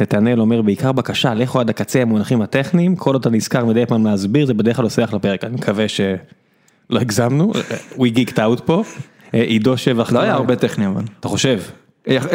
נתנאל 0.00 0.40
אומר 0.40 0.62
בעיקר 0.62 0.92
בקשה, 0.92 1.34
לכו 1.34 1.60
עד 1.60 1.70
הקצה 1.70 2.02
המונחים 2.02 2.42
הטכניים, 2.42 2.96
כל 2.96 3.12
עוד 3.12 3.20
אתה 3.20 3.30
נזכר 3.30 3.64
מדי 3.64 3.86
פעם 3.86 4.06
להסביר, 4.06 4.46
זה 4.46 4.54
בדרך 4.54 4.76
כלל 4.76 4.84
עושה 4.84 5.04
אחלה 5.04 5.18
פרק, 5.18 5.44
אני 5.44 5.54
מקווה 5.54 5.86
שלא 6.90 7.00
הגזמנו, 7.00 7.52
we 7.96 8.16
geeked 8.16 8.36
out 8.36 8.62
פה, 8.64 8.82
אה, 9.34 9.42
עידו 9.42 9.76
שבח, 9.76 10.12
לא 10.12 10.20
היה 10.20 10.34
הרבה 10.34 10.56
טכני 10.56 10.86
אבל. 10.86 11.02
אתה 11.20 11.28
חושב? 11.28 11.60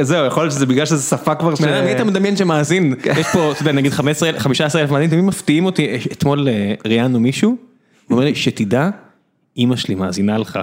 זהו, 0.01 0.25
יכול 0.25 0.43
להיות 0.43 0.53
שזה 0.53 0.65
בגלל 0.65 0.85
שזה 0.85 1.01
שפה 1.01 1.35
כבר 1.35 1.55
ש... 1.55 1.61
מי 1.61 1.91
אתה 1.91 2.03
מדמיין 2.03 2.37
שמאזין, 2.37 2.93
יש 3.17 3.27
פה, 3.33 3.51
אתה 3.51 3.61
יודע, 3.61 3.71
נגיד 3.71 3.91
15 3.91 4.29
15 4.37 4.81
אלף 4.81 4.91
מאזינים, 4.91 5.09
תמיד 5.09 5.23
מפתיעים 5.23 5.65
אותי, 5.65 5.97
אתמול 6.11 6.47
אה, 6.47 6.73
ראיינו 6.85 7.19
מישהו, 7.19 7.49
הוא 7.49 7.57
אומר 8.15 8.25
לי, 8.25 8.35
שתדע, 8.35 8.89
אימא 9.57 9.75
שלי 9.75 9.95
מאזינה 9.95 10.37
לך. 10.37 10.59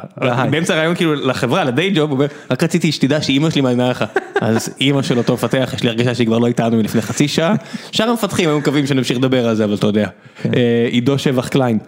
באמצע 0.50 0.74
הרעיון 0.74 0.94
כאילו 0.94 1.14
לחברה, 1.14 1.64
לדיי 1.64 1.90
ג'וב, 1.90 2.10
הוא 2.10 2.16
אומר, 2.16 2.26
רק 2.50 2.62
רציתי 2.62 2.92
שתדע 2.92 3.22
שאימא 3.22 3.50
שלי 3.50 3.60
מאזינה 3.60 3.90
לך, 3.90 4.04
אז 4.40 4.74
אימא 4.80 5.02
של 5.02 5.18
אותו 5.18 5.34
מפתח, 5.34 5.72
יש 5.74 5.82
לי 5.82 5.88
הרגשה 5.88 6.14
שהיא 6.14 6.26
כבר 6.26 6.38
לא 6.38 6.46
איתנו 6.46 6.76
מלפני 6.76 7.02
חצי 7.02 7.28
שעה, 7.28 7.54
שאר 7.92 8.10
המפתחים 8.10 8.48
היו 8.48 8.58
מקווים 8.58 8.86
שנמשיך 8.86 9.18
לדבר 9.18 9.48
על 9.48 9.54
זה, 9.54 9.64
אבל 9.64 9.74
אתה 9.74 9.86
יודע, 9.86 10.08
אה, 10.44 10.88
עידו 10.90 11.18
שבח 11.18 11.48
קליין. 11.48 11.78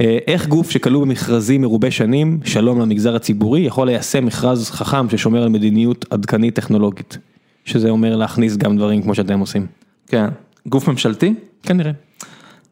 אה, 0.00 0.18
איך 0.26 0.48
גוף 0.48 0.70
שכלוא 0.70 1.02
במכרזים 1.02 1.60
מרובי 1.60 1.90
שנים, 1.90 2.40
שלום 2.44 2.80
למגזר 2.80 3.16
הציבורי, 3.16 3.60
יכול 3.60 3.86
ליישם 3.86 4.24
מכרז 4.24 4.70
חכם 4.70 5.10
ששומר 5.10 5.42
על 5.42 5.48
מדיניות 5.48 6.04
עדכנית 6.10 6.54
טכנולוגית? 6.54 7.18
שזה 7.64 7.90
אומר 7.90 8.16
להכניס 8.16 8.56
גם 8.56 8.76
דברים 8.76 9.02
כמו 9.02 9.14
שאתם 9.14 9.40
עושים. 9.40 9.66
כן. 10.06 10.26
גוף 10.66 10.88
ממשלתי? 10.88 11.34
כנראה. 11.62 11.92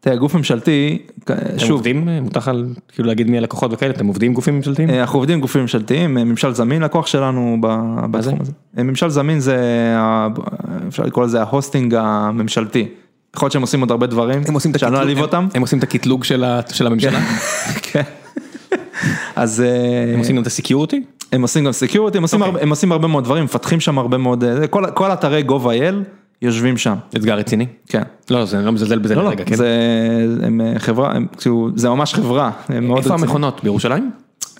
תראה, 0.00 0.16
גוף 0.16 0.34
ממשלתי, 0.34 0.98
אתם 1.24 1.58
שוב, 1.58 1.70
עובדים, 1.70 2.08
אה, 2.08 2.20
מותר 2.20 2.38
לך 2.38 2.50
כאילו 2.92 3.08
להגיד 3.08 3.30
מי 3.30 3.38
הלקוחות 3.38 3.72
וכאלה, 3.72 3.94
אתם 3.94 4.06
עובדים 4.06 4.30
עם 4.30 4.34
גופים 4.34 4.56
ממשלתיים? 4.56 4.90
אה, 4.90 5.00
אנחנו 5.00 5.18
עובדים 5.18 5.34
עם 5.34 5.40
גופים 5.40 5.62
ממשלתיים, 5.62 6.14
ממשל 6.14 6.52
זמין 6.52 6.82
לקוח 6.82 7.06
שלנו 7.06 7.56
בתחום 8.10 8.22
זה? 8.22 8.32
הזה. 8.40 8.52
ממשל 8.84 9.08
זמין 9.08 9.40
זה, 9.40 9.56
אפשר 10.88 11.02
לקרוא 11.02 11.24
לזה 11.24 11.40
ה-hosting 11.40 11.94
הממשלתי 11.94 12.88
יכול 13.36 13.46
להיות 13.46 13.52
שהם 13.52 13.62
עושים 13.62 13.80
עוד 13.80 13.90
הרבה 13.90 14.06
דברים, 14.06 14.42
הם 14.48 14.54
עושים 14.54 14.70
את 14.70 14.78
שאני 14.78 14.92
לא 14.92 14.98
אעליב 14.98 15.20
אותם. 15.20 15.46
הם 15.54 15.60
עושים 15.60 15.78
את 15.78 15.84
הקטלוג 15.84 16.24
של 16.24 16.44
של 16.72 16.86
הממשלה, 16.86 17.20
כן. 17.92 18.02
אז 19.36 19.60
אה, 19.60 20.12
הם 20.12 20.18
עושים 20.18 20.36
גם 20.36 20.42
את 20.42 20.46
ה-security, 20.46 21.02
הם 21.32 21.42
עושים 21.42 21.64
גם 21.64 21.72
security, 21.72 22.18
הם 22.18 22.22
עושים. 22.22 22.42
הרבה- 22.42 22.62
הם 22.62 22.70
עושים 22.70 22.92
הרבה 22.92 23.08
מאוד 23.08 23.24
דברים, 23.24 23.44
מפתחים 23.44 23.80
שם 23.80 23.98
הרבה 23.98 24.16
מאוד, 24.18 24.44
אה, 24.44 24.66
כל- 24.66 24.84
כל 24.94 25.12
אתרי 25.12 25.42
gov.il 25.48 25.94
יושבים 26.42 26.76
שם, 26.76 26.94
אתגר 27.16 27.34
רציני. 27.38 27.66
כן. 27.88 28.02
לא, 28.30 28.44
זה 28.44 28.56
לא 28.60 28.72
מזלזל 28.72 28.98
בזה 28.98 29.14
לא, 29.14 29.22
לא, 29.22 29.28
לרגע, 29.30 29.44
כן. 29.44 29.54
זה 29.56 29.68
הם, 30.42 30.60
אה, 30.60 30.78
חברה, 30.78 31.12
הם, 31.12 31.26
כאילו, 31.38 31.70
זה 31.76 31.88
ממש 31.88 32.14
חברה, 32.14 32.50
הם 32.68 32.86
מאוד 32.86 32.98
איפה 32.98 33.08
רציניים. 33.08 33.22
המכונות? 33.24 33.60
בירושלים? 33.64 34.10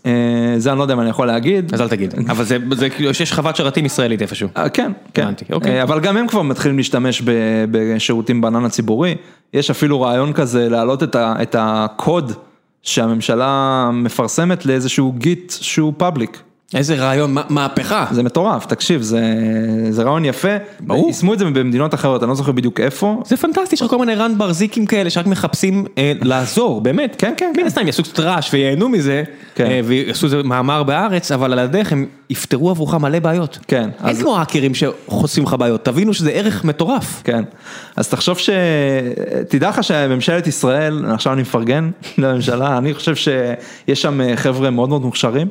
אה, 0.07 0.55
זה 0.59 0.70
אני 0.70 0.78
לא 0.78 0.84
יודע 0.84 0.94
אם 0.94 1.01
אני 1.01 1.11
יכול 1.11 1.26
להגיד. 1.26 1.74
אז 1.74 1.80
אל 1.80 1.88
תגיד. 1.88 2.14
אבל 2.30 2.44
זה, 2.44 2.90
כאילו, 2.96 3.11
יש 3.11 3.32
חוות 3.32 3.57
שרתים 3.57 3.86
ישראלית 3.86 4.22
איפשהו. 4.22 4.48
אה, 4.57 4.68
כן, 4.68 4.92
כן, 5.14 5.32
אוקיי. 5.53 5.78
אה, 5.78 5.82
אבל 5.82 6.01
גם 6.01 6.16
הם 6.16 6.26
כבר 6.26 6.42
מתחילים 6.42 6.76
להשתמש 6.76 7.22
בשירותים 7.70 8.40
בענן 8.40 8.64
הציבורי, 8.64 9.14
יש 9.55 9.70
אפילו 9.70 10.01
רעיון 10.01 10.32
כזה 10.32 10.68
להעלות 10.68 11.03
את 11.16 11.57
הקוד 11.59 12.32
שהממשלה 12.82 13.90
מפרסמת 13.92 14.66
לאיזשהו 14.66 15.12
גיט 15.12 15.53
שהוא 15.61 15.92
פאבליק. 15.96 16.42
איזה 16.75 16.95
רעיון, 16.95 17.35
מה- 17.35 17.43
מהפכה. 17.49 18.07
זה 18.11 18.23
מטורף, 18.23 18.66
תקשיב, 18.66 19.03
זה, 19.03 19.23
זה 19.91 20.03
רעיון 20.03 20.25
יפה, 20.25 20.49
ברור. 20.81 21.07
יישמו 21.09 21.35
את 21.35 21.39
זה 21.39 21.45
במדינות 21.45 21.95
אחרות, 21.95 22.23
אני 22.23 22.29
לא 22.29 22.35
זוכר 22.35 22.53
בדיוק 22.53 22.81
איפה, 22.81 23.23
זה 23.27 23.37
פנטסטי, 23.37 23.75
יש 23.75 23.83
לך 23.83 23.91
כל 23.91 23.99
מיני 23.99 24.14
רן 24.14 24.39
ברזיקים 24.39 24.87
כאלה 24.87 25.11
שרק 25.11 25.27
מחפשים 25.27 25.87
אה, 25.99 26.12
לעזור, 26.23 26.81
באמת. 26.81 27.14
כן, 27.18 27.33
כן, 27.37 27.47
מן 27.57 27.61
כן. 27.61 27.66
הסתם 27.66 27.87
יעשו 27.87 28.03
קצת 28.03 28.21
רעש 28.21 28.51
וייהנו 28.55 28.89
מזה, 28.89 29.23
כן. 29.55 29.66
אה, 29.66 29.81
ויעשו 29.85 30.27
איזה 30.27 30.43
מאמר 30.43 30.83
בהארץ, 30.83 31.33
אבל 31.33 31.53
על 31.53 31.59
הדרך 31.59 31.93
הם 31.93 32.07
יפתרו 32.31 32.71
עבורך 32.71 32.95
מלא 32.95 33.18
בעיות. 33.18 33.59
כן, 33.68 33.83
אין 33.83 33.91
אז- 34.11 34.23
כמו 34.23 34.39
האקרים 34.39 34.73
שחוסים 34.75 35.45
לך 35.45 35.55
בעיות, 35.59 35.85
תבינו 35.85 36.14
שזה 36.14 36.31
ערך 36.31 36.64
מטורף. 36.64 37.21
כן, 37.25 37.45
אז 37.97 38.09
תחשוב 38.09 38.39
ש... 38.39 38.51
תדע 39.49 39.68
לך 39.68 39.85
שממשלת 39.85 40.47
ישראל, 40.47 41.05
עכשיו 41.14 41.33
אני 41.33 41.43
מפרגן 41.43 41.91
לממשלה, 42.18 42.79
אני 42.79 42.95
חושב 42.95 43.14
שיש 43.16 44.03
שם 44.03 44.21
אה, 44.21 44.37
חבר'ה 44.37 44.71
מאוד 44.71 44.89
מאוד 44.89 45.03
מוכשרים, 45.03 45.49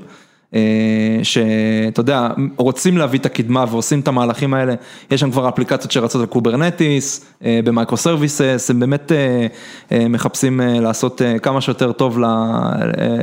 שאתה 1.24 2.00
יודע, 2.00 2.28
רוצים 2.58 2.98
להביא 2.98 3.20
את 3.20 3.26
הקדמה 3.26 3.66
ועושים 3.70 4.00
את 4.00 4.08
המהלכים 4.08 4.54
האלה, 4.54 4.74
יש 5.12 5.22
שם 5.22 5.32
כבר 5.32 5.50
אפליקציות 5.50 5.92
שרצות 5.92 6.22
על 6.22 6.28
Kubernetes, 6.28 7.26
אה, 7.46 7.60
ב-microservices, 7.64 8.68
הם 8.70 8.80
באמת 8.80 9.12
אה, 9.12 9.48
אה, 9.92 10.08
מחפשים 10.08 10.62
אה, 10.62 10.80
לעשות 10.80 11.22
אה, 11.22 11.40
כמה 11.40 11.62
שיותר 11.62 11.92
טוב 11.92 12.24
אה, 12.24 12.72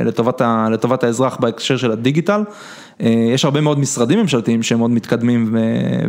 לטובת, 0.05 0.41
ה- 0.41 0.67
לטובת 0.71 1.03
האזרח 1.03 1.37
בהקשר 1.39 1.77
של 1.77 1.91
הדיגיטל. 1.91 2.41
אה, 3.01 3.07
יש 3.33 3.45
הרבה 3.45 3.61
מאוד 3.61 3.79
משרדים 3.79 4.19
ממשלתיים 4.19 4.63
שהם 4.63 4.77
מאוד 4.79 4.91
מתקדמים 4.91 5.49
ו- 5.53 5.59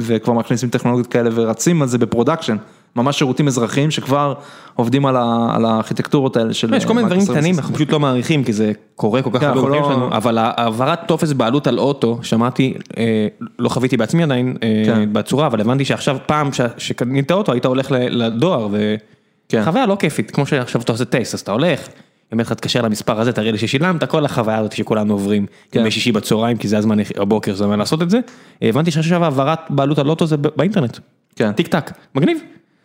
וכבר 0.00 0.32
מכניסים 0.32 0.68
טכנולוגיות 0.68 1.06
כאלה 1.06 1.30
ורצים 1.34 1.82
על 1.82 1.88
זה 1.88 1.98
ב-production, 1.98 2.56
ממש 2.96 3.18
שירותים 3.18 3.46
אזרחיים 3.46 3.90
שכבר 3.90 4.34
עובדים 4.74 5.06
על 5.06 5.16
ה- 5.16 5.52
על 5.54 5.64
הארכיטקטורות 5.64 6.36
האלה 6.36 6.54
של... 6.54 6.70
לא, 6.70 6.76
יש 6.76 6.84
כל 6.84 6.94
מיני 6.94 7.06
דברים 7.06 7.18
microservices. 7.20 7.46
קטנים, 7.48 7.58
אנחנו 7.58 7.74
פשוט 7.74 7.92
לא 7.92 8.00
מעריכים 8.00 8.44
כי 8.44 8.52
זה 8.52 8.72
קורה 8.96 9.22
כל 9.22 9.30
כך 9.32 9.40
כן, 9.40 9.46
הרבה 9.46 9.68
לא- 9.68 9.84
שלנו, 9.88 10.08
אבל 10.16 10.38
העברת 10.38 10.98
טופס 11.08 11.32
בעלות 11.32 11.66
על 11.66 11.78
אוטו, 11.78 12.18
שמעתי, 12.22 12.74
אה, 12.98 13.26
לא 13.58 13.68
חוויתי 13.68 13.96
בעצמי 13.96 14.22
עדיין 14.22 14.56
אה, 14.62 14.82
כן. 14.86 15.12
בצורה, 15.12 15.46
אבל 15.46 15.60
הבנתי 15.60 15.84
שעכשיו 15.84 16.16
פעם 16.26 16.52
ש- 16.52 16.60
שקנית 16.78 17.32
אוטו 17.32 17.52
היית 17.52 17.66
הולך 17.66 17.86
לדואר, 17.90 18.68
כן. 19.48 19.60
וחוויה 19.62 19.86
לא 19.86 19.96
כיפית, 19.98 20.30
כמו 20.30 20.46
שעכשיו 20.46 20.80
אתה 20.80 20.92
עושה 20.92 21.04
טייסט, 21.04 21.34
אז 21.34 21.40
אתה 21.40 21.52
הולך, 21.52 21.88
אומרת 22.32 22.46
לך 22.46 22.52
תתקשר 22.52 22.82
למספר 22.82 23.20
הזה, 23.20 23.32
תראה 23.32 23.50
לי 23.50 23.58
ששילמת, 23.58 24.04
כל 24.04 24.24
החוויה 24.24 24.58
הזאת 24.58 24.72
שכולנו 24.72 25.12
עוברים, 25.14 25.46
כן. 25.72 25.80
ימי 25.80 25.90
שישי 25.90 26.12
בצהריים, 26.12 26.56
כי 26.56 26.68
זה 26.68 26.78
הזמן, 26.78 26.96
הבוקר 27.16 27.54
זה 27.54 27.64
הזמן 27.64 27.78
לעשות 27.78 28.02
את 28.02 28.10
זה, 28.10 28.20
אה, 28.62 28.68
הבנתי 28.68 28.90
שעכשיו 28.90 29.24
העברת 29.24 29.58
בעלות 29.70 29.98
על 29.98 30.08
אוטו 30.10 30.26
זה 30.26 30.36
באינטרנט, 30.36 30.98
כן. 31.36 31.52
טיק 31.52 31.68
טק, 31.68 31.90
מגניב, 32.14 32.38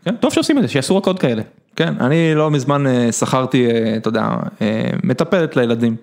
כן. 0.05 0.15
טוב 0.15 0.33
שעושים 0.33 0.57
את 0.57 0.61
זה, 0.61 0.67
שיעשו 0.67 0.97
רק 0.97 1.07
עוד 1.07 1.19
כאלה. 1.19 1.41
כן, 1.75 1.93
אני 1.99 2.35
לא 2.35 2.51
מזמן 2.51 2.87
אה, 2.87 3.11
שכרתי, 3.11 3.65
אה, 3.65 3.93
אתה 3.97 4.07
יודע, 4.07 4.27
אה, 4.61 4.89
מטפלת 5.03 5.55
לילדים. 5.55 5.95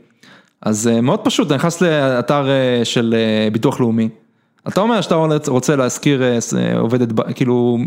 אז 0.62 0.90
מאוד 1.02 1.20
פשוט, 1.20 1.46
אתה 1.46 1.54
נכנס 1.54 1.80
לאתר 1.80 2.48
של 2.84 3.14
ביטוח 3.52 3.80
לאומי, 3.80 4.08
אתה 4.68 4.80
אומר 4.80 5.00
שאתה 5.00 5.14
רוצה 5.48 5.76
להשכיר 5.76 6.22
עובדת, 6.78 7.08
כאילו 7.34 7.78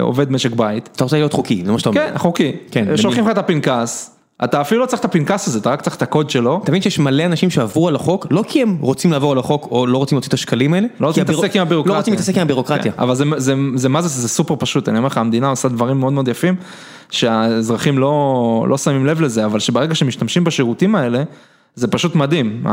עובד 0.00 0.32
משק 0.32 0.52
בית, 0.52 0.88
אתה 0.96 1.04
רוצה 1.04 1.16
להיות 1.16 1.32
חוקי, 1.32 1.62
זה 1.64 1.72
מה 1.72 1.78
שאתה 1.78 1.88
אומר. 1.88 2.00
כן, 2.00 2.18
חוקי, 2.18 2.52
כן, 2.70 2.96
שולחים? 2.96 3.24
לך 3.24 3.30
את 3.30 3.38
הפנקס, 3.38 4.19
אתה 4.44 4.60
אפילו 4.60 4.80
לא 4.80 4.86
צריך 4.86 5.00
את 5.00 5.04
הפנקס 5.04 5.48
הזה, 5.48 5.58
אתה 5.58 5.70
רק 5.70 5.82
צריך 5.82 5.96
את 5.96 6.02
הקוד 6.02 6.30
שלו, 6.30 6.60
אתה 6.62 6.70
מבין 6.70 6.82
שיש 6.82 6.98
מלא 6.98 7.24
אנשים 7.24 7.50
שעברו 7.50 7.88
על 7.88 7.96
החוק, 7.96 8.26
לא 8.30 8.44
כי 8.48 8.62
הם 8.62 8.76
רוצים 8.80 9.12
לעבור 9.12 9.32
על 9.32 9.38
החוק 9.38 9.68
או 9.70 9.86
לא 9.86 9.98
רוצים 9.98 10.16
להוציא 10.16 10.28
את 10.28 10.34
השקלים 10.34 10.74
האלה, 10.74 10.86
לא 11.00 11.06
רוצים 11.06 11.24
להתעסק 11.28 11.56
עם 11.56 11.62
הבירוקרטיה. 11.62 11.94
לא 11.94 11.98
רוצים 11.98 12.14
להתעסק 12.14 12.36
עם 12.36 12.42
הבירוקרטיה. 12.42 12.92
כן, 12.92 13.02
אבל 13.02 13.14
זה, 13.14 13.24
זה, 13.36 13.54
זה 13.74 13.88
מה 13.88 14.02
זה, 14.02 14.08
זה 14.08 14.28
סופר 14.28 14.54
פשוט, 14.58 14.88
אני 14.88 14.98
אומר 14.98 15.06
לך, 15.06 15.18
המדינה 15.18 15.48
עושה 15.48 15.68
דברים 15.68 16.00
מאוד 16.00 16.12
מאוד 16.12 16.28
יפים, 16.28 16.54
שהאזרחים 17.10 17.98
לא, 17.98 18.66
לא 18.68 18.78
שמים 18.78 19.06
לב 19.06 19.20
לזה, 19.20 19.44
אבל 19.44 19.58
שברגע 19.58 19.94
שמשתמשים 19.94 20.44
בשירותים 20.44 20.94
האלה, 20.94 21.22
זה 21.74 21.88
פשוט 21.88 22.14
מדהים. 22.14 22.64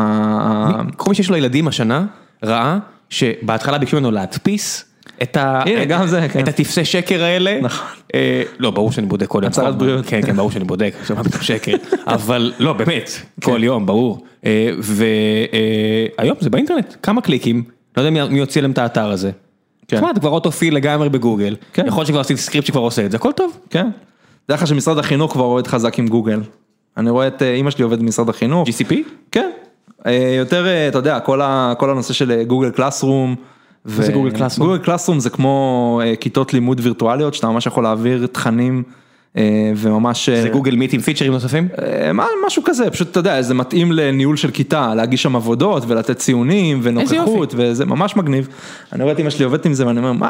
כל 0.98 1.10
מי 1.10 1.16
שיש 1.16 1.30
לו 1.30 1.36
ילדים 1.36 1.68
השנה, 1.68 2.06
ראה 2.44 2.78
שבהתחלה 3.10 3.78
ביקשו 3.78 3.98
ממנו 3.98 4.12
להדפיס 4.12 4.87
את 5.24 5.38
ה- 5.38 5.62
הנה, 5.66 5.86
גם 5.86 6.08
זה, 6.08 6.28
כן. 6.34 6.40
את 6.40 6.48
הטפסי 6.48 6.86
שקר 6.86 7.24
האלה. 7.24 7.60
נכון. 7.62 7.88
אה, 8.16 8.44
לא, 8.60 8.72
ברור 8.72 8.92
שאני 8.92 9.08
בודק 9.08 9.26
כל 9.28 9.40
יום. 9.44 9.48
הצהרת 9.52 9.78
בריאות. 9.78 10.06
כן, 10.06 10.22
כן, 10.26 10.36
ברור 10.36 10.52
שאני 10.52 10.66
בודק, 10.66 10.94
שקר. 11.42 11.72
אבל 12.08 12.54
לא, 12.60 12.74
באמת. 12.74 13.10
כל 13.44 13.60
יום, 13.64 13.86
ברור. 13.86 14.26
והיום 16.18 16.38
זה 16.40 16.50
באינטרנט, 16.50 16.96
כמה 17.04 17.22
קליקים, 17.22 17.64
לא 17.98 18.02
יודע 18.02 18.26
מי- 18.28 18.38
יוציא 18.40 18.62
להם 18.62 18.72
את 18.72 18.78
האתר 18.78 19.12
הזה. 19.12 19.32
כן. 19.88 19.98
תשמע, 19.98 20.12
אתה 20.12 20.20
כבר 20.20 20.30
autofill 20.30 20.76
לגמרי 20.76 21.10
בגוגל, 21.10 21.56
כן. 21.74 21.86
יכול 21.88 22.00
להיות 22.00 22.08
שכבר 22.08 22.20
עשיתי 22.20 22.42
סקריפט 22.42 22.68
שכבר 22.68 22.82
עושה 22.82 23.06
את 23.06 23.12
זה, 23.12 23.18
הכל 23.18 23.32
טוב. 23.32 23.58
כן. 23.70 23.88
דע 24.50 24.54
לך 24.56 24.68
שמשרד 24.68 24.98
החינוך 24.98 25.32
כבר 25.34 25.44
עובד 25.44 25.68
חזק 25.68 26.00
עם 26.00 26.08
גוגל. 26.08 26.40
אני 26.98 27.10
רואה 27.10 27.28
את 27.28 27.42
אה, 27.42 27.54
אימא 27.54 27.72
שלי 27.72 27.84
עובדת 27.84 28.00
במשרד 28.00 28.30
החינוך. 28.30 28.68
GCP? 28.70 28.94
כן. 29.32 29.50
אה, 30.08 30.34
יותר, 30.38 30.68
אה, 30.68 30.88
אתה 30.88 30.98
יודע, 30.98 31.20
כל 31.20 31.42
הנושא 31.90 32.14
של 32.14 32.32
אה, 32.32 32.44
גוגל 32.44 32.70
קלאסרום. 32.70 33.36
זה 33.88 34.12
גוגל 34.12 34.32
קלאסרום? 34.32 34.68
גוגל 34.68 34.84
קלאסרום 34.84 35.20
זה 35.20 35.30
כמו 35.30 36.02
אה, 36.04 36.16
כיתות 36.16 36.54
לימוד 36.54 36.80
וירטואליות, 36.84 37.34
שאתה 37.34 37.48
ממש 37.48 37.66
יכול 37.66 37.84
להעביר 37.84 38.28
תכנים 38.32 38.84
אה, 39.38 39.72
וממש... 39.76 40.30
אה, 40.30 40.42
זה 40.42 40.50
גוגל 40.50 40.76
מיט 40.76 40.94
עם 40.94 41.02
פיצ'רים 41.02 41.32
נוספים? 41.32 41.68
מה- 42.14 42.26
משהו 42.48 42.64
כזה, 42.66 42.90
פשוט 42.90 43.12
אתה 43.12 43.20
יודע, 43.20 43.42
זה 43.42 43.54
מתאים 43.54 43.92
לניהול 43.92 44.36
של 44.36 44.52
כיתה, 44.52 44.96
להגיש 44.96 45.24
שם 45.24 45.36
עבודות 45.36 45.84
ולתת 45.88 46.18
ציונים 46.18 46.80
ונוכחות, 46.84 47.54
וזה 47.58 47.86
ממש 47.86 48.16
מגניב. 48.16 48.48
אני 48.94 49.04
רואה 49.04 49.14
את 49.14 49.20
אמא 49.20 49.30
שלי 49.30 49.46
עובדת 49.46 49.66
עם 49.66 49.74
זה 49.74 49.88
ואני 49.88 50.00
אומר, 50.00 50.12
מה? 50.14 50.30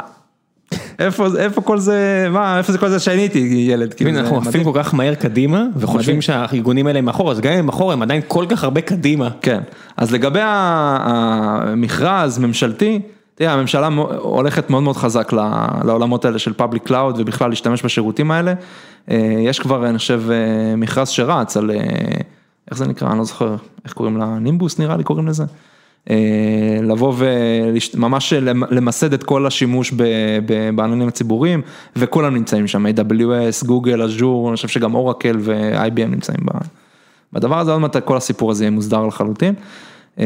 איפה, 0.99 1.27
איפה 1.37 1.61
כל 1.61 1.79
זה, 1.79 2.27
מה, 2.31 2.57
איפה 2.57 2.71
זה 2.71 2.77
כל 2.77 2.89
זה 2.89 2.99
שאני 2.99 3.21
הייתי 3.21 3.39
ילד, 3.69 3.93
כאילו, 3.93 4.09
אנחנו 4.11 4.37
עפים. 4.37 4.63
כל 4.63 4.71
כך 4.73 4.93
מהר 4.93 5.15
קדימה, 5.15 5.65
וחושבים. 5.77 6.21
שהארגונים 6.21 6.87
האלה 6.87 6.99
הם 6.99 7.05
מאחור, 7.05 7.31
אז 7.31 7.39
גם 7.39 7.51
אם 7.51 7.59
הם 7.59 7.65
מאחור, 7.65 7.91
הם 7.91 8.01
עדיין 8.01 8.21
כל 8.27 8.45
כך 8.49 8.63
הרבה 8.63 8.81
קדימה. 8.81 9.29
כן, 9.41 9.59
אז 9.97 10.11
לגבי 10.11 10.39
המכרז 10.43 12.37
ממשלתי, 12.37 12.99
תראה, 13.37 13.53
הממשלה 13.53 13.89
הולכת 14.19 14.69
מאוד 14.69 14.83
מאוד 14.83 14.97
חזק 14.97 15.33
לעולמות 15.83 16.25
האלה 16.25 16.39
של 16.39 16.53
public 16.53 16.83
cloud 16.83 17.15
ובכלל 17.19 17.49
להשתמש 17.49 17.85
בשירותים 17.85 18.31
האלה. 18.31 18.53
אה, 19.11 19.35
יש 19.39 19.59
כבר, 19.59 19.89
אני 19.89 19.97
חושב, 19.97 20.21
אה, 20.31 20.75
מכרז 20.75 21.09
שרץ 21.09 21.57
על, 21.57 21.71
אה, 21.71 21.77
איך 22.71 22.77
זה 22.77 22.87
נקרא, 22.87 23.09
אני 23.09 23.17
לא 23.17 23.23
זוכר, 23.23 23.55
איך 23.85 23.93
קוראים 23.93 24.17
לה, 24.17 24.39
נימבוס 24.39 24.79
נראה 24.79 24.97
לי 24.97 25.03
קוראים 25.03 25.27
לזה. 25.27 25.43
לבוא 26.83 27.13
וממש 27.17 28.33
למסד 28.69 29.13
את 29.13 29.23
כל 29.23 29.45
השימוש 29.45 29.93
בעננים 30.75 31.07
הציבוריים 31.07 31.61
וכולם 31.95 32.33
נמצאים 32.33 32.67
שם, 32.67 32.85
AWS, 32.85 33.65
גוגל, 33.65 34.01
אג'ור, 34.01 34.49
אני 34.49 34.55
חושב 34.55 34.67
שגם 34.67 34.95
אורקל 34.95 35.37
ו-IBM 35.39 36.07
נמצאים. 36.07 36.39
בדבר 37.33 37.59
הזה 37.59 37.71
עוד 37.71 37.81
מעט 37.81 37.97
כל 37.97 38.17
הסיפור 38.17 38.51
הזה 38.51 38.63
יהיה 38.63 38.71
מוסדר 38.71 39.05
לחלוטין. 39.05 39.53
אה, 40.19 40.25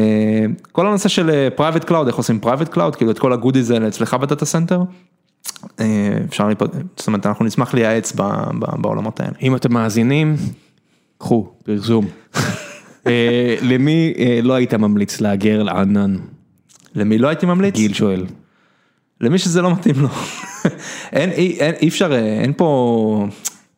כל 0.72 0.86
הנושא 0.86 1.08
של 1.08 1.48
private 1.56 1.84
cloud, 1.84 2.06
איך 2.06 2.16
עושים 2.16 2.40
private 2.40 2.68
cloud, 2.68 2.96
כאילו 2.96 3.10
את 3.10 3.18
כל 3.18 3.32
ה 3.32 3.37
goodies 3.37 3.70
האלה 3.70 3.88
אצלך 3.88 4.14
ב 4.14 4.20
data 4.20 4.44
center. 4.44 4.82
אה, 5.80 5.86
אפשר, 6.28 6.48
להיפ- 6.48 6.64
זאת 6.96 7.06
אומרת 7.06 7.26
אנחנו 7.26 7.44
נשמח 7.44 7.74
לייעץ 7.74 8.12
בעולמות 8.78 9.20
האלה. 9.20 9.32
אם 9.42 9.56
אתם 9.56 9.72
מאזינים, 9.74 10.36
קחו, 11.18 11.52
פרסום. 11.64 12.06
אה, 13.06 13.54
למי 13.62 14.12
אה, 14.18 14.40
לא 14.42 14.52
היית 14.54 14.74
ממליץ 14.74 15.20
להגר 15.20 15.62
לענן? 15.62 16.16
למי 16.94 17.18
לא 17.18 17.28
הייתי 17.28 17.46
ממליץ? 17.46 17.74
גיל 17.74 17.92
שואל. 17.92 18.26
למי 19.20 19.38
שזה 19.38 19.62
לא 19.62 19.72
מתאים 19.72 19.94
לו. 20.00 20.08
אין, 21.12 21.30
אי, 21.30 21.56
אין, 21.60 21.74
אי 21.82 21.88
אפשר, 21.88 22.12
אה, 22.12 22.18
אין 22.40 22.52
פה, 22.56 23.26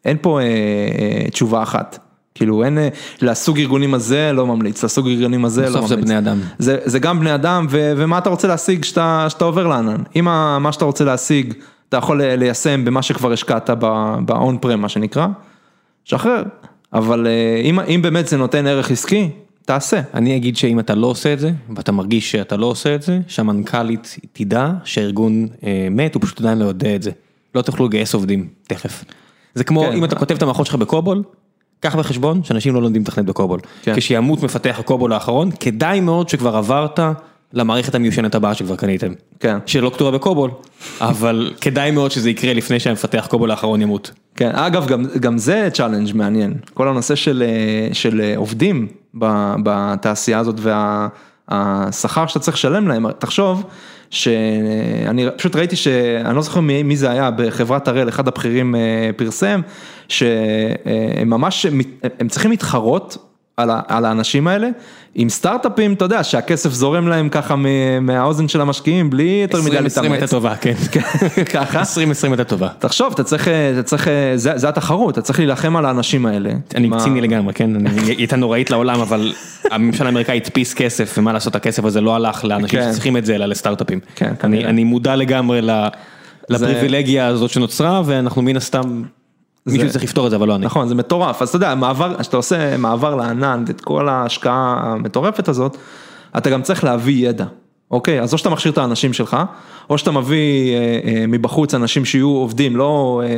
אין 0.04 0.16
פה 0.20 0.40
אה, 0.40 0.44
אה, 0.46 1.30
תשובה 1.30 1.62
אחת. 1.62 1.98
כאילו 2.34 2.64
אין, 2.64 2.78
אה, 2.78 2.88
לסוג 3.22 3.58
ארגונים 3.58 3.94
הזה 3.94 4.30
לא 4.32 4.46
ממליץ, 4.46 4.84
לסוג 4.84 5.08
ארגונים 5.08 5.44
הזה 5.44 5.60
לא 5.60 5.68
ממליץ. 5.68 5.84
בסוף 5.84 5.88
זה 5.88 5.96
בני 5.96 6.18
אדם. 6.18 6.38
זה, 6.58 6.78
זה 6.84 6.98
גם 6.98 7.20
בני 7.20 7.34
אדם 7.34 7.66
ו, 7.70 7.92
ומה 7.96 8.18
אתה 8.18 8.30
רוצה 8.30 8.48
להשיג 8.48 8.84
שאתה, 8.84 9.26
שאתה 9.28 9.44
עובר 9.44 9.66
לענן. 9.66 10.02
אם 10.16 10.24
מה 10.60 10.68
שאתה 10.72 10.84
רוצה 10.84 11.04
להשיג, 11.04 11.54
אתה 11.88 11.96
יכול 11.96 12.22
ל- 12.22 12.34
ליישם 12.34 12.84
במה 12.84 13.02
שכבר 13.02 13.32
השקעת 13.32 13.70
ב-on 13.70 14.64
prem 14.64 14.76
מה 14.76 14.88
שנקרא, 14.88 15.26
שחרר. 16.04 16.42
אבל 16.92 17.26
אה, 17.26 17.60
אם, 17.64 17.80
אם 17.80 18.02
באמת 18.02 18.28
זה 18.28 18.36
נותן 18.36 18.66
ערך 18.66 18.90
עסקי, 18.90 19.30
תעשה. 19.64 20.00
אני 20.14 20.36
אגיד 20.36 20.56
שאם 20.56 20.80
אתה 20.80 20.94
לא 20.94 21.06
עושה 21.06 21.32
את 21.32 21.38
זה, 21.38 21.50
ואתה 21.76 21.92
מרגיש 21.92 22.30
שאתה 22.30 22.56
לא 22.56 22.66
עושה 22.66 22.94
את 22.94 23.02
זה, 23.02 23.20
שהמנכ"לית 23.28 24.18
תדע 24.32 24.70
שהארגון 24.84 25.46
אה, 25.66 25.88
מת, 25.90 26.14
הוא 26.14 26.22
פשוט 26.22 26.40
עדיין 26.40 26.58
לא 26.58 26.64
יודע 26.64 26.94
את 26.94 27.02
זה. 27.02 27.10
לא 27.54 27.62
תוכלו 27.62 27.86
לגייס 27.86 28.14
עובדים, 28.14 28.48
תכף. 28.66 29.04
זה 29.54 29.64
כמו 29.64 29.80
כן. 29.82 29.92
אם 29.92 30.04
אתה 30.04 30.16
כותב 30.16 30.34
את 30.34 30.42
המערכות 30.42 30.66
שלך 30.66 30.74
בקובול, 30.74 31.22
קח 31.84 31.96
בחשבון 31.96 32.44
שאנשים 32.44 32.74
לא 32.74 32.82
לומדים 32.82 33.02
לתכנת 33.02 33.24
בקובול. 33.24 33.60
כן. 33.82 33.94
כשימות 33.96 34.42
מפתח 34.42 34.76
הקובול 34.78 35.12
האחרון, 35.12 35.50
כדאי 35.60 36.00
מאוד 36.00 36.28
שכבר 36.28 36.56
עברת 36.56 37.00
למערכת 37.52 37.94
המיושנת 37.94 38.34
הבאה 38.34 38.54
שכבר 38.54 38.76
קניתם. 38.76 39.12
כן. 39.40 39.58
שלא 39.66 39.90
כתובה 39.94 40.10
בקובול, 40.10 40.50
אבל 41.00 41.52
כדאי 41.60 41.90
מאוד 41.90 42.10
שזה 42.10 42.30
יקרה 42.30 42.52
לפני 42.52 42.80
שהמפתח 42.80 43.26
קובול 43.30 43.50
האחרון 43.50 43.82
ימות. 43.82 44.10
כן, 44.36 44.50
אגב, 44.54 44.86
גם, 44.86 45.04
גם 45.20 45.38
זה 45.38 45.68
challenge 45.72 46.14
מעניין, 46.14 46.54
כל 46.74 46.88
הנושא 46.88 47.14
של, 47.14 47.42
אה, 47.46 47.94
של 47.94 48.20
אה, 48.20 48.36
עובדים 48.36 48.88
בתעשייה 49.62 50.38
הזאת 50.38 50.60
והשכר 51.48 52.26
שאתה 52.26 52.38
צריך 52.38 52.56
לשלם 52.56 52.88
להם, 52.88 53.12
תחשוב 53.12 53.64
שאני 54.10 55.26
פשוט 55.36 55.56
ראיתי 55.56 55.76
שאני 55.76 56.36
לא 56.36 56.42
זוכר 56.42 56.60
מי, 56.60 56.82
מי 56.82 56.96
זה 56.96 57.10
היה 57.10 57.30
בחברת 57.30 57.88
הראל, 57.88 58.08
אחד 58.08 58.28
הבכירים 58.28 58.74
אה, 58.74 59.10
פרסם, 59.16 59.60
שהם 60.08 61.30
ממש, 61.30 61.66
הם 62.20 62.28
צריכים 62.28 62.50
להתחרות 62.50 63.33
על, 63.56 63.70
ה- 63.70 63.80
על 63.88 64.04
האנשים 64.04 64.46
האלה 64.46 64.68
עם 65.14 65.28
סטארט-אפים, 65.28 65.92
אתה 65.92 66.04
יודע, 66.04 66.24
שהכסף 66.24 66.70
זורם 66.72 67.08
להם 67.08 67.28
ככה 67.28 67.54
מהאוזן 68.00 68.48
של 68.48 68.60
המשקיעים, 68.60 69.10
בלי 69.10 69.22
יותר 69.48 69.58
מדי 69.62 69.78
2020 69.78 70.12
הייתה 70.12 70.24
להתאמץ. 70.24 70.30
טובה, 70.30 70.56
כן. 70.56 70.74
ככה. 71.54 71.78
2020 71.80 72.32
הייתה 72.32 72.44
טובה. 72.44 72.68
תחשוב, 72.78 73.12
אתה 73.12 73.24
צריך, 73.24 73.48
אתה 73.48 73.82
צריך, 73.82 74.08
זה, 74.34 74.52
זה 74.56 74.68
התחרות, 74.68 75.12
אתה 75.14 75.22
צריך 75.22 75.38
להילחם 75.38 75.76
על 75.76 75.86
האנשים 75.86 76.26
האלה. 76.26 76.50
אני 76.74 76.88
מה- 76.88 76.98
ציני 76.98 77.20
לגמרי, 77.20 77.54
כן, 77.54 77.76
אני- 77.76 77.90
היא 78.00 78.18
הייתה 78.18 78.36
נוראית 78.36 78.70
לעולם, 78.70 79.00
אבל 79.00 79.32
הממשל 79.70 80.06
האמריקאי 80.06 80.36
הדפיס 80.36 80.74
כסף, 80.74 81.14
ומה 81.18 81.32
לעשות, 81.32 81.56
הכסף 81.56 81.84
הזה 81.84 82.00
לא 82.00 82.14
הלך 82.14 82.44
לאנשים 82.44 82.80
כן. 82.80 82.88
שצריכים 82.90 83.16
את 83.16 83.26
זה, 83.26 83.34
אלא 83.34 83.46
לסטארט-אפים. 83.46 84.00
כן, 84.14 84.32
אני-. 84.44 84.64
אני 84.64 84.84
מודע 84.84 85.16
לגמרי 85.16 85.60
לפריבילגיה 86.48 87.26
הזאת 87.26 87.50
שנוצרה, 87.50 88.02
ואנחנו 88.04 88.42
מן 88.42 88.56
הסתם, 88.56 89.02
מישהו 89.66 89.90
צריך 89.90 90.04
לפתור 90.04 90.26
את 90.26 90.30
זה, 90.30 90.36
אבל 90.36 90.48
לא 90.48 90.54
אני. 90.54 90.66
נכון, 90.66 90.88
זה 90.88 90.94
מטורף, 90.94 91.42
אז 91.42 91.48
אתה 91.48 91.56
יודע, 91.56 91.74
מעבר, 91.74 92.14
כשאתה 92.18 92.36
עושה 92.36 92.76
מעבר 92.76 93.14
לענן, 93.14 93.64
את 93.70 93.80
כל 93.80 94.08
ההשקעה 94.08 94.80
המטורפת 94.82 95.48
הזאת, 95.48 95.76
אתה 96.36 96.50
גם 96.50 96.62
צריך 96.62 96.84
להביא 96.84 97.28
ידע, 97.28 97.44
אוקיי? 97.90 98.20
אז 98.20 98.32
או 98.32 98.38
שאתה 98.38 98.50
מכשיר 98.50 98.72
את 98.72 98.78
האנשים 98.78 99.12
שלך, 99.12 99.36
או 99.90 99.98
שאתה 99.98 100.10
מביא 100.10 100.74
אה, 100.74 101.00
אה, 101.04 101.26
מבחוץ 101.28 101.74
אנשים 101.74 102.04
שיהיו 102.04 102.28
עובדים, 102.28 102.76
לא 102.76 103.22
אה, 103.24 103.28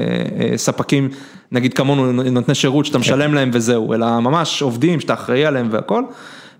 אה, 0.50 0.58
ספקים, 0.58 1.08
נגיד 1.52 1.74
כמונו 1.74 2.12
נותני 2.12 2.54
שירות 2.54 2.86
שאתה 2.86 2.98
משלם 2.98 3.34
להם 3.34 3.50
וזהו, 3.52 3.94
אלא 3.94 4.20
ממש 4.20 4.62
עובדים 4.62 5.00
שאתה 5.00 5.14
אחראי 5.14 5.46
עליהם 5.46 5.68
והכל, 5.70 6.02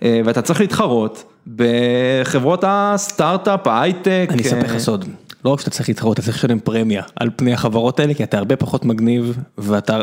אה, 0.02 0.20
ואתה 0.24 0.42
צריך 0.42 0.60
להתחרות 0.60 1.24
בחברות 1.56 2.64
הסטארט-אפ, 2.66 3.66
ההייטק. 3.66 4.26
אני 4.30 4.42
אספר 4.42 4.56
אה, 4.56 4.62
לך 4.62 4.78
סוד, 4.78 5.04
לא 5.44 5.50
רק 5.50 5.60
שאתה 5.60 5.70
צריך 5.70 5.88
להתחרות, 5.88 6.18
אתה 6.18 6.26
צריך 6.26 6.36
לשלם 6.38 6.60
פרמיה 6.60 7.02
על 7.16 7.30
פני 7.36 7.52
החברות 7.52 8.00
האלה, 8.00 8.14
כי 8.14 8.24
אתה 8.24 8.38
הרבה 8.38 8.56
פחות 8.56 8.84
מגניב, 8.84 9.38
ואתה... 9.58 10.00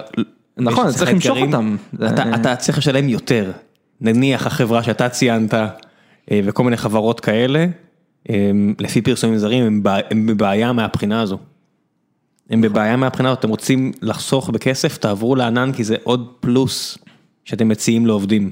נכון, 0.58 0.90
יש 0.90 0.96
צריך 0.96 1.12
למשוך 1.12 1.38
אותם. 1.48 1.76
אתה- 1.96 2.08
זה- 2.16 2.36
אתה 2.36 2.56
צריך 2.56 2.78
לשלם 2.78 3.10
יותר. 3.10 3.52
נניח 4.02 4.48
החברה 4.48 4.84
שאתה 4.84 5.10
ציינת, 5.10 5.54
אה, 5.54 5.70
וכל 6.44 6.64
מיני 6.64 6.78
חברות 6.78 7.20
כאלה, 7.20 7.66
אה, 8.30 8.52
לפי 8.80 9.02
פרסומים 9.02 9.38
זרים, 9.38 9.64
הם 9.64 9.84
בע- 9.84 9.98
הם 10.12 10.26
בבעיה 10.26 10.74
מהבחינה 10.74 11.22
הזו. 11.22 11.38
הם 12.50 12.62
בבעיה 12.62 12.98
מהבחינה 12.98 13.30
הזאת, 13.30 13.40
אתם 13.40 13.50
רוצים 13.50 13.92
לחסוך 14.02 14.50
בכסף, 14.50 14.98
תעברו 14.98 15.36
לענן, 15.36 15.72
כי 15.74 15.84
זה 15.84 15.96
עוד 16.04 16.28
פלוס 16.40 16.98
שאתם 17.46 17.68
מציעים 17.68 18.06
לעובדים. 18.06 18.52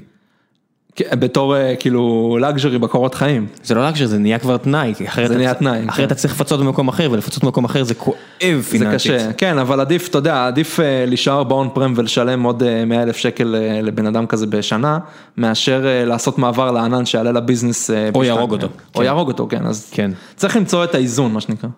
כן, 0.96 1.20
בתור 1.20 1.56
אה, 1.56 1.76
כאילו 1.76 2.36
לאגז'רי 2.40 2.78
בקורות 2.78 3.14
חיים. 3.14 3.46
זה 3.62 3.74
לא 3.74 3.80
רק 3.80 3.96
שזה 3.96 4.18
נהיה 4.18 4.38
כבר 4.38 4.56
תנאי, 4.56 4.92
אחרת 5.06 5.28
זה 5.28 5.36
נהיה 5.36 5.54
תנאי, 5.54 5.88
אחרת 5.88 5.96
כן. 5.96 6.04
אתה 6.04 6.14
צריך 6.14 6.34
לפצות 6.34 6.60
במקום 6.60 6.88
אחר, 6.88 7.08
ולפצות 7.12 7.44
במקום 7.44 7.64
אחר 7.64 7.82
זה 7.82 7.94
כואב 7.94 8.16
זה 8.40 8.62
פיננסית. 8.70 9.12
קשה, 9.12 9.32
כן, 9.32 9.58
אבל 9.58 9.80
עדיף, 9.80 10.08
אתה 10.08 10.18
יודע, 10.18 10.46
עדיף 10.46 10.80
אה, 10.80 11.04
להישאר 11.06 11.44
באון 11.44 11.68
prem 11.74 11.92
ולשלם 11.96 12.42
עוד 12.42 12.62
100 12.86 13.02
אלף 13.02 13.16
שקל 13.16 13.54
אה, 13.54 13.82
לבן 13.82 14.06
אדם 14.06 14.26
כזה 14.26 14.46
בשנה, 14.46 14.98
מאשר 15.36 15.86
אה, 15.86 16.04
לעשות 16.04 16.38
מעבר 16.38 16.70
לענן 16.70 17.06
שיעלה 17.06 17.32
ל 17.32 17.38
business. 17.38 17.90
אה, 17.90 18.10
או. 18.14 18.24
יהרוג 18.24 18.52
אותו. 18.52 18.66
או 18.66 18.98
כן. 18.98 19.04
יהרוג 19.04 19.28
אותו, 19.28 19.46
כן, 19.50 19.66
אז 19.66 19.90
כן. 19.90 20.10
צריך 20.36 20.56
למצוא 20.56 20.84
את 20.84 20.94
האיזון, 20.94 21.32
מה 21.32 21.40
שנקרא. 21.40 21.68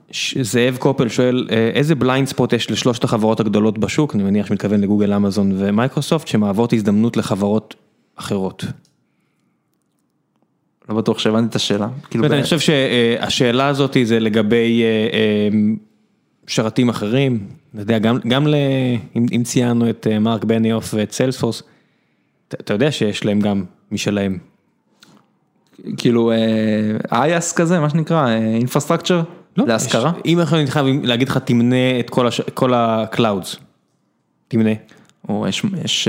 זאב 0.42 0.76
קופל 0.76 1.08
שואל, 1.08 1.46
אה, 1.50 1.70
איזה 1.74 1.94
blind 1.94 2.28
spot 2.28 2.52
יש 2.52 2.70
לשלושת 2.70 3.04
החברות 3.04 3.40
הגדולות 3.40 3.78
בשוק, 3.78 4.14
אני 4.14 4.22
מניח 4.22 4.46
שמתכוון 4.46 4.80
לגוגל, 4.80 5.12
אמזון 5.12 5.52
ומייקרוסופט, 5.58 6.28
שמהוות 6.28 6.72
הזדמנות 6.72 7.16
לחברות 7.16 7.74
אחרות. 8.16 8.64
לא 10.88 10.94
בטוח 10.94 11.18
שהבנתי 11.18 11.46
את 11.48 11.54
השאלה. 11.54 11.88
כאילו, 12.10 12.26
אני 12.26 12.42
חושב 12.42 12.58
שהשאלה 12.58 13.66
הזאת 13.68 13.96
זה 14.04 14.20
לגבי 14.20 14.82
אה, 14.82 14.88
אה, 15.12 15.48
שרתים 16.46 16.88
אחרים, 16.88 17.46
אתה 17.74 17.82
יודע, 17.82 17.98
גם, 17.98 18.18
גם 18.28 18.46
ל... 18.46 18.54
אם, 19.16 19.26
אם 19.36 19.42
ציינו 19.44 19.90
את 19.90 20.06
אה, 20.10 20.18
מרק 20.18 20.44
בניוף 20.44 20.94
ואת 20.94 21.12
סיילספורס, 21.12 21.62
אתה- 22.48 22.74
יודע 22.74 22.92
שיש 22.92 23.24
להם 23.24 23.40
גם 23.40 23.64
משלהם. 23.92 24.38
כאילו, 25.96 26.32
IaaS 27.12 27.52
כזה, 27.52 27.80
מה 27.80 27.90
שנקרא, 27.90 28.28
infrastructure, 28.36 29.22
להשכרה. 29.56 30.12
יש- 30.16 30.22
אם 30.26 30.40
אנחנו 30.40 30.56
חייב 30.66 30.86
להגיד 31.02 31.28
לך, 31.28 31.38
תמנה 31.38 32.00
את 32.00 32.10
כל, 32.10 32.26
הש... 32.26 32.40
כל 32.40 32.74
ה-clouds. 32.74 33.56
תמנה. 34.48 34.70
או 35.28 35.46
יש, 35.48 35.62
יש. 35.84 36.08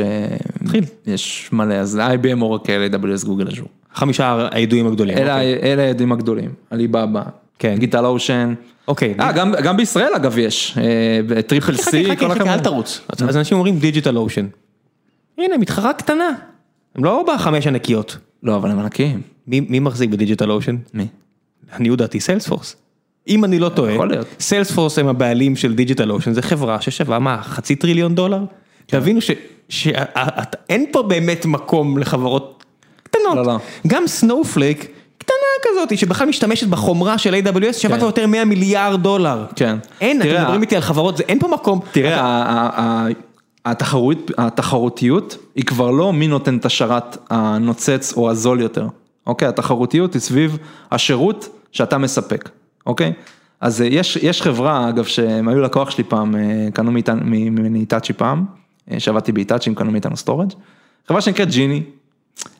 יש 1.07 1.49
מלא, 1.53 1.73
אז 1.73 1.99
IBM, 2.13 2.41
אורקל, 2.41 2.87
AWS, 2.93 3.25
גוגל, 3.25 3.47
Azure. 3.47 3.67
חמישה 3.95 4.47
הידועים 4.51 4.87
הגדולים. 4.87 5.17
אלה 5.17 5.35
אוקיי. 5.35 5.81
הידועים 5.81 6.11
הגדולים, 6.11 6.49
עליבאבא, 6.69 7.23
כן. 7.59 7.75
Digital 7.77 8.05
Ocean. 8.05 8.53
אוקיי. 8.87 9.15
אה, 9.19 9.31
גם, 9.31 9.53
גם 9.63 9.77
בישראל 9.77 10.13
אגב 10.15 10.37
יש, 10.37 10.77
אה, 10.77 11.41
Triple 11.41 11.73
חכה, 11.73 11.91
C, 11.91 12.05
חכה, 12.05 12.15
כל 12.15 12.33
חכה, 12.35 12.53
אל. 12.53 12.59
תרוץ. 12.59 13.01
אז 13.27 13.37
אנשים 13.37 13.57
אומרים 13.57 13.79
Digital 13.79 14.17
Ocean. 14.17 14.47
הנה, 15.37 15.57
מתחרה 15.57 15.93
קטנה. 15.93 16.29
הם 16.95 17.03
לא 17.03 17.25
בחמש 17.27 17.67
ענקיות. 17.67 18.17
לא, 18.43 18.55
אבל 18.55 18.71
הם 18.71 18.79
ענקיים. 18.79 19.21
מי 19.47 19.59
מי 19.59 19.79
מחזיק 19.79 20.09
ב 20.09 20.14
Digital 20.14 20.51
Ocean? 20.51 20.75
מי? 20.93 21.07
לעניות 21.73 21.99
דעתי 21.99 22.19
סיילספורס. 22.19 22.75
אם 23.27 23.45
אני 23.45 23.59
לא 23.59 23.69
טועה. 23.69 23.95
סיילספורס 24.39 24.99
הם 24.99 25.07
הבעלים 25.07 25.55
של 25.55 25.75
Digital 25.75 26.11
Ocean, 26.11 26.33
זה 26.33 26.41
חברה 26.41 26.81
ששווה 26.81 27.19
מה, 27.19 27.41
חצי 27.43 27.75
טריליון 27.75 28.15
דולר? 28.15 28.39
כן. 28.87 28.99
תבינו 28.99 29.19
שאין 29.69 30.85
פה 30.91 31.03
באמת 31.03 31.45
מקום 31.45 31.97
לחברות 31.97 32.54
קטנות. 33.19 33.35
לא, 33.47 33.53
לא. 33.53 33.57
גם 33.87 34.07
Snowflake, 34.07 34.87
קטנה 35.17 35.35
כזאת, 35.63 35.97
שבכלל 35.97 36.27
משתמשת 36.27 36.67
בחומרה 36.67 37.17
של 37.17 37.33
AWS, 37.33 37.73
שווה 37.73 37.93
כן. 37.93 37.97
כבר 37.97 38.07
יותר 38.07 38.27
100 38.27 38.45
מיליארד 38.45 39.03
דולר. 39.03 39.45
כן. 39.55 39.77
אין, 40.01 40.21
אתם 40.21 40.29
תראה, 40.29 40.41
מדברים 40.41 40.61
איתי 40.61 40.75
על 40.75 40.81
חברות, 40.81 41.17
זה- 41.17 41.23
אין 41.27 41.39
פה 41.39 41.47
מקום. 41.47 41.79
תראה, 41.91 42.21
ה- 42.21 42.25
ה- 42.25 42.81
ה- 42.81 43.07
התחרות, 43.65 44.31
התחרותיות 44.37 45.37
היא 45.55 45.63
כבר 45.65 45.91
לא 45.91 46.13
מי 46.13 46.27
נותן 46.27 46.57
את 46.57 46.65
השרת 46.65 47.17
הנוצץ 47.29 48.13
או 48.17 48.29
הזול 48.31 48.61
יותר, 48.61 48.87
אוקיי? 49.27 49.47
התחרותיות 49.47 50.13
היא 50.13 50.21
סביב 50.21 50.57
השירות 50.91 51.49
שאתה 51.71 51.97
מספק, 51.97 52.49
אוקיי? 52.85 53.13
אז 53.61 53.81
אה, 53.81 53.87
יש, 53.87 54.15
יש 54.21 54.41
חברה, 54.41 54.89
אגב, 54.89 55.03
שהם 55.05 55.47
היו 55.47 55.61
לקוח 55.61 55.89
שלי 55.89 56.03
פעם, 56.03 56.35
אה, 56.35 56.41
קנו 56.73 56.91
מאיתנו- 56.91 57.21
ממני 57.25 57.79
היטאצ'י 57.79 58.13
פעם, 58.13 58.45
אה, 58.91 58.99
שעבדתי 58.99 59.31
בהיטאצ'י, 59.31 59.69
הם 59.69 59.75
קנו 59.75 59.91
מאיתנו 59.91 60.17
storage, 60.17 60.51
חברה 61.07 61.21
שנקראת 61.21 61.49
ג'יני. 61.51 61.81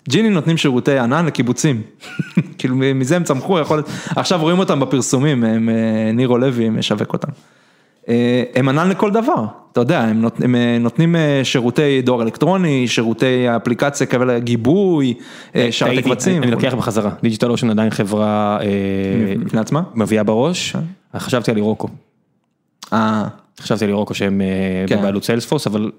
ג'יני 0.09 0.29
נותנים 0.29 0.57
שירותי 0.57 0.97
ענן 0.97 1.25
לקיבוצים, 1.25 1.81
כאילו 2.57 2.75
מזה 2.75 3.15
הם 3.15 3.23
צמחו, 3.23 3.59
יכול 3.59 3.77
להיות, 3.77 3.89
עכשיו 4.15 4.41
רואים 4.41 4.59
אותם 4.59 4.79
בפרסומים, 4.79 5.43
הם, 5.43 5.69
אה, 5.69 6.11
נירו 6.13 6.37
לוי 6.37 6.69
משווק 6.69 7.13
אותם. 7.13 7.27
אה, 8.09 8.43
הם 8.55 8.69
ענן 8.69 8.89
לכל 8.89 9.11
דבר, 9.11 9.45
אתה 9.71 9.81
יודע, 9.81 10.01
הם 10.01 10.21
נות- 10.21 10.41
הם, 10.43 10.55
אה, 10.55 10.77
נותנים 10.79 11.15
שירותי 11.43 12.01
דואר 12.01 12.21
אלקטרוני, 12.21 12.87
שירותי 12.87 13.45
אפליקציה 13.55 14.07
כאלה, 14.07 14.39
גיבוי, 14.39 15.13
שרתי 15.71 16.01
קבצים. 16.01 16.43
אני 16.43 16.51
לוקח 16.51 16.73
בחזרה, 16.73 17.11
Digital 17.23 17.49
Ocean 17.51 17.69
עדיין 17.69 17.89
חברה 17.89 18.57
בפני 19.45 19.59
עצמה? 19.59 19.81
מביאה 19.95 20.23
בראש, 20.23 20.75
חשבתי 21.17 21.51
על 21.51 21.57
Heroku, 21.57 21.87
אה, 22.93 23.23
חשבתי 23.61 23.83
על 23.85 23.89
Heroku 23.89 24.13
שהם 24.13 24.41
אה, 24.41 24.47
כן. 24.87 24.99
בבעלות 24.99 25.23
סיילספורס, 25.23 25.67
אבל 25.67 25.91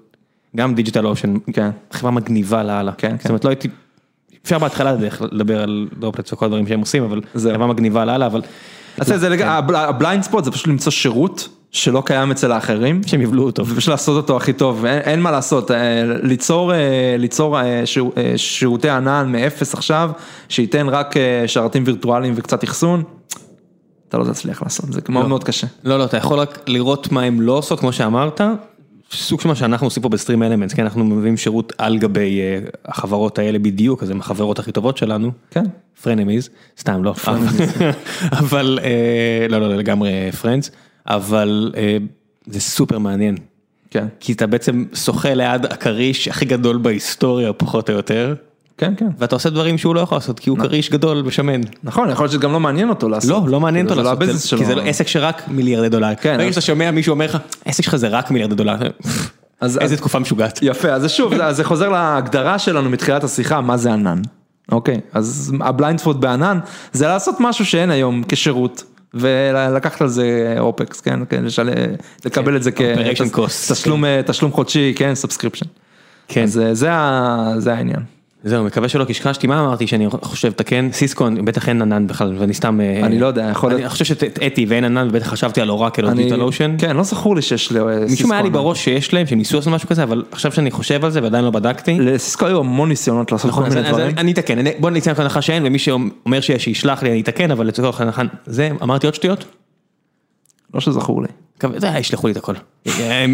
גם 0.55 0.75
Digital 0.75 1.05
Ocean, 1.07 1.33
כן. 1.53 1.69
חברה 1.91 2.11
מגניבה 2.11 2.63
לאללה, 2.63 2.91
כן, 2.91 3.09
כן. 3.09 3.17
זאת 3.17 3.29
אומרת 3.29 3.45
לא 3.45 3.49
הייתי, 3.49 3.67
אפשר 4.47 4.59
בהתחלה 4.59 4.95
לדבר 5.31 5.61
על 5.61 5.87
droplets 5.99 6.33
וכל 6.33 6.45
הדברים 6.45 6.67
שהם 6.67 6.79
עושים, 6.79 7.03
אבל 7.03 7.21
זהו. 7.33 7.53
חברה 7.53 7.67
מגניבה 7.67 8.05
לאללה, 8.05 8.25
אבל 8.25 8.41
אז 8.99 9.07
זה, 9.07 9.45
ה 9.75 9.83
blind 9.83 10.23
spot 10.23 10.43
זה 10.43 10.51
פשוט 10.51 10.67
למצוא 10.67 10.91
שירות 10.91 11.49
שלא 11.71 12.03
קיים 12.05 12.31
אצל 12.31 12.51
האחרים. 12.51 13.01
שהם 13.05 13.21
יבלעו 13.21 13.45
אותו. 13.45 13.67
ופשוט 13.67 13.89
לעשות 13.89 14.17
אותו 14.17 14.37
הכי 14.37 14.53
טוב, 14.53 14.85
אין, 14.85 15.21
מה 15.21 15.31
לעשות, 15.31 15.71
אה, 15.71 15.77
ליצור, 16.23 16.73
אה, 16.73 16.77
ליצור 17.19 17.59
אה, 17.59 17.81
שיר- 17.85 18.05
שירותי 18.35 18.89
ענן 18.89 19.31
מאפס 19.31 19.73
עכשיו, 19.73 20.11
שייתן 20.49 20.87
רק 20.89 21.15
שרתים 21.47 21.83
וירטואליים 21.85 22.33
וקצת 22.37 22.63
אחסון, 22.63 23.03
אתה 24.09 24.17
לא 24.17 24.23
תצליח 24.23 24.63
לעשות, 24.63 24.93
זה 24.93 25.01
מאוד 25.09 25.27
מאוד 25.27 25.43
קשה. 25.43 25.67
לא, 25.83 25.97
לא, 25.99 26.03
אתה 26.05 26.17
יכול 26.17 26.39
רק 26.39 26.59
לראות 26.67 27.11
מה 27.11 27.21
הם 27.21 27.41
לא 27.41 27.51
עושות, 27.57 27.79
כמו 27.79 27.93
שאמרת, 27.93 28.41
סוג 29.11 29.41
של 29.41 29.47
מה 29.47 29.55
שאנחנו 29.55 29.87
עושים 29.87 30.03
פה 30.03 30.09
ב 30.09 30.43
StreamElements, 30.43 30.73
כי 30.73 30.81
אנחנו 30.81 31.05
מביאים 31.05 31.37
שירות 31.37 31.73
על 31.77 31.97
גבי 31.97 32.39
אה, 32.41 32.59
החברות 32.85 33.39
האלה 33.39 33.59
בדיוק, 33.59 34.03
אז 34.03 34.09
הן 34.09 34.19
החברות 34.19 34.59
הכי 34.59 34.71
טובות 34.71 34.97
שלנו, 34.97 35.31
כן, 35.51 35.63
frenemies, 36.01 36.49
סתם 36.79 37.03
לא, 37.03 37.13
אבל, 38.39 38.79
אה, 38.83 39.47
לא, 39.49 39.59
לא, 39.59 39.69
לא, 39.69 39.75
לגמרי 39.75 40.31
friends, 40.41 40.71
אבל 41.05 41.73
אה, 41.77 41.97
זה 42.45 42.59
סופר 42.59 42.99
מעניין. 42.99 43.37
כן, 43.91 44.05
כי 44.19 44.33
אתה 44.33 44.47
בעצם 44.47 44.85
שוחה 44.93 45.33
ליד 45.33 45.65
הכריש 45.65 46.27
הכי 46.27 46.45
גדול 46.45 46.77
בהיסטוריה, 46.77 47.53
פחות 47.53 47.89
או 47.89 47.95
יותר, 47.95 48.35
כן, 48.77 48.93
כן. 48.97 49.07
ואתה 49.17 49.35
עושה 49.35 49.49
דברים 49.49 49.77
שהוא 49.77 49.95
לא 49.95 49.99
יכול 49.99 50.15
לעשות, 50.15 50.39
כי 50.39 50.49
הוא 50.49 50.57
כריש 50.59 50.89
גדול 50.89 51.21
ושמן. 51.25 51.61
נכון, 51.83 52.09
יכול 52.09 52.23
להיות 52.23 52.31
שזה 52.31 52.41
גם 52.41 52.51
לא 52.53 52.59
מעניין 52.59 52.89
אותו 52.89 53.09
לעשות. 53.09 53.29
לא, 53.31 53.51
לא 53.51 53.59
מעניין 53.59 53.85
אותו 53.85 53.95
כאילו, 53.95 54.03
זה 54.05 54.09
לעשות, 54.09 54.21
לא 54.21 54.25
ה 54.31 54.33
business 54.33 54.51
זה-. 54.51 54.57
כי 54.57 54.65
זה 54.65 54.89
עסק 54.89 55.07
שרק 55.07 55.41
מיליארדי 55.47 55.89
דולר. 55.89 56.15
כן, 56.21 56.37
ברגע 56.37 56.51
שאתה 56.51 56.61
שומע 56.61 56.91
מישהו 56.91 57.11
אומר 57.13 57.25
לך, 57.25 57.37
העסק 57.65 57.83
שלך 57.83 57.95
זה 57.95 58.07
רק 58.07 58.31
מיליארדי 58.31 58.55
דולר, 58.55 58.75
אז- 59.61 59.77
איזה 59.77 59.97
תקופה 59.97 60.19
משוגעת. 60.19 60.59
יפה, 60.61 60.89
אז 60.91 61.01
זה 61.01 61.09
שוב, 61.09 61.35
זה- 61.37 61.53
זה 61.53 61.63
חוזר 61.63 61.89
להגדרה 61.89 62.59
שלנו 62.59 62.89
מתחילת 62.89 63.23
השיחה, 63.23 63.61
מה 63.61 63.77
זה 63.77 63.93
ענן. 63.93 64.21
אוקיי, 64.71 64.99
אז 65.13 65.53
ה 65.61 65.67
blind 65.67 65.99
spot 65.99 66.17
בענן, 66.17 66.59
זה 66.91 67.07
לעשות 67.07 67.35
משהו 67.39 67.65
שאין 67.65 67.91
היום 67.91 68.23
כשירות. 68.27 68.83
ולקחת 69.13 70.01
על 70.01 70.07
זה 70.07 70.55
opex, 70.59 71.01
כן, 71.01 71.19
כן, 71.29 71.43
לשל... 71.45 71.69
לקבל 72.25 72.55
את 72.55 72.63
זה. 72.63 72.69
כתשלום 73.69 74.03
תשלום 74.25 74.51
חודשי, 74.51 74.93
כן, 74.95 75.15
subscription. 75.15 75.65
כן. 76.27 76.43
אז 76.43 76.59
אה, 76.59 76.73
זה 76.73 76.91
ה- 76.91 77.53
זה 77.57 77.73
העניין. 77.73 77.99
זהו, 78.43 78.63
מקווה 78.63 78.89
שלא 78.89 79.03
קשקשתי, 79.03 79.47
מה 79.47 79.59
אמרתי 79.65 79.87
שאני 79.87 80.09
חושב 80.09 80.47
לתקן? 80.47 80.89
סיסקו, 80.91 81.27
בטח 81.43 81.69
אין 81.69 81.81
ענן 81.81 82.07
בכלל, 82.07 82.35
ואני 82.37 82.53
סתם... 82.53 82.81
אה, 82.81 83.05
אני 83.05 83.19
לא 83.19 83.27
יודע, 83.27 83.47
יכול 83.51 83.69
להיות- 83.69 83.81
אני 83.81 83.89
חושב 83.89 84.05
שהטעיתי 84.05 84.65
ואין 84.69 84.83
ענן, 84.83 85.07
ובטח 85.09 85.27
חשבתי 85.27 85.61
על 85.61 85.69
אורקל 85.69 86.05
או 86.05 86.13
דיטל 86.13 86.41
אושן. 86.41 86.75
כן, 86.77 86.97
לא 86.97 87.03
זכור 87.03 87.35
לי 87.35 87.41
שיש 87.41 87.71
לסיסקו. 87.71 88.13
משום 88.13 88.29
מה 88.29 88.35
היה 88.35 88.43
לי. 88.43 88.49
בראש 88.49 88.83
שיש 88.83 89.13
להם, 89.13 89.27
שהם 89.27 89.37
ניסו 89.37 89.55
לעשות 89.57 89.73
משהו 89.73 89.89
כזה, 89.89 90.03
אבל 90.03 90.23
עכשיו 90.31 90.51
שאני 90.51 90.71
חושב 90.71 91.05
על 91.05 91.11
זה 91.11 91.23
ועדיין 91.23 91.45
לא 91.45 91.51
בדקתי. 91.51 91.99
לסיסקו 91.99 92.45
היו 92.45 92.59
המון 92.59 92.89
ניסיונות 92.89 93.31
לעשות 93.31 93.51
כל 93.51 93.61
נכון, 93.61 93.65
אז 93.65 93.75
מיני 93.75 93.89
דברים. 93.89 94.17
אני 94.17 94.31
אתקן, 94.31 94.57
בוא 94.79 94.89
נצא 94.89 95.09
מנקודת 95.09 95.19
הנחה 95.25 95.41
שאין, 95.41 95.65
ומי 95.65 95.79
שאומר 95.79 96.41
שיש, 96.41 96.63
שישלח 96.63 97.03
לי, 97.03 97.11
אני 97.11 97.21
אתקן, 97.21 97.51
אבל 97.51 97.67
לצורך 97.67 98.01
הנחה, 98.01 98.21
זה, 98.45 98.69
אמרתי 98.83 99.07
עוד 99.07 99.15
שטויות? 99.15 99.45
לא 100.73 100.79
שזכור 100.79 101.21
לי. 101.21 101.27
זה, 101.77 101.87
ישלחו 101.87 102.27
לי 102.27 102.31
את 102.31 102.37
הכל. 102.37 102.53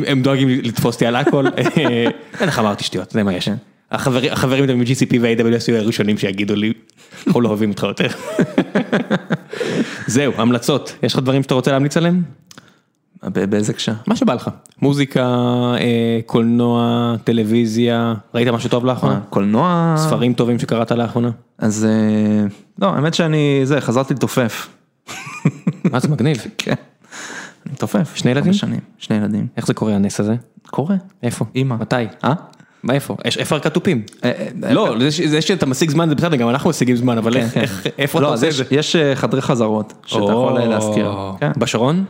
הם 0.08 0.22
דואגים 0.22 0.50
לתפוס 0.50 0.96
אותי 0.96 1.06
על 1.06 1.16
הכל. 1.16 1.48
אה, 1.78 2.06
בטח 2.42 2.60
אמרתי 2.60 2.84
שטויות, 2.84 3.12
זה 3.12 3.24
מה 3.24 3.34
יש. 3.34 3.50
החברים 3.94 4.64
איתם 4.64 4.80
מ-GCP 4.80 5.18
וה-AWS 5.22 5.64
יהיו 5.68 5.78
הראשונים 5.78 6.18
שיגידו 6.18 6.56
לי, 6.56 6.74
אנחנו 7.28 7.41
לא 7.41 7.49
אוהבים 7.49 7.70
אותך 7.70 7.84
יותר. 7.84 8.07
זהו, 10.07 10.34
המלצות. 10.38 10.95
יש 11.03 11.14
לך 11.14 11.20
דברים 11.20 11.44
שאתה 11.44 11.53
רוצה 11.53 11.72
להמליץ 11.72 11.98
עליהם? 11.98 12.24
באיזה 13.24 13.72
הקשר? 13.72 13.94
מה 14.07 14.15
שבא 14.15 14.34
לך. 14.34 14.49
מוזיקה, 14.82 15.26
אה, 15.80 16.20
קולנוע, 16.26 17.15
טלוויזיה, 17.24 18.14
ראית 18.34 18.48
משהו 18.48 18.70
טוב 18.70 18.86
לאחרונה? 18.86 19.20
קולנוע. 19.30 19.95
ספרים 19.98 20.34
טובים 20.34 20.60
שקראת 20.60 20.91
לאחרונה? 20.91 21.30
אז 21.57 21.86
אה, 21.90 22.45
לא, 22.80 22.88
האמת 22.88 23.14
שאני, 23.14 23.61
זה, 23.64 23.82
חזרתי 23.82 24.14
לתופף. 24.14 24.70
מה 25.91 25.99
זה 25.99 26.07
מגניב. 26.07 26.38
כן. 26.57 26.74
אני 27.65 27.74
מתופף. 27.74 28.15
שני 28.15 28.32
ילדים? 28.32 28.53
שנים. 28.53 28.80
שני 28.98 29.15
ילדים. 29.15 29.48
איך 29.57 29.68
זה 29.68 29.74
קורה 29.74 29.95
הנס 29.95 30.20
הזה? 30.20 30.36
קורה. 30.68 30.95
איפה? 31.24 31.45
אמא. 31.56 31.76
מתי? 31.76 31.95
אה? 32.24 32.34
מה 32.84 32.93
איפה? 32.93 33.18
איפה 33.39 33.55
הכתופים? 33.55 34.01
אה, 34.23 34.31
אה, 34.64 34.73
לא, 34.73 34.95
זה 35.26 35.41
שאתה 35.41 35.65
משיג 35.65 35.89
זמן 35.89 36.10
זה 36.10 36.15
בסדר, 36.15 36.35
גם 36.35 36.49
אנחנו 36.49 36.69
משיגים 36.69 36.95
זמן, 36.95 37.18
אבל 37.18 37.38
איך- 37.38 37.53
כן. 37.53 37.61
איך- 37.61 37.88
איפה 37.97 38.19
אתה 38.19 38.27
לא, 38.27 38.34
עושה 38.34 38.47
את 38.47 38.53
זה? 38.53 38.64
יש- 38.72 38.95
אה, 38.95 39.15
חדרי 39.15 39.41
חזרות 39.41 39.93
שאתה 40.05 40.23
יכול 40.23 40.57
אה, 40.57 40.65
להזכיר. 40.65 41.11
כן. 41.39 41.51
בשרון? 41.57 42.05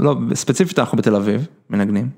לא, 0.00 0.14
ספציפית 0.34 0.78
אנחנו 0.78 0.98
בתל 0.98 1.14
אביב, 1.16 1.46
מנגנים. 1.70 2.08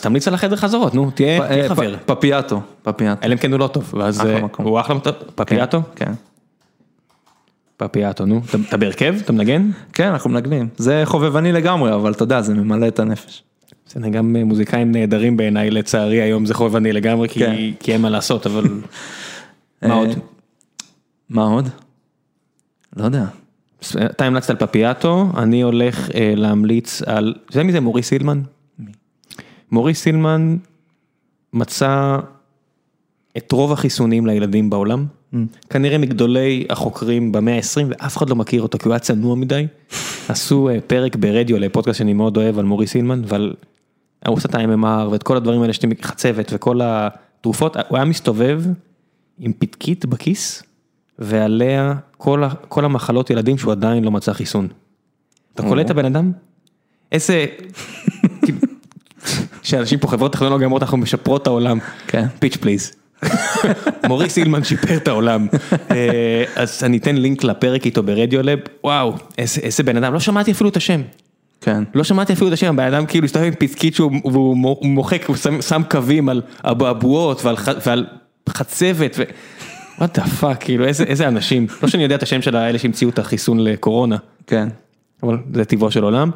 תמליץ 0.00 0.28
על- 0.28 0.34
החדר 0.34 0.56
חזרות, 0.56 0.94
נו, 0.94 1.10
תהיה 1.10 1.42
אה, 1.42 1.68
חבר. 1.68 1.94
פפיאטו, 2.06 2.60
פפיאטו. 2.82 3.20
אלא 3.26 3.32
אם 3.32 3.38
כן 3.38 3.52
הוא 3.52 3.60
לא 3.60 3.66
טוב, 3.66 3.94
ואז 3.98 4.20
אה, 4.20 4.40
מקום. 4.42 4.66
הוא 4.66 4.80
אחלה, 4.80 4.94
מטוב. 4.96 5.14
פפיאטו? 5.34 5.80
כן. 5.96 6.12
פפיאטו, 7.76 8.24
נו. 8.26 8.40
אתה- 8.50 8.58
אתה 8.68 8.76
בהרכב? 8.76 9.14
אתה 9.24 9.32
מנגן? 9.32 9.70
כן, 9.92 10.08
אנחנו 10.08 10.30
מנגנים. 10.30 10.68
זה 10.76 11.02
חובבני 11.04 11.52
לגמרי, 11.52 11.94
אבל 11.94 12.12
אתה 12.12 12.22
יודע, 12.22 12.40
זה 12.42 12.54
ממלא 12.54 12.88
את 12.88 12.98
הנפש. 12.98 13.42
בסדר, 13.88 14.08
גם 14.08 14.36
אה, 14.36 14.44
מוזיקאים 14.44 14.92
נהדרים 14.92 15.36
בעיניי, 15.36 15.70
לצערי 15.70 16.22
היום 16.22 16.46
זה 16.46 16.54
חובבני 16.54 16.92
לגמרי, 16.92 17.28
כי- 17.28 17.40
כן. 17.40 17.56
כי 17.80 17.92
אין 17.92 18.00
מה 18.00 18.10
לעשות, 18.10 18.46
אבל... 18.46 18.64
מה 19.82 19.88
אה, 19.90 19.94
עוד? 19.94 20.08
מה 21.30 21.42
עוד? 21.44 21.68
לא 22.96 23.04
יודע. 23.04 23.24
אתה 24.04 24.24
המלצת 24.24 24.50
על 24.50 24.56
פפיאטו, 24.56 25.26
אני 25.36 25.62
הולך 25.62 26.10
אה, 26.14 26.32
להמליץ 26.36 27.02
על, 27.02 27.34
אתה 27.46 27.56
יודע 27.56 27.66
מי 27.66 27.72
זה 27.72 27.80
מוריס 27.80 28.08
סילמן? 28.08 28.40
מוריס 29.72 30.02
סילמן 30.02 30.56
מצא 31.52 32.18
את 33.36 33.52
רוב 33.52 33.72
החיסונים 33.72 34.26
לילדים 34.26 34.70
בעולם, 34.70 35.06
כנראה 35.70 35.98
מגדולי 35.98 36.66
החוקרים 36.70 37.32
במאה 37.32 37.56
ה-20 37.56 37.86
ואף 37.88 38.16
אחד 38.16 38.30
לא 38.30 38.36
מכיר 38.36 38.62
אותו 38.62 38.78
כי 38.78 38.84
הוא 38.84 38.92
היה 38.92 38.98
צנוע 38.98 39.34
מדי. 39.34 39.66
עשו 40.28 40.68
אה, 40.68 40.80
פרק 40.86 41.16
ברדיו 41.16 41.58
לפודקאסט 41.58 41.98
שאני 41.98 42.12
מאוד 42.12 42.36
אוהב 42.36 42.58
על 42.58 42.64
מוריס 42.64 42.90
סילמן 42.90 43.22
ועל, 43.26 43.54
הוא 44.28 44.36
עושה 44.36 44.48
את 44.48 44.54
ה-MMR 44.54 45.08
ואת 45.10 45.22
כל 45.22 45.36
הדברים 45.36 45.62
האלה 45.62 45.72
שאתם 45.72 45.88
חצבת 46.02 46.50
וכל 46.54 46.80
התרופות, 46.82 47.76
הוא 47.88 47.98
היה 47.98 48.04
מסתובב 48.04 48.62
עם 49.38 49.52
פתקית 49.58 50.06
בכיס 50.06 50.62
ועליה 51.18 51.94
כל, 52.16 52.42
כל 52.68 52.84
המחלות 52.84 53.30
ילדים 53.30 53.58
שהוא 53.58 53.72
עדיין 53.72 54.04
לא 54.04 54.10
מצא 54.10 54.32
חיסון. 54.32 54.68
אתה 55.54 55.62
קולט 55.62 55.86
את 55.86 55.90
הבן 55.90 56.04
אדם? 56.04 56.32
איזה... 57.12 57.46
שאנשים 59.62 59.98
פה 59.98 60.08
חברות 60.08 60.32
טכנולוגיה 60.32 60.64
אומרות 60.64 60.82
אנחנו 60.82 60.96
משפרות 60.96 61.42
את 61.42 61.46
העולם. 61.46 61.78
כן. 62.06 62.26
Bitch 62.38 62.56
please. 62.56 62.92
מוריס 64.08 64.32
הילמן 64.32 64.64
שיפר 64.64 64.96
את 64.96 65.08
העולם. 65.08 65.46
אה, 65.90 66.44
אז 66.56 66.84
אני 66.84 66.96
אתן 66.96 67.16
לינק 67.16 67.44
לפרק 67.44 67.86
איתו 67.86 68.02
ב 68.02 68.08
Radiolab, 68.08 68.58
וואו, 68.84 69.14
איזה 69.38 69.60
איזה 69.60 69.82
בן 69.82 69.96
אדם, 69.96 70.12
לא 70.14 70.20
שמעתי 70.20 70.50
אפילו 70.50 70.70
את 70.70 70.76
השם. 70.76 71.02
כן. 71.60 71.84
לא 71.94 72.04
שמעתי 72.04 72.32
אפילו 72.32 72.48
את 72.48 72.52
השם, 72.52 72.66
הבן 72.66 72.94
אדם 72.94 73.06
כאילו 73.06 73.24
הסתובב 73.24 73.46
עם 73.46 73.54
פתקית 73.58 73.94
שהוא 73.94 74.12
מוחק, 74.82 75.24
הוא 75.26 75.36
שם, 75.36 75.62
שם 75.62 75.82
קווים 75.90 76.28
על 76.28 76.42
אבעבועות 76.64 77.44
ועל, 77.44 77.56
ועל 77.86 78.06
חצבת 78.48 79.16
ו... 79.18 79.22
what 79.98 80.18
the 80.18 80.24
fuck, 80.26 80.64
כאילו 80.64 80.84
איזה, 80.84 81.04
איזה 81.04 81.28
אנשים, 81.28 81.66
לא 81.82 81.88
שאני 81.88 82.02
יודע 82.02 82.14
את 82.14 82.22
השם 82.22 82.42
של 82.42 82.56
האלה 82.56 82.78
שהמציאו 82.78 83.10
את 83.10 83.18
החיסון 83.18 83.60
לקורונה, 83.60 84.16
כן. 84.46 84.68
אבל 85.22 85.38
זה 85.54 85.64
טבעו 85.64 85.90
של 85.90 86.02
עולם. 86.02 86.30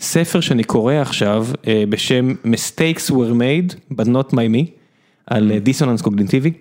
וספר 0.00 0.40
שאני 0.40 0.64
קורא 0.64 0.94
עכשיו 0.94 1.46
אה, 1.66 1.84
בשם 1.88 2.34
Mistakes 2.44 3.10
were 3.10 3.34
made 3.38 3.74
but 3.92 4.06
not 4.06 4.30
by 4.32 4.48
me, 4.54 4.66
על 5.26 5.52
אה, 5.52 5.58
דיסוננס 5.58 6.02
קוגניטיבי, 6.02 6.50
שזה, 6.50 6.52
כ- 6.52 6.58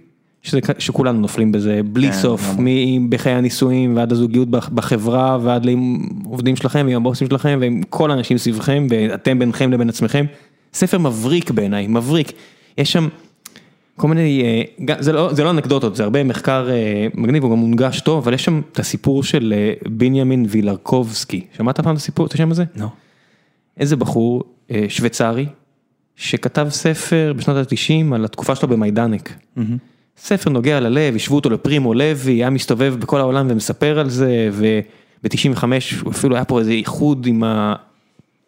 שכולנו 0.80 1.20
נופלים 1.20 1.52
בזה 1.52 1.82
בלי 1.86 2.08
כן, 2.08 2.14
סוף. 2.14 2.42
מחיי 3.00 3.34
הנישואים 3.34 3.96
ועד 3.98 4.12
הזוגיות 4.12 4.48
בח- 4.50 4.70
בחברה 4.70 5.38
ועד 5.42 5.66
לעובדים 5.66 6.56
שלכם 6.56 6.86
ועם 6.88 6.98
הבוסים 6.98 7.28
שלכם 7.28 7.58
ועם 7.62 7.82
כל 7.90 8.12
האנשים 8.12 8.38
סביבכם 8.38 8.88
ואתם 8.90 9.40
בינכם 9.40 9.72
לבין 9.72 9.90
עצמכם. 9.90 10.26
ספר 10.74 10.98
מבריק 10.98 11.52
בעיניי, 11.52 11.88
מבריק. 11.88 12.32
יש 12.78 12.92
שם 12.92 13.08
כל 13.96 14.08
מיני, 14.08 14.44
אה, 14.90 14.96
זה 15.00 15.14
לא, 15.14 15.34
זה 15.34 15.44
לא 15.44 15.50
אנקדוטות, 15.52 15.96
זה 15.96 16.04
הרבה 16.04 16.24
מחקר 16.24 16.70
אה, 16.70 17.08
מגניב, 17.14 17.44
הוא 17.44 17.52
גם 17.52 17.58
מונגש 17.58 18.00
טוב, 18.02 18.24
אבל 18.24 18.34
יש 18.34 18.44
שם 18.46 18.62
את 18.72 18.80
הסיפור 18.80 19.24
של 19.24 19.54
אה, 19.58 19.74
בנימין 19.90 20.46
וילרקובסקי, 20.50 21.42
שמעת 21.58 21.80
פעם 21.80 21.94
את 21.94 22.00
הסיפור, 22.00 22.26
את 22.26 22.34
השם 22.34 22.52
הזה? 22.52 22.64
לא. 22.76 22.88
איזה 23.78 23.96
בחור 23.96 24.44
שוויצרי, 24.90 25.46
שכתב 26.16 26.68
ספר 26.70 27.34
בשנות 27.38 27.58
ה-90 27.58 28.16
על 28.16 28.26
התקופה 28.26 28.56
שלו 28.56 28.68
במיידנק. 28.70 29.34
ספר 30.18 30.50
נוגע 30.50 30.80
ללב, 30.80 31.16
השוו 31.16 31.36
אותו 31.36 31.50
לפרימו 31.50 31.94
לוי, 31.94 32.34
היה 32.34 32.50
מסתובב 32.50 32.96
בכל 33.00 33.20
העולם 33.20 33.48
ומספר 33.50 34.00
על 34.00 34.10
זה, 34.10 34.50
וב-95 34.52 35.64
אפילו 36.12 36.36
היה 36.36 36.46
פה 36.46 36.60
איזה 36.60 36.72
איחוד 36.72 37.26
עם 37.26 37.44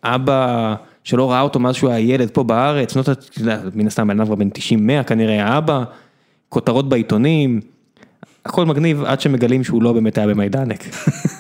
האבא 0.03 0.75
שלא 1.03 1.31
ראה 1.31 1.41
אותו 1.41 1.59
מאז 1.59 1.75
שהוא 1.75 1.89
היה 1.89 1.99
ילד 1.99 2.29
פה 2.29 2.43
בארץ, 2.43 2.93
שנות, 2.93 3.09
אתה 3.09 3.39
יודע, 3.39 3.59
מן 3.75 3.87
הסתם 3.87 4.07
בן 4.07 4.25
כבר 4.25 4.35
בן 4.35 4.49
90-100 4.49 5.03
כנראה 5.03 5.45
האבא, 5.45 5.83
כותרות 6.49 6.89
בעיתונים, 6.89 7.61
הכל 8.45 8.65
מגניב 8.65 9.03
עד 9.03 9.21
שמגלים 9.21 9.63
שהוא 9.63 9.83
לא 9.83 9.93
באמת 9.93 10.17
היה 10.17 10.27
במיידנק. 10.27 10.83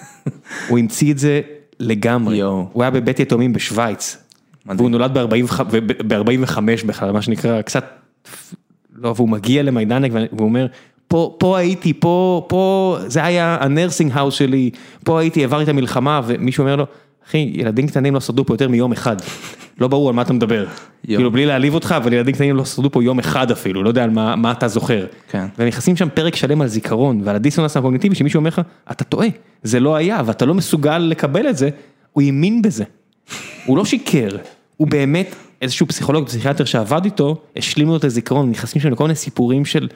הוא 0.69 0.79
המציא 0.79 1.11
את 1.11 1.17
זה 1.17 1.41
לגמרי, 1.79 2.37
יואו. 2.37 2.67
הוא 2.73 2.83
היה 2.83 2.91
בבית 2.91 3.19
יתומים 3.19 3.53
בשוויץ, 3.53 4.17
והוא 4.65 4.89
נולד 4.89 5.17
ב-45 6.07 6.59
בכלל, 6.85 7.11
מה 7.11 7.21
שנקרא 7.21 7.61
קצת, 7.61 7.85
לא, 8.97 9.13
והוא 9.15 9.29
מגיע 9.29 9.63
למיידנק 9.63 10.11
והוא 10.13 10.47
אומר, 10.47 10.67
פה, 11.07 11.35
פה 11.39 11.57
הייתי, 11.57 11.93
פה, 11.93 12.45
פה, 12.49 12.97
זה 13.07 13.23
היה 13.23 13.57
ה 13.59 13.66
nursing 13.66 14.11
house 14.13 14.33
שלי, 14.33 14.69
פה 15.03 15.19
הייתי, 15.19 15.43
עברתי 15.43 15.63
את 15.63 15.69
המלחמה, 15.69 16.21
ומישהו 16.25 16.61
אומר 16.61 16.75
לו, 16.75 16.85
אחי, 17.27 17.51
ילדים 17.53 17.87
קטנים 17.87 18.13
לא 18.13 18.19
שרדו 18.19 18.45
פה 18.45 18.53
יותר 18.53 18.69
מיום 18.69 18.91
אחד, 18.91 19.15
לא 19.79 19.87
ברור 19.87 20.09
על 20.09 20.15
מה 20.15 20.21
אתה 20.21 20.33
מדבר, 20.33 20.65
כאילו 21.05 21.31
בלי 21.31 21.45
להעליב 21.45 21.73
אותך, 21.73 21.95
אבל 21.97 22.13
ילדים 22.13 22.35
קטנים 22.35 22.55
לא 22.55 22.65
שרדו 22.65 22.91
פה 22.91 23.03
יום 23.03 23.19
אחד 23.19 23.51
אפילו, 23.51 23.83
לא 23.83 23.89
יודע 23.89 24.03
על 24.03 24.09
מה, 24.09 24.35
מה 24.35 24.51
אתה 24.51 24.67
זוכר. 24.67 25.05
כן. 25.29 25.45
והם 25.57 25.67
נכנסים 25.67 25.95
שם 25.95 26.07
פרק 26.13 26.35
שלם 26.35 26.61
על 26.61 26.67
זיכרון 26.67 27.21
ועל 27.23 27.35
הדיסוננס 27.35 27.77
הקוגניטיבי 27.77 28.15
שמישהו 28.15 28.37
אומר 28.37 28.47
לך, 28.47 28.61
אתה 28.91 29.03
טועה, 29.03 29.27
זה 29.63 29.79
לא 29.79 29.95
היה 29.95 30.21
ואתה 30.25 30.45
לא 30.45 30.53
מסוגל 30.53 30.97
לקבל 30.97 31.49
את 31.49 31.57
זה, 31.57 31.69
הוא 32.11 32.23
האמין 32.23 32.61
בזה. 32.61 32.83
הוא 33.65 33.77
לא 33.77 33.85
שיקר, 33.85 34.29
הוא 34.77 34.87
באמת 34.87 35.35
איזשהו 35.61 35.87
פסיכולוג, 35.87 36.27
פסיכיאטר 36.27 36.65
שעבד 36.65 37.05
איתו, 37.05 37.41
השלימו 37.55 37.91
לו 37.91 37.97
את 37.97 38.03
הזיכרון, 38.03 38.51
נכנסים 38.51 38.81
שם 38.81 38.91
לכל 38.91 39.03
מיני 39.03 39.15
סיפורים 39.15 39.65
של 39.65 39.87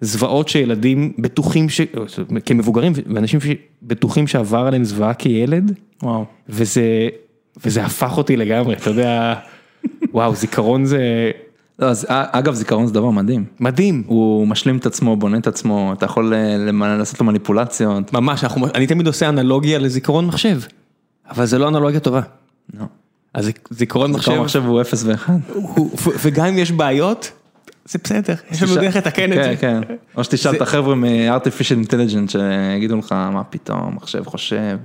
זוועות 0.00 0.48
שילדים 0.48 1.12
בטוחים, 1.18 1.68
ש... 1.68 1.80
כמבוגרים 2.46 2.92
ואנשים 3.14 3.40
בטוחים 3.82 4.26
שעבר 4.26 4.58
עליהם 4.58 4.84
זוועה 4.84 5.14
כילד, 5.14 5.74
וואו. 6.02 6.24
וזה, 6.48 7.08
וזה 7.64 7.84
הפך 7.84 8.18
אותי 8.18 8.36
לגמרי, 8.36 8.74
אתה 8.74 8.90
יודע, 8.90 9.34
וואו, 10.14 10.34
זיכרון 10.34 10.84
זה 10.84 11.30
לא, 11.80 11.86
אז, 11.86 12.04
א- 12.04 12.24
אגב, 12.32 12.54
זיכרון 12.54 12.86
זה 12.86 12.92
דבר 12.92 13.10
מדהים. 13.10 13.44
מדהים. 13.60 14.02
הוא 14.06 14.46
משלים 14.48 14.76
את 14.76 14.86
עצמו, 14.86 15.16
בונה 15.16 15.38
את 15.38 15.46
עצמו, 15.46 15.92
אתה 15.92 16.04
יכול 16.04 16.34
אה, 16.34 16.96
לעשות 16.98 17.20
לו 17.20 17.26
מניפולציות. 17.26 18.12
ממש, 18.12 18.44
אנחנו, 18.44 18.66
אני 18.74 18.86
תמיד 18.86 19.06
עושה 19.06 19.28
אנלוגיה 19.28 19.78
לזיכרון 19.78 20.26
מחשב, 20.26 20.60
אבל 21.30 21.46
זה 21.46 21.58
לא 21.58 21.68
אנלוגיה 21.68 22.00
טובה. 22.00 22.20
לא. 22.74 22.84
אז 23.34 23.46
זיכ- 23.46 23.68
זיכרון 23.70 24.10
מחשב, 24.10 24.22
זיכרון 24.30 24.44
מחשב 24.44 24.64
הוא 24.66 24.80
0 24.80 25.04
ו-1. 25.06 25.30
הוא- 25.54 25.90
ו- 25.94 26.10
וגם 26.22 26.46
אם 26.46 26.58
יש 26.58 26.72
בעיות, 26.72 27.30
זה 27.84 27.98
בסדר, 28.04 28.34
יש 28.50 28.62
לנו 28.62 28.74
דרך 28.74 28.96
לתקן 28.96 29.32
את 29.32 29.36
כן, 29.38 29.50
זה. 29.50 29.56
כן. 29.56 29.80
או 30.16 30.24
שתשאל 30.24 30.56
את 30.56 30.62
החבר'ה 30.62 30.94
מ-artificial 30.94 31.86
intelligence 31.88 32.30
שיגידו 32.32 32.96
לך 32.96 33.12
מה 33.12 33.44
פתאום, 33.44 33.96
מחשב 33.96 34.24
חושב, 34.26 34.76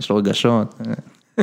יש 0.00 0.10
לו 0.10 0.16
רגשות. 0.16 0.74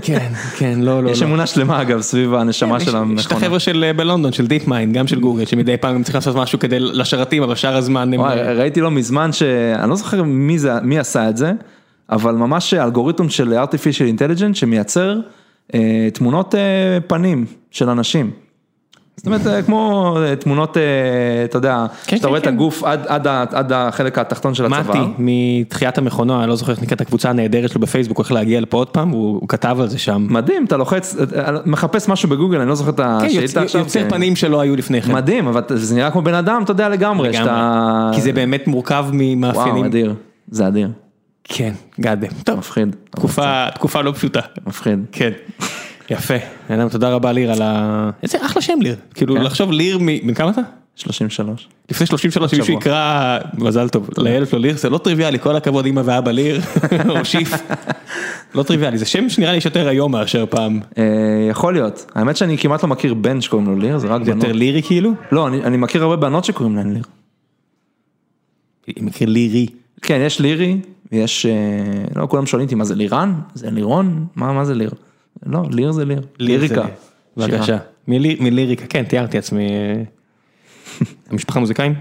כן, 0.02 0.32
כן, 0.58 0.80
לא, 0.82 1.04
לא, 1.04 1.10
יש 1.10 1.22
לא. 1.22 1.28
אמונה 1.28 1.48
שלמה 1.48 1.82
אגב 1.82 2.02
סביב 2.02 2.34
הנשמה 2.34 2.80
של 2.80 2.86
יש 2.86 2.90
את 2.90 2.96
המכונה. 2.96 3.38
החבר'ה 3.40 3.60
של 3.60 3.84
אה, 3.84 3.94
בלונדון, 3.94 4.32
של 4.34 4.48
DeepMind, 4.48 4.96
גם 4.96 5.08
של 5.08 5.20
גוגל, 5.20 5.46
שמדי 5.46 5.78
פעם 5.78 5.96
הם 5.96 6.04
צריכים 6.04 6.18
לעשות 6.20 6.36
משהו 6.36 6.60
כדי 6.60 6.80
לשרתים, 6.80 7.44
אבל 7.44 7.56
שאר 7.56 7.76
הזמן 7.78 8.14
הם... 8.14 8.22
אה, 8.22 8.54
ראיתי 8.54 8.82
לא 8.82 8.92
מזמן 8.92 9.32
ש... 9.32 9.44
אני 9.80 9.90
לא 9.90 9.96
זוכר 9.96 10.24
מי 10.24 10.60
זה, 10.60 10.72
מי 10.82 11.00
עשה 11.00 11.30
את 11.30 11.38
זה, 11.38 11.52
אבל 12.10 12.36
ממש 12.36 12.74
אלגוריתם 12.74 13.30
של 13.30 13.54
artificial 13.64 14.20
intelligence 14.20 14.54
שמייצר 14.54 15.20
תמונות 16.14 16.56
אה, 16.56 16.62
פנים 17.08 17.46
של 17.72 17.90
אנשים. 17.90 18.32
זאת 19.18 19.26
אומרת, 19.26 19.48
אה, 19.48 19.62
כמו 19.62 20.18
אה, 20.22 20.36
תמונות, 20.36 20.78
אה, 20.78 20.84
אתה 21.44 21.58
יודע, 21.58 21.86
כן, 22.06 22.18
שאתה 22.18 22.28
רואה 22.28 22.40
כן, 22.40 22.48
את 22.50 22.54
הגוף 22.54 22.84
עד, 22.84 23.06
עד, 23.08 23.28
ה- 23.28 23.46
עד 23.52 23.72
החלק 23.72 24.18
התחתון 24.18 24.54
של 24.54 24.66
הצוואר. 24.66 24.82
מתי 24.82 25.14
מתחיית 25.18 25.98
המכונה, 25.98 26.40
אני 26.40 26.50
לא 26.50 26.56
זוכר 26.56 26.72
איך 26.72 26.82
נקראת 26.82 27.02
הקבוצה 27.02 27.30
הנהדרת 27.30 27.70
שלו 27.70 27.82
בפייסבוק, 27.82 28.20
איך 28.20 28.32
להגיע 28.32 28.62
לפה 28.62 28.78
עוד 28.78 28.90
פעם, 28.90 29.10
הוא 29.10 29.40
הוא 29.40 29.50
כתב 29.50 29.78
על 29.80 29.88
זה 29.88 30.00
שם. 30.00 30.28
מדהים, 30.30 30.66
אתה 30.66 30.78
לוחץ, 30.78 31.16
אה, 31.36 31.52
מחפש 31.66 32.10
משהו 32.10 32.30
בגוגל, 32.30 32.60
אני 32.60 32.70
לא 32.70 32.76
זוכר 32.76 32.90
את 32.90 32.96
כן, 32.96 33.04
השאילתה 33.04 33.62
עכשיו. 33.62 33.82
יוצר 33.82 34.04
כן. 34.04 34.10
פנים 34.10 34.36
שלא 34.36 34.62
היו 34.62 34.76
לפני 34.76 35.02
כן. 35.02 35.14
מדהים, 35.14 35.48
אבל 35.48 35.62
זה 35.70 35.96
נראה 35.96 36.12
כמו 36.12 36.22
בן 36.22 36.34
אדם, 36.34 36.62
אתה 36.64 36.72
יודע 36.72 36.90
לגמרי, 36.90 37.30
לגמרי. 37.30 37.44
שאתה... 37.44 38.12
כי 38.16 38.22
זה 38.22 38.34
באמת 38.34 38.68
מורכב 38.68 39.06
וואו, 39.08 39.14
ממאפיינים. 39.14 39.86
אדיר, 39.86 40.14
זה 40.52 40.68
אדיר, 40.68 40.90
כן, 41.44 41.74
גאדם. 42.00 42.28
טוב, 42.44 42.60
מפחיד, 42.60 42.96
תקופה 43.10 43.66
תקופה 43.76 44.02
לא 44.02 44.12
פשוטה. 44.12 44.40
מפחיד. 44.68 45.00
כן. 45.12 45.32
יפה. 46.10 46.34
אדם, 46.70 46.90
תודה 46.90 47.10
רבה 47.10 47.32
ליר 47.32 47.52
על 47.52 47.62
ה... 47.62 48.10
איזה 48.24 48.46
אחלה 48.46 48.62
שם 48.62 48.78
ליר. 48.82 48.96
כאילו 49.14 49.36
כן. 49.36 49.42
לחשוב 49.42 49.72
ליר 49.72 49.98
מ... 50.02 50.28
בן 50.28 50.34
כמה 50.34 50.50
אתה? 50.52 50.62
33. 50.96 51.68
לפני 51.92 52.08
33 52.08 52.52
שמישהו 52.52 52.66
שבוע. 52.66 52.80
יקרא, 52.80 53.40
מזל 53.54 53.90
טוב, 53.90 54.10
לילד 54.18 54.48
שלו 54.48 54.60
ליר, 54.60 54.78
זה 54.78 54.90
לא 54.90 54.98
טריוויאלי, 54.98 55.40
כל 55.40 55.56
הכבוד 55.56 55.86
אמא 55.86 56.02
ואבא 56.06 56.32
ליר, 56.32 56.62
או 57.10 57.26
שיף. 57.26 57.54
לא 58.56 58.64
טריוויאלי, 58.64 58.98
זה 58.98 59.06
שם 59.06 59.30
שנראה 59.30 59.52
לי 59.52 59.58
יש 59.58 59.66
יותר 59.66 59.88
היום 59.88 60.12
מאשר 60.12 60.46
פעם. 60.50 60.80
אה, 60.98 61.04
יכול 61.50 61.74
להיות, 61.74 62.12
האמת 62.16 62.38
שאני 62.38 62.58
כמעט 62.58 62.84
לא 62.84 62.90
מכיר 62.90 63.14
בן 63.14 63.42
שקוראים 63.42 63.68
לו 63.68 63.78
ליר, 63.78 63.98
זה 63.98 64.08
רק 64.08 64.22
בנות. 64.22 64.44
יותר 64.44 64.52
לירי 64.52 64.84
כאילו? 64.84 65.12
לא, 65.32 65.48
אני 65.48 65.64
אני 65.64 65.78
מכיר 65.78 66.04
הרבה 66.04 66.16
בנות 66.16 66.46
שקוראים 66.46 66.76
להן 66.76 66.94
ליר. 66.94 67.04
אני 68.88 69.06
מכיר 69.06 69.30
לירי. 69.30 69.68
כן, 70.02 70.22
יש 70.26 70.40
לירי, 70.40 70.78
יש, 71.14 71.46
אה, 71.46 71.52
לא, 72.22 72.28
כולם 72.28 72.46
שואלים 72.46 72.66
אותי 72.66 72.76
מה 72.76 72.84
זה 72.86 72.96
לירן? 72.96 73.34
זה 73.54 73.72
לירון? 73.72 74.26
מה 74.36 74.54
מה 74.54 74.66
זה 74.66 74.74
ליר? 74.76 74.92
לא, 75.46 75.62
ליר 75.72 75.92
זה 75.92 76.06
ליר. 76.06 76.22
ליריקה. 76.40 76.86
בבקשה. 77.38 77.78
מלי- 78.08 78.38
מליריקה, 78.40 78.86
כן, 78.88 79.04
תיארתי 79.04 79.38
עצמי. 79.38 79.68
אה, 79.70 80.04
המשפחה 81.30 81.60
מוזיקאים? 81.60 81.94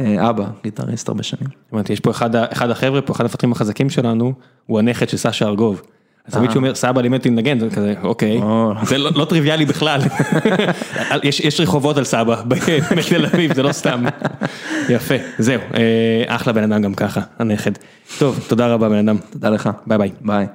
אה, 0.00 0.30
אבא, 0.30 0.46
גיטריסט 0.64 1.08
הרבה 1.08 1.22
שנים. 1.22 1.48
הבנתי, 1.72 1.92
יש 1.92 2.00
פה 2.00 2.10
אחד 2.10 2.34
החבר'ה 2.70 3.00
פה, 3.00 3.12
אחד 3.12 3.24
המפתחים 3.24 3.52
החזקים 3.52 3.90
שלנו, 3.90 4.32
הוא 4.66 4.78
הנכד 4.78 5.08
של 5.08 5.16
סשה 5.16 5.46
ארגוב. 5.46 5.82
אז 6.26 6.34
תמיד 6.34 6.50
שהוא 6.50 6.60
אומר, 6.60 6.74
סבא 6.74 7.00
לימד 7.00 7.18
אותי 7.18 7.30
לנגן, 7.30 7.58
זה 7.58 7.70
כזה, 7.70 7.94
אוקיי, 8.02 8.36
או. 8.42 8.72
זה 8.82 8.98
לא 8.98 9.10
לא 9.14 9.24
טריוויאלי 9.24 9.66
בכלל. 9.66 10.00
יש 11.22 11.40
יש 11.40 11.60
רחובות 11.60 11.96
על 11.96 12.04
סבא 12.04 12.42
בתל 12.96 13.26
אביב, 13.26 13.54
זה 13.54 13.62
לא 13.62 13.72
סתם. 13.72 14.04
יפה, 14.88 15.14
זהו, 15.38 15.60
אה, 15.74 16.24
אחלה 16.26 16.52
בן 16.52 16.72
אדם 16.72 16.82
גם 16.82 16.94
ככה, 16.94 17.20
הנכד. 17.38 17.72
טוב, 18.18 18.44
תודה 18.48 18.66
רבה 18.66 18.88
בן 18.88 19.08
אדם, 19.08 19.16
תודה 19.30 19.50
לך. 19.50 19.70
ביי 19.86 19.98
ביי. 19.98 20.10
ביי. 20.20 20.46